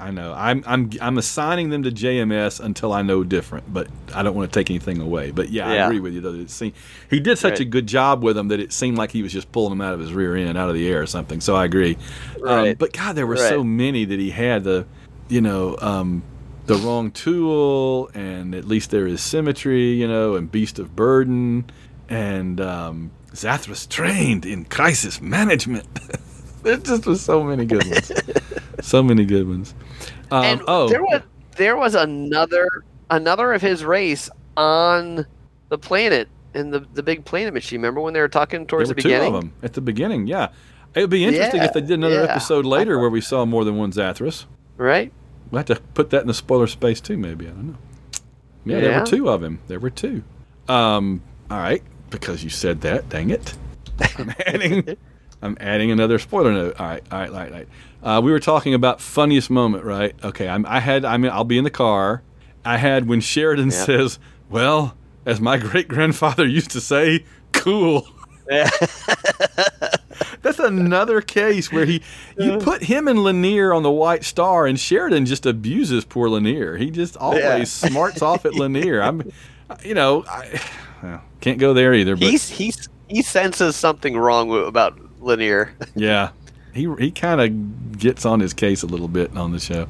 I 0.00 0.10
know. 0.10 0.32
I'm 0.36 0.64
I'm 0.66 0.90
I'm 1.00 1.18
assigning 1.18 1.70
them 1.70 1.82
to 1.82 1.90
JMS 1.90 2.58
until 2.60 2.92
I 2.92 3.02
know 3.02 3.22
different, 3.22 3.72
but 3.72 3.88
I 4.14 4.22
don't 4.22 4.34
want 4.34 4.52
to 4.52 4.58
take 4.58 4.70
anything 4.70 5.00
away. 5.00 5.30
But 5.30 5.50
yeah, 5.50 5.68
I 5.68 5.74
agree 5.86 6.00
with 6.00 6.14
you 6.14 6.20
though. 6.20 6.34
It 6.34 6.50
seemed, 6.50 6.74
he 7.10 7.20
did 7.20 7.38
such 7.38 7.60
a 7.60 7.64
good 7.64 7.86
job 7.86 8.22
with 8.22 8.36
them 8.36 8.48
that 8.48 8.60
it 8.60 8.72
seemed 8.72 8.96
like 8.98 9.10
he 9.12 9.22
was 9.22 9.32
just 9.32 9.52
pulling 9.52 9.70
them 9.70 9.80
out 9.80 9.94
of 9.94 10.00
his 10.00 10.12
rear 10.12 10.34
end, 10.36 10.56
out 10.56 10.68
of 10.68 10.74
the 10.74 10.88
air 10.88 11.02
or 11.02 11.06
something. 11.06 11.40
So 11.40 11.54
I 11.54 11.64
agree. 11.64 11.98
Um, 12.46 12.74
but 12.78 12.92
God, 12.92 13.14
there 13.14 13.26
were 13.26 13.36
so 13.50 13.62
many 13.64 14.04
that 14.06 14.18
he 14.18 14.30
had 14.30 14.64
the, 14.64 14.86
you 15.28 15.40
know, 15.40 15.76
um, 15.80 16.22
the 16.66 16.76
wrong 16.76 17.10
tool, 17.10 18.10
and 18.14 18.54
at 18.54 18.64
least 18.64 18.90
there 18.90 19.06
is 19.06 19.20
symmetry, 19.20 19.92
you 19.92 20.06
know, 20.08 20.36
and 20.36 20.50
beast 20.50 20.78
of 20.78 20.94
burden, 20.96 21.64
and 22.08 22.60
um, 22.60 23.10
Zathras 23.32 23.88
trained 23.88 24.46
in 24.46 24.64
crisis 24.64 25.20
management. 25.20 25.86
there 26.62 26.76
just 26.76 27.06
was 27.06 27.20
so 27.20 27.42
many 27.42 27.64
good 27.64 27.86
ones. 27.86 28.12
so 28.80 29.02
many 29.02 29.24
good 29.24 29.48
ones. 29.48 29.74
Um, 30.30 30.44
and 30.44 30.62
oh, 30.66 30.88
there 30.88 31.02
was 31.02 31.22
there 31.56 31.76
was 31.76 31.94
another 31.94 32.68
another 33.10 33.52
of 33.52 33.62
his 33.62 33.84
race 33.84 34.30
on 34.56 35.26
the 35.68 35.78
planet 35.78 36.28
in 36.54 36.70
the 36.70 36.80
the 36.94 37.02
big 37.02 37.24
planet 37.24 37.54
machine. 37.54 37.80
Remember 37.80 38.00
when 38.00 38.14
they 38.14 38.20
were 38.20 38.28
talking 38.28 38.60
there 38.60 38.66
towards 38.66 38.88
were 38.88 38.94
the 38.94 39.02
two 39.02 39.08
beginning? 39.08 39.34
of 39.34 39.40
them 39.40 39.52
at 39.62 39.74
the 39.74 39.80
beginning. 39.80 40.26
Yeah, 40.26 40.48
it 40.94 41.00
would 41.00 41.10
be 41.10 41.24
interesting 41.24 41.62
if 41.62 41.72
they 41.72 41.80
did 41.80 41.92
another 41.92 42.24
yeah. 42.24 42.30
episode 42.30 42.64
later 42.64 42.98
where 42.98 43.10
we 43.10 43.20
saw 43.20 43.44
more 43.44 43.64
than 43.64 43.76
one 43.76 43.92
Zathras. 43.92 44.46
Right? 44.76 45.12
We'll 45.50 45.58
have 45.58 45.66
to 45.66 45.76
put 45.94 46.10
that 46.10 46.22
in 46.22 46.28
the 46.28 46.34
spoiler 46.34 46.66
space 46.66 47.00
too, 47.00 47.16
maybe. 47.16 47.46
I 47.46 47.50
don't 47.50 47.68
know. 47.68 47.78
Yeah, 48.64 48.80
there 48.80 49.00
were 49.00 49.06
two 49.06 49.28
of 49.28 49.42
him. 49.42 49.60
There 49.68 49.80
were 49.80 49.90
two. 49.90 50.22
Um, 50.68 51.22
all 51.50 51.58
right, 51.58 51.82
because 52.10 52.44
you 52.44 52.50
said 52.50 52.82
that, 52.82 53.08
dang 53.08 53.30
it. 53.30 53.54
I'm 54.18 54.32
adding 54.46 54.96
I'm 55.42 55.56
adding 55.60 55.90
another 55.90 56.18
spoiler 56.18 56.52
note. 56.52 56.78
All 56.80 56.86
right, 56.86 57.02
all 57.10 57.18
right, 57.18 57.30
all 57.30 57.34
right, 57.36 57.52
all 57.52 57.58
right. 57.58 57.68
Uh, 58.02 58.20
we 58.22 58.30
were 58.32 58.40
talking 58.40 58.74
about 58.74 59.00
funniest 59.00 59.50
moment, 59.50 59.84
right? 59.84 60.14
Okay, 60.24 60.48
I'm, 60.48 60.64
I 60.66 60.80
had 60.80 61.04
I 61.04 61.16
mean 61.16 61.30
I'll 61.30 61.44
be 61.44 61.58
in 61.58 61.64
the 61.64 61.70
car. 61.70 62.22
I 62.64 62.76
had 62.76 63.08
when 63.08 63.20
Sheridan 63.20 63.70
Yeah. 63.70 63.84
says, 63.84 64.18
"Well, 64.50 64.94
as 65.26 65.40
my 65.40 65.56
great 65.56 65.88
grandfather 65.88 66.46
used 66.46 66.70
to 66.72 66.80
say, 66.80 67.24
cool." 67.52 68.06
Yeah. 68.50 68.68
That's 70.42 70.58
another 70.58 71.20
case 71.20 71.70
where 71.70 71.84
he 71.84 72.02
you 72.38 72.58
put 72.58 72.82
him 72.82 73.08
and 73.08 73.18
Lennier 73.20 73.74
on 73.74 73.82
the 73.82 73.90
White 73.90 74.24
Star, 74.24 74.66
and 74.66 74.78
Sheridan 74.78 75.26
just 75.26 75.46
abuses 75.46 76.04
poor 76.04 76.28
Lennier. 76.28 76.76
He 76.78 76.90
just 76.90 77.16
always 77.16 77.42
Yeah. 77.44 77.64
smarts 77.64 78.22
off 78.22 78.44
at 78.44 78.54
Lanier. 78.54 79.02
I'm, 79.02 79.30
you 79.84 79.94
know, 79.94 80.24
I 80.28 80.60
well, 81.02 81.22
can't 81.40 81.58
go 81.58 81.74
there 81.74 81.94
either. 81.94 82.16
But 82.16 82.28
He's 82.30 82.48
he's 82.48 82.88
he 83.08 83.22
senses 83.22 83.76
something 83.76 84.16
wrong 84.16 84.50
about 84.66 84.98
Lennier. 85.20 85.70
yeah, 85.94 86.30
he 86.72 86.92
he 86.98 87.10
kind 87.10 87.40
of 87.40 87.98
gets 87.98 88.24
on 88.24 88.40
his 88.40 88.52
case 88.52 88.82
a 88.82 88.86
little 88.86 89.08
bit 89.08 89.36
on 89.36 89.52
the 89.52 89.60
show. 89.60 89.86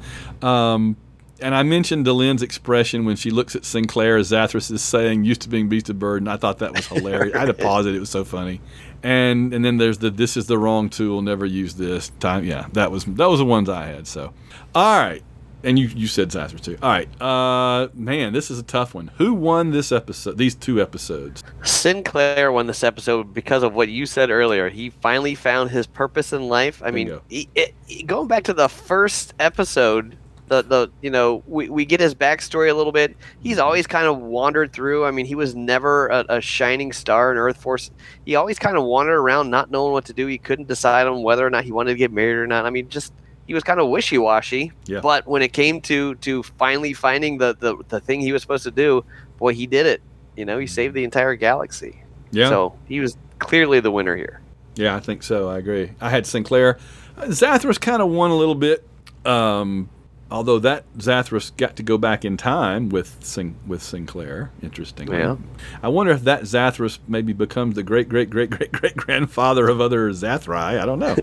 Um, 0.46 0.96
and 1.42 1.54
I 1.54 1.62
mentioned 1.62 2.04
Delenn's 2.04 2.42
expression 2.42 3.04
when 3.04 3.16
she 3.16 3.30
looks 3.30 3.56
at 3.56 3.64
Sinclair 3.64 4.16
as 4.16 4.30
Zathras 4.30 4.70
is 4.70 4.82
saying 4.82 5.24
"used 5.24 5.40
to 5.42 5.48
being 5.48 5.68
beast 5.68 5.88
of 5.88 5.98
burden." 5.98 6.28
I 6.28 6.36
thought 6.36 6.58
that 6.58 6.72
was 6.72 6.86
hilarious. 6.86 7.34
I 7.34 7.40
had 7.40 7.46
to 7.46 7.54
pause 7.54 7.86
it; 7.86 7.94
it 7.94 8.00
was 8.00 8.10
so 8.10 8.24
funny. 8.24 8.60
And 9.02 9.54
and 9.54 9.64
then 9.64 9.78
there's 9.78 9.98
the 9.98 10.10
"this 10.10 10.36
is 10.36 10.46
the 10.46 10.58
wrong 10.58 10.90
tool, 10.90 11.22
never 11.22 11.46
use 11.46 11.74
this" 11.74 12.10
time. 12.20 12.44
Yeah, 12.44 12.66
that 12.72 12.90
was 12.90 13.04
that 13.04 13.26
was 13.26 13.38
the 13.38 13.46
ones 13.46 13.68
I 13.68 13.86
had. 13.86 14.06
So, 14.06 14.32
all 14.74 14.98
right. 14.98 15.22
And 15.62 15.78
you 15.78 15.88
you 15.88 16.06
said 16.06 16.30
Zathras 16.30 16.62
too. 16.62 16.78
All 16.82 16.88
right, 16.90 17.22
uh, 17.22 17.88
man, 17.94 18.32
this 18.32 18.50
is 18.50 18.58
a 18.58 18.62
tough 18.62 18.94
one. 18.94 19.10
Who 19.18 19.34
won 19.34 19.70
this 19.72 19.92
episode? 19.92 20.38
These 20.38 20.54
two 20.54 20.80
episodes. 20.80 21.42
Sinclair 21.62 22.50
won 22.50 22.66
this 22.66 22.82
episode 22.82 23.34
because 23.34 23.62
of 23.62 23.74
what 23.74 23.88
you 23.88 24.06
said 24.06 24.30
earlier. 24.30 24.68
He 24.70 24.90
finally 24.90 25.34
found 25.34 25.70
his 25.70 25.86
purpose 25.86 26.32
in 26.32 26.48
life. 26.48 26.82
I 26.84 26.90
mean, 26.90 27.20
he, 27.28 27.48
it, 27.54 27.74
he- 27.86 28.02
going 28.02 28.26
back 28.28 28.44
to 28.44 28.54
the 28.54 28.68
first 28.68 29.34
episode, 29.38 30.16
the 30.48 30.62
the 30.62 30.90
you 31.02 31.10
know 31.10 31.42
we, 31.46 31.68
we 31.68 31.84
get 31.84 32.00
his 32.00 32.14
backstory 32.14 32.70
a 32.70 32.74
little 32.74 32.92
bit. 32.92 33.16
He's 33.40 33.58
always 33.58 33.86
kind 33.86 34.06
of 34.06 34.18
wandered 34.18 34.72
through. 34.72 35.04
I 35.04 35.10
mean, 35.10 35.26
he 35.26 35.34
was 35.34 35.54
never 35.54 36.08
a, 36.08 36.24
a 36.28 36.40
shining 36.40 36.92
star 36.92 37.32
in 37.32 37.38
Earth 37.38 37.58
Force. 37.58 37.90
He 38.24 38.34
always 38.34 38.58
kind 38.58 38.76
of 38.78 38.84
wandered 38.84 39.16
around, 39.18 39.50
not 39.50 39.70
knowing 39.70 39.92
what 39.92 40.06
to 40.06 40.12
do. 40.12 40.26
He 40.26 40.38
couldn't 40.38 40.68
decide 40.68 41.06
on 41.06 41.22
whether 41.22 41.46
or 41.46 41.50
not 41.50 41.64
he 41.64 41.72
wanted 41.72 41.92
to 41.92 41.98
get 41.98 42.12
married 42.12 42.36
or 42.36 42.46
not. 42.46 42.64
I 42.66 42.70
mean, 42.70 42.88
just 42.88 43.12
he 43.50 43.54
was 43.54 43.64
kind 43.64 43.80
of 43.80 43.88
wishy 43.88 44.16
washy. 44.16 44.70
Yeah. 44.86 45.00
But 45.00 45.26
when 45.26 45.42
it 45.42 45.52
came 45.52 45.80
to 45.80 46.14
to 46.14 46.44
finally 46.44 46.92
finding 46.92 47.38
the, 47.38 47.56
the 47.58 47.76
the 47.88 47.98
thing 47.98 48.20
he 48.20 48.32
was 48.32 48.42
supposed 48.42 48.62
to 48.62 48.70
do, 48.70 49.04
boy, 49.38 49.54
he 49.54 49.66
did 49.66 49.86
it. 49.86 50.02
You 50.36 50.44
know, 50.44 50.56
he 50.56 50.68
saved 50.68 50.94
the 50.94 51.02
entire 51.02 51.34
galaxy. 51.34 52.04
Yeah. 52.30 52.48
So 52.48 52.78
he 52.86 53.00
was 53.00 53.16
clearly 53.40 53.80
the 53.80 53.90
winner 53.90 54.14
here. 54.14 54.40
Yeah, 54.76 54.94
I 54.94 55.00
think 55.00 55.24
so. 55.24 55.48
I 55.48 55.58
agree. 55.58 55.90
I 56.00 56.10
had 56.10 56.26
Sinclair. 56.26 56.78
Zathras 57.22 57.80
kind 57.80 58.00
of 58.00 58.08
won 58.10 58.30
a 58.30 58.36
little 58.36 58.54
bit, 58.54 58.86
um, 59.24 59.90
although 60.30 60.60
that 60.60 60.84
Zathras 60.98 61.50
got 61.56 61.74
to 61.74 61.82
go 61.82 61.98
back 61.98 62.24
in 62.24 62.36
time 62.36 62.88
with 62.88 63.16
Sin- 63.20 63.56
with 63.66 63.82
Sinclair. 63.82 64.52
Interestingly, 64.62 65.18
Yeah. 65.18 65.38
I 65.82 65.88
wonder 65.88 66.12
if 66.12 66.22
that 66.22 66.42
Zathras 66.42 67.00
maybe 67.08 67.32
becomes 67.32 67.74
the 67.74 67.82
great 67.82 68.08
great 68.08 68.30
great 68.30 68.50
great 68.50 68.70
great 68.70 68.96
grandfather 69.04 69.68
of 69.68 69.80
other 69.80 70.08
Zathri. 70.12 70.78
I 70.80 70.86
don't 70.86 71.00
know. 71.00 71.16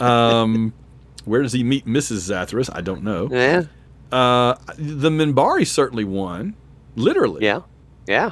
um, 0.06 0.72
where 1.26 1.42
does 1.42 1.52
he 1.52 1.62
meet 1.62 1.84
Mrs. 1.86 2.30
Zathras? 2.30 2.70
I 2.72 2.80
don't 2.80 3.02
know. 3.02 3.28
Yeah. 3.30 3.64
Uh, 4.10 4.54
the 4.78 5.10
Minbari 5.10 5.66
certainly 5.66 6.04
won, 6.04 6.54
literally. 6.94 7.44
Yeah. 7.44 7.60
Yeah. 8.06 8.30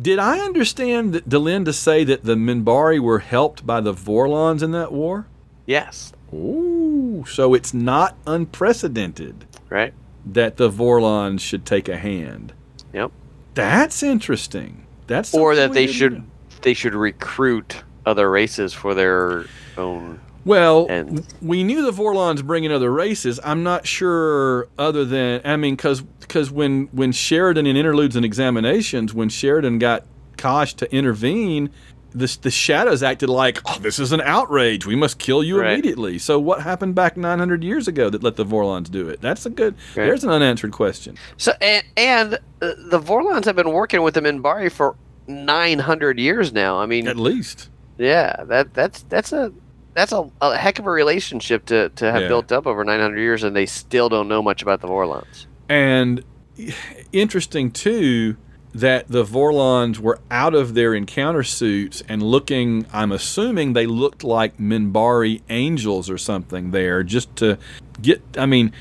Did 0.00 0.18
I 0.18 0.40
understand 0.40 1.14
Delenn 1.28 1.64
to 1.64 1.72
say 1.72 2.02
that 2.04 2.24
the 2.24 2.34
Minbari 2.34 2.98
were 3.00 3.20
helped 3.20 3.64
by 3.66 3.80
the 3.80 3.94
Vorlons 3.94 4.62
in 4.62 4.72
that 4.72 4.92
war? 4.92 5.26
Yes. 5.66 6.12
Ooh, 6.34 7.24
so 7.28 7.54
it's 7.54 7.72
not 7.72 8.16
unprecedented 8.26 9.44
Right. 9.70 9.94
that 10.26 10.56
the 10.56 10.68
Vorlons 10.70 11.40
should 11.40 11.64
take 11.64 11.88
a 11.88 11.96
hand. 11.98 12.52
Yep. 12.92 13.12
That's 13.54 14.02
interesting. 14.02 14.86
That's 15.06 15.34
Or 15.34 15.54
that 15.54 15.72
they 15.72 15.86
should 15.86 16.12
know. 16.14 16.24
they 16.62 16.74
should 16.74 16.94
recruit 16.94 17.82
other 18.06 18.30
races 18.30 18.72
for 18.72 18.94
their 18.94 19.44
own. 19.76 20.20
Well, 20.44 20.86
and- 20.88 21.26
we 21.40 21.62
knew 21.64 21.82
the 21.82 21.92
Vorlons 21.92 22.44
bringing 22.44 22.72
other 22.72 22.90
races. 22.92 23.38
I'm 23.44 23.62
not 23.62 23.86
sure, 23.86 24.68
other 24.78 25.04
than 25.04 25.40
I 25.44 25.56
mean, 25.56 25.76
because 25.76 26.02
because 26.02 26.50
when 26.50 26.88
when 26.92 27.12
Sheridan 27.12 27.66
in 27.66 27.76
interludes 27.76 28.16
and 28.16 28.24
examinations, 28.24 29.14
when 29.14 29.28
Sheridan 29.28 29.78
got 29.78 30.04
Kosh 30.36 30.74
to 30.74 30.92
intervene, 30.94 31.70
the 32.10 32.36
the 32.42 32.50
Shadows 32.50 33.02
acted 33.02 33.28
like, 33.28 33.60
"Oh, 33.66 33.78
this 33.80 33.98
is 33.98 34.10
an 34.12 34.20
outrage. 34.20 34.84
We 34.84 34.96
must 34.96 35.18
kill 35.18 35.44
you 35.44 35.60
Right. 35.60 35.74
immediately." 35.74 36.18
So, 36.18 36.38
what 36.40 36.62
happened 36.62 36.94
back 36.94 37.16
900 37.16 37.62
years 37.62 37.86
ago 37.86 38.10
that 38.10 38.22
let 38.24 38.36
the 38.36 38.44
Vorlons 38.44 38.90
do 38.90 39.08
it? 39.08 39.20
That's 39.20 39.46
a 39.46 39.50
good. 39.50 39.74
Right. 39.96 40.06
There's 40.06 40.24
an 40.24 40.30
unanswered 40.30 40.72
question. 40.72 41.16
So 41.36 41.52
and, 41.60 41.84
and 41.96 42.34
uh, 42.60 42.72
the 42.88 42.98
Vorlons 43.00 43.44
have 43.44 43.56
been 43.56 43.70
working 43.72 44.02
with 44.02 44.14
the 44.14 44.20
Minbari 44.20 44.72
for 44.72 44.96
nine 45.28 45.78
hundred 45.78 46.18
years 46.18 46.52
now. 46.52 46.78
I 46.80 46.86
mean, 46.86 47.06
At 47.06 47.16
least, 47.16 47.68
yeah, 47.96 48.42
that 48.44 48.74
that's 48.74 49.02
that's 49.04 49.32
a 49.32 49.52
that's 49.94 50.12
a, 50.12 50.28
a 50.40 50.56
heck 50.56 50.78
of 50.78 50.86
a 50.86 50.90
relationship 50.90 51.66
to, 51.66 51.88
to 51.90 52.10
have 52.10 52.22
Yeah. 52.22 52.28
built 52.28 52.52
up 52.52 52.66
over 52.66 52.84
nine 52.84 53.00
hundred 53.00 53.18
years, 53.20 53.42
and 53.44 53.54
they 53.54 53.66
still 53.66 54.08
don't 54.08 54.28
know 54.28 54.42
much 54.42 54.62
about 54.62 54.80
the 54.80 54.88
Vorlons. 54.88 55.46
And 55.68 56.24
interesting 57.12 57.70
too 57.70 58.36
that 58.74 59.06
the 59.08 59.22
Vorlons 59.24 59.98
were 59.98 60.18
out 60.30 60.54
of 60.54 60.72
their 60.74 60.94
encounter 60.94 61.42
suits 61.42 62.02
and 62.08 62.22
looking. 62.22 62.86
I'm 62.92 63.12
assuming 63.12 63.74
they 63.74 63.86
looked 63.86 64.24
like 64.24 64.56
Minbari 64.58 65.42
angels 65.50 66.08
or 66.08 66.16
something 66.16 66.70
there, 66.70 67.02
just 67.02 67.34
to 67.36 67.58
get. 68.00 68.22
I 68.38 68.46
mean, 68.46 68.72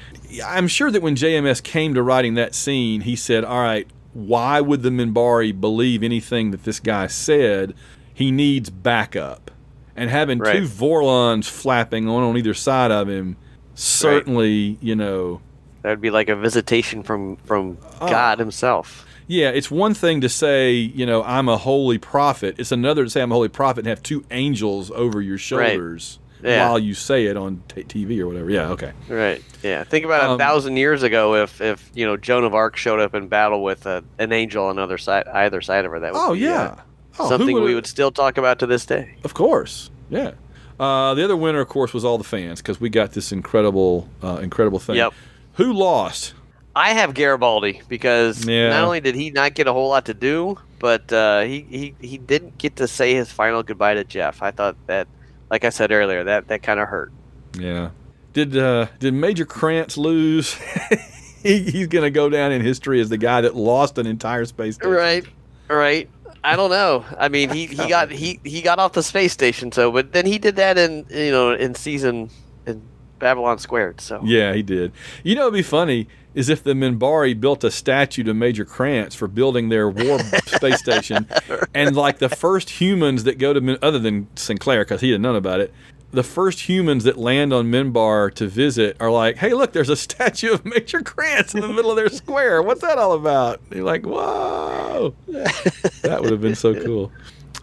I'm 0.45 0.67
sure 0.69 0.91
that 0.91 1.01
when 1.01 1.15
JMS 1.15 1.61
came 1.61 1.93
to 1.93 2.01
writing 2.03 2.35
that 2.35 2.55
scene, 2.55 3.01
he 3.01 3.15
said, 3.17 3.43
"All 3.43 3.59
right, 3.59 3.85
why 4.13 4.61
would 4.61 4.81
the 4.81 4.89
Minbari 4.91 5.59
believe 5.59 6.03
anything 6.03 6.51
that 6.51 6.63
this 6.63 6.79
guy 6.79 7.07
said? 7.07 7.73
He 8.13 8.31
needs 8.31 8.69
backup." 8.69 9.51
And 9.95 10.09
having 10.09 10.39
Right. 10.39 10.57
two 10.57 10.63
Vorlons 10.67 11.49
flapping 11.49 12.07
on 12.07 12.23
on 12.23 12.37
either 12.37 12.53
side 12.53 12.91
of 12.91 13.07
him, 13.09 13.35
certainly, 13.75 14.77
you 14.81 14.95
know, 14.95 15.41
That 15.81 15.89
would 15.89 16.01
be 16.01 16.11
like 16.11 16.29
a 16.29 16.35
visitation 16.35 17.01
from 17.03 17.37
from 17.37 17.77
Oh. 17.99 18.07
God 18.09 18.39
Himself. 18.39 19.05
Yeah, 19.27 19.49
it's 19.49 19.71
one 19.71 19.93
thing 19.93 20.21
to 20.21 20.29
say, 20.29 20.73
you 20.73 21.05
know, 21.05 21.23
I'm 21.23 21.47
a 21.47 21.57
holy 21.57 21.97
prophet. 21.97 22.55
It's 22.57 22.71
another 22.71 23.05
to 23.05 23.09
say 23.09 23.21
I'm 23.21 23.31
a 23.31 23.35
holy 23.35 23.47
prophet 23.49 23.79
and 23.79 23.87
have 23.87 24.03
two 24.03 24.23
angels 24.29 24.91
over 24.91 25.21
your 25.21 25.37
shoulders. 25.37 26.19
Yeah. 26.43 26.67
while 26.69 26.79
you 26.79 26.95
say 26.95 27.25
it 27.27 27.37
on 27.37 27.61
t- 27.67 27.83
TV 27.83 28.19
or 28.19 28.25
whatever. 28.25 28.49
Yeah, 28.49 28.69
okay. 28.69 28.93
Right. 29.07 29.43
Yeah. 29.61 29.83
Think 29.83 30.05
about 30.05 30.23
Um, 30.23 30.31
a 30.31 30.37
thousand 30.39 30.75
years 30.77 31.03
ago 31.03 31.35
if 31.35 31.61
if 31.61 31.91
you 31.93 32.03
know 32.03 32.17
Joan 32.17 32.43
of 32.45 32.55
Arc 32.55 32.77
showed 32.77 32.99
up 32.99 33.13
in 33.13 33.27
battle 33.27 33.61
with 33.63 33.85
a, 33.85 34.03
an 34.17 34.31
angel 34.33 34.65
on 34.65 34.79
other 34.79 34.97
side 34.97 35.27
either 35.27 35.61
side 35.61 35.85
of 35.85 35.91
her. 35.91 35.99
That 35.99 36.13
would 36.13 36.19
Oh 36.19 36.33
be, 36.33 36.39
yeah. 36.39 36.61
uh, 36.63 36.75
Oh, 37.19 37.29
something 37.29 37.61
we 37.61 37.75
would 37.75 37.87
still 37.87 38.11
talk 38.11 38.37
about 38.37 38.59
to 38.59 38.65
this 38.65 38.85
day. 38.85 39.15
Of 39.23 39.33
course. 39.33 39.89
Yeah. 40.09 40.31
Uh, 40.79 41.13
the 41.13 41.23
other 41.23 41.37
winner, 41.37 41.59
of 41.59 41.67
course, 41.67 41.93
was 41.93 42.03
all 42.03 42.17
the 42.17 42.23
fans 42.23 42.61
because 42.61 42.81
we 42.81 42.89
got 42.89 43.11
this 43.11 43.31
incredible, 43.31 44.09
uh, 44.23 44.39
incredible 44.41 44.79
thing. 44.79 44.95
Yep. 44.95 45.13
Who 45.55 45.73
lost? 45.73 46.33
I 46.75 46.93
have 46.93 47.13
Garibaldi 47.13 47.81
because 47.89 48.45
Yeah. 48.45 48.69
not 48.69 48.83
only 48.83 49.01
did 49.01 49.13
he 49.15 49.29
not 49.29 49.53
get 49.53 49.67
a 49.67 49.73
whole 49.73 49.89
lot 49.89 50.05
to 50.05 50.13
do, 50.13 50.57
but 50.79 51.11
uh, 51.11 51.41
he, 51.41 51.65
he 51.69 51.95
he 51.99 52.17
didn't 52.17 52.57
get 52.57 52.77
to 52.77 52.87
say 52.87 53.13
his 53.13 53.31
final 53.31 53.61
goodbye 53.61 53.93
to 53.93 54.03
Jeff. 54.03 54.41
I 54.41 54.51
thought 54.51 54.75
that, 54.87 55.07
like 55.49 55.65
I 55.65 55.69
said 55.69 55.91
earlier, 55.91 56.23
that 56.23 56.47
that 56.47 56.63
kind 56.63 56.79
of 56.79 56.87
hurt. 56.87 57.11
Yeah. 57.59 57.89
Did 58.33 58.55
uh, 58.57 58.87
did 58.99 59.13
Major 59.13 59.45
Krantz 59.45 59.97
lose? 59.97 60.53
he, 61.43 61.59
he's 61.63 61.87
going 61.87 62.03
to 62.03 62.09
go 62.09 62.29
down 62.29 62.51
in 62.53 62.61
history 62.61 63.01
as 63.01 63.09
the 63.09 63.17
guy 63.17 63.41
that 63.41 63.55
lost 63.55 63.97
an 63.97 64.07
entire 64.07 64.45
space 64.45 64.75
station. 64.75 64.91
Right. 64.91 65.25
Right. 65.67 66.09
I 66.43 66.55
don't 66.55 66.71
know. 66.71 67.05
I 67.17 67.29
mean, 67.29 67.49
he, 67.49 67.67
he 67.67 67.87
got 67.87 68.11
he, 68.11 68.39
he 68.43 68.61
got 68.61 68.79
off 68.79 68.93
the 68.93 69.03
space 69.03 69.31
station. 69.31 69.71
So, 69.71 69.91
but 69.91 70.11
then 70.11 70.25
he 70.25 70.39
did 70.39 70.55
that 70.55 70.77
in 70.77 71.05
you 71.09 71.31
know 71.31 71.53
in 71.53 71.75
season 71.75 72.29
in 72.65 72.81
Babylon 73.19 73.59
Squared. 73.59 74.01
So 74.01 74.21
Yeah, 74.23 74.53
he 74.53 74.63
did. 74.63 74.91
You 75.23 75.35
know, 75.35 75.43
it'd 75.43 75.53
be 75.53 75.61
funny 75.61 76.07
is 76.33 76.49
if 76.49 76.63
the 76.63 76.73
Minbari 76.73 77.39
built 77.39 77.63
a 77.63 77.71
statue 77.71 78.23
to 78.23 78.33
Major 78.33 78.63
Krantz 78.63 79.15
for 79.15 79.27
building 79.27 79.69
their 79.69 79.89
war 79.89 80.19
space 80.45 80.79
station, 80.79 81.27
and 81.73 81.95
like 81.95 82.19
the 82.19 82.29
first 82.29 82.69
humans 82.69 83.25
that 83.25 83.37
go 83.37 83.53
to 83.53 83.79
other 83.83 83.99
than 83.99 84.27
Sinclair 84.35 84.83
because 84.83 85.01
he 85.01 85.07
didn't 85.07 85.23
know 85.23 85.35
about 85.35 85.59
it. 85.59 85.73
The 86.11 86.23
first 86.23 86.67
humans 86.67 87.05
that 87.05 87.17
land 87.17 87.53
on 87.53 87.71
Minbar 87.71 88.33
to 88.35 88.47
visit 88.47 88.97
are 88.99 89.09
like, 89.09 89.37
"Hey, 89.37 89.53
look, 89.53 89.71
there's 89.71 89.89
a 89.89 89.95
statue 90.07 90.51
of 90.53 90.65
Major 90.65 91.01
Krantz 91.01 91.55
in 91.55 91.61
the 91.61 91.67
middle 91.69 91.89
of 91.91 91.95
their 91.95 92.09
square. 92.09 92.61
What's 92.61 92.81
that 92.81 92.97
all 92.97 93.13
about?" 93.13 93.61
And 93.69 93.77
you're 93.77 93.85
like, 93.85 94.05
"Whoa, 94.05 95.15
that 95.27 96.19
would 96.21 96.31
have 96.31 96.41
been 96.41 96.55
so 96.55 96.73
cool." 96.83 97.11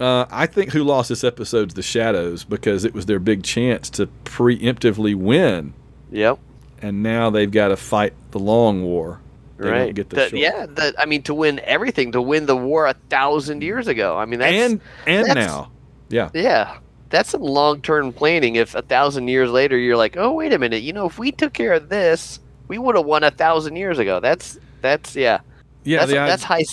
Uh, 0.01 0.27
I 0.31 0.47
think 0.47 0.71
who 0.73 0.85
lost 0.85 1.09
this 1.09 1.25
episode's 1.25 1.75
the 1.75 1.83
Shadows 1.83 2.45
because 2.45 2.85
it 2.85 2.95
was 2.95 3.07
their 3.07 3.19
big 3.19 3.43
chance 3.43 3.91
to 3.91 4.09
preemptively 4.25 5.15
win 5.17 5.75
Yep. 6.13 6.39
and 6.81 7.03
now 7.03 7.31
they've 7.31 7.51
got 7.51 7.69
to 7.69 7.77
fight 7.77 8.13
the 8.31 8.39
long 8.39 8.85
war. 8.85 9.21
They 9.57 9.69
right. 9.69 9.93
get 9.95 10.09
the, 10.11 10.29
The- 10.31 10.39
yeah. 10.39 10.67
The, 10.67 10.95
I 10.97 11.05
mean, 11.07 11.23
to 11.25 11.35
win 11.35 11.61
everything, 11.65 12.13
to 12.13 12.23
win 12.23 12.47
the 12.47 12.57
war 12.57 12.87
a 12.87 12.95
thousand 13.11 13.63
years 13.65 13.89
ago. 13.89 14.17
I 14.17 14.25
mean, 14.25 14.39
that's 14.39 14.53
and 14.55 14.81
and 15.07 15.27
that's- 15.27 15.47
now, 15.49 15.73
yeah, 16.11 16.31
Yeah, 16.33 16.79
that's 17.11 17.31
some 17.31 17.43
long-term 17.43 18.13
planning. 18.13 18.57
If 18.57 18.75
a 18.75 18.83
thousand 18.83 19.29
years 19.29 19.51
later 19.51 19.77
you're 19.79 19.97
like, 19.97 20.17
oh 20.17 20.33
wait 20.33 20.53
a 20.53 20.59
minute, 20.59 20.83
you 20.83 20.93
know, 20.93 21.07
if 21.07 21.19
we 21.19 21.33
took 21.33 21.53
care 21.53 21.73
of 21.73 21.89
this, 21.89 22.41
we 22.69 22.79
would 22.79 22.97
have 22.97 23.07
won 23.07 23.25
a 23.25 23.31
thousand 23.31 23.77
years 23.77 23.99
ago. 23.99 24.21
That's 24.21 24.59
that's 24.81 25.17
yeah, 25.17 25.41
yeah. 25.85 25.99
that's 25.99 26.11
the, 26.11 26.17
that's 26.17 26.43
high 26.45 26.65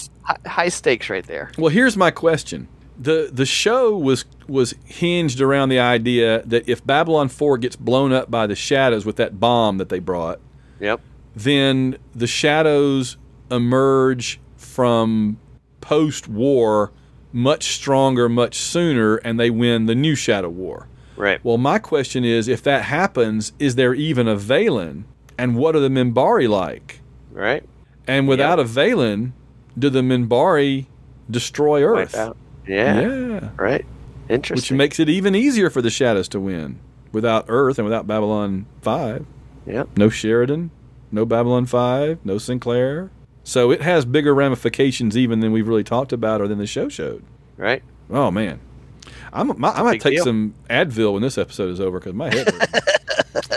high 0.46 0.70
stakes 0.70 1.10
right 1.10 1.26
there. 1.26 1.52
well, 1.58 1.70
here's 1.70 1.96
my 1.98 2.12
question: 2.12 2.68
the 3.00 3.30
The 3.32 3.46
show 3.46 3.98
was 3.98 4.26
was 4.48 4.76
hinged 4.86 5.42
around 5.42 5.70
the 5.70 5.80
idea 5.80 6.44
that 6.46 6.68
if 6.70 6.86
Babylon 6.86 7.30
Four 7.30 7.58
gets 7.58 7.76
blown 7.76 8.12
up 8.12 8.30
by 8.30 8.46
the 8.48 8.56
shadows 8.56 9.06
with 9.06 9.16
that 9.16 9.40
bomb 9.40 9.78
that 9.78 9.90
they 9.90 10.00
brought, 10.00 10.40
Yep. 10.80 11.02
then 11.36 11.98
the 12.14 12.28
shadows 12.28 13.18
emerge 13.50 14.40
from 14.58 15.38
post-war 15.82 16.92
much 17.36 17.76
stronger, 17.76 18.30
much 18.30 18.56
sooner, 18.56 19.18
and 19.18 19.38
they 19.38 19.50
win 19.50 19.86
the 19.88 19.94
new 19.94 20.16
Shadow 20.16 20.50
War. 20.50 20.88
Right. 21.18 21.44
Well, 21.44 21.58
my 21.58 21.80
question 21.80 22.24
is, 22.24 22.48
if 22.48 22.64
that 22.64 22.84
happens, 22.84 23.52
is 23.60 23.76
there 23.76 23.94
even 23.94 24.28
a 24.28 24.38
Valen? 24.38 25.04
And 25.38 25.58
what 25.58 25.76
are 25.76 25.82
the 25.82 25.90
Minbari 25.90 26.48
like? 26.48 27.02
Right. 27.32 27.64
And 28.08 28.28
without 28.28 28.58
a 28.58 28.64
Valen, 28.64 29.34
do 29.78 29.90
the 29.90 30.02
Minbari 30.02 30.86
destroy 31.30 31.84
Earth? 31.84 32.16
Yeah. 32.16 33.02
Yeah. 33.02 33.50
Right. 33.58 33.86
Interesting. 34.30 34.76
Which 34.76 34.78
makes 34.78 35.00
it 35.00 35.10
even 35.10 35.36
easier 35.36 35.70
for 35.70 35.82
the 35.82 35.90
Shadows 35.90 36.30
to 36.30 36.40
win. 36.40 36.80
Without 37.12 37.46
Earth 37.50 37.78
and 37.78 37.86
without 37.86 38.08
Babylon 38.08 38.66
5. 38.82 39.26
Yep. 39.66 39.98
No 39.98 40.10
Sheridan, 40.10 40.72
no 41.12 41.26
Babylon 41.26 41.66
5, 41.66 42.26
no 42.26 42.38
Sinclair. 42.38 43.12
So 43.46 43.72
it 43.72 43.82
has 43.82 44.04
bigger 44.06 44.34
ramifications 44.36 45.16
even 45.16 45.40
than 45.40 45.52
we've 45.54 45.68
really 45.68 45.84
talked 45.84 46.12
about 46.12 46.42
or 46.42 46.48
than 46.48 46.58
the 46.58 46.66
show 46.68 46.90
showed. 46.90 47.24
Right. 47.58 47.82
Oh, 48.10 48.32
man. 48.32 48.60
I'm, 49.32 49.58
my, 49.60 49.70
I 49.70 49.82
might 49.84 50.02
take 50.02 50.16
deal. 50.16 50.24
some 50.26 50.56
Advil 50.70 51.14
when 51.14 51.22
this 51.22 51.38
episode 51.38 51.70
is 51.70 51.80
over 51.80 52.00
because 52.00 52.14
my 52.14 52.34
head 52.34 52.50
hurts. 52.50 53.56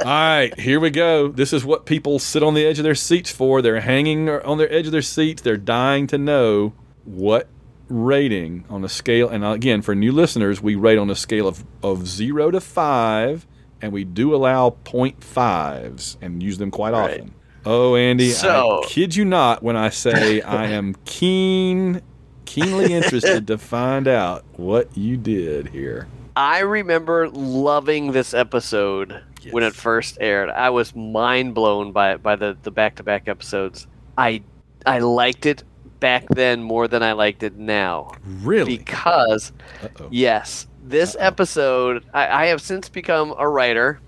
All 0.02 0.06
right, 0.06 0.58
here 0.58 0.80
we 0.80 0.90
go. 0.90 1.28
This 1.28 1.52
is 1.52 1.64
what 1.64 1.84
people 1.86 2.18
sit 2.18 2.42
on 2.42 2.54
the 2.54 2.66
edge 2.66 2.78
of 2.78 2.84
their 2.84 2.94
seats 2.94 3.30
for. 3.30 3.60
They're 3.62 3.80
hanging 3.80 4.28
on 4.28 4.58
their 4.58 4.72
edge 4.72 4.86
of 4.86 4.92
their 4.92 5.02
seats. 5.02 5.42
They're 5.42 5.56
dying 5.58 6.06
to 6.08 6.18
know 6.18 6.72
what 7.04 7.48
rating 7.88 8.64
on 8.70 8.82
a 8.84 8.88
scale. 8.88 9.28
And 9.28 9.44
again, 9.44 9.82
for 9.82 9.94
new 9.94 10.10
listeners, 10.10 10.62
we 10.62 10.74
rate 10.74 10.98
on 10.98 11.10
a 11.10 11.14
scale 11.14 11.46
of, 11.46 11.64
of 11.82 12.06
zero 12.08 12.50
to 12.50 12.60
five, 12.60 13.46
and 13.82 13.92
we 13.92 14.04
do 14.04 14.34
allow 14.34 14.70
point 14.70 15.22
fives 15.22 16.16
and 16.22 16.42
use 16.42 16.56
them 16.58 16.70
quite 16.70 16.92
Right. 16.94 17.20
often. 17.20 17.34
Oh, 17.66 17.94
Andy, 17.94 18.30
So- 18.30 18.82
I 18.82 18.86
kid 18.86 19.14
you 19.16 19.24
not 19.24 19.62
when 19.62 19.76
I 19.76 19.90
say 19.90 20.40
I 20.42 20.66
am 20.66 20.94
keen, 21.04 22.00
keenly 22.46 22.92
interested 22.92 23.46
to 23.48 23.58
find 23.58 24.08
out 24.08 24.44
what 24.56 24.96
you 24.96 25.16
did 25.16 25.68
here. 25.68 26.08
I 26.36 26.60
remember 26.60 27.28
loving 27.28 28.12
this 28.12 28.32
episode 28.34 29.20
when 29.50 29.62
it 29.64 29.74
first 29.74 30.16
aired. 30.20 30.48
I 30.48 30.70
was 30.70 30.94
mind 30.94 31.54
blown 31.54 31.92
by 31.92 32.16
by 32.16 32.36
the 32.36 32.56
the 32.62 32.70
back 32.70 32.96
to 32.96 33.02
back 33.02 33.28
episodes. 33.28 33.86
I 34.16 34.42
I 34.86 35.00
liked 35.00 35.44
it 35.44 35.64
back 35.98 36.26
then 36.30 36.62
more 36.62 36.88
than 36.88 37.02
I 37.02 37.12
liked 37.12 37.42
it 37.42 37.56
now 37.56 38.12
Really? 38.42 38.78
because 38.78 39.52
Uh-oh. 39.82 40.08
yes, 40.10 40.66
this 40.82 41.14
episode 41.18 42.04
I, 42.14 42.44
I 42.44 42.46
have 42.46 42.62
since 42.62 42.88
become 42.88 43.34
a 43.38 43.46
writer. 43.46 44.00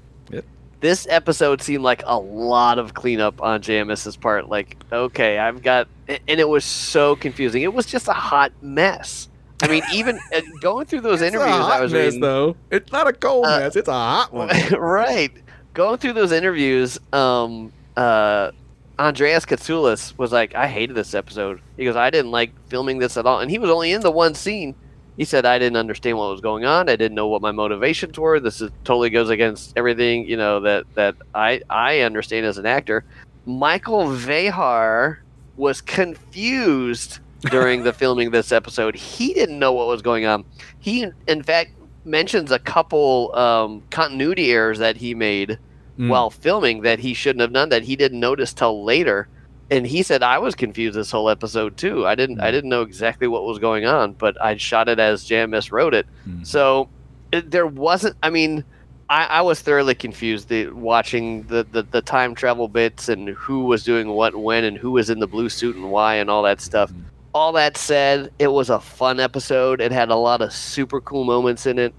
This 0.82 1.06
episode 1.08 1.62
seemed 1.62 1.84
like 1.84 2.02
a 2.04 2.18
lot 2.18 2.78
of 2.78 2.92
cleanup 2.92 3.40
on 3.40 3.62
JMS's 3.62 4.16
part. 4.16 4.48
Like, 4.48 4.76
okay, 4.92 5.38
I've 5.38 5.62
got, 5.62 5.86
and 6.08 6.20
it 6.40 6.48
was 6.48 6.64
so 6.64 7.14
confusing. 7.16 7.62
It 7.62 7.72
was 7.72 7.86
just 7.86 8.08
a 8.08 8.12
hot 8.12 8.52
mess. 8.60 9.28
I 9.62 9.68
mean, 9.68 9.84
even 9.94 10.18
going 10.60 10.86
through 10.86 11.02
those 11.02 11.22
It's 11.22 11.34
interviews, 11.34 11.54
I 11.56 11.80
was 11.80 11.92
mess, 11.92 12.04
reading. 12.06 12.20
though. 12.20 12.56
It's 12.70 12.90
not 12.90 13.06
a 13.06 13.12
cold 13.12 13.46
Uh, 13.46 13.60
mess. 13.60 13.76
It's 13.76 13.86
a 13.88 13.92
hot 13.92 14.32
one. 14.32 14.48
right. 14.76 15.32
Going 15.72 15.98
through 15.98 16.14
those 16.14 16.32
interviews, 16.32 16.98
um, 17.12 17.72
uh, 17.96 18.50
Andreas 18.98 19.46
Katsulas 19.46 20.18
was 20.18 20.32
like, 20.32 20.54
I 20.56 20.66
hated 20.66 20.96
this 20.96 21.14
episode. 21.14 21.60
He 21.76 21.84
goes, 21.84 21.94
I 21.96 22.10
didn't 22.10 22.32
like 22.32 22.50
filming 22.68 22.98
this 22.98 23.16
at 23.16 23.24
all. 23.24 23.38
And 23.38 23.50
he 23.50 23.58
was 23.60 23.70
only 23.70 23.92
in 23.92 24.00
the 24.00 24.10
one 24.10 24.34
scene. 24.34 24.74
He 25.16 25.24
said, 25.24 25.44
I 25.44 25.58
didn't 25.58 25.76
understand 25.76 26.16
what 26.16 26.30
was 26.30 26.40
going 26.40 26.64
on. 26.64 26.88
I 26.88 26.96
didn't 26.96 27.14
know 27.14 27.28
what 27.28 27.42
my 27.42 27.52
motivations 27.52 28.18
were. 28.18 28.40
This 28.40 28.60
is 28.60 28.70
totally 28.84 29.10
goes 29.10 29.28
against 29.30 29.72
everything, 29.76 30.26
you 30.26 30.36
know, 30.36 30.60
that, 30.60 30.86
that 30.94 31.16
I, 31.34 31.60
I 31.68 32.00
understand 32.00 32.46
as 32.46 32.58
an 32.58 32.66
actor. 32.66 33.04
Michael 33.44 34.00
O'Hare 34.02 35.22
was 35.56 35.80
confused 35.82 37.18
during 37.50 37.82
the 37.82 37.92
filming 38.02 38.28
of 38.28 38.32
this 38.32 38.52
episode. 38.52 38.94
He 38.94 39.34
didn't 39.34 39.58
know 39.58 39.72
what 39.72 39.86
was 39.86 40.00
going 40.02 40.24
on. 40.24 40.44
He, 40.78 41.06
in 41.28 41.42
fact, 41.42 41.72
mentions 42.04 42.50
a 42.50 42.58
couple 42.58 43.34
um, 43.36 43.82
continuity 43.90 44.50
errors 44.50 44.78
that 44.78 44.96
he 44.96 45.14
made 45.14 45.58
Mm. 45.98 46.08
while 46.08 46.30
filming 46.30 46.80
that 46.80 47.00
he 47.00 47.12
shouldn't 47.12 47.42
have 47.42 47.52
done 47.52 47.68
that 47.68 47.82
he 47.82 47.96
didn't 47.96 48.18
notice 48.18 48.54
till 48.54 48.82
later. 48.82 49.28
And 49.72 49.86
he 49.86 50.02
said 50.02 50.22
I 50.22 50.38
was 50.38 50.54
confused 50.54 50.96
this 50.96 51.10
whole 51.10 51.28
episode 51.30 51.76
too. 51.76 52.06
I 52.06 52.14
didn't 52.14 52.40
I 52.40 52.48
Mm. 52.48 52.52
didn't 52.52 52.70
know 52.70 52.82
exactly 52.82 53.26
what 53.26 53.44
was 53.44 53.58
going 53.58 53.86
on, 53.86 54.12
but 54.12 54.40
I 54.40 54.56
shot 54.56 54.88
it 54.88 54.98
as 55.00 55.24
JMS 55.24 55.72
wrote 55.72 55.94
it. 55.94 56.06
Mm. 56.28 56.46
So 56.46 56.88
it, 57.32 57.50
there 57.50 57.66
wasn't. 57.66 58.14
I 58.22 58.28
mean, 58.30 58.64
I, 59.08 59.24
I 59.24 59.40
was 59.40 59.60
thoroughly 59.60 59.94
confused 59.94 60.48
the, 60.48 60.68
watching 60.68 61.44
the, 61.44 61.66
the 61.72 61.82
the 61.82 62.02
time 62.02 62.34
travel 62.34 62.68
bits 62.68 63.08
and 63.08 63.30
who 63.30 63.64
was 63.64 63.82
doing 63.82 64.08
what 64.08 64.36
when 64.36 64.64
and 64.64 64.76
who 64.76 64.90
was 64.92 65.08
in 65.10 65.18
the 65.20 65.26
blue 65.26 65.48
suit 65.48 65.74
and 65.76 65.90
why 65.90 66.16
and 66.16 66.28
all 66.30 66.42
that 66.42 66.60
stuff. 66.60 66.92
Mhm. 66.92 67.04
All 67.34 67.52
that 67.52 67.78
said, 67.78 68.30
it 68.38 68.48
was 68.48 68.68
a 68.68 68.78
fun 68.78 69.18
episode. 69.20 69.80
It 69.80 69.90
had 69.90 70.10
a 70.10 70.16
lot 70.16 70.42
of 70.42 70.52
super 70.52 71.00
cool 71.00 71.24
moments 71.24 71.64
in 71.64 71.78
it. 71.78 71.94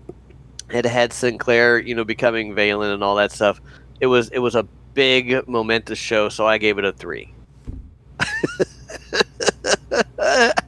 It 0.69 0.85
had 0.85 1.11
Sinclair, 1.11 1.79
you 1.79 1.95
know, 1.95 2.03
becoming 2.03 2.53
Valen 2.53 2.93
and 2.93 3.03
all 3.03 3.15
that 3.15 3.31
stuff. 3.31 3.59
It 3.99 4.05
was 4.07 4.29
it 4.29 4.39
was 4.39 4.53
a 4.53 4.63
big 4.93 5.47
momentous 5.47 5.97
show, 5.97 6.29
so 6.29 6.45
I 6.45 6.59
gave 6.59 6.77
it 6.77 6.85
a 6.85 6.91
three. 6.93 7.32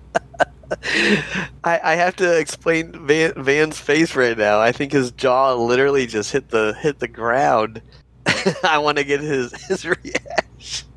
I, 1.64 1.80
I 1.84 1.96
have 1.96 2.16
to 2.18 2.38
explain 2.38 2.92
Van, 3.08 3.34
Van's 3.36 3.80
face 3.80 4.16
right 4.16 4.38
now. 4.38 4.60
I 4.60 4.72
think 4.72 4.92
his 4.92 5.12
jaw 5.12 5.54
literally 5.54 6.08
just 6.08 6.32
hit 6.32 6.50
the 6.50 6.76
hit 6.80 7.00
the 7.00 7.08
ground. 7.08 7.82
I 8.64 8.78
want 8.78 8.98
to 8.98 9.04
get 9.04 9.22
his 9.22 9.54
his 9.68 9.86
reaction. 9.86 10.88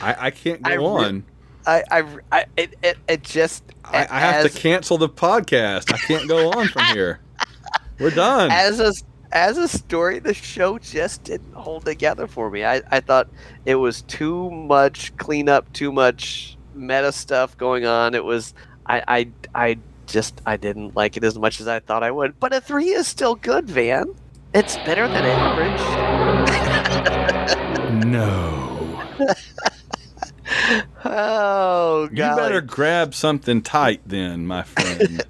I, 0.00 0.26
I 0.26 0.30
can't 0.30 0.62
go 0.62 0.70
I 0.70 0.76
on. 0.76 1.24
I 1.66 1.84
I, 1.90 2.18
I 2.32 2.44
it, 2.56 2.74
it, 2.82 2.98
it 3.08 3.22
just 3.22 3.64
I, 3.84 4.06
I 4.10 4.20
have 4.20 4.46
as, 4.46 4.52
to 4.52 4.60
cancel 4.60 4.98
the 4.98 5.08
podcast. 5.08 5.92
I 5.92 5.98
can't 5.98 6.28
go 6.28 6.50
on 6.52 6.68
from 6.68 6.84
here. 6.86 7.20
We're 7.98 8.10
done. 8.10 8.50
as 8.50 8.80
a 8.80 8.92
as 9.32 9.58
a 9.58 9.68
story, 9.68 10.18
the 10.18 10.34
show 10.34 10.78
just 10.78 11.24
didn't 11.24 11.52
hold 11.52 11.84
together 11.84 12.26
for 12.26 12.50
me. 12.50 12.64
I, 12.64 12.82
I 12.90 13.00
thought 13.00 13.28
it 13.64 13.74
was 13.76 14.02
too 14.02 14.50
much 14.50 15.16
cleanup, 15.16 15.72
too 15.72 15.92
much 15.92 16.56
meta 16.74 17.12
stuff 17.12 17.56
going 17.56 17.84
on. 17.84 18.14
It 18.14 18.24
was 18.24 18.54
I 18.86 19.02
I 19.06 19.28
I 19.54 19.78
just 20.06 20.40
I 20.46 20.56
didn't 20.56 20.96
like 20.96 21.16
it 21.16 21.24
as 21.24 21.38
much 21.38 21.60
as 21.60 21.68
I 21.68 21.80
thought 21.80 22.02
I 22.02 22.10
would. 22.10 22.40
But 22.40 22.52
a 22.52 22.60
three 22.60 22.88
is 22.88 23.06
still 23.06 23.34
good, 23.34 23.68
Van. 23.68 24.14
It's 24.54 24.76
better 24.78 25.06
than 25.06 25.24
average. 25.24 25.78
No. 28.06 29.02
oh, 31.04 32.08
god. 32.08 32.10
You 32.12 32.36
better 32.36 32.60
grab 32.62 33.14
something 33.14 33.60
tight 33.60 34.00
then, 34.06 34.46
my 34.46 34.62
friend. 34.62 35.22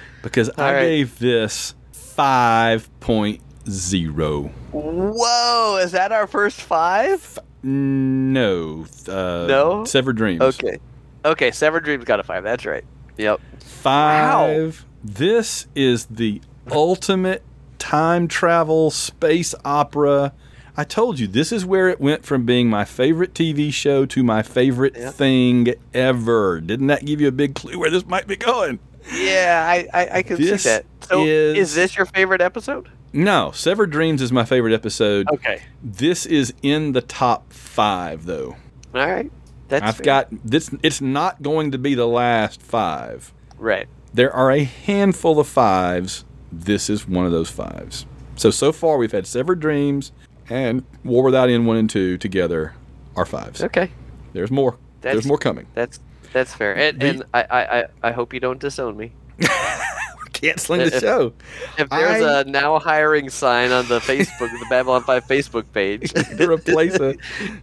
because 0.22 0.50
I 0.56 0.66
All 0.66 0.72
right. 0.72 0.82
gave 0.84 1.18
this 1.18 1.74
5.0. 2.16 4.50
Whoa, 4.72 5.78
is 5.82 5.92
that 5.92 6.12
our 6.12 6.26
first 6.26 6.60
five? 6.60 7.38
No. 7.62 8.84
Uh, 9.08 9.46
No? 9.48 9.84
Severed 9.84 10.16
Dreams. 10.16 10.42
Okay. 10.42 10.78
Okay, 11.24 11.50
Severed 11.52 11.84
Dreams 11.84 12.04
got 12.04 12.18
a 12.20 12.24
five. 12.24 12.42
That's 12.42 12.66
right. 12.66 12.84
Yep. 13.18 13.40
Five. 13.60 14.84
This 15.04 15.66
is 15.74 16.06
the 16.06 16.40
ultimate 16.70 17.42
time 17.78 18.28
travel 18.28 18.90
space 18.90 19.54
opera. 19.64 20.32
I 20.76 20.84
told 20.84 21.18
you, 21.20 21.26
this 21.26 21.52
is 21.52 21.66
where 21.66 21.88
it 21.90 22.00
went 22.00 22.24
from 22.24 22.46
being 22.46 22.70
my 22.70 22.84
favorite 22.84 23.34
TV 23.34 23.72
show 23.72 24.06
to 24.06 24.22
my 24.22 24.42
favorite 24.42 24.94
Yeah. 24.96 25.10
thing 25.10 25.74
ever. 25.92 26.60
Didn't 26.60 26.86
that 26.86 27.04
give 27.04 27.20
you 27.20 27.28
a 27.28 27.32
big 27.32 27.54
clue 27.54 27.78
where 27.78 27.90
this 27.90 28.06
might 28.06 28.26
be 28.26 28.36
going? 28.36 28.78
Yeah, 29.12 29.64
I, 29.66 29.88
I, 29.92 30.08
I 30.18 30.22
can 30.22 30.36
This 30.36 30.62
see 30.62 30.68
that. 30.68 30.84
So 31.00 31.24
is- 31.24 31.58
is 31.58 31.74
this 31.74 31.96
your 31.96 32.06
favorite 32.06 32.40
episode? 32.40 32.88
No, 33.14 33.50
Severed 33.52 33.90
Dreams 33.90 34.22
is 34.22 34.32
my 34.32 34.44
favorite 34.44 34.72
episode. 34.72 35.28
Okay. 35.30 35.60
This 35.82 36.24
is 36.24 36.54
in 36.62 36.92
the 36.92 37.02
top 37.02 37.52
five, 37.52 38.24
though. 38.24 38.56
All 38.94 39.06
right. 39.06 39.30
That's 39.68 39.84
I've 39.84 39.96
fair. 39.96 40.04
got 40.04 40.28
this. 40.44 40.70
It's 40.82 41.00
not 41.02 41.42
going 41.42 41.72
to 41.72 41.78
be 41.78 41.94
the 41.94 42.06
last 42.08 42.62
five. 42.62 43.32
right. 43.58 43.86
There 44.14 44.30
are 44.32 44.50
a 44.50 44.64
handful 44.64 45.40
of 45.40 45.46
fives. 45.48 46.24
This 46.50 46.90
is 46.90 47.08
one 47.08 47.24
of 47.24 47.32
those 47.32 47.48
fives. 47.50 48.04
So 48.36 48.50
so 48.50 48.70
far 48.72 48.98
we've 48.98 49.12
had 49.12 49.26
Severed 49.26 49.58
Dreams 49.60 50.12
and 50.50 50.84
War 51.04 51.22
Without 51.24 51.48
End 51.48 51.66
one 51.66 51.78
and 51.78 51.88
two 51.88 52.18
together 52.18 52.74
are 53.16 53.24
fives. 53.26 53.62
Okay. 53.62 53.90
There's 54.34 54.50
more. 54.50 54.76
That's- 55.00 55.14
There's 55.16 55.26
more 55.26 55.38
coming. 55.38 55.66
That's 55.74 55.98
that's 56.32 56.54
fair. 56.54 56.76
And, 56.76 57.00
The- 57.00 57.06
and 57.08 57.22
I, 57.34 57.42
I, 57.50 57.84
I- 58.08 58.12
hope 58.12 58.32
you 58.34 58.40
don't 58.40 58.58
disown 58.60 58.96
me. 58.96 59.12
Canceling 60.32 60.80
the 60.80 60.86
If- 60.86 61.00
show. 61.00 61.32
If 61.78 61.88
there's 61.90 62.22
I- 62.22 62.40
a 62.40 62.44
now 62.44 62.78
hiring 62.78 63.28
sign 63.30 63.70
on 63.70 63.86
the 63.88 64.00
Facebook, 64.00 64.50
the 64.50 64.66
Babylon 64.70 65.02
5 65.04 65.24
Facebook 65.24 65.64
page, 65.72 66.12
replace 66.40 66.94
it. 66.94 67.18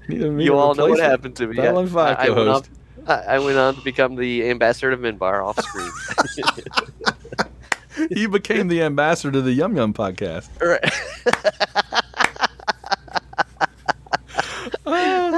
You 0.07 0.55
all 0.55 0.75
know 0.75 0.87
what 0.87 0.99
happened 0.99 1.35
to 1.37 1.47
me. 1.47 1.55
Babylon 1.57 1.87
Five 1.87 2.17
I, 2.19 2.25
I, 2.27 2.29
went 2.29 2.49
on. 2.49 2.63
I, 3.07 3.13
I 3.35 3.39
went 3.39 3.57
on 3.57 3.75
to 3.75 3.81
become 3.81 4.15
the 4.15 4.49
ambassador 4.49 4.91
of 4.91 4.99
Minbar 4.99 5.45
off 5.45 5.59
screen. 5.61 5.91
You 8.11 8.29
became 8.29 8.69
the 8.69 8.81
ambassador 8.83 9.29
to 9.33 9.41
the 9.41 9.51
Yum 9.51 9.75
Yum 9.75 9.93
podcast. 9.93 10.47
Right. 10.61 10.79
Ah. 14.85 15.28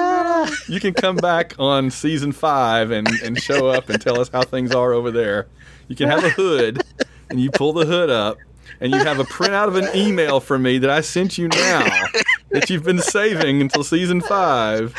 You 0.68 0.80
can 0.80 0.94
come 0.94 1.16
back 1.16 1.56
on 1.60 1.92
season 1.92 2.32
five 2.32 2.92
and, 2.92 3.08
and 3.24 3.42
show 3.42 3.68
up 3.68 3.90
and 3.90 4.02
tell 4.02 4.20
us 4.20 4.30
how 4.30 4.44
things 4.44 4.74
are 4.74 4.94
over 4.94 5.12
there. 5.12 5.48
You 5.88 5.96
can 5.96 6.10
have 6.10 6.24
a 6.24 6.30
hood 6.30 6.82
and 7.30 7.40
you 7.40 7.52
pull 7.52 7.74
the 7.74 7.86
hood 7.86 8.10
up 8.10 8.38
and 8.80 8.94
you 8.94 9.00
have 9.00 9.20
a 9.20 9.24
printout 9.24 9.68
of 9.68 9.76
an 9.76 9.90
email 9.96 10.40
from 10.40 10.64
me 10.64 10.78
that 10.80 10.90
I 10.90 11.02
sent 11.02 11.38
you 11.38 11.48
now 11.50 11.88
that 12.52 12.70
you've 12.70 12.84
been 12.84 13.00
saving 13.00 13.62
until 13.62 13.84
season 13.84 14.22
five. 14.22 14.96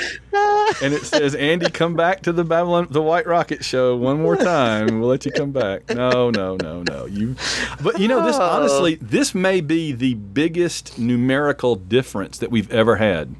And 0.82 0.94
it 0.94 1.02
says, 1.02 1.34
Andy, 1.34 1.70
come 1.70 1.94
back 1.94 2.22
to 2.22 2.32
the 2.32 2.44
Babylon, 2.44 2.88
the 2.90 3.02
White 3.02 3.26
Rocket 3.26 3.64
show 3.64 3.96
one 3.96 4.22
more 4.22 4.36
time. 4.36 5.00
We'll 5.00 5.08
let 5.08 5.24
you 5.26 5.32
come 5.32 5.52
back. 5.52 5.88
No, 5.94 6.30
no, 6.30 6.56
no, 6.56 6.82
no. 6.82 7.06
You, 7.06 7.36
but 7.82 7.98
you 8.00 8.08
know, 8.08 8.24
this 8.24 8.36
honestly, 8.36 8.96
this 8.96 9.34
may 9.34 9.60
be 9.60 9.92
the 9.92 10.14
biggest 10.14 10.98
numerical 10.98 11.76
difference 11.76 12.38
that 12.38 12.50
we've 12.50 12.70
ever 12.70 12.96
had. 12.96 13.34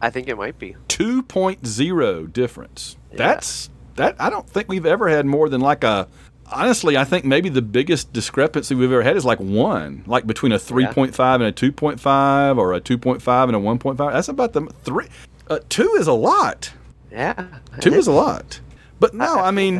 I 0.00 0.10
think 0.10 0.28
it 0.28 0.36
might 0.36 0.58
be. 0.58 0.76
2.0 0.88 2.32
difference. 2.32 2.96
Yeah. 3.10 3.16
That's 3.18 3.70
that 3.96 4.16
I 4.20 4.30
don't 4.30 4.48
think 4.48 4.68
we've 4.68 4.86
ever 4.86 5.08
had 5.08 5.26
more 5.26 5.48
than 5.48 5.60
like 5.60 5.84
a 5.84 6.08
honestly, 6.50 6.96
I 6.96 7.04
think 7.04 7.24
maybe 7.24 7.48
the 7.48 7.62
biggest 7.62 8.12
discrepancy 8.12 8.74
we've 8.74 8.90
ever 8.92 9.02
had 9.02 9.16
is 9.16 9.24
like 9.24 9.40
1, 9.40 10.04
like 10.06 10.26
between 10.26 10.52
a 10.52 10.56
3.5 10.56 11.34
and 11.34 11.44
a 11.44 11.52
2.5 11.52 12.58
or 12.58 12.74
a 12.74 12.80
2.5 12.80 13.44
and 13.44 13.56
a 13.56 13.60
1.5. 13.60 14.12
That's 14.12 14.28
about 14.28 14.52
the 14.52 14.66
3 14.84 15.06
uh, 15.48 15.58
2 15.68 15.96
is 15.98 16.06
a 16.06 16.12
lot. 16.12 16.72
Yeah. 17.10 17.46
2 17.80 17.94
is 17.94 18.06
a 18.06 18.12
lot. 18.12 18.60
But 18.98 19.12
no, 19.14 19.38
I, 19.38 19.44
feel 19.44 19.52
mean. 19.52 19.78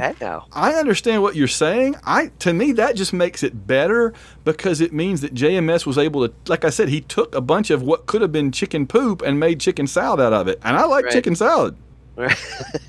I 0.52 0.74
understand 0.74 1.22
what 1.22 1.36
you're 1.36 1.48
saying. 1.48 1.96
I 2.04 2.26
to 2.40 2.52
me 2.52 2.72
that 2.72 2.96
just 2.96 3.12
makes 3.12 3.42
it 3.42 3.66
better 3.66 4.12
because 4.44 4.80
it 4.80 4.92
means 4.92 5.22
that 5.22 5.32
JMS 5.34 5.86
was 5.86 5.96
able 5.96 6.28
to 6.28 6.34
like 6.48 6.64
I 6.64 6.70
said 6.70 6.88
he 6.90 7.00
took 7.00 7.34
a 7.34 7.40
bunch 7.40 7.70
of 7.70 7.82
what 7.82 8.06
could 8.06 8.20
have 8.20 8.32
been 8.32 8.52
chicken 8.52 8.86
poop 8.86 9.22
and 9.22 9.40
made 9.40 9.58
chicken 9.60 9.86
salad 9.86 10.20
out 10.20 10.32
of 10.34 10.48
it. 10.48 10.58
And 10.62 10.76
I 10.76 10.84
like 10.84 11.06
Right. 11.06 11.12
chicken 11.12 11.34
salad. 11.34 11.76
Right. 12.16 12.36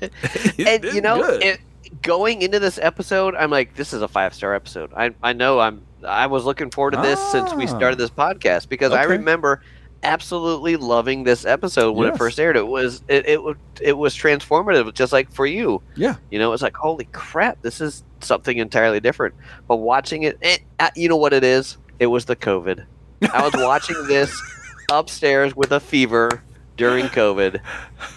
and 0.58 0.84
you 0.84 1.00
know, 1.00 1.22
it, 1.24 1.60
going 2.02 2.42
into 2.42 2.58
this 2.58 2.78
episode, 2.78 3.34
I'm 3.34 3.50
like, 3.50 3.74
this 3.74 3.92
is 3.92 4.02
a 4.02 4.08
five 4.08 4.34
star 4.34 4.54
episode. 4.54 4.92
I 4.94 5.14
I 5.22 5.32
know 5.32 5.60
I'm 5.60 5.82
I 6.06 6.26
was 6.26 6.44
looking 6.44 6.70
forward 6.70 6.92
to 6.92 7.00
this 7.00 7.18
since 7.32 7.52
we 7.54 7.64
Ah. 7.64 7.68
started 7.68 7.98
this 7.98 8.10
podcast 8.10 8.68
because 8.68 8.92
I 8.92 9.04
remember 9.04 9.62
absolutely 10.02 10.76
loving 10.76 11.24
this 11.24 11.44
episode 11.44 11.92
when 11.92 12.06
Yes. 12.08 12.14
it 12.14 12.18
first 12.18 12.40
aired. 12.40 12.56
It 12.56 12.66
was 12.66 13.02
it 13.08 13.26
it, 13.28 13.40
it 13.80 13.96
was 13.98 14.14
transformative, 14.14 14.92
just 14.94 15.12
like 15.12 15.32
for 15.32 15.46
you. 15.46 15.82
Yeah. 15.96 16.16
You 16.30 16.38
know, 16.38 16.52
it's 16.52 16.62
like 16.62 16.76
holy 16.76 17.04
crap, 17.12 17.60
this 17.62 17.80
is 17.80 18.04
something 18.20 18.58
entirely 18.58 19.00
different. 19.00 19.34
But 19.66 19.76
watching 19.76 20.22
it, 20.24 20.38
it 20.40 20.60
uh, 20.78 20.90
you 20.96 21.08
know 21.08 21.16
what 21.16 21.32
it 21.32 21.44
is? 21.44 21.76
It 21.98 22.06
was 22.06 22.24
the 22.26 22.36
COVID. 22.36 22.84
I 23.32 23.42
was 23.42 23.52
watching 23.56 23.96
this 24.06 24.32
upstairs 24.92 25.54
with 25.56 25.72
a 25.72 25.80
fever 25.80 26.42
during 26.76 27.06
COVID. 27.06 27.60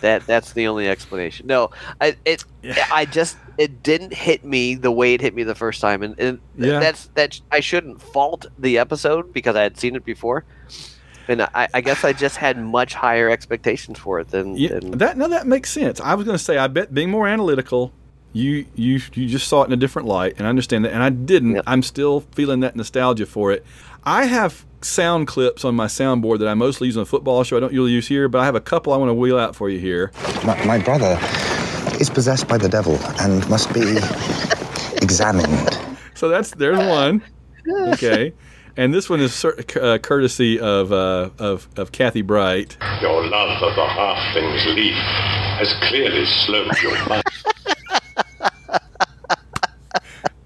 That 0.01 0.25
that's 0.27 0.53
the 0.53 0.67
only 0.67 0.87
explanation. 0.87 1.47
No, 1.47 1.71
I 1.99 2.15
it 2.25 2.45
Yeah. 2.61 2.87
I 2.91 3.05
just 3.05 3.37
it 3.57 3.81
didn't 3.83 4.13
hit 4.13 4.45
me 4.45 4.75
the 4.75 4.91
way 4.91 5.13
it 5.15 5.21
hit 5.21 5.33
me 5.35 5.43
the 5.43 5.55
first 5.55 5.81
time, 5.81 6.03
and, 6.03 6.17
and 6.19 6.39
Yeah. 6.57 6.79
that's 6.79 7.07
that 7.15 7.39
I 7.51 7.59
shouldn't 7.59 8.01
fault 8.01 8.45
the 8.59 8.77
episode 8.77 9.33
because 9.33 9.55
I 9.55 9.63
had 9.63 9.77
seen 9.77 9.95
it 9.95 10.05
before. 10.05 10.45
And 11.27 11.41
I, 11.41 11.67
I 11.73 11.81
guess 11.81 12.03
I 12.03 12.13
just 12.13 12.37
had 12.37 12.57
much 12.57 12.93
higher 12.93 13.29
expectations 13.29 13.99
for 13.99 14.19
it 14.19 14.29
than, 14.29 14.55
Yeah, 14.57 14.79
than 14.79 14.91
that 14.97 15.17
no, 15.17 15.27
that 15.27 15.47
makes 15.47 15.71
sense. 15.71 15.99
I 16.01 16.15
was 16.15 16.25
going 16.25 16.37
to 16.37 16.43
say, 16.43 16.57
I 16.57 16.67
bet 16.67 16.93
being 16.93 17.09
more 17.09 17.27
analytical, 17.27 17.93
you 18.33 18.65
you 18.75 19.01
you 19.13 19.27
just 19.27 19.47
saw 19.47 19.63
it 19.63 19.67
in 19.67 19.73
a 19.73 19.77
different 19.77 20.07
light, 20.07 20.35
and 20.37 20.47
I 20.47 20.49
understand 20.49 20.85
that. 20.85 20.93
And 20.93 21.03
I 21.03 21.09
didn't. 21.09 21.55
Yep. 21.55 21.63
I'm 21.67 21.83
still 21.83 22.21
feeling 22.33 22.61
that 22.61 22.75
nostalgia 22.75 23.25
for 23.25 23.51
it. 23.51 23.65
I 24.03 24.25
have 24.25 24.65
sound 24.81 25.27
clips 25.27 25.63
on 25.63 25.75
my 25.75 25.85
soundboard 25.85 26.39
that 26.39 26.47
I 26.47 26.53
mostly 26.53 26.87
use 26.87 26.97
on 26.97 27.03
a 27.03 27.05
football 27.05 27.43
show. 27.43 27.57
I 27.57 27.59
don't 27.59 27.73
usually 27.73 27.91
use 27.91 28.07
here, 28.07 28.27
but 28.27 28.39
I 28.39 28.45
have 28.45 28.55
a 28.55 28.61
couple 28.61 28.93
I 28.93 28.97
want 28.97 29.09
to 29.09 29.13
wheel 29.13 29.37
out 29.37 29.55
for 29.55 29.69
you 29.69 29.79
here. 29.79 30.11
My, 30.43 30.63
my 30.65 30.79
brother 30.79 31.19
is 31.99 32.09
possessed 32.09 32.47
by 32.47 32.57
the 32.57 32.69
devil 32.69 32.97
and 33.19 33.47
must 33.49 33.71
be 33.73 33.81
examined. 35.01 35.77
So 36.15 36.29
that's 36.29 36.51
there's 36.51 36.79
one. 36.79 37.21
Okay. 37.93 38.33
And 38.77 38.93
this 38.93 39.09
one 39.09 39.19
is 39.19 39.33
cer- 39.33 39.57
uh, 39.81 39.97
courtesy 39.97 40.59
of, 40.59 40.91
uh, 40.91 41.29
of 41.37 41.67
of 41.77 41.91
Kathy 41.91 42.21
Bright. 42.21 42.77
Your 43.01 43.27
love 43.27 43.61
of 43.61 43.75
the 43.75 43.85
half 43.85 44.33
things 44.33 44.65
leaf 44.67 44.93
has 44.95 45.73
clearly 45.89 46.25
slowed 46.25 46.81
your 46.81 47.05
mind. 47.09 47.23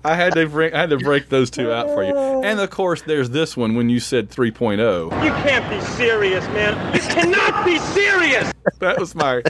I 0.04 0.14
had 0.16 0.34
to 0.36 0.48
bring 0.48 0.74
I 0.74 0.82
had 0.82 0.92
to 0.92 0.98
break 0.98 1.30
those 1.30 1.50
two 1.50 1.72
out 1.72 1.88
for 1.88 2.04
you. 2.04 2.16
And 2.16 2.60
of 2.60 2.70
course, 2.70 3.02
there's 3.02 3.32
this 3.32 3.58
one 3.58 3.76
when 3.76 3.90
you 3.90 4.00
said 4.00 4.30
3.0. 4.30 4.78
You 5.24 5.32
can't 5.32 5.68
be 5.68 5.82
serious, 5.96 6.46
man. 6.50 6.94
You 6.94 7.02
cannot 7.02 7.66
be 7.66 7.80
serious. 7.80 8.52
that 8.80 9.00
was 9.00 9.16
my 9.16 9.42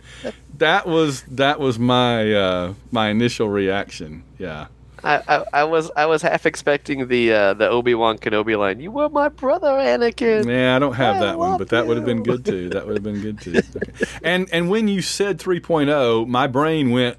that 0.57 0.87
was 0.87 1.23
that 1.23 1.59
was 1.59 1.77
my 1.77 2.33
uh 2.33 2.73
my 2.91 3.09
initial 3.09 3.49
reaction 3.49 4.23
yeah 4.37 4.67
I, 5.05 5.21
I, 5.27 5.45
I 5.53 5.63
was 5.63 5.91
I 5.95 6.05
was 6.07 6.21
half 6.21 6.45
expecting 6.45 7.07
the 7.07 7.31
uh, 7.33 7.53
the 7.53 7.69
Obi 7.69 7.93
Wan 7.95 8.17
Kenobi 8.17 8.57
line. 8.57 8.79
You 8.79 8.91
were 8.91 9.09
my 9.09 9.29
brother, 9.29 9.67
Anakin. 9.67 10.45
yeah 10.45 10.75
i 10.75 10.79
don't 10.79 10.93
have 10.93 11.17
I 11.17 11.19
that 11.19 11.37
one 11.37 11.57
but 11.57 11.69
that 11.69 11.87
would 11.87 11.97
have 11.97 12.05
been 12.05 12.23
good 12.23 12.43
too 12.45 12.69
that 12.69 12.85
would 12.85 12.95
have 12.95 13.03
been 13.03 13.21
good 13.21 13.39
too 13.39 13.61
and 14.23 14.49
and 14.51 14.69
when 14.69 14.87
you 14.87 15.01
said 15.01 15.39
3.0 15.39 16.27
my 16.27 16.47
brain 16.47 16.91
went 16.91 17.17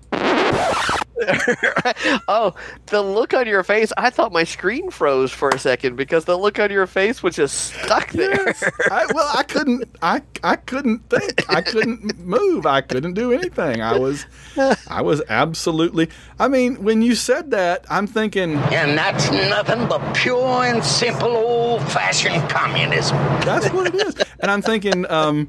oh, 2.28 2.54
the 2.86 3.00
look 3.02 3.32
on 3.32 3.46
your 3.46 3.62
face. 3.62 3.92
I 3.96 4.10
thought 4.10 4.32
my 4.32 4.44
screen 4.44 4.90
froze 4.90 5.32
for 5.32 5.48
a 5.48 5.58
second 5.58 5.96
because 5.96 6.26
the 6.26 6.36
look 6.36 6.58
on 6.58 6.70
your 6.70 6.86
face 6.86 7.22
was 7.22 7.36
just 7.36 7.72
stuck 7.72 8.10
there. 8.10 8.46
Yes. 8.46 8.62
I, 8.90 9.06
well, 9.14 9.30
I 9.34 9.42
couldn't. 9.42 9.84
I 10.02 10.22
I 10.44 10.56
couldn't 10.56 11.08
think. 11.08 11.48
I 11.48 11.62
couldn't 11.62 12.18
move. 12.18 12.66
I 12.66 12.82
couldn't 12.82 13.14
do 13.14 13.32
anything. 13.32 13.80
I 13.80 13.98
was, 13.98 14.26
I 14.88 15.00
was 15.02 15.22
absolutely. 15.28 16.10
I 16.38 16.48
mean, 16.48 16.82
when 16.82 17.00
you 17.02 17.14
said 17.14 17.50
that, 17.52 17.86
I'm 17.88 18.06
thinking 18.06 18.56
And 18.56 18.98
that's 18.98 19.30
nothing 19.30 19.88
but 19.88 20.14
pure 20.14 20.64
and 20.64 20.84
simple 20.84 21.34
old 21.36 21.82
fashioned 21.90 22.48
communism. 22.50 23.16
that's 23.40 23.70
what 23.72 23.86
it 23.86 23.94
is, 23.94 24.16
and 24.40 24.50
I'm 24.50 24.62
thinking. 24.62 25.10
Um, 25.10 25.48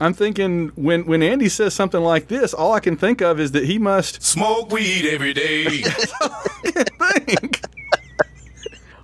I'm 0.00 0.12
thinking 0.12 0.68
when 0.74 1.06
when 1.06 1.22
Andy 1.22 1.48
says 1.48 1.74
something 1.74 2.00
like 2.00 2.28
this, 2.28 2.52
all 2.52 2.72
I 2.72 2.80
can 2.80 2.96
think 2.96 3.20
of 3.20 3.38
is 3.38 3.52
that 3.52 3.64
he 3.64 3.78
must 3.78 4.22
Smoke 4.22 4.70
weed 4.72 5.06
every 5.06 5.32
day. 5.32 5.82
think. 7.24 7.60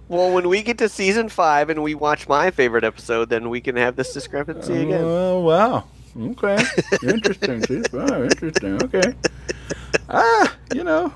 well, 0.09 0.33
when 0.33 0.49
we 0.49 0.63
get 0.63 0.79
to 0.79 0.89
season 0.89 1.29
five 1.29 1.71
and 1.71 1.83
we 1.83 1.95
watch 1.95 2.29
my 2.29 2.51
favorite 2.51 2.85
episode, 2.85 3.29
then 3.29 3.51
we 3.51 3.61
can 3.61 3.77
have 3.77 3.97
this 3.97 4.13
discrepancy 4.13 4.83
again. 4.83 5.05
Oh 5.05 5.41
wow. 5.41 5.85
Okay. 6.19 6.59
Interesting. 7.03 7.85
Wow, 7.93 8.25
interesting. 8.25 8.83
Okay. 8.83 9.15
Ah, 10.09 10.57
you 10.75 10.83
know. 10.83 11.13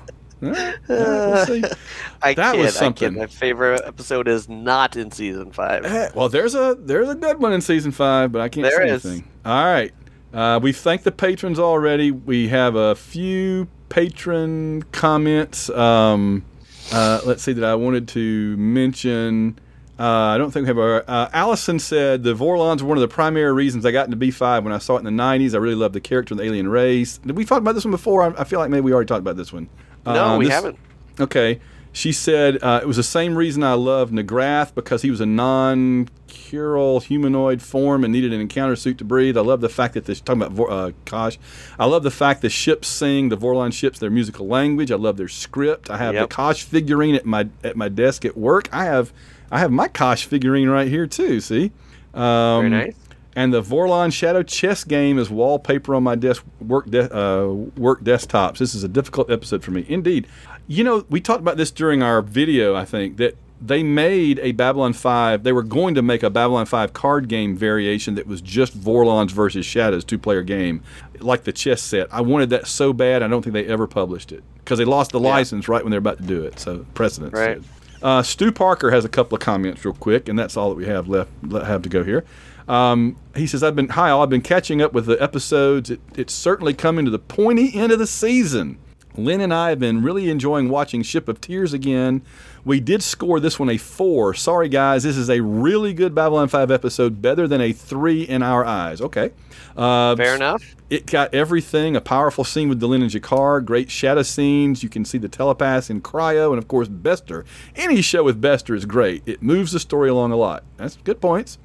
Right. 0.51 0.75
We'll 0.87 1.45
see. 1.45 1.63
I 2.21 2.33
that 2.33 2.53
kid, 2.55 2.61
was 2.61 2.75
I 2.77 2.79
something. 2.79 3.09
kid. 3.13 3.17
My 3.19 3.27
favorite 3.27 3.81
episode 3.85 4.27
is 4.27 4.47
not 4.49 4.95
in 4.95 5.11
season 5.11 5.51
five. 5.51 5.85
Eh, 5.85 6.09
Well, 6.15 6.29
there's 6.29 6.55
a 6.55 6.75
there's 6.79 7.09
a 7.09 7.15
good 7.15 7.39
one 7.39 7.53
in 7.53 7.61
season 7.61 7.91
five, 7.91 8.31
but 8.31 8.41
I 8.41 8.49
can't 8.49 8.63
There 8.67 8.87
say 8.87 8.93
is. 8.93 9.05
anything. 9.05 9.27
All 9.45 9.65
right, 9.65 9.93
uh, 10.33 10.59
we've 10.61 10.77
thanked 10.77 11.03
the 11.03 11.11
patrons 11.11 11.59
already. 11.59 12.11
We 12.11 12.47
have 12.49 12.75
a 12.75 12.95
few 12.95 13.67
patron 13.89 14.83
comments. 14.91 15.69
Um, 15.69 16.43
uh, 16.91 17.21
let's 17.25 17.43
see 17.43 17.53
that 17.53 17.63
I 17.65 17.75
wanted 17.75 18.07
to 18.09 18.55
mention. 18.57 19.57
Uh, 19.97 20.03
I 20.03 20.37
don't 20.37 20.51
think 20.51 20.63
we 20.65 20.67
have 20.67 20.77
our. 20.77 21.05
Uh, 21.07 21.29
Allison 21.31 21.79
said 21.79 22.23
the 22.23 22.33
Vorlons 22.35 22.81
were 22.81 22.89
one 22.89 22.97
of 22.97 23.01
the 23.01 23.07
primary 23.07 23.53
reasons 23.53 23.85
I 23.85 23.91
got 23.91 24.05
into 24.05 24.17
B5 24.17 24.63
when 24.65 24.73
I 24.73 24.77
saw 24.77 24.97
it 24.97 25.05
in 25.07 25.15
the 25.15 25.23
90s. 25.23 25.53
I 25.53 25.57
really 25.57 25.75
loved 25.75 25.95
the 25.95 26.01
character 26.01 26.33
of 26.33 26.37
the 26.39 26.43
alien 26.43 26.67
race. 26.67 27.17
Did 27.19 27.37
we 27.37 27.45
talk 27.45 27.59
about 27.59 27.75
this 27.75 27.85
one 27.85 27.91
before? 27.91 28.21
I, 28.23 28.41
I 28.41 28.43
feel 28.43 28.59
like 28.59 28.69
maybe 28.69 28.81
we 28.81 28.91
already 28.93 29.07
talked 29.07 29.21
about 29.21 29.37
this 29.37 29.53
one. 29.53 29.69
No, 30.05 30.25
Uh, 30.25 30.37
we 30.37 30.45
this- 30.45 30.53
haven't. 30.53 30.77
Okay. 31.19 31.59
She 31.93 32.11
said 32.11 32.61
uh, 32.61 32.81
it 32.83 32.87
was 32.87 32.97
the 32.97 33.03
same 33.03 33.35
reason 33.37 33.63
I 33.63 33.73
loved 33.75 34.13
N'Grath 34.13 34.75
because 34.75 35.01
he 35.01 35.09
was 35.09 35.21
a 35.21 35.25
non-cural 35.25 37.01
humanoid 37.01 37.61
form 37.61 38.03
and 38.03 38.11
needed 38.11 38.33
an 38.33 38.41
encounter 38.41 38.75
suit 38.75 38.97
to 38.97 39.05
breathe. 39.05 39.37
I 39.37 39.41
love 39.41 39.61
the 39.61 39.69
fact 39.69 39.93
that 39.93 40.03
this 40.03 40.19
talking 40.19 40.41
about 40.41 40.65
uh, 40.65 40.91
Kosh. 41.05 41.37
I 41.79 41.85
love 41.85 42.03
the 42.03 42.11
fact 42.11 42.41
the 42.41 42.49
ships 42.49 42.89
sing 42.89 43.29
the 43.29 43.37
Vorlon 43.37 43.71
ships 43.71 43.97
their 43.99 44.09
musical 44.09 44.45
language. 44.45 44.91
I 44.91 44.95
love 44.95 45.15
their 45.15 45.29
script. 45.29 45.89
I 45.89 45.97
have 45.97 46.13
Yep. 46.15 46.29
the 46.29 46.35
Kosh 46.35 46.63
figurine 46.63 47.15
at 47.15 47.25
my 47.25 47.47
at 47.63 47.77
my 47.77 47.87
desk 47.87 48.25
at 48.25 48.35
work. 48.37 48.67
I 48.73 48.83
have 48.83 49.13
I 49.49 49.59
have 49.59 49.71
my 49.71 49.87
Kosh 49.87 50.25
figurine 50.27 50.69
right 50.69 50.89
here 50.89 51.07
too. 51.07 51.39
See. 51.39 51.71
Um, 52.13 52.61
Very 52.61 52.69
nice. 52.69 52.95
And 53.35 53.53
the 53.53 53.61
Vorlon 53.61 54.13
Shadow 54.13 54.43
chess 54.43 54.83
game 54.83 55.19
is 55.19 55.29
wallpaper 55.29 55.93
on 55.93 56.03
my 56.03 56.15
desk 56.15 56.43
work 56.59 56.89
de- 56.89 57.13
uh, 57.13 57.47
work 57.77 58.01
desktops. 58.01 58.57
This 58.57 58.73
is 58.73 58.83
a 58.83 58.87
difficult 58.87 59.29
episode 59.29 59.63
for 59.63 59.71
me, 59.71 59.85
indeed. 59.87 60.27
You 60.67 60.83
know, 60.83 61.05
we 61.09 61.21
talked 61.21 61.41
about 61.41 61.57
this 61.57 61.71
during 61.71 62.01
our 62.01 62.21
video. 62.21 62.75
I 62.75 62.85
think 62.85 63.17
that 63.17 63.37
they 63.61 63.83
made 63.83 64.39
a 64.39 64.51
Babylon 64.51 64.93
Five. 64.93 65.43
They 65.43 65.53
were 65.53 65.63
going 65.63 65.95
to 65.95 66.01
make 66.01 66.23
a 66.23 66.29
Babylon 66.29 66.65
Five 66.65 66.93
card 66.93 67.27
game 67.27 67.55
variation 67.55 68.15
that 68.15 68.27
was 68.27 68.41
just 68.41 68.77
Vorlons 68.79 69.31
versus 69.31 69.65
Shadows 69.65 70.03
two 70.03 70.17
player 70.17 70.41
game, 70.41 70.81
like 71.19 71.43
the 71.43 71.53
chess 71.53 71.81
set. 71.81 72.07
I 72.13 72.21
wanted 72.21 72.49
that 72.51 72.67
so 72.67 72.93
bad. 72.93 73.21
I 73.21 73.27
don't 73.27 73.41
think 73.41 73.53
they 73.53 73.65
ever 73.65 73.87
published 73.87 74.31
it 74.31 74.43
because 74.59 74.79
they 74.79 74.85
lost 74.85 75.11
the 75.11 75.19
license 75.19 75.67
right 75.67 75.83
when 75.83 75.91
they 75.91 75.97
were 75.97 75.99
about 75.99 76.17
to 76.17 76.23
do 76.23 76.43
it. 76.43 76.59
So 76.59 76.85
precedent. 76.93 77.33
Right. 77.33 77.61
Uh, 78.01 78.21
Stu 78.21 78.51
Parker 78.51 78.91
has 78.91 79.05
a 79.05 79.09
couple 79.09 79.35
of 79.35 79.41
comments 79.41 79.83
real 79.83 79.93
quick, 79.95 80.29
and 80.29 80.37
that's 80.37 80.57
all 80.57 80.69
that 80.69 80.75
we 80.75 80.85
have 80.85 81.07
left 81.07 81.31
le- 81.43 81.65
have 81.65 81.81
to 81.83 81.89
go 81.89 82.03
here. 82.03 82.23
Um, 82.67 83.15
he 83.35 83.47
says, 83.47 83.63
"I've 83.63 83.75
been 83.75 83.89
hi, 83.89 84.09
all. 84.09 84.23
I've 84.23 84.29
been 84.29 84.41
catching 84.41 84.81
up 84.81 84.93
with 84.93 85.05
the 85.05 85.21
episodes. 85.21 85.89
It, 85.91 85.99
it's 86.15 86.33
certainly 86.33 86.73
coming 86.73 87.05
to 87.05 87.11
the 87.11 87.19
pointy 87.19 87.71
end 87.75 87.91
of 87.91 87.99
the 87.99 88.07
season. 88.07 88.79
Lynn 89.17 89.39
and 89.39 89.53
I 89.53 89.69
have 89.69 89.79
been 89.79 90.03
really 90.03 90.29
enjoying 90.29 90.67
watching 90.67 91.01
Ship 91.01 91.29
of 91.29 91.39
Tears 91.39 91.71
again. 91.71 92.21
We 92.65 92.81
did 92.81 93.01
score 93.01 93.39
this 93.39 93.57
one 93.57 93.69
a 93.69 93.77
four. 93.77 94.33
Sorry, 94.33 94.67
guys, 94.67 95.03
this 95.03 95.15
is 95.15 95.29
a 95.29 95.39
really 95.39 95.93
good 95.93 96.13
Babylon 96.13 96.49
Five 96.49 96.69
episode, 96.69 97.21
better 97.21 97.47
than 97.47 97.61
a 97.61 97.71
three 97.71 98.23
in 98.23 98.43
our 98.43 98.65
eyes. 98.65 98.99
Okay, 98.99 99.31
uh, 99.77 100.17
Fair 100.17 100.35
enough. 100.35 100.75
it 100.89 101.05
got 101.05 101.33
everything 101.33 101.95
a 101.95 102.01
powerful 102.01 102.43
scene 102.43 102.67
with 102.67 102.81
Delenn 102.81 103.03
and 103.03 103.11
G'Kar, 103.11 103.63
great 103.63 103.89
shadow 103.89 104.23
scenes. 104.23 104.83
You 104.83 104.89
can 104.89 105.05
see 105.05 105.17
the 105.19 105.29
telepaths 105.29 105.89
in 105.89 106.01
Cryo, 106.01 106.49
and 106.49 106.57
of 106.57 106.67
course, 106.67 106.89
Bester. 106.89 107.45
Any 107.77 108.01
show 108.01 108.23
with 108.23 108.41
Bester 108.41 108.75
is 108.75 108.85
great. 108.85 109.23
It 109.25 109.41
moves 109.41 109.71
the 109.71 109.79
story 109.79 110.09
along 110.09 110.33
a 110.33 110.35
lot. 110.37 110.63
That's 110.75 110.97
good 111.05 111.21
points. 111.21 111.57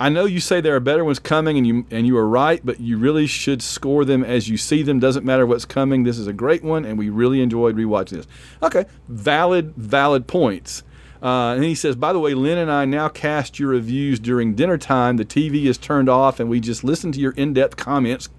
I 0.00 0.08
know 0.08 0.24
you 0.24 0.40
say 0.40 0.62
there 0.62 0.74
are 0.74 0.80
better 0.80 1.04
ones 1.04 1.18
coming, 1.18 1.58
and 1.58 1.66
you 1.66 1.86
and 1.90 2.06
you 2.06 2.16
are 2.16 2.26
right, 2.26 2.64
but 2.64 2.80
you 2.80 2.96
really 2.96 3.26
should 3.26 3.60
score 3.60 4.06
them 4.06 4.24
as 4.24 4.48
you 4.48 4.56
see 4.56 4.82
them. 4.82 4.98
Doesn't 4.98 5.26
matter 5.26 5.44
what's 5.44 5.66
coming. 5.66 6.04
This 6.04 6.18
is 6.18 6.26
a 6.26 6.32
great 6.32 6.64
one, 6.64 6.86
and 6.86 6.98
we 6.98 7.10
really 7.10 7.42
enjoyed 7.42 7.76
rewatching 7.76 8.16
this. 8.16 8.26
Okay, 8.62 8.86
valid, 9.08 9.74
valid 9.76 10.26
points. 10.26 10.82
Uh, 11.22 11.52
and 11.54 11.64
he 11.64 11.74
says, 11.74 11.96
by 11.96 12.14
the 12.14 12.18
way, 12.18 12.32
Lynn 12.32 12.56
and 12.56 12.72
I 12.72 12.86
now 12.86 13.10
cast 13.10 13.58
your 13.58 13.68
reviews 13.68 14.18
during 14.18 14.54
dinner 14.54 14.78
time. 14.78 15.18
The 15.18 15.24
TV 15.26 15.66
is 15.66 15.76
turned 15.76 16.08
off, 16.08 16.40
and 16.40 16.48
we 16.48 16.60
just 16.60 16.82
listen 16.82 17.12
to 17.12 17.20
your 17.20 17.32
in-depth 17.32 17.76
comments. 17.76 18.30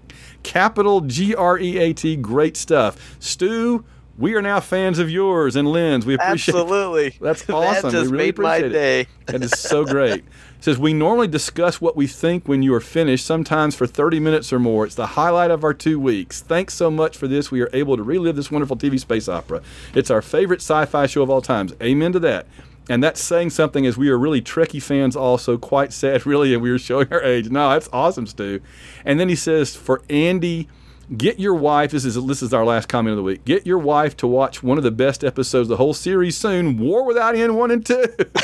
Capital 0.42 1.00
G 1.02 1.32
R 1.32 1.60
E 1.60 1.78
A 1.78 1.92
T, 1.92 2.16
great 2.16 2.56
stuff. 2.56 3.16
Stu, 3.20 3.84
we 4.18 4.34
are 4.34 4.42
now 4.42 4.58
fans 4.58 4.98
of 4.98 5.08
yours 5.08 5.54
and 5.54 5.68
Lynn's. 5.68 6.04
We 6.04 6.14
appreciate 6.14 6.56
it. 6.56 6.60
Absolutely. 6.60 7.16
That's 7.20 7.48
awesome. 7.50 7.90
That 7.90 7.98
just 7.98 8.10
we 8.10 8.16
really 8.16 8.26
made 8.26 8.38
my 8.38 8.56
appreciate 8.56 8.72
day. 8.72 9.00
it. 9.02 9.08
That 9.26 9.42
is 9.42 9.52
so 9.52 9.84
great. 9.84 10.24
says 10.62 10.78
we 10.78 10.92
normally 10.92 11.26
discuss 11.26 11.80
what 11.80 11.96
we 11.96 12.06
think 12.06 12.46
when 12.46 12.62
you 12.62 12.72
are 12.72 12.80
finished, 12.80 13.26
sometimes 13.26 13.74
for 13.74 13.86
30 13.86 14.20
minutes 14.20 14.52
or 14.52 14.60
more. 14.60 14.86
It's 14.86 14.94
the 14.94 15.08
highlight 15.08 15.50
of 15.50 15.64
our 15.64 15.74
two 15.74 15.98
weeks. 15.98 16.40
Thanks 16.40 16.74
so 16.74 16.88
much 16.88 17.16
for 17.16 17.26
this. 17.26 17.50
We 17.50 17.60
are 17.62 17.70
able 17.72 17.96
to 17.96 18.02
relive 18.04 18.36
this 18.36 18.50
wonderful 18.50 18.76
TV 18.76 18.98
space 19.00 19.28
opera. 19.28 19.60
It's 19.92 20.10
our 20.10 20.22
favorite 20.22 20.60
sci-fi 20.60 21.06
show 21.06 21.22
of 21.22 21.30
all 21.30 21.42
times. 21.42 21.74
Amen 21.82 22.12
to 22.12 22.20
that. 22.20 22.46
And 22.88 23.02
that's 23.02 23.20
saying 23.20 23.50
something 23.50 23.86
as 23.86 23.96
we 23.96 24.08
are 24.08 24.18
really 24.18 24.40
Trekkie 24.40 24.82
fans 24.82 25.16
also. 25.16 25.58
Quite 25.58 25.92
sad, 25.92 26.26
really, 26.26 26.54
and 26.54 26.62
we 26.62 26.70
are 26.70 26.78
showing 26.78 27.12
our 27.12 27.22
age. 27.22 27.50
No, 27.50 27.70
that's 27.70 27.88
awesome, 27.92 28.26
Stu. 28.26 28.60
And 29.04 29.18
then 29.18 29.28
he 29.28 29.36
says, 29.36 29.74
for 29.74 30.02
Andy, 30.08 30.68
get 31.16 31.38
your 31.38 31.54
wife, 31.54 31.90
this 31.90 32.04
is, 32.04 32.14
this 32.26 32.42
is 32.42 32.54
our 32.54 32.64
last 32.64 32.88
comment 32.88 33.12
of 33.12 33.16
the 33.16 33.22
week, 33.22 33.44
get 33.44 33.66
your 33.66 33.78
wife 33.78 34.16
to 34.18 34.26
watch 34.26 34.62
one 34.62 34.78
of 34.78 34.84
the 34.84 34.90
best 34.90 35.22
episodes 35.24 35.66
of 35.66 35.68
the 35.68 35.76
whole 35.76 35.94
series 35.94 36.36
soon, 36.36 36.78
War 36.78 37.04
Without 37.04 37.34
End 37.34 37.56
1 37.56 37.70
and 37.70 37.84
2. 37.84 37.94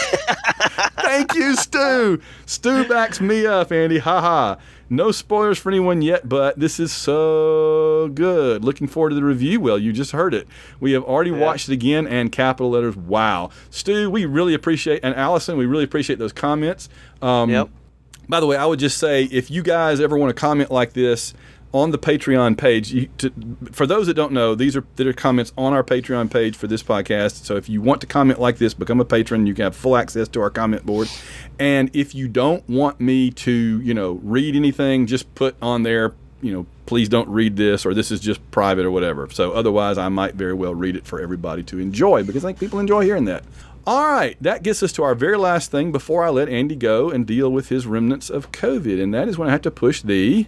Thank 1.00 1.34
you, 1.34 1.56
Stu. 1.56 2.20
Stu 2.46 2.86
backs 2.86 3.20
me 3.20 3.46
up, 3.46 3.72
Andy. 3.72 3.98
Ha 3.98 4.20
ha. 4.20 4.58
No 4.90 5.10
spoilers 5.10 5.58
for 5.58 5.70
anyone 5.70 6.00
yet, 6.00 6.28
but 6.28 6.58
this 6.58 6.80
is 6.80 6.92
so 6.92 8.10
good. 8.14 8.64
Looking 8.64 8.86
forward 8.86 9.10
to 9.10 9.14
the 9.16 9.24
review. 9.24 9.60
Well, 9.60 9.78
you 9.78 9.92
just 9.92 10.12
heard 10.12 10.32
it. 10.32 10.48
We 10.80 10.92
have 10.92 11.04
already 11.04 11.30
watched 11.30 11.68
it 11.68 11.72
again, 11.74 12.06
and 12.06 12.32
capital 12.32 12.70
letters. 12.70 12.96
Wow, 12.96 13.50
Stu, 13.70 14.10
we 14.10 14.24
really 14.24 14.54
appreciate, 14.54 15.00
and 15.02 15.14
Allison, 15.14 15.58
we 15.58 15.66
really 15.66 15.84
appreciate 15.84 16.18
those 16.18 16.32
comments. 16.32 16.88
Um, 17.20 17.50
Yep. 17.50 17.68
By 18.30 18.40
the 18.40 18.46
way, 18.46 18.58
I 18.58 18.66
would 18.66 18.78
just 18.78 18.98
say 18.98 19.24
if 19.24 19.50
you 19.50 19.62
guys 19.62 20.00
ever 20.00 20.16
want 20.18 20.28
to 20.28 20.38
comment 20.38 20.70
like 20.70 20.92
this 20.92 21.32
on 21.72 21.90
the 21.90 21.98
Patreon 21.98 22.56
page, 22.56 22.92
you, 22.92 23.08
to, 23.18 23.32
for 23.72 23.86
those 23.86 24.06
that 24.06 24.14
don't 24.14 24.32
know, 24.32 24.54
these 24.54 24.76
are 24.76 24.84
that 24.96 25.06
are 25.06 25.12
comments 25.12 25.52
on 25.56 25.72
our 25.72 25.84
Patreon 25.84 26.30
page 26.30 26.56
for 26.56 26.66
this 26.66 26.82
podcast. 26.82 27.44
So 27.44 27.56
if 27.56 27.68
you 27.68 27.82
want 27.82 28.00
to 28.00 28.06
comment 28.06 28.40
like 28.40 28.58
this, 28.58 28.74
become 28.74 29.00
a 29.00 29.04
patron. 29.04 29.46
You 29.46 29.54
can 29.54 29.64
have 29.64 29.76
full 29.76 29.96
access 29.96 30.28
to 30.28 30.40
our 30.40 30.50
comment 30.50 30.86
board. 30.86 31.08
And 31.58 31.90
if 31.94 32.14
you 32.14 32.28
don't 32.28 32.66
want 32.68 33.00
me 33.00 33.30
to, 33.32 33.80
you 33.80 33.94
know, 33.94 34.20
read 34.22 34.56
anything, 34.56 35.06
just 35.06 35.34
put 35.34 35.56
on 35.60 35.82
there, 35.82 36.14
you 36.40 36.52
know, 36.52 36.66
please 36.86 37.08
don't 37.08 37.28
read 37.28 37.56
this 37.56 37.84
or 37.84 37.92
this 37.92 38.10
is 38.10 38.20
just 38.20 38.50
private 38.50 38.86
or 38.86 38.90
whatever. 38.90 39.28
So 39.30 39.52
otherwise, 39.52 39.98
I 39.98 40.08
might 40.08 40.34
very 40.34 40.54
well 40.54 40.74
read 40.74 40.96
it 40.96 41.06
for 41.06 41.20
everybody 41.20 41.62
to 41.64 41.78
enjoy 41.78 42.22
because 42.22 42.44
I 42.44 42.48
think 42.48 42.60
people 42.60 42.78
enjoy 42.78 43.02
hearing 43.02 43.26
that. 43.26 43.44
All 43.88 44.06
right, 44.06 44.36
that 44.42 44.62
gets 44.62 44.82
us 44.82 44.92
to 44.92 45.02
our 45.02 45.14
very 45.14 45.38
last 45.38 45.70
thing 45.70 45.92
before 45.92 46.22
I 46.22 46.28
let 46.28 46.50
Andy 46.50 46.76
go 46.76 47.08
and 47.08 47.26
deal 47.26 47.50
with 47.50 47.70
his 47.70 47.86
remnants 47.86 48.28
of 48.28 48.52
COVID, 48.52 49.02
and 49.02 49.14
that 49.14 49.28
is 49.28 49.38
when 49.38 49.48
I 49.48 49.52
have 49.52 49.62
to 49.62 49.70
push 49.70 50.02
the. 50.02 50.42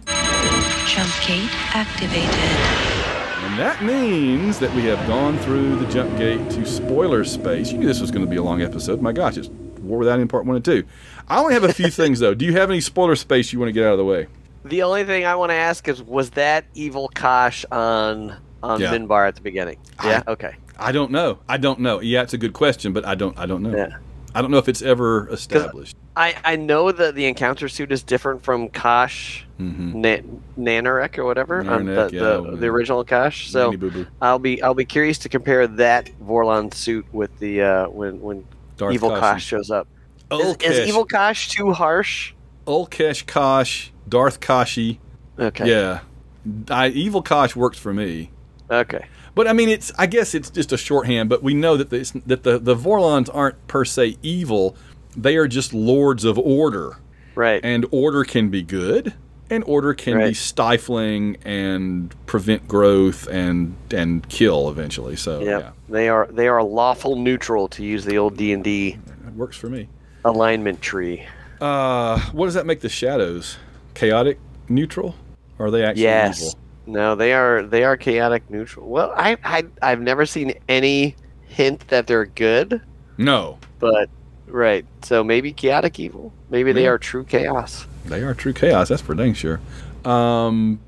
Jump 0.85 1.11
gate 1.25 1.49
activated. 1.73 2.29
And 2.29 3.57
that 3.57 3.79
means 3.83 4.59
that 4.59 4.71
we 4.75 4.83
have 4.83 5.07
gone 5.07 5.39
through 5.39 5.75
the 5.77 5.87
jump 5.87 6.15
gate 6.19 6.51
to 6.51 6.67
spoiler 6.67 7.23
space. 7.23 7.71
You 7.71 7.79
knew 7.79 7.87
this 7.87 7.99
was 7.99 8.11
going 8.11 8.23
to 8.23 8.29
be 8.29 8.35
a 8.37 8.43
long 8.43 8.61
episode. 8.61 9.01
My 9.01 9.11
gosh, 9.11 9.37
it's 9.37 9.47
War 9.47 9.97
Without 9.97 10.19
End 10.19 10.29
Part 10.29 10.45
1 10.45 10.57
and 10.57 10.63
2. 10.63 10.83
I 11.27 11.39
only 11.39 11.55
have 11.55 11.63
a 11.63 11.73
few 11.73 11.89
things, 11.89 12.19
though. 12.19 12.35
Do 12.35 12.45
you 12.45 12.53
have 12.53 12.69
any 12.69 12.79
spoiler 12.79 13.15
space 13.15 13.51
you 13.51 13.57
want 13.57 13.69
to 13.69 13.73
get 13.73 13.87
out 13.87 13.93
of 13.93 13.97
the 13.97 14.05
way? 14.05 14.27
The 14.65 14.83
only 14.83 15.03
thing 15.03 15.25
I 15.25 15.33
want 15.33 15.49
to 15.49 15.55
ask 15.55 15.87
is, 15.87 16.03
was 16.03 16.29
that 16.31 16.65
evil 16.75 17.09
Kosh 17.15 17.65
on 17.71 18.37
on 18.61 18.79
Yeah. 18.79 18.93
Minbar 18.95 19.27
at 19.27 19.33
the 19.33 19.41
beginning? 19.41 19.79
Yeah. 20.03 20.21
Okay. 20.27 20.57
I 20.81 20.91
don't 20.91 21.11
know. 21.11 21.39
I 21.47 21.57
don't 21.57 21.79
know. 21.79 21.99
Yeah, 22.01 22.23
it's 22.23 22.33
a 22.33 22.37
good 22.37 22.53
question, 22.53 22.93
but 22.93 23.05
I 23.05 23.15
don't. 23.15 23.37
I 23.37 23.45
don't 23.45 23.63
know. 23.63 23.75
Yeah. 23.75 23.97
I 24.33 24.41
don't 24.41 24.51
know 24.51 24.57
if 24.57 24.69
it's 24.69 24.81
ever 24.81 25.27
established. 25.29 25.95
I, 26.15 26.35
I 26.43 26.55
know 26.55 26.91
that 26.91 27.15
the 27.15 27.25
encounter 27.25 27.69
suit 27.69 27.91
is 27.91 28.03
different 28.03 28.43
from 28.43 28.69
Kosh 28.69 29.45
Na- 29.57 30.17
Nanarek 30.57 31.17
or 31.17 31.25
whatever, 31.25 31.61
um, 31.61 31.85
the, 31.85 31.91
Nanarek, 31.91 32.11
the, 32.11 32.51
yeah, 32.51 32.55
the 32.57 32.67
original 32.67 33.03
Kosh. 33.03 33.49
So 33.49 33.73
I'll 34.21 34.39
be 34.39 34.61
I'll 34.61 34.73
be 34.73 34.85
curious 34.85 35.17
to 35.19 35.29
compare 35.29 35.67
that 35.67 36.09
Vorlon 36.23 36.73
suit 36.73 37.05
with 37.13 37.37
the 37.39 37.61
uh, 37.61 37.89
when 37.89 38.19
when 38.21 38.45
Darth 38.77 38.93
Evil 38.93 39.09
Kosh. 39.11 39.19
Kosh 39.19 39.45
shows 39.45 39.71
up. 39.71 39.87
Is, 40.31 40.39
Ulkesh. 40.39 40.69
is 40.69 40.87
Evil 40.89 41.05
Kosh 41.05 41.49
too 41.49 41.71
harsh? 41.71 42.33
Ulkesh 42.65 43.25
Kosh, 43.25 43.91
Darth 44.07 44.39
Kashi. 44.39 44.99
Okay. 45.37 45.69
Yeah. 45.69 45.99
I, 46.69 46.87
Evil 46.89 47.21
Kosh 47.21 47.55
works 47.55 47.77
for 47.77 47.93
me. 47.93 48.31
Okay. 48.69 49.05
But 49.35 49.47
I 49.47 49.53
mean, 49.53 49.69
it's 49.69 49.91
I 49.97 50.07
guess 50.07 50.35
it's 50.35 50.49
just 50.49 50.71
a 50.71 50.77
shorthand. 50.77 51.29
But 51.29 51.41
we 51.43 51.53
know 51.53 51.77
that 51.77 51.89
the, 51.89 52.21
that 52.25 52.43
the 52.43 52.59
the 52.59 52.75
Vorlons 52.75 53.29
aren't 53.33 53.67
per 53.67 53.85
se 53.85 54.17
evil; 54.21 54.75
they 55.15 55.37
are 55.37 55.47
just 55.47 55.73
lords 55.73 56.23
of 56.25 56.37
order. 56.37 56.97
Right. 57.35 57.61
And 57.63 57.85
order 57.91 58.25
can 58.25 58.49
be 58.49 58.61
good, 58.61 59.13
and 59.49 59.63
order 59.65 59.93
can 59.93 60.17
be 60.19 60.33
stifling 60.33 61.37
and 61.45 62.13
prevent 62.25 62.67
growth 62.67 63.27
and 63.27 63.75
and 63.89 64.27
kill 64.27 64.69
eventually. 64.69 65.15
So 65.15 65.39
Yep. 65.39 65.61
yeah, 65.61 65.71
They 65.87 66.09
are 66.09 66.27
they 66.29 66.47
are 66.49 66.61
lawful 66.61 67.15
neutral 67.15 67.67
to 67.69 67.83
use 67.85 68.03
the 68.03 68.17
old 68.17 68.35
D 68.35 68.51
and 68.51 68.63
D 68.63 68.97
works 69.35 69.55
for 69.55 69.69
me. 69.69 69.87
alignment 70.25 70.81
tree. 70.81 71.25
Uh, 71.61 72.19
what 72.31 72.45
does 72.47 72.53
that 72.55 72.65
make 72.65 72.81
the 72.81 72.89
shadows? 72.89 73.57
Chaotic 73.93 74.39
neutral? 74.67 75.15
Or 75.57 75.67
are 75.67 75.71
they 75.71 75.83
actually 75.85 76.03
yes. 76.03 76.41
evil? 76.41 76.59
No, 76.91 77.15
they 77.15 77.31
are 77.33 77.63
they 77.63 77.83
are 77.85 77.95
chaotic 77.95 78.49
neutral. 78.49 78.89
Well, 78.89 79.13
I, 79.15 79.37
I 79.43 79.63
I've 79.81 80.01
never 80.01 80.25
seen 80.25 80.53
any 80.67 81.15
hint 81.47 81.87
that 81.87 82.05
they're 82.05 82.25
good, 82.25 82.81
No, 83.17 83.57
but 83.79 84.09
right. 84.47 84.85
So 85.03 85.23
maybe 85.23 85.53
chaotic 85.53 85.99
evil. 85.99 86.33
Maybe 86.49 86.73
they 86.73 86.83
Yeah. 86.83 86.89
are 86.89 86.97
true 86.97 87.23
chaos. 87.23 87.87
They 88.05 88.21
are 88.23 88.33
true 88.33 88.51
chaos. 88.53 88.89
That's 88.89 89.01
for 89.01 89.15
dang 89.15 89.33
sure. 89.33 89.61
Um, 90.03 90.79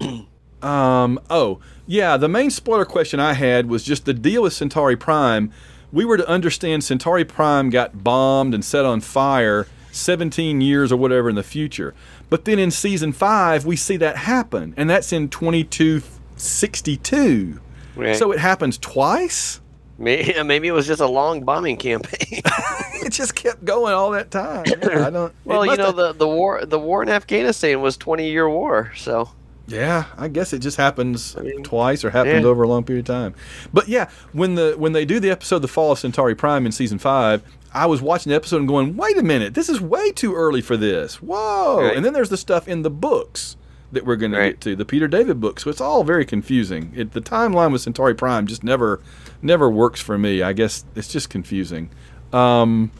um. 0.62 1.20
Oh, 1.30 1.60
yeah. 1.86 2.16
The 2.16 2.28
main 2.28 2.50
spoiler 2.50 2.84
question 2.84 3.20
I 3.20 3.34
had 3.34 3.68
was 3.68 3.82
just 3.84 4.04
the 4.04 4.14
deal 4.14 4.42
with 4.42 4.52
Centauri 4.52 4.96
Prime. 4.96 5.52
We 5.92 6.04
were 6.06 6.16
to 6.16 6.26
understand 6.28 6.82
Centauri 6.84 7.24
Prime 7.24 7.68
got 7.68 8.02
bombed 8.02 8.54
and 8.54 8.64
set 8.64 8.84
on 8.86 9.00
fire 9.02 9.66
17 9.90 10.62
years 10.62 10.90
or 10.90 10.96
whatever 10.96 11.28
in 11.28 11.34
the 11.36 11.42
future. 11.42 11.94
But 12.32 12.46
then 12.46 12.58
in 12.58 12.70
season 12.70 13.12
five, 13.12 13.66
we 13.66 13.76
see 13.76 13.98
that 13.98 14.16
happen, 14.16 14.72
and 14.78 14.88
that's 14.88 15.12
in 15.12 15.28
2262. 15.28 17.60
Right. 17.94 18.16
So 18.16 18.32
it 18.32 18.38
happens 18.38 18.78
twice. 18.78 19.60
Maybe, 19.98 20.42
maybe 20.46 20.68
it 20.68 20.72
was 20.72 20.86
just 20.86 21.02
a 21.02 21.06
long 21.06 21.44
bombing 21.44 21.76
campaign. 21.76 22.40
It 23.04 23.10
just 23.10 23.34
kept 23.34 23.64
going 23.64 23.92
all 23.92 24.12
that 24.12 24.30
time. 24.30 24.62
Yeah, 24.66 25.08
I 25.08 25.10
don't. 25.10 25.34
well, 25.44 25.66
you 25.66 25.76
know 25.76 25.86
have- 25.86 25.96
the, 25.96 26.12
the 26.12 26.26
war 26.26 26.64
the 26.64 26.78
war 26.78 27.02
in 27.02 27.08
Afghanistan 27.08 27.82
was 27.82 27.96
twenty 27.98 28.30
year 28.30 28.48
war. 28.48 28.92
So 28.96 29.28
Yeah, 29.66 30.04
I 30.16 30.28
guess 30.28 30.52
it 30.52 30.60
just 30.60 30.76
happens 30.76 31.36
mean, 31.36 31.64
twice 31.64 32.04
or 32.04 32.10
happens 32.10 32.44
yeah. 32.44 32.48
over 32.48 32.62
a 32.62 32.68
long 32.68 32.84
period 32.84 33.10
of 33.10 33.14
time. 33.14 33.34
But 33.74 33.88
yeah, 33.88 34.08
when 34.32 34.54
the 34.54 34.76
when 34.78 34.92
they 34.92 35.04
do 35.04 35.18
the 35.18 35.32
episode 35.32 35.58
"The 35.58 35.68
Fall 35.68 35.90
of 35.92 35.98
Centauri 35.98 36.36
Prime" 36.36 36.64
in 36.64 36.70
season 36.70 36.98
five, 36.98 37.42
I 37.74 37.86
was 37.86 38.02
watching 38.02 38.30
the 38.30 38.36
episode 38.36 38.58
and 38.58 38.68
going, 38.68 38.96
"Wait 38.96 39.16
a 39.16 39.22
minute, 39.22 39.54
this 39.54 39.68
is 39.68 39.80
way 39.80 40.12
too 40.12 40.34
early 40.34 40.60
for 40.60 40.76
this." 40.76 41.22
Whoa! 41.22 41.82
Right. 41.82 41.96
And 41.96 42.04
then 42.04 42.12
there's 42.12 42.30
the 42.30 42.36
stuff 42.36 42.68
in 42.68 42.82
the 42.82 42.90
books 42.90 43.56
that 43.92 44.06
we're 44.06 44.16
going 44.16 44.32
to 44.32 44.38
get 44.38 44.60
to, 44.62 44.74
the 44.74 44.86
Peter 44.86 45.06
David 45.06 45.40
books. 45.40 45.64
So 45.64 45.70
it's 45.70 45.80
all 45.80 46.02
very 46.02 46.24
confusing. 46.24 46.92
It, 46.96 47.12
the 47.12 47.20
timeline 47.20 47.72
with 47.72 47.82
Centauri 47.82 48.14
Prime 48.14 48.46
just 48.46 48.64
never 48.64 49.00
never 49.42 49.70
works 49.70 50.00
for 50.00 50.18
me. 50.18 50.42
I 50.42 50.52
guess 50.52 50.84
it's 50.94 51.08
just 51.08 51.30
confusing. 51.30 51.90
Um, 52.32 52.90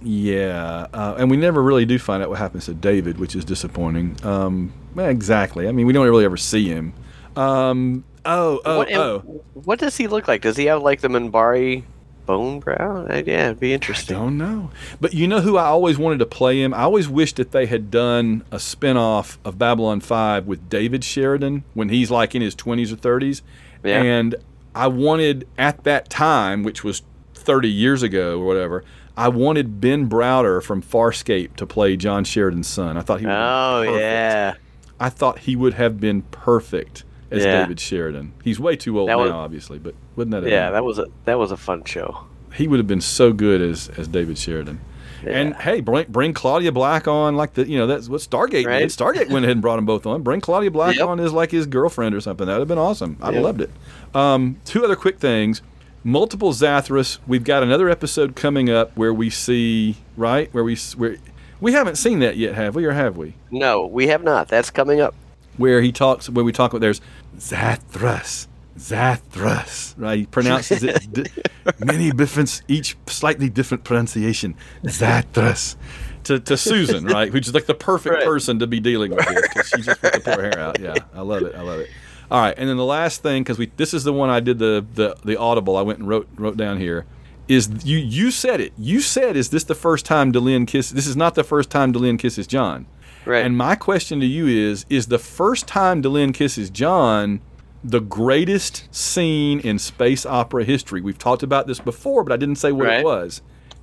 yeah, 0.00 0.86
uh, 0.92 1.16
and 1.18 1.30
we 1.30 1.36
never 1.36 1.62
really 1.62 1.84
do 1.84 1.98
find 1.98 2.22
out 2.22 2.30
what 2.30 2.38
happens 2.38 2.66
to 2.66 2.74
David, 2.74 3.18
which 3.18 3.34
is 3.34 3.44
disappointing. 3.44 4.16
Um, 4.24 4.72
exactly. 4.96 5.68
I 5.68 5.72
mean, 5.72 5.86
we 5.86 5.92
don't 5.92 6.06
really 6.06 6.24
ever 6.24 6.36
see 6.36 6.68
him. 6.68 6.94
Um, 7.36 8.04
oh, 8.24 8.60
oh, 8.64 8.78
what, 8.78 8.92
oh. 8.92 9.18
what 9.54 9.78
does 9.78 9.96
he 9.96 10.06
look 10.06 10.28
like? 10.28 10.42
Does 10.42 10.56
he 10.56 10.66
have 10.66 10.82
like 10.82 11.00
the 11.00 11.08
Minbari 11.08 11.84
bone 12.28 12.60
brow? 12.60 13.06
Uh, 13.08 13.22
Yeah, 13.26 13.46
it'd 13.46 13.58
be 13.58 13.72
interesting. 13.72 14.14
I 14.14 14.20
don't 14.20 14.36
know. 14.38 14.70
But 15.00 15.14
you 15.14 15.26
know 15.26 15.40
who 15.40 15.56
I 15.56 15.64
always 15.64 15.96
wanted 15.98 16.18
to 16.18 16.26
play 16.26 16.62
him? 16.62 16.74
I 16.74 16.82
always 16.82 17.08
wished 17.08 17.36
that 17.36 17.52
they 17.52 17.64
had 17.66 17.90
done 17.90 18.44
a 18.52 18.58
spin-off 18.60 19.38
of 19.44 19.58
Babylon 19.58 20.00
5 20.00 20.46
with 20.46 20.68
David 20.68 21.02
Sheridan 21.02 21.64
when 21.72 21.88
he's 21.88 22.10
like 22.10 22.34
in 22.34 22.42
his 22.42 22.54
20s 22.54 22.92
or 22.92 22.96
30s. 22.96 23.40
Yeah. 23.82 24.02
And 24.02 24.34
I 24.74 24.88
wanted 24.88 25.48
at 25.56 25.84
that 25.84 26.10
time, 26.10 26.62
which 26.62 26.84
was 26.84 27.02
30 27.34 27.70
years 27.70 28.02
ago 28.02 28.38
or 28.40 28.46
whatever, 28.46 28.84
I 29.16 29.28
wanted 29.28 29.80
Ben 29.80 30.08
Browder 30.08 30.62
from 30.62 30.82
Farscape 30.82 31.56
to 31.56 31.66
play 31.66 31.96
John 31.96 32.24
Sheridan's 32.24 32.68
son. 32.68 32.96
I 32.96 33.00
thought 33.00 33.20
he 33.20 33.26
would 33.26 33.34
Oh 33.34 33.82
yeah, 33.98 34.54
I 35.00 35.08
thought 35.08 35.40
he 35.40 35.56
would 35.56 35.74
have 35.74 35.98
been 35.98 36.22
perfect 36.22 37.04
as 37.30 37.44
Yeah. 37.44 37.60
David 37.62 37.78
Sheridan. 37.80 38.32
He's 38.42 38.58
way 38.60 38.76
too 38.76 38.98
old 38.98 39.08
That 39.08 39.16
now, 39.16 39.22
was- 39.22 39.30
obviously, 39.32 39.78
but 39.78 39.94
wouldn't 40.16 40.32
that 40.32 40.42
have 40.42 40.50
yeah. 40.52 40.66
been- 40.66 40.72
That 40.74 40.84
was 40.84 40.98
a 40.98 41.06
that 41.24 41.38
was 41.38 41.50
a 41.52 41.56
fun 41.56 41.84
show. 41.84 42.24
he 42.54 42.66
would 42.68 42.78
have 42.78 42.86
been 42.86 43.00
so 43.00 43.32
good 43.32 43.60
as 43.60 43.90
as 43.98 44.08
David 44.08 44.38
Sheridan. 44.38 44.80
And 45.26 45.54
hey, 45.56 45.80
bring, 45.80 46.06
bring 46.08 46.32
Claudia 46.32 46.70
Black 46.70 47.08
on 47.08 47.34
like 47.36 47.54
the 47.54 47.68
you 47.68 47.76
know 47.76 47.86
that's 47.88 48.08
what 48.08 48.20
Stargate 48.20 48.66
Right. 48.66 48.78
did. 48.78 48.88
Stargate 48.90 49.28
went 49.30 49.44
ahead 49.44 49.56
and 49.56 49.60
brought 49.62 49.76
them 49.76 49.84
both 49.84 50.06
on. 50.06 50.22
Bring 50.22 50.40
Claudia 50.40 50.70
Black 50.70 50.96
Yep. 50.96 51.06
on 51.08 51.20
as 51.20 51.32
like 51.32 51.50
his 51.50 51.66
girlfriend 51.66 52.14
or 52.14 52.20
something. 52.20 52.46
That 52.46 52.52
would 52.54 52.60
have 52.60 52.68
been 52.68 52.78
awesome. 52.78 53.16
I'd 53.20 53.26
have 53.26 53.34
Yep. 53.34 53.42
loved 53.44 53.60
it. 53.62 53.70
Um, 54.14 54.56
two 54.64 54.84
other 54.84 54.94
quick 54.96 55.18
things. 55.18 55.60
Multiple 56.04 56.52
Zathras. 56.52 57.18
We've 57.26 57.42
got 57.42 57.64
another 57.64 57.88
episode 57.90 58.36
coming 58.36 58.70
up 58.70 58.92
where 58.96 59.12
we 59.12 59.28
see 59.28 59.96
right 60.16 60.48
where 60.52 60.62
we 60.62 60.76
where 60.96 61.16
we 61.60 61.72
haven't 61.72 61.96
seen 61.96 62.20
that 62.20 62.36
yet, 62.36 62.54
have 62.54 62.76
we, 62.76 62.84
or 62.84 62.92
have 62.92 63.16
we? 63.16 63.34
No, 63.50 63.84
we 63.86 64.06
have 64.06 64.22
not. 64.22 64.46
That's 64.48 64.70
coming 64.70 65.00
up. 65.00 65.14
where 65.56 65.80
he 65.82 65.90
talks 65.90 66.30
where 66.30 66.44
we 66.44 66.52
talk 66.52 66.70
about 66.70 66.80
there's 66.80 67.00
Zathras, 67.36 68.46
Zathras, 68.78 69.94
right? 69.96 70.18
He 70.20 70.26
pronounces 70.26 70.82
it 70.82 71.12
di- 71.12 71.24
many 71.84 72.10
different, 72.10 72.62
each 72.68 72.96
slightly 73.06 73.48
different 73.48 73.84
pronunciation. 73.84 74.54
Zathras. 74.84 75.76
To, 76.24 76.38
to 76.40 76.56
Susan, 76.58 77.06
right, 77.06 77.32
which 77.32 77.46
is 77.46 77.54
like 77.54 77.64
the 77.66 77.74
perfect 77.74 78.14
Right. 78.16 78.24
person 78.24 78.58
to 78.58 78.66
be 78.66 78.80
dealing 78.80 79.12
with 79.14 79.26
this 79.26 79.40
because 79.48 79.68
she 79.68 79.80
just 79.82 80.00
put 80.02 80.12
the 80.12 80.20
poor 80.20 80.42
hair 80.42 80.58
out. 80.58 80.78
Yeah, 80.78 80.94
I 81.14 81.22
love 81.22 81.42
it. 81.42 81.54
I 81.54 81.62
love 81.62 81.80
it. 81.80 81.88
All 82.30 82.40
right, 82.42 82.52
and 82.58 82.68
then 82.68 82.76
the 82.76 82.84
last 82.84 83.22
thing 83.22 83.42
because 83.44 83.56
we 83.56 83.70
this 83.78 83.94
is 83.94 84.04
the 84.04 84.12
one 84.12 84.28
I 84.28 84.40
did 84.40 84.58
the 84.58 84.84
the 84.94 85.16
the 85.24 85.38
audible. 85.38 85.76
I 85.78 85.80
went 85.82 86.00
and 86.00 86.08
wrote 86.08 86.28
wrote 86.36 86.58
down 86.58 86.78
here. 86.80 87.06
Is 87.46 87.70
you 87.82 87.96
you 87.96 88.30
said 88.30 88.60
it? 88.60 88.74
You 88.76 89.00
said 89.00 89.36
is 89.38 89.48
this 89.48 89.64
the 89.64 89.74
first 89.74 90.04
time 90.04 90.30
Delenn 90.32 90.66
kisses? 90.66 90.92
This 90.92 91.06
is 91.06 91.16
not 91.16 91.34
the 91.34 91.44
first 91.44 91.70
time 91.70 91.94
Delenn 91.94 92.18
kisses 92.18 92.46
John. 92.46 92.84
Right. 93.28 93.44
And 93.44 93.56
my 93.56 93.74
question 93.74 94.20
to 94.20 94.26
you 94.26 94.46
is: 94.46 94.86
Is 94.88 95.08
the 95.08 95.18
first 95.18 95.66
time 95.68 96.02
Delenn 96.02 96.32
kisses 96.32 96.70
John 96.70 97.40
the 97.84 98.00
greatest 98.00 98.92
scene 98.94 99.60
in 99.60 99.78
space 99.78 100.24
opera 100.24 100.64
history? 100.64 101.00
We've 101.02 101.18
talked 101.18 101.42
about 101.42 101.66
this 101.66 101.78
before, 101.78 102.24
but 102.24 102.32
I 102.32 102.36
didn't 102.38 102.56
say 102.56 102.72
what 102.72 102.86
Right. 102.86 103.00
it 103.00 103.04
was. 103.04 103.42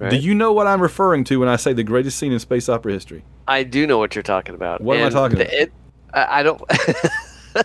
Do 0.10 0.18
you 0.18 0.34
know 0.36 0.52
what 0.52 0.68
I'm 0.68 0.82
referring 0.82 1.24
to 1.26 1.40
when 1.40 1.48
I 1.48 1.56
say 1.56 1.72
the 1.72 1.84
greatest 1.84 2.18
scene 2.18 2.34
in 2.34 2.40
space 2.40 2.68
opera 2.68 2.92
history? 2.92 3.24
I 3.48 3.64
do 3.64 3.88
know 3.88 3.98
what 3.98 4.14
you're 4.16 4.24
talking 4.24 4.54
about. 4.54 4.82
What 4.82 4.98
am 4.98 5.06
I 5.06 5.10
talking 5.10 5.40
about? 5.40 5.54
It, 5.54 5.72
I 6.14 6.44
don't. 6.44 6.62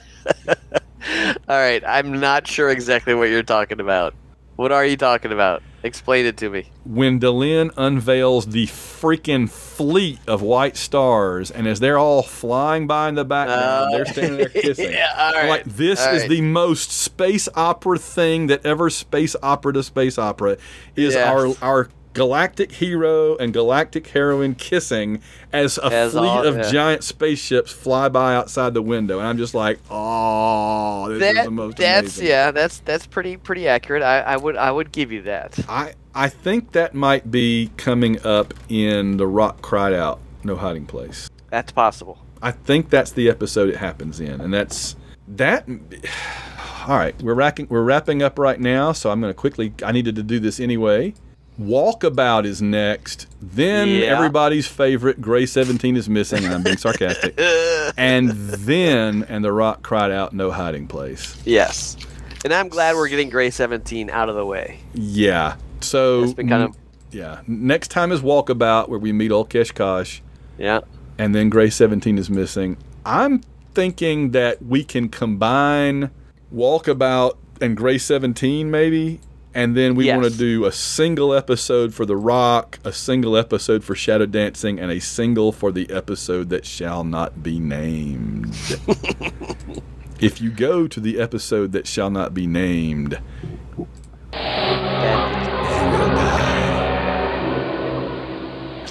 All 1.48 1.56
right, 1.56 1.82
I'm 1.86 2.20
not 2.20 2.46
sure 2.46 2.70
exactly 2.70 3.14
what 3.14 3.30
you're 3.30 3.42
talking 3.42 3.80
about. 3.80 4.14
What 4.56 4.70
are 4.70 4.84
you 4.84 4.96
talking 4.96 5.32
about? 5.32 5.62
Explain 5.82 6.26
it 6.26 6.36
to 6.38 6.50
me. 6.50 6.66
When 6.84 7.18
Delenn 7.18 7.70
unveils 7.76 8.46
the 8.46 8.66
freaking 8.66 9.48
fleet 9.48 10.18
of 10.26 10.42
white 10.42 10.76
stars, 10.76 11.50
and 11.50 11.66
as 11.66 11.80
they're 11.80 11.98
all 11.98 12.22
flying 12.22 12.86
by 12.86 13.08
in 13.08 13.14
the 13.14 13.24
background, 13.24 13.62
Oh. 13.64 13.90
they're 13.92 14.06
uh, 14.06 14.12
standing 14.12 14.36
there 14.38 14.48
kissing. 14.62 14.92
Yeah, 14.92 15.08
all 15.16 15.32
right, 15.32 15.48
Like 15.48 15.64
this 15.64 15.98
is 16.00 16.20
right. 16.22 16.28
the 16.28 16.42
most 16.42 16.90
space 16.92 17.48
opera 17.54 17.98
thing 17.98 18.48
that 18.48 18.66
ever 18.66 18.90
space 18.90 19.34
opera 19.42 19.72
to 19.72 19.82
space 19.82 20.18
opera 20.18 20.58
is 20.96 21.14
Yes. 21.14 21.26
our 21.26 21.54
our 21.66 21.88
galactic 22.12 22.72
hero 22.72 23.36
and 23.36 23.52
galactic 23.52 24.08
heroine 24.08 24.54
kissing 24.54 25.20
as 25.52 25.78
a 25.78 25.86
As 25.86 26.12
fleet 26.12 26.26
all- 26.28 26.44
of 26.46 26.56
yeah. 26.56 26.70
giant 26.70 27.04
spaceships 27.04 27.70
fly 27.72 28.08
by 28.08 28.34
outside 28.34 28.74
the 28.74 28.82
window, 28.82 29.18
and 29.18 29.28
I'm 29.28 29.38
just 29.38 29.54
like, 29.54 29.78
oh, 29.90 31.08
this 31.08 31.22
is 31.28 31.34
That, 31.36 31.44
the 31.44 31.50
most 31.50 31.76
that's 31.76 32.16
amazing. 32.16 32.26
yeah, 32.26 32.50
that's 32.50 32.78
that's 32.80 33.06
pretty 33.06 33.36
pretty 33.36 33.68
accurate. 33.68 34.02
I, 34.02 34.20
I 34.20 34.36
would 34.36 34.56
I 34.56 34.70
would 34.70 34.92
give 34.92 35.12
you 35.12 35.22
that. 35.22 35.58
I 35.68 35.94
I 36.14 36.28
think 36.28 36.72
that 36.72 36.94
might 36.94 37.30
be 37.30 37.70
coming 37.76 38.24
up 38.26 38.52
in 38.68 39.16
the 39.16 39.26
Rock 39.26 39.62
Cried 39.62 39.92
Out, 39.92 40.18
No 40.42 40.56
Hiding 40.56 40.86
Place. 40.86 41.28
That's 41.50 41.70
possible. 41.72 42.18
I 42.42 42.50
think 42.52 42.90
that's 42.90 43.12
the 43.12 43.28
episode 43.28 43.68
it 43.68 43.76
happens 43.76 44.18
in, 44.20 44.40
and 44.40 44.52
that's 44.52 44.96
that. 45.28 45.68
All 46.88 46.96
right, 46.96 47.14
we're 47.22 47.34
wrapping 47.34 47.66
we're 47.68 47.82
wrapping 47.84 48.22
up 48.22 48.38
right 48.38 48.58
now, 48.58 48.92
so 48.92 49.10
I'm 49.10 49.20
going 49.20 49.30
to 49.32 49.38
quickly. 49.38 49.72
I 49.84 49.92
needed 49.92 50.16
to 50.16 50.22
do 50.22 50.40
this 50.40 50.58
anyway. 50.58 51.14
Walkabout 51.60 52.44
is 52.46 52.62
next. 52.62 53.26
Then 53.42 53.88
Yeah. 53.88 54.06
everybody's 54.16 54.66
favorite, 54.66 55.20
Gray 55.20 55.44
Seventeen 55.46 55.96
is 55.96 56.08
missing, 56.08 56.44
and 56.44 56.54
I'm 56.54 56.62
being 56.62 56.76
sarcastic. 56.78 57.38
and 57.96 58.30
then, 58.30 59.24
and 59.28 59.44
the 59.44 59.52
Rock 59.52 59.82
cried 59.82 60.10
out, 60.10 60.32
"No 60.32 60.50
hiding 60.50 60.86
place." 60.86 61.36
Yes, 61.44 61.96
and 62.44 62.52
I'm 62.54 62.68
glad 62.68 62.96
we're 62.96 63.08
getting 63.08 63.28
Gray 63.28 63.50
17 63.50 64.08
out 64.10 64.28
of 64.30 64.34
the 64.36 64.46
way. 64.46 64.80
Yeah. 64.94 65.56
So 65.80 66.24
It's 66.24 66.32
been 66.32 66.48
kind 66.48 66.62
of 66.62 66.76
Yeah. 67.12 67.40
Next 67.46 67.88
time 67.88 68.12
is 68.12 68.20
Walkabout, 68.20 68.88
where 68.88 68.98
we 68.98 69.12
meet 69.12 69.30
old 69.32 69.50
Keshkosh, 69.50 70.20
Yeah. 70.58 70.80
and 71.18 71.34
then 71.34 71.50
Gray 71.50 71.68
17 71.70 72.16
is 72.18 72.30
missing. 72.30 72.76
I'm 73.04 73.42
thinking 73.74 74.30
that 74.30 74.62
we 74.64 74.84
can 74.84 75.08
combine 75.08 76.10
Walkabout 76.54 77.32
and 77.60 77.76
Gray 77.76 77.98
17, 77.98 78.70
maybe. 78.70 79.20
And 79.52 79.76
then 79.76 79.96
we 79.96 80.08
want 80.12 80.24
to 80.24 80.30
do 80.30 80.64
a 80.64 80.72
single 80.72 81.34
episode 81.34 81.92
for 81.92 82.06
The 82.06 82.16
Rock, 82.16 82.78
a 82.84 82.92
single 82.92 83.36
episode 83.36 83.82
for 83.82 83.96
Shadow 83.96 84.26
Dancing, 84.26 84.78
and 84.78 84.92
a 84.92 85.00
single 85.00 85.50
for 85.50 85.72
the 85.72 85.90
episode 85.90 86.50
that 86.50 86.64
shall 86.64 87.02
not 87.02 87.42
be 87.42 87.58
named. 87.58 88.54
if 90.20 90.40
you 90.40 90.50
go 90.50 90.86
to 90.86 91.00
the 91.00 91.20
episode 91.20 91.72
that 91.72 91.88
shall 91.88 92.10
not 92.10 92.32
be 92.32 92.46
named, 92.46 93.18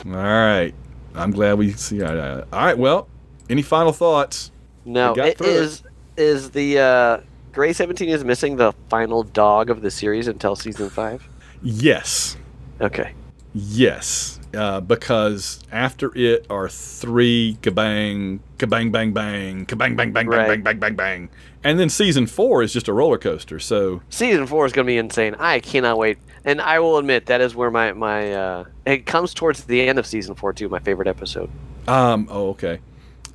All 0.05 0.15
right. 0.15 0.73
I'm 1.13 1.31
glad 1.31 1.57
we 1.57 1.71
see 1.73 2.03
eye 2.03 2.13
to 2.13 2.45
eye. 2.51 2.57
All 2.57 2.65
right. 2.65 2.77
Well, 2.77 3.07
any 3.49 3.61
final 3.61 3.91
thoughts? 3.91 4.51
No, 4.85 5.13
it, 5.13 5.39
it 5.39 5.41
is 5.41 5.83
is 6.17 6.51
the 6.51 6.79
uh, 6.79 7.19
Gray 7.51 7.73
Seventeen 7.73 8.09
is 8.09 8.23
missing 8.23 8.57
the 8.57 8.73
final 8.89 9.23
dog 9.23 9.69
of 9.69 9.81
the 9.81 9.91
series 9.91 10.27
until 10.27 10.55
season 10.55 10.89
five. 10.89 11.27
Yes. 11.61 12.37
Okay. 12.79 13.13
Yes. 13.53 14.39
Uh, 14.53 14.79
because 14.79 15.59
after 15.71 16.11
it 16.17 16.45
are 16.49 16.67
three 16.69 17.57
kabang, 17.61 18.39
kabang, 18.57 18.91
bang, 18.91 19.11
bang, 19.13 19.65
kabang, 19.65 19.95
bang, 19.95 20.11
bang, 20.11 20.13
bang, 20.13 20.27
Right. 20.27 20.47
bang, 20.47 20.61
bang, 20.63 20.79
bang, 20.79 20.95
bang. 20.95 21.29
And 21.63 21.79
then 21.79 21.89
season 21.89 22.25
four 22.25 22.63
is 22.63 22.71
just 22.73 22.87
a 22.87 22.93
roller 22.93 23.17
coaster. 23.17 23.59
So, 23.59 24.01
Season 24.09 24.47
four 24.47 24.65
is 24.65 24.71
going 24.71 24.85
to 24.85 24.91
be 24.91 24.97
insane. 24.97 25.35
I 25.37 25.59
cannot 25.59 25.97
wait. 25.97 26.17
And 26.45 26.61
I 26.61 26.79
will 26.79 26.97
admit 26.97 27.25
that 27.27 27.41
is 27.41 27.53
where 27.55 27.69
my 27.69 27.91
my 27.93 28.33
uh, 28.33 28.63
it 28.85 29.05
comes 29.05 29.33
towards 29.33 29.65
the 29.65 29.81
end 29.87 29.99
of 29.99 30.07
season 30.07 30.35
four 30.35 30.53
too. 30.53 30.69
My 30.69 30.79
favorite 30.79 31.07
episode. 31.07 31.49
um, 31.87 32.27
oh, 32.31 32.49
okay. 32.49 32.79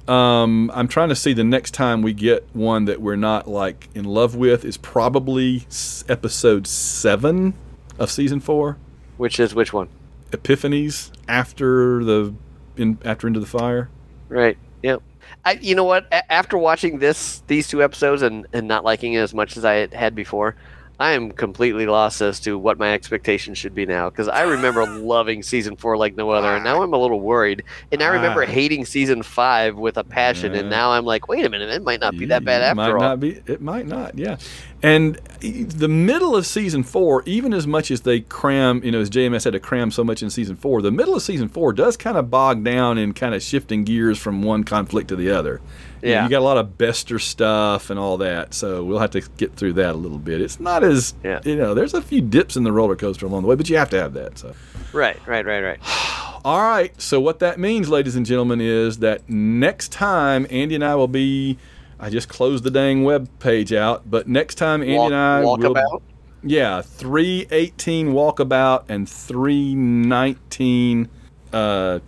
Um, 0.09 0.71
I'm 0.75 0.89
trying 0.89 1.09
to 1.09 1.17
see 1.17 1.33
the 1.33 1.45
next 1.45 1.73
time 1.73 2.03
we 2.03 2.13
get 2.13 2.47
one 2.53 2.85
that 2.85 3.01
we're 3.01 3.17
not 3.17 3.49
like 3.49 3.89
in 3.95 4.05
love 4.05 4.35
with 4.37 4.65
is 4.65 4.77
probably 4.77 5.65
s- 5.69 6.05
episode 6.09 6.67
seven 6.67 7.55
of 7.99 8.11
season 8.11 8.41
four. 8.41 8.77
Which 9.17 9.41
is 9.41 9.55
which 9.55 9.73
one? 9.73 9.89
Epiphanies 10.31 11.11
after 11.29 12.05
the 12.05 12.35
in 12.77 12.99
after 13.05 13.27
into 13.27 13.41
the 13.41 13.47
fire. 13.47 13.89
Right. 14.29 14.59
Yep. 14.83 15.03
I, 15.45 15.53
you 15.53 15.75
know 15.75 15.85
what? 15.85 16.07
A- 16.13 16.31
after 16.31 16.59
watching 16.59 16.99
this, 16.99 17.43
these 17.47 17.67
two 17.69 17.83
episodes, 17.83 18.21
and, 18.21 18.47
and 18.53 18.69
not 18.69 18.85
liking 18.85 19.15
it 19.15 19.21
as 19.21 19.33
much 19.33 19.57
as 19.57 19.65
I 19.65 19.87
had 19.95 20.15
before, 20.15 20.55
I 21.01 21.13
am 21.13 21.33
completely 21.33 21.87
lost 21.87 22.21
as 22.21 22.39
to 22.41 22.57
what 22.57 22.79
my 22.79 22.93
expectations 22.95 23.59
should 23.59 23.75
be 23.75 23.85
now. 23.85 24.11
Because 24.11 24.29
I 24.29 24.43
remember 24.43 24.87
loving 24.99 25.43
season 25.43 25.77
four 25.77 25.97
like 25.97 26.17
no 26.17 26.31
other, 26.31 26.55
and 26.55 26.63
now 26.65 26.83
I'm 26.83 26.93
a 26.93 26.99
little 26.99 27.21
worried. 27.21 27.65
And 27.91 28.01
I 28.03 28.07
remember 28.09 28.45
Ah. 28.45 28.47
hating 28.47 28.85
season 28.85 29.23
five 29.25 29.77
with 29.77 29.97
a 29.97 30.05
passion, 30.05 30.55
and 30.55 30.71
now 30.71 30.93
I'm 30.93 31.05
like, 31.05 31.27
wait 31.29 31.45
a 31.45 31.51
minute, 31.51 31.69
it 31.71 31.83
might 31.83 32.01
not 32.01 32.17
be 32.17 32.27
that 32.27 32.45
bad 32.45 32.63
It 32.63 32.65
after 32.67 32.75
might 32.77 32.93
all. 32.93 33.01
not 33.01 33.19
be. 33.21 33.41
It 33.47 33.61
might 33.61 33.87
not. 33.87 34.17
Yeah, 34.17 34.37
and 34.85 35.15
the 35.41 35.89
middle 35.89 36.37
of 36.37 36.47
season 36.47 36.83
four, 36.83 37.23
even 37.27 37.53
as 37.55 37.67
much 37.67 37.91
as 37.91 38.03
they 38.03 38.21
cram, 38.21 38.83
you 38.85 38.91
know, 38.91 39.01
as 39.01 39.09
JMS 39.09 39.45
had 39.45 39.55
to 39.55 39.61
cram 39.61 39.91
so 39.91 40.05
much 40.05 40.23
in 40.23 40.29
season 40.31 40.57
four, 40.57 40.83
the 40.83 40.91
middle 40.91 41.15
of 41.15 41.23
season 41.23 41.49
four 41.49 41.73
does 41.73 41.97
kind 41.97 42.17
of 42.19 42.31
bog 42.31 42.63
down 42.65 42.99
in 42.99 43.15
kind 43.15 43.35
of 43.35 43.43
shifting 43.43 43.85
gears 43.85 44.19
from 44.19 44.43
one 44.43 44.63
conflict 44.65 45.09
to 45.09 45.17
the 45.17 45.31
other. 45.31 45.61
You 46.03 46.09
know, 46.09 46.15
Yeah. 46.15 46.25
you 46.25 46.31
got 46.31 46.41
a 46.41 46.45
lot 46.45 46.59
of 46.59 46.77
Bester 46.77 47.19
stuff 47.19 47.89
and 47.89 47.99
all 47.99 48.19
that, 48.19 48.53
so 48.53 48.85
we'll 48.85 48.99
have 48.99 49.11
to 49.13 49.23
get 49.39 49.55
through 49.57 49.73
that 49.75 49.95
a 49.95 49.99
little 49.99 50.19
bit. 50.19 50.41
It's 50.43 50.61
not 50.61 50.85
as, 50.85 51.15
Yeah. 51.25 51.41
you 51.45 51.57
know, 51.57 51.73
there's 51.75 51.95
a 51.95 52.03
few 52.03 52.21
dips 52.21 52.55
in 52.57 52.65
the 52.65 52.73
roller 52.73 52.97
coaster 52.97 53.25
along 53.27 53.43
the 53.43 53.49
way, 53.49 53.55
but 53.57 53.71
you 53.71 53.77
have 53.79 53.91
to 53.91 53.99
have 54.01 54.13
that. 54.15 54.39
So. 54.39 54.55
Right, 54.93 55.17
right, 55.27 55.45
right, 55.47 55.63
right. 55.63 55.79
All 56.45 56.61
right. 56.61 56.93
So 57.01 57.21
what 57.21 57.39
that 57.39 57.59
means, 57.59 57.89
ladies 57.89 58.17
and 58.17 58.27
gentlemen, 58.27 58.61
is 58.61 58.99
that 58.99 59.29
next 59.31 59.93
time 59.93 60.47
Andy 60.51 60.75
and 60.75 60.85
I 60.85 60.95
will 60.95 61.09
be. 61.09 61.57
I 61.99 62.11
just 62.11 62.29
closed 62.29 62.65
the 62.65 62.71
dang 62.71 63.05
web 63.05 63.29
page 63.39 63.73
out, 63.73 64.09
but 64.11 64.29
next 64.29 64.57
time 64.57 64.83
Andy 64.83 64.97
Walk, 64.97 65.07
and 65.07 65.15
I 65.15 65.41
will. 65.41 66.03
Yeah, 66.43 66.83
three 66.83 67.47
eighteen 67.51 68.09
walkabout 68.13 68.85
and 68.89 69.09
three 69.09 69.75
nineteen. 69.75 71.09
Uh, 71.53 72.01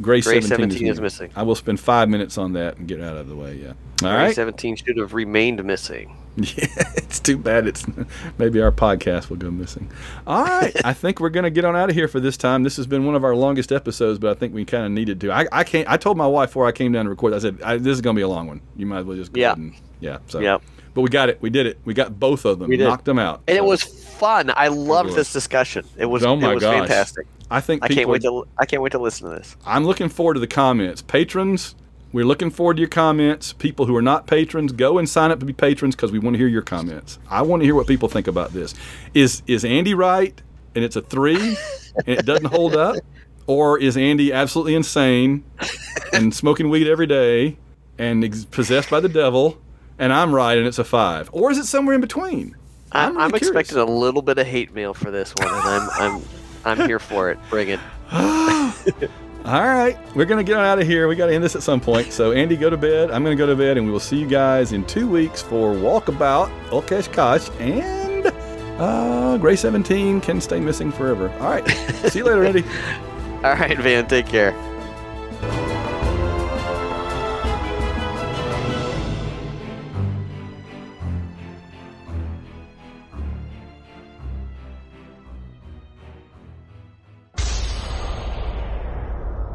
Gray, 0.00 0.20
Gray 0.20 0.40
17, 0.40 0.48
17 0.48 0.88
is 0.88 0.98
new. 0.98 1.02
missing. 1.02 1.30
I 1.36 1.42
will 1.42 1.54
spend 1.54 1.78
five 1.78 2.08
minutes 2.08 2.36
on 2.36 2.54
that 2.54 2.78
and 2.78 2.88
get 2.88 3.00
out 3.00 3.16
of 3.16 3.28
the 3.28 3.36
way. 3.36 3.54
Yeah. 3.54 3.68
All 3.68 3.74
Gray 4.00 4.10
right. 4.10 4.34
Seventeen 4.34 4.76
should 4.76 4.96
have 4.96 5.14
remained 5.14 5.62
missing. 5.64 6.16
Yeah, 6.36 6.66
it's 6.96 7.20
too 7.20 7.36
bad. 7.36 7.66
It's 7.66 7.84
maybe 8.38 8.60
our 8.62 8.72
podcast 8.72 9.28
will 9.28 9.36
go 9.36 9.50
missing. 9.50 9.90
All 10.26 10.42
right, 10.44 10.74
I 10.84 10.94
think 10.94 11.20
we're 11.20 11.28
gonna 11.28 11.50
get 11.50 11.64
on 11.66 11.76
out 11.76 11.90
of 11.90 11.94
here 11.94 12.08
for 12.08 12.20
this 12.20 12.38
time. 12.38 12.62
This 12.62 12.76
has 12.78 12.86
been 12.86 13.04
one 13.04 13.14
of 13.14 13.22
our 13.22 13.36
longest 13.36 13.70
episodes, 13.70 14.18
but 14.18 14.30
I 14.30 14.34
think 14.38 14.54
we 14.54 14.64
kind 14.64 14.86
of 14.86 14.92
needed 14.92 15.20
to. 15.20 15.30
I, 15.30 15.46
I 15.52 15.62
can't. 15.62 15.86
I 15.90 15.98
told 15.98 16.16
my 16.16 16.26
wife 16.26 16.48
before 16.48 16.66
I 16.66 16.72
came 16.72 16.90
down 16.92 17.04
to 17.04 17.10
record. 17.10 17.34
I 17.34 17.38
said 17.38 17.60
I, 17.62 17.76
this 17.76 17.92
is 17.92 18.00
gonna 18.00 18.16
be 18.16 18.22
a 18.22 18.28
long 18.28 18.46
one. 18.46 18.62
You 18.76 18.86
might 18.86 19.00
as 19.00 19.04
well 19.04 19.16
just 19.16 19.32
go 19.32 19.40
Yeah. 19.40 19.48
ahead 19.48 19.58
and 19.58 19.74
yeah. 20.00 20.18
So 20.26 20.40
Yep. 20.40 20.62
But 20.94 21.02
we 21.02 21.08
got 21.10 21.28
it. 21.28 21.40
We 21.42 21.50
did 21.50 21.66
it. 21.66 21.78
We 21.84 21.92
got 21.94 22.18
both 22.18 22.44
of 22.46 22.58
them. 22.58 22.68
We 22.68 22.76
did. 22.76 22.84
Knocked 22.84 23.04
them 23.06 23.18
out. 23.18 23.42
And 23.48 23.56
it 23.56 23.64
was 23.64 23.82
fun. 23.82 24.50
I 24.56 24.68
loved 24.68 25.14
this 25.14 25.32
discussion. 25.32 25.84
It 25.98 26.06
was. 26.06 26.24
Oh 26.24 26.36
my 26.36 26.52
it 26.52 26.54
was 26.54 26.62
gosh. 26.62 26.78
fantastic. 26.78 27.26
I 27.50 27.60
think 27.60 27.84
I 27.84 27.88
can't 27.88 28.08
wait 28.08 28.22
to. 28.22 28.46
I 28.58 28.64
can't 28.64 28.82
wait 28.82 28.92
to 28.92 28.98
listen 28.98 29.28
to 29.28 29.34
this. 29.36 29.54
I'm 29.66 29.84
looking 29.84 30.08
forward 30.08 30.34
to 30.34 30.40
the 30.40 30.46
comments. 30.46 31.02
Patrons, 31.02 31.74
we're 32.12 32.26
looking 32.26 32.50
forward 32.50 32.74
to 32.74 32.80
your 32.80 32.88
comments. 32.88 33.52
People 33.52 33.86
who 33.86 33.96
are 33.96 34.02
not 34.02 34.26
patrons, 34.26 34.72
go 34.72 34.98
and 34.98 35.08
sign 35.08 35.30
up 35.30 35.40
to 35.40 35.46
be 35.46 35.52
patrons 35.52 35.96
because 35.96 36.12
we 36.12 36.18
want 36.18 36.34
to 36.34 36.38
hear 36.38 36.48
your 36.48 36.62
comments. 36.62 37.18
I 37.30 37.42
want 37.42 37.62
to 37.62 37.64
hear 37.64 37.74
what 37.74 37.86
people 37.86 38.08
think 38.08 38.26
about 38.26 38.52
this. 38.52 38.74
Is 39.14 39.42
is 39.46 39.64
Andy 39.64 39.94
right 39.94 40.40
and 40.74 40.84
it's 40.84 40.96
a 40.96 41.02
three 41.02 41.56
and 42.06 42.18
it 42.18 42.26
doesn't 42.26 42.46
hold 42.46 42.76
up? 42.76 42.96
Or 43.46 43.78
is 43.78 43.96
Andy 43.96 44.32
absolutely 44.32 44.74
insane 44.74 45.44
and 46.12 46.34
smoking 46.34 46.68
weed 46.70 46.86
every 46.86 47.06
day 47.06 47.58
and 47.98 48.24
ex- 48.24 48.44
possessed 48.44 48.88
by 48.88 49.00
the 49.00 49.08
devil 49.08 49.58
and 49.98 50.12
I'm 50.12 50.34
right 50.34 50.56
and 50.58 50.66
it's 50.66 50.78
a 50.78 50.84
five? 50.84 51.30
Or 51.32 51.50
is 51.50 51.58
it 51.58 51.66
somewhere 51.66 51.94
in 51.94 52.00
between? 52.00 52.56
I'm, 52.92 53.14
really 53.14 53.24
I'm 53.24 53.34
expecting 53.34 53.78
a 53.78 53.84
little 53.84 54.22
bit 54.22 54.38
of 54.38 54.46
hate 54.46 54.74
mail 54.74 54.92
for 54.92 55.10
this 55.10 55.34
one, 55.34 55.48
and 55.48 55.56
I'm 55.56 55.90
I'm 55.90 56.22
I'm 56.64 56.86
here 56.86 56.98
for 56.98 57.30
it. 57.30 57.38
Bring 57.48 57.70
it. 57.70 57.80
All 59.44 59.66
right, 59.66 59.98
we're 60.14 60.24
gonna 60.24 60.44
get 60.44 60.56
on 60.56 60.64
out 60.64 60.78
of 60.78 60.86
here. 60.86 61.08
We 61.08 61.16
got 61.16 61.26
to 61.26 61.34
end 61.34 61.42
this 61.42 61.56
at 61.56 61.64
some 61.64 61.80
point. 61.80 62.12
So, 62.12 62.30
Andy, 62.30 62.56
go 62.56 62.70
to 62.70 62.76
bed. 62.76 63.10
I'm 63.10 63.24
gonna 63.24 63.34
go 63.34 63.46
to 63.46 63.56
bed, 63.56 63.76
and 63.76 63.84
we 63.84 63.92
will 63.92 63.98
see 63.98 64.18
you 64.18 64.26
guys 64.26 64.72
in 64.72 64.84
two 64.84 65.08
weeks 65.08 65.42
for 65.42 65.74
Walkabout, 65.74 66.48
Ulkesh 66.68 67.12
Kosh, 67.12 67.50
and 67.58 68.26
uh, 68.78 69.36
Gray 69.38 69.56
17 69.56 70.20
can 70.20 70.40
stay 70.40 70.60
missing 70.60 70.92
forever. 70.92 71.28
All 71.40 71.50
right, 71.50 71.68
see 72.08 72.20
you 72.20 72.24
later, 72.24 72.44
Andy. 72.44 72.62
All 73.42 73.54
right, 73.54 73.76
Van. 73.78 74.06
Take 74.06 74.26
care. 74.26 74.71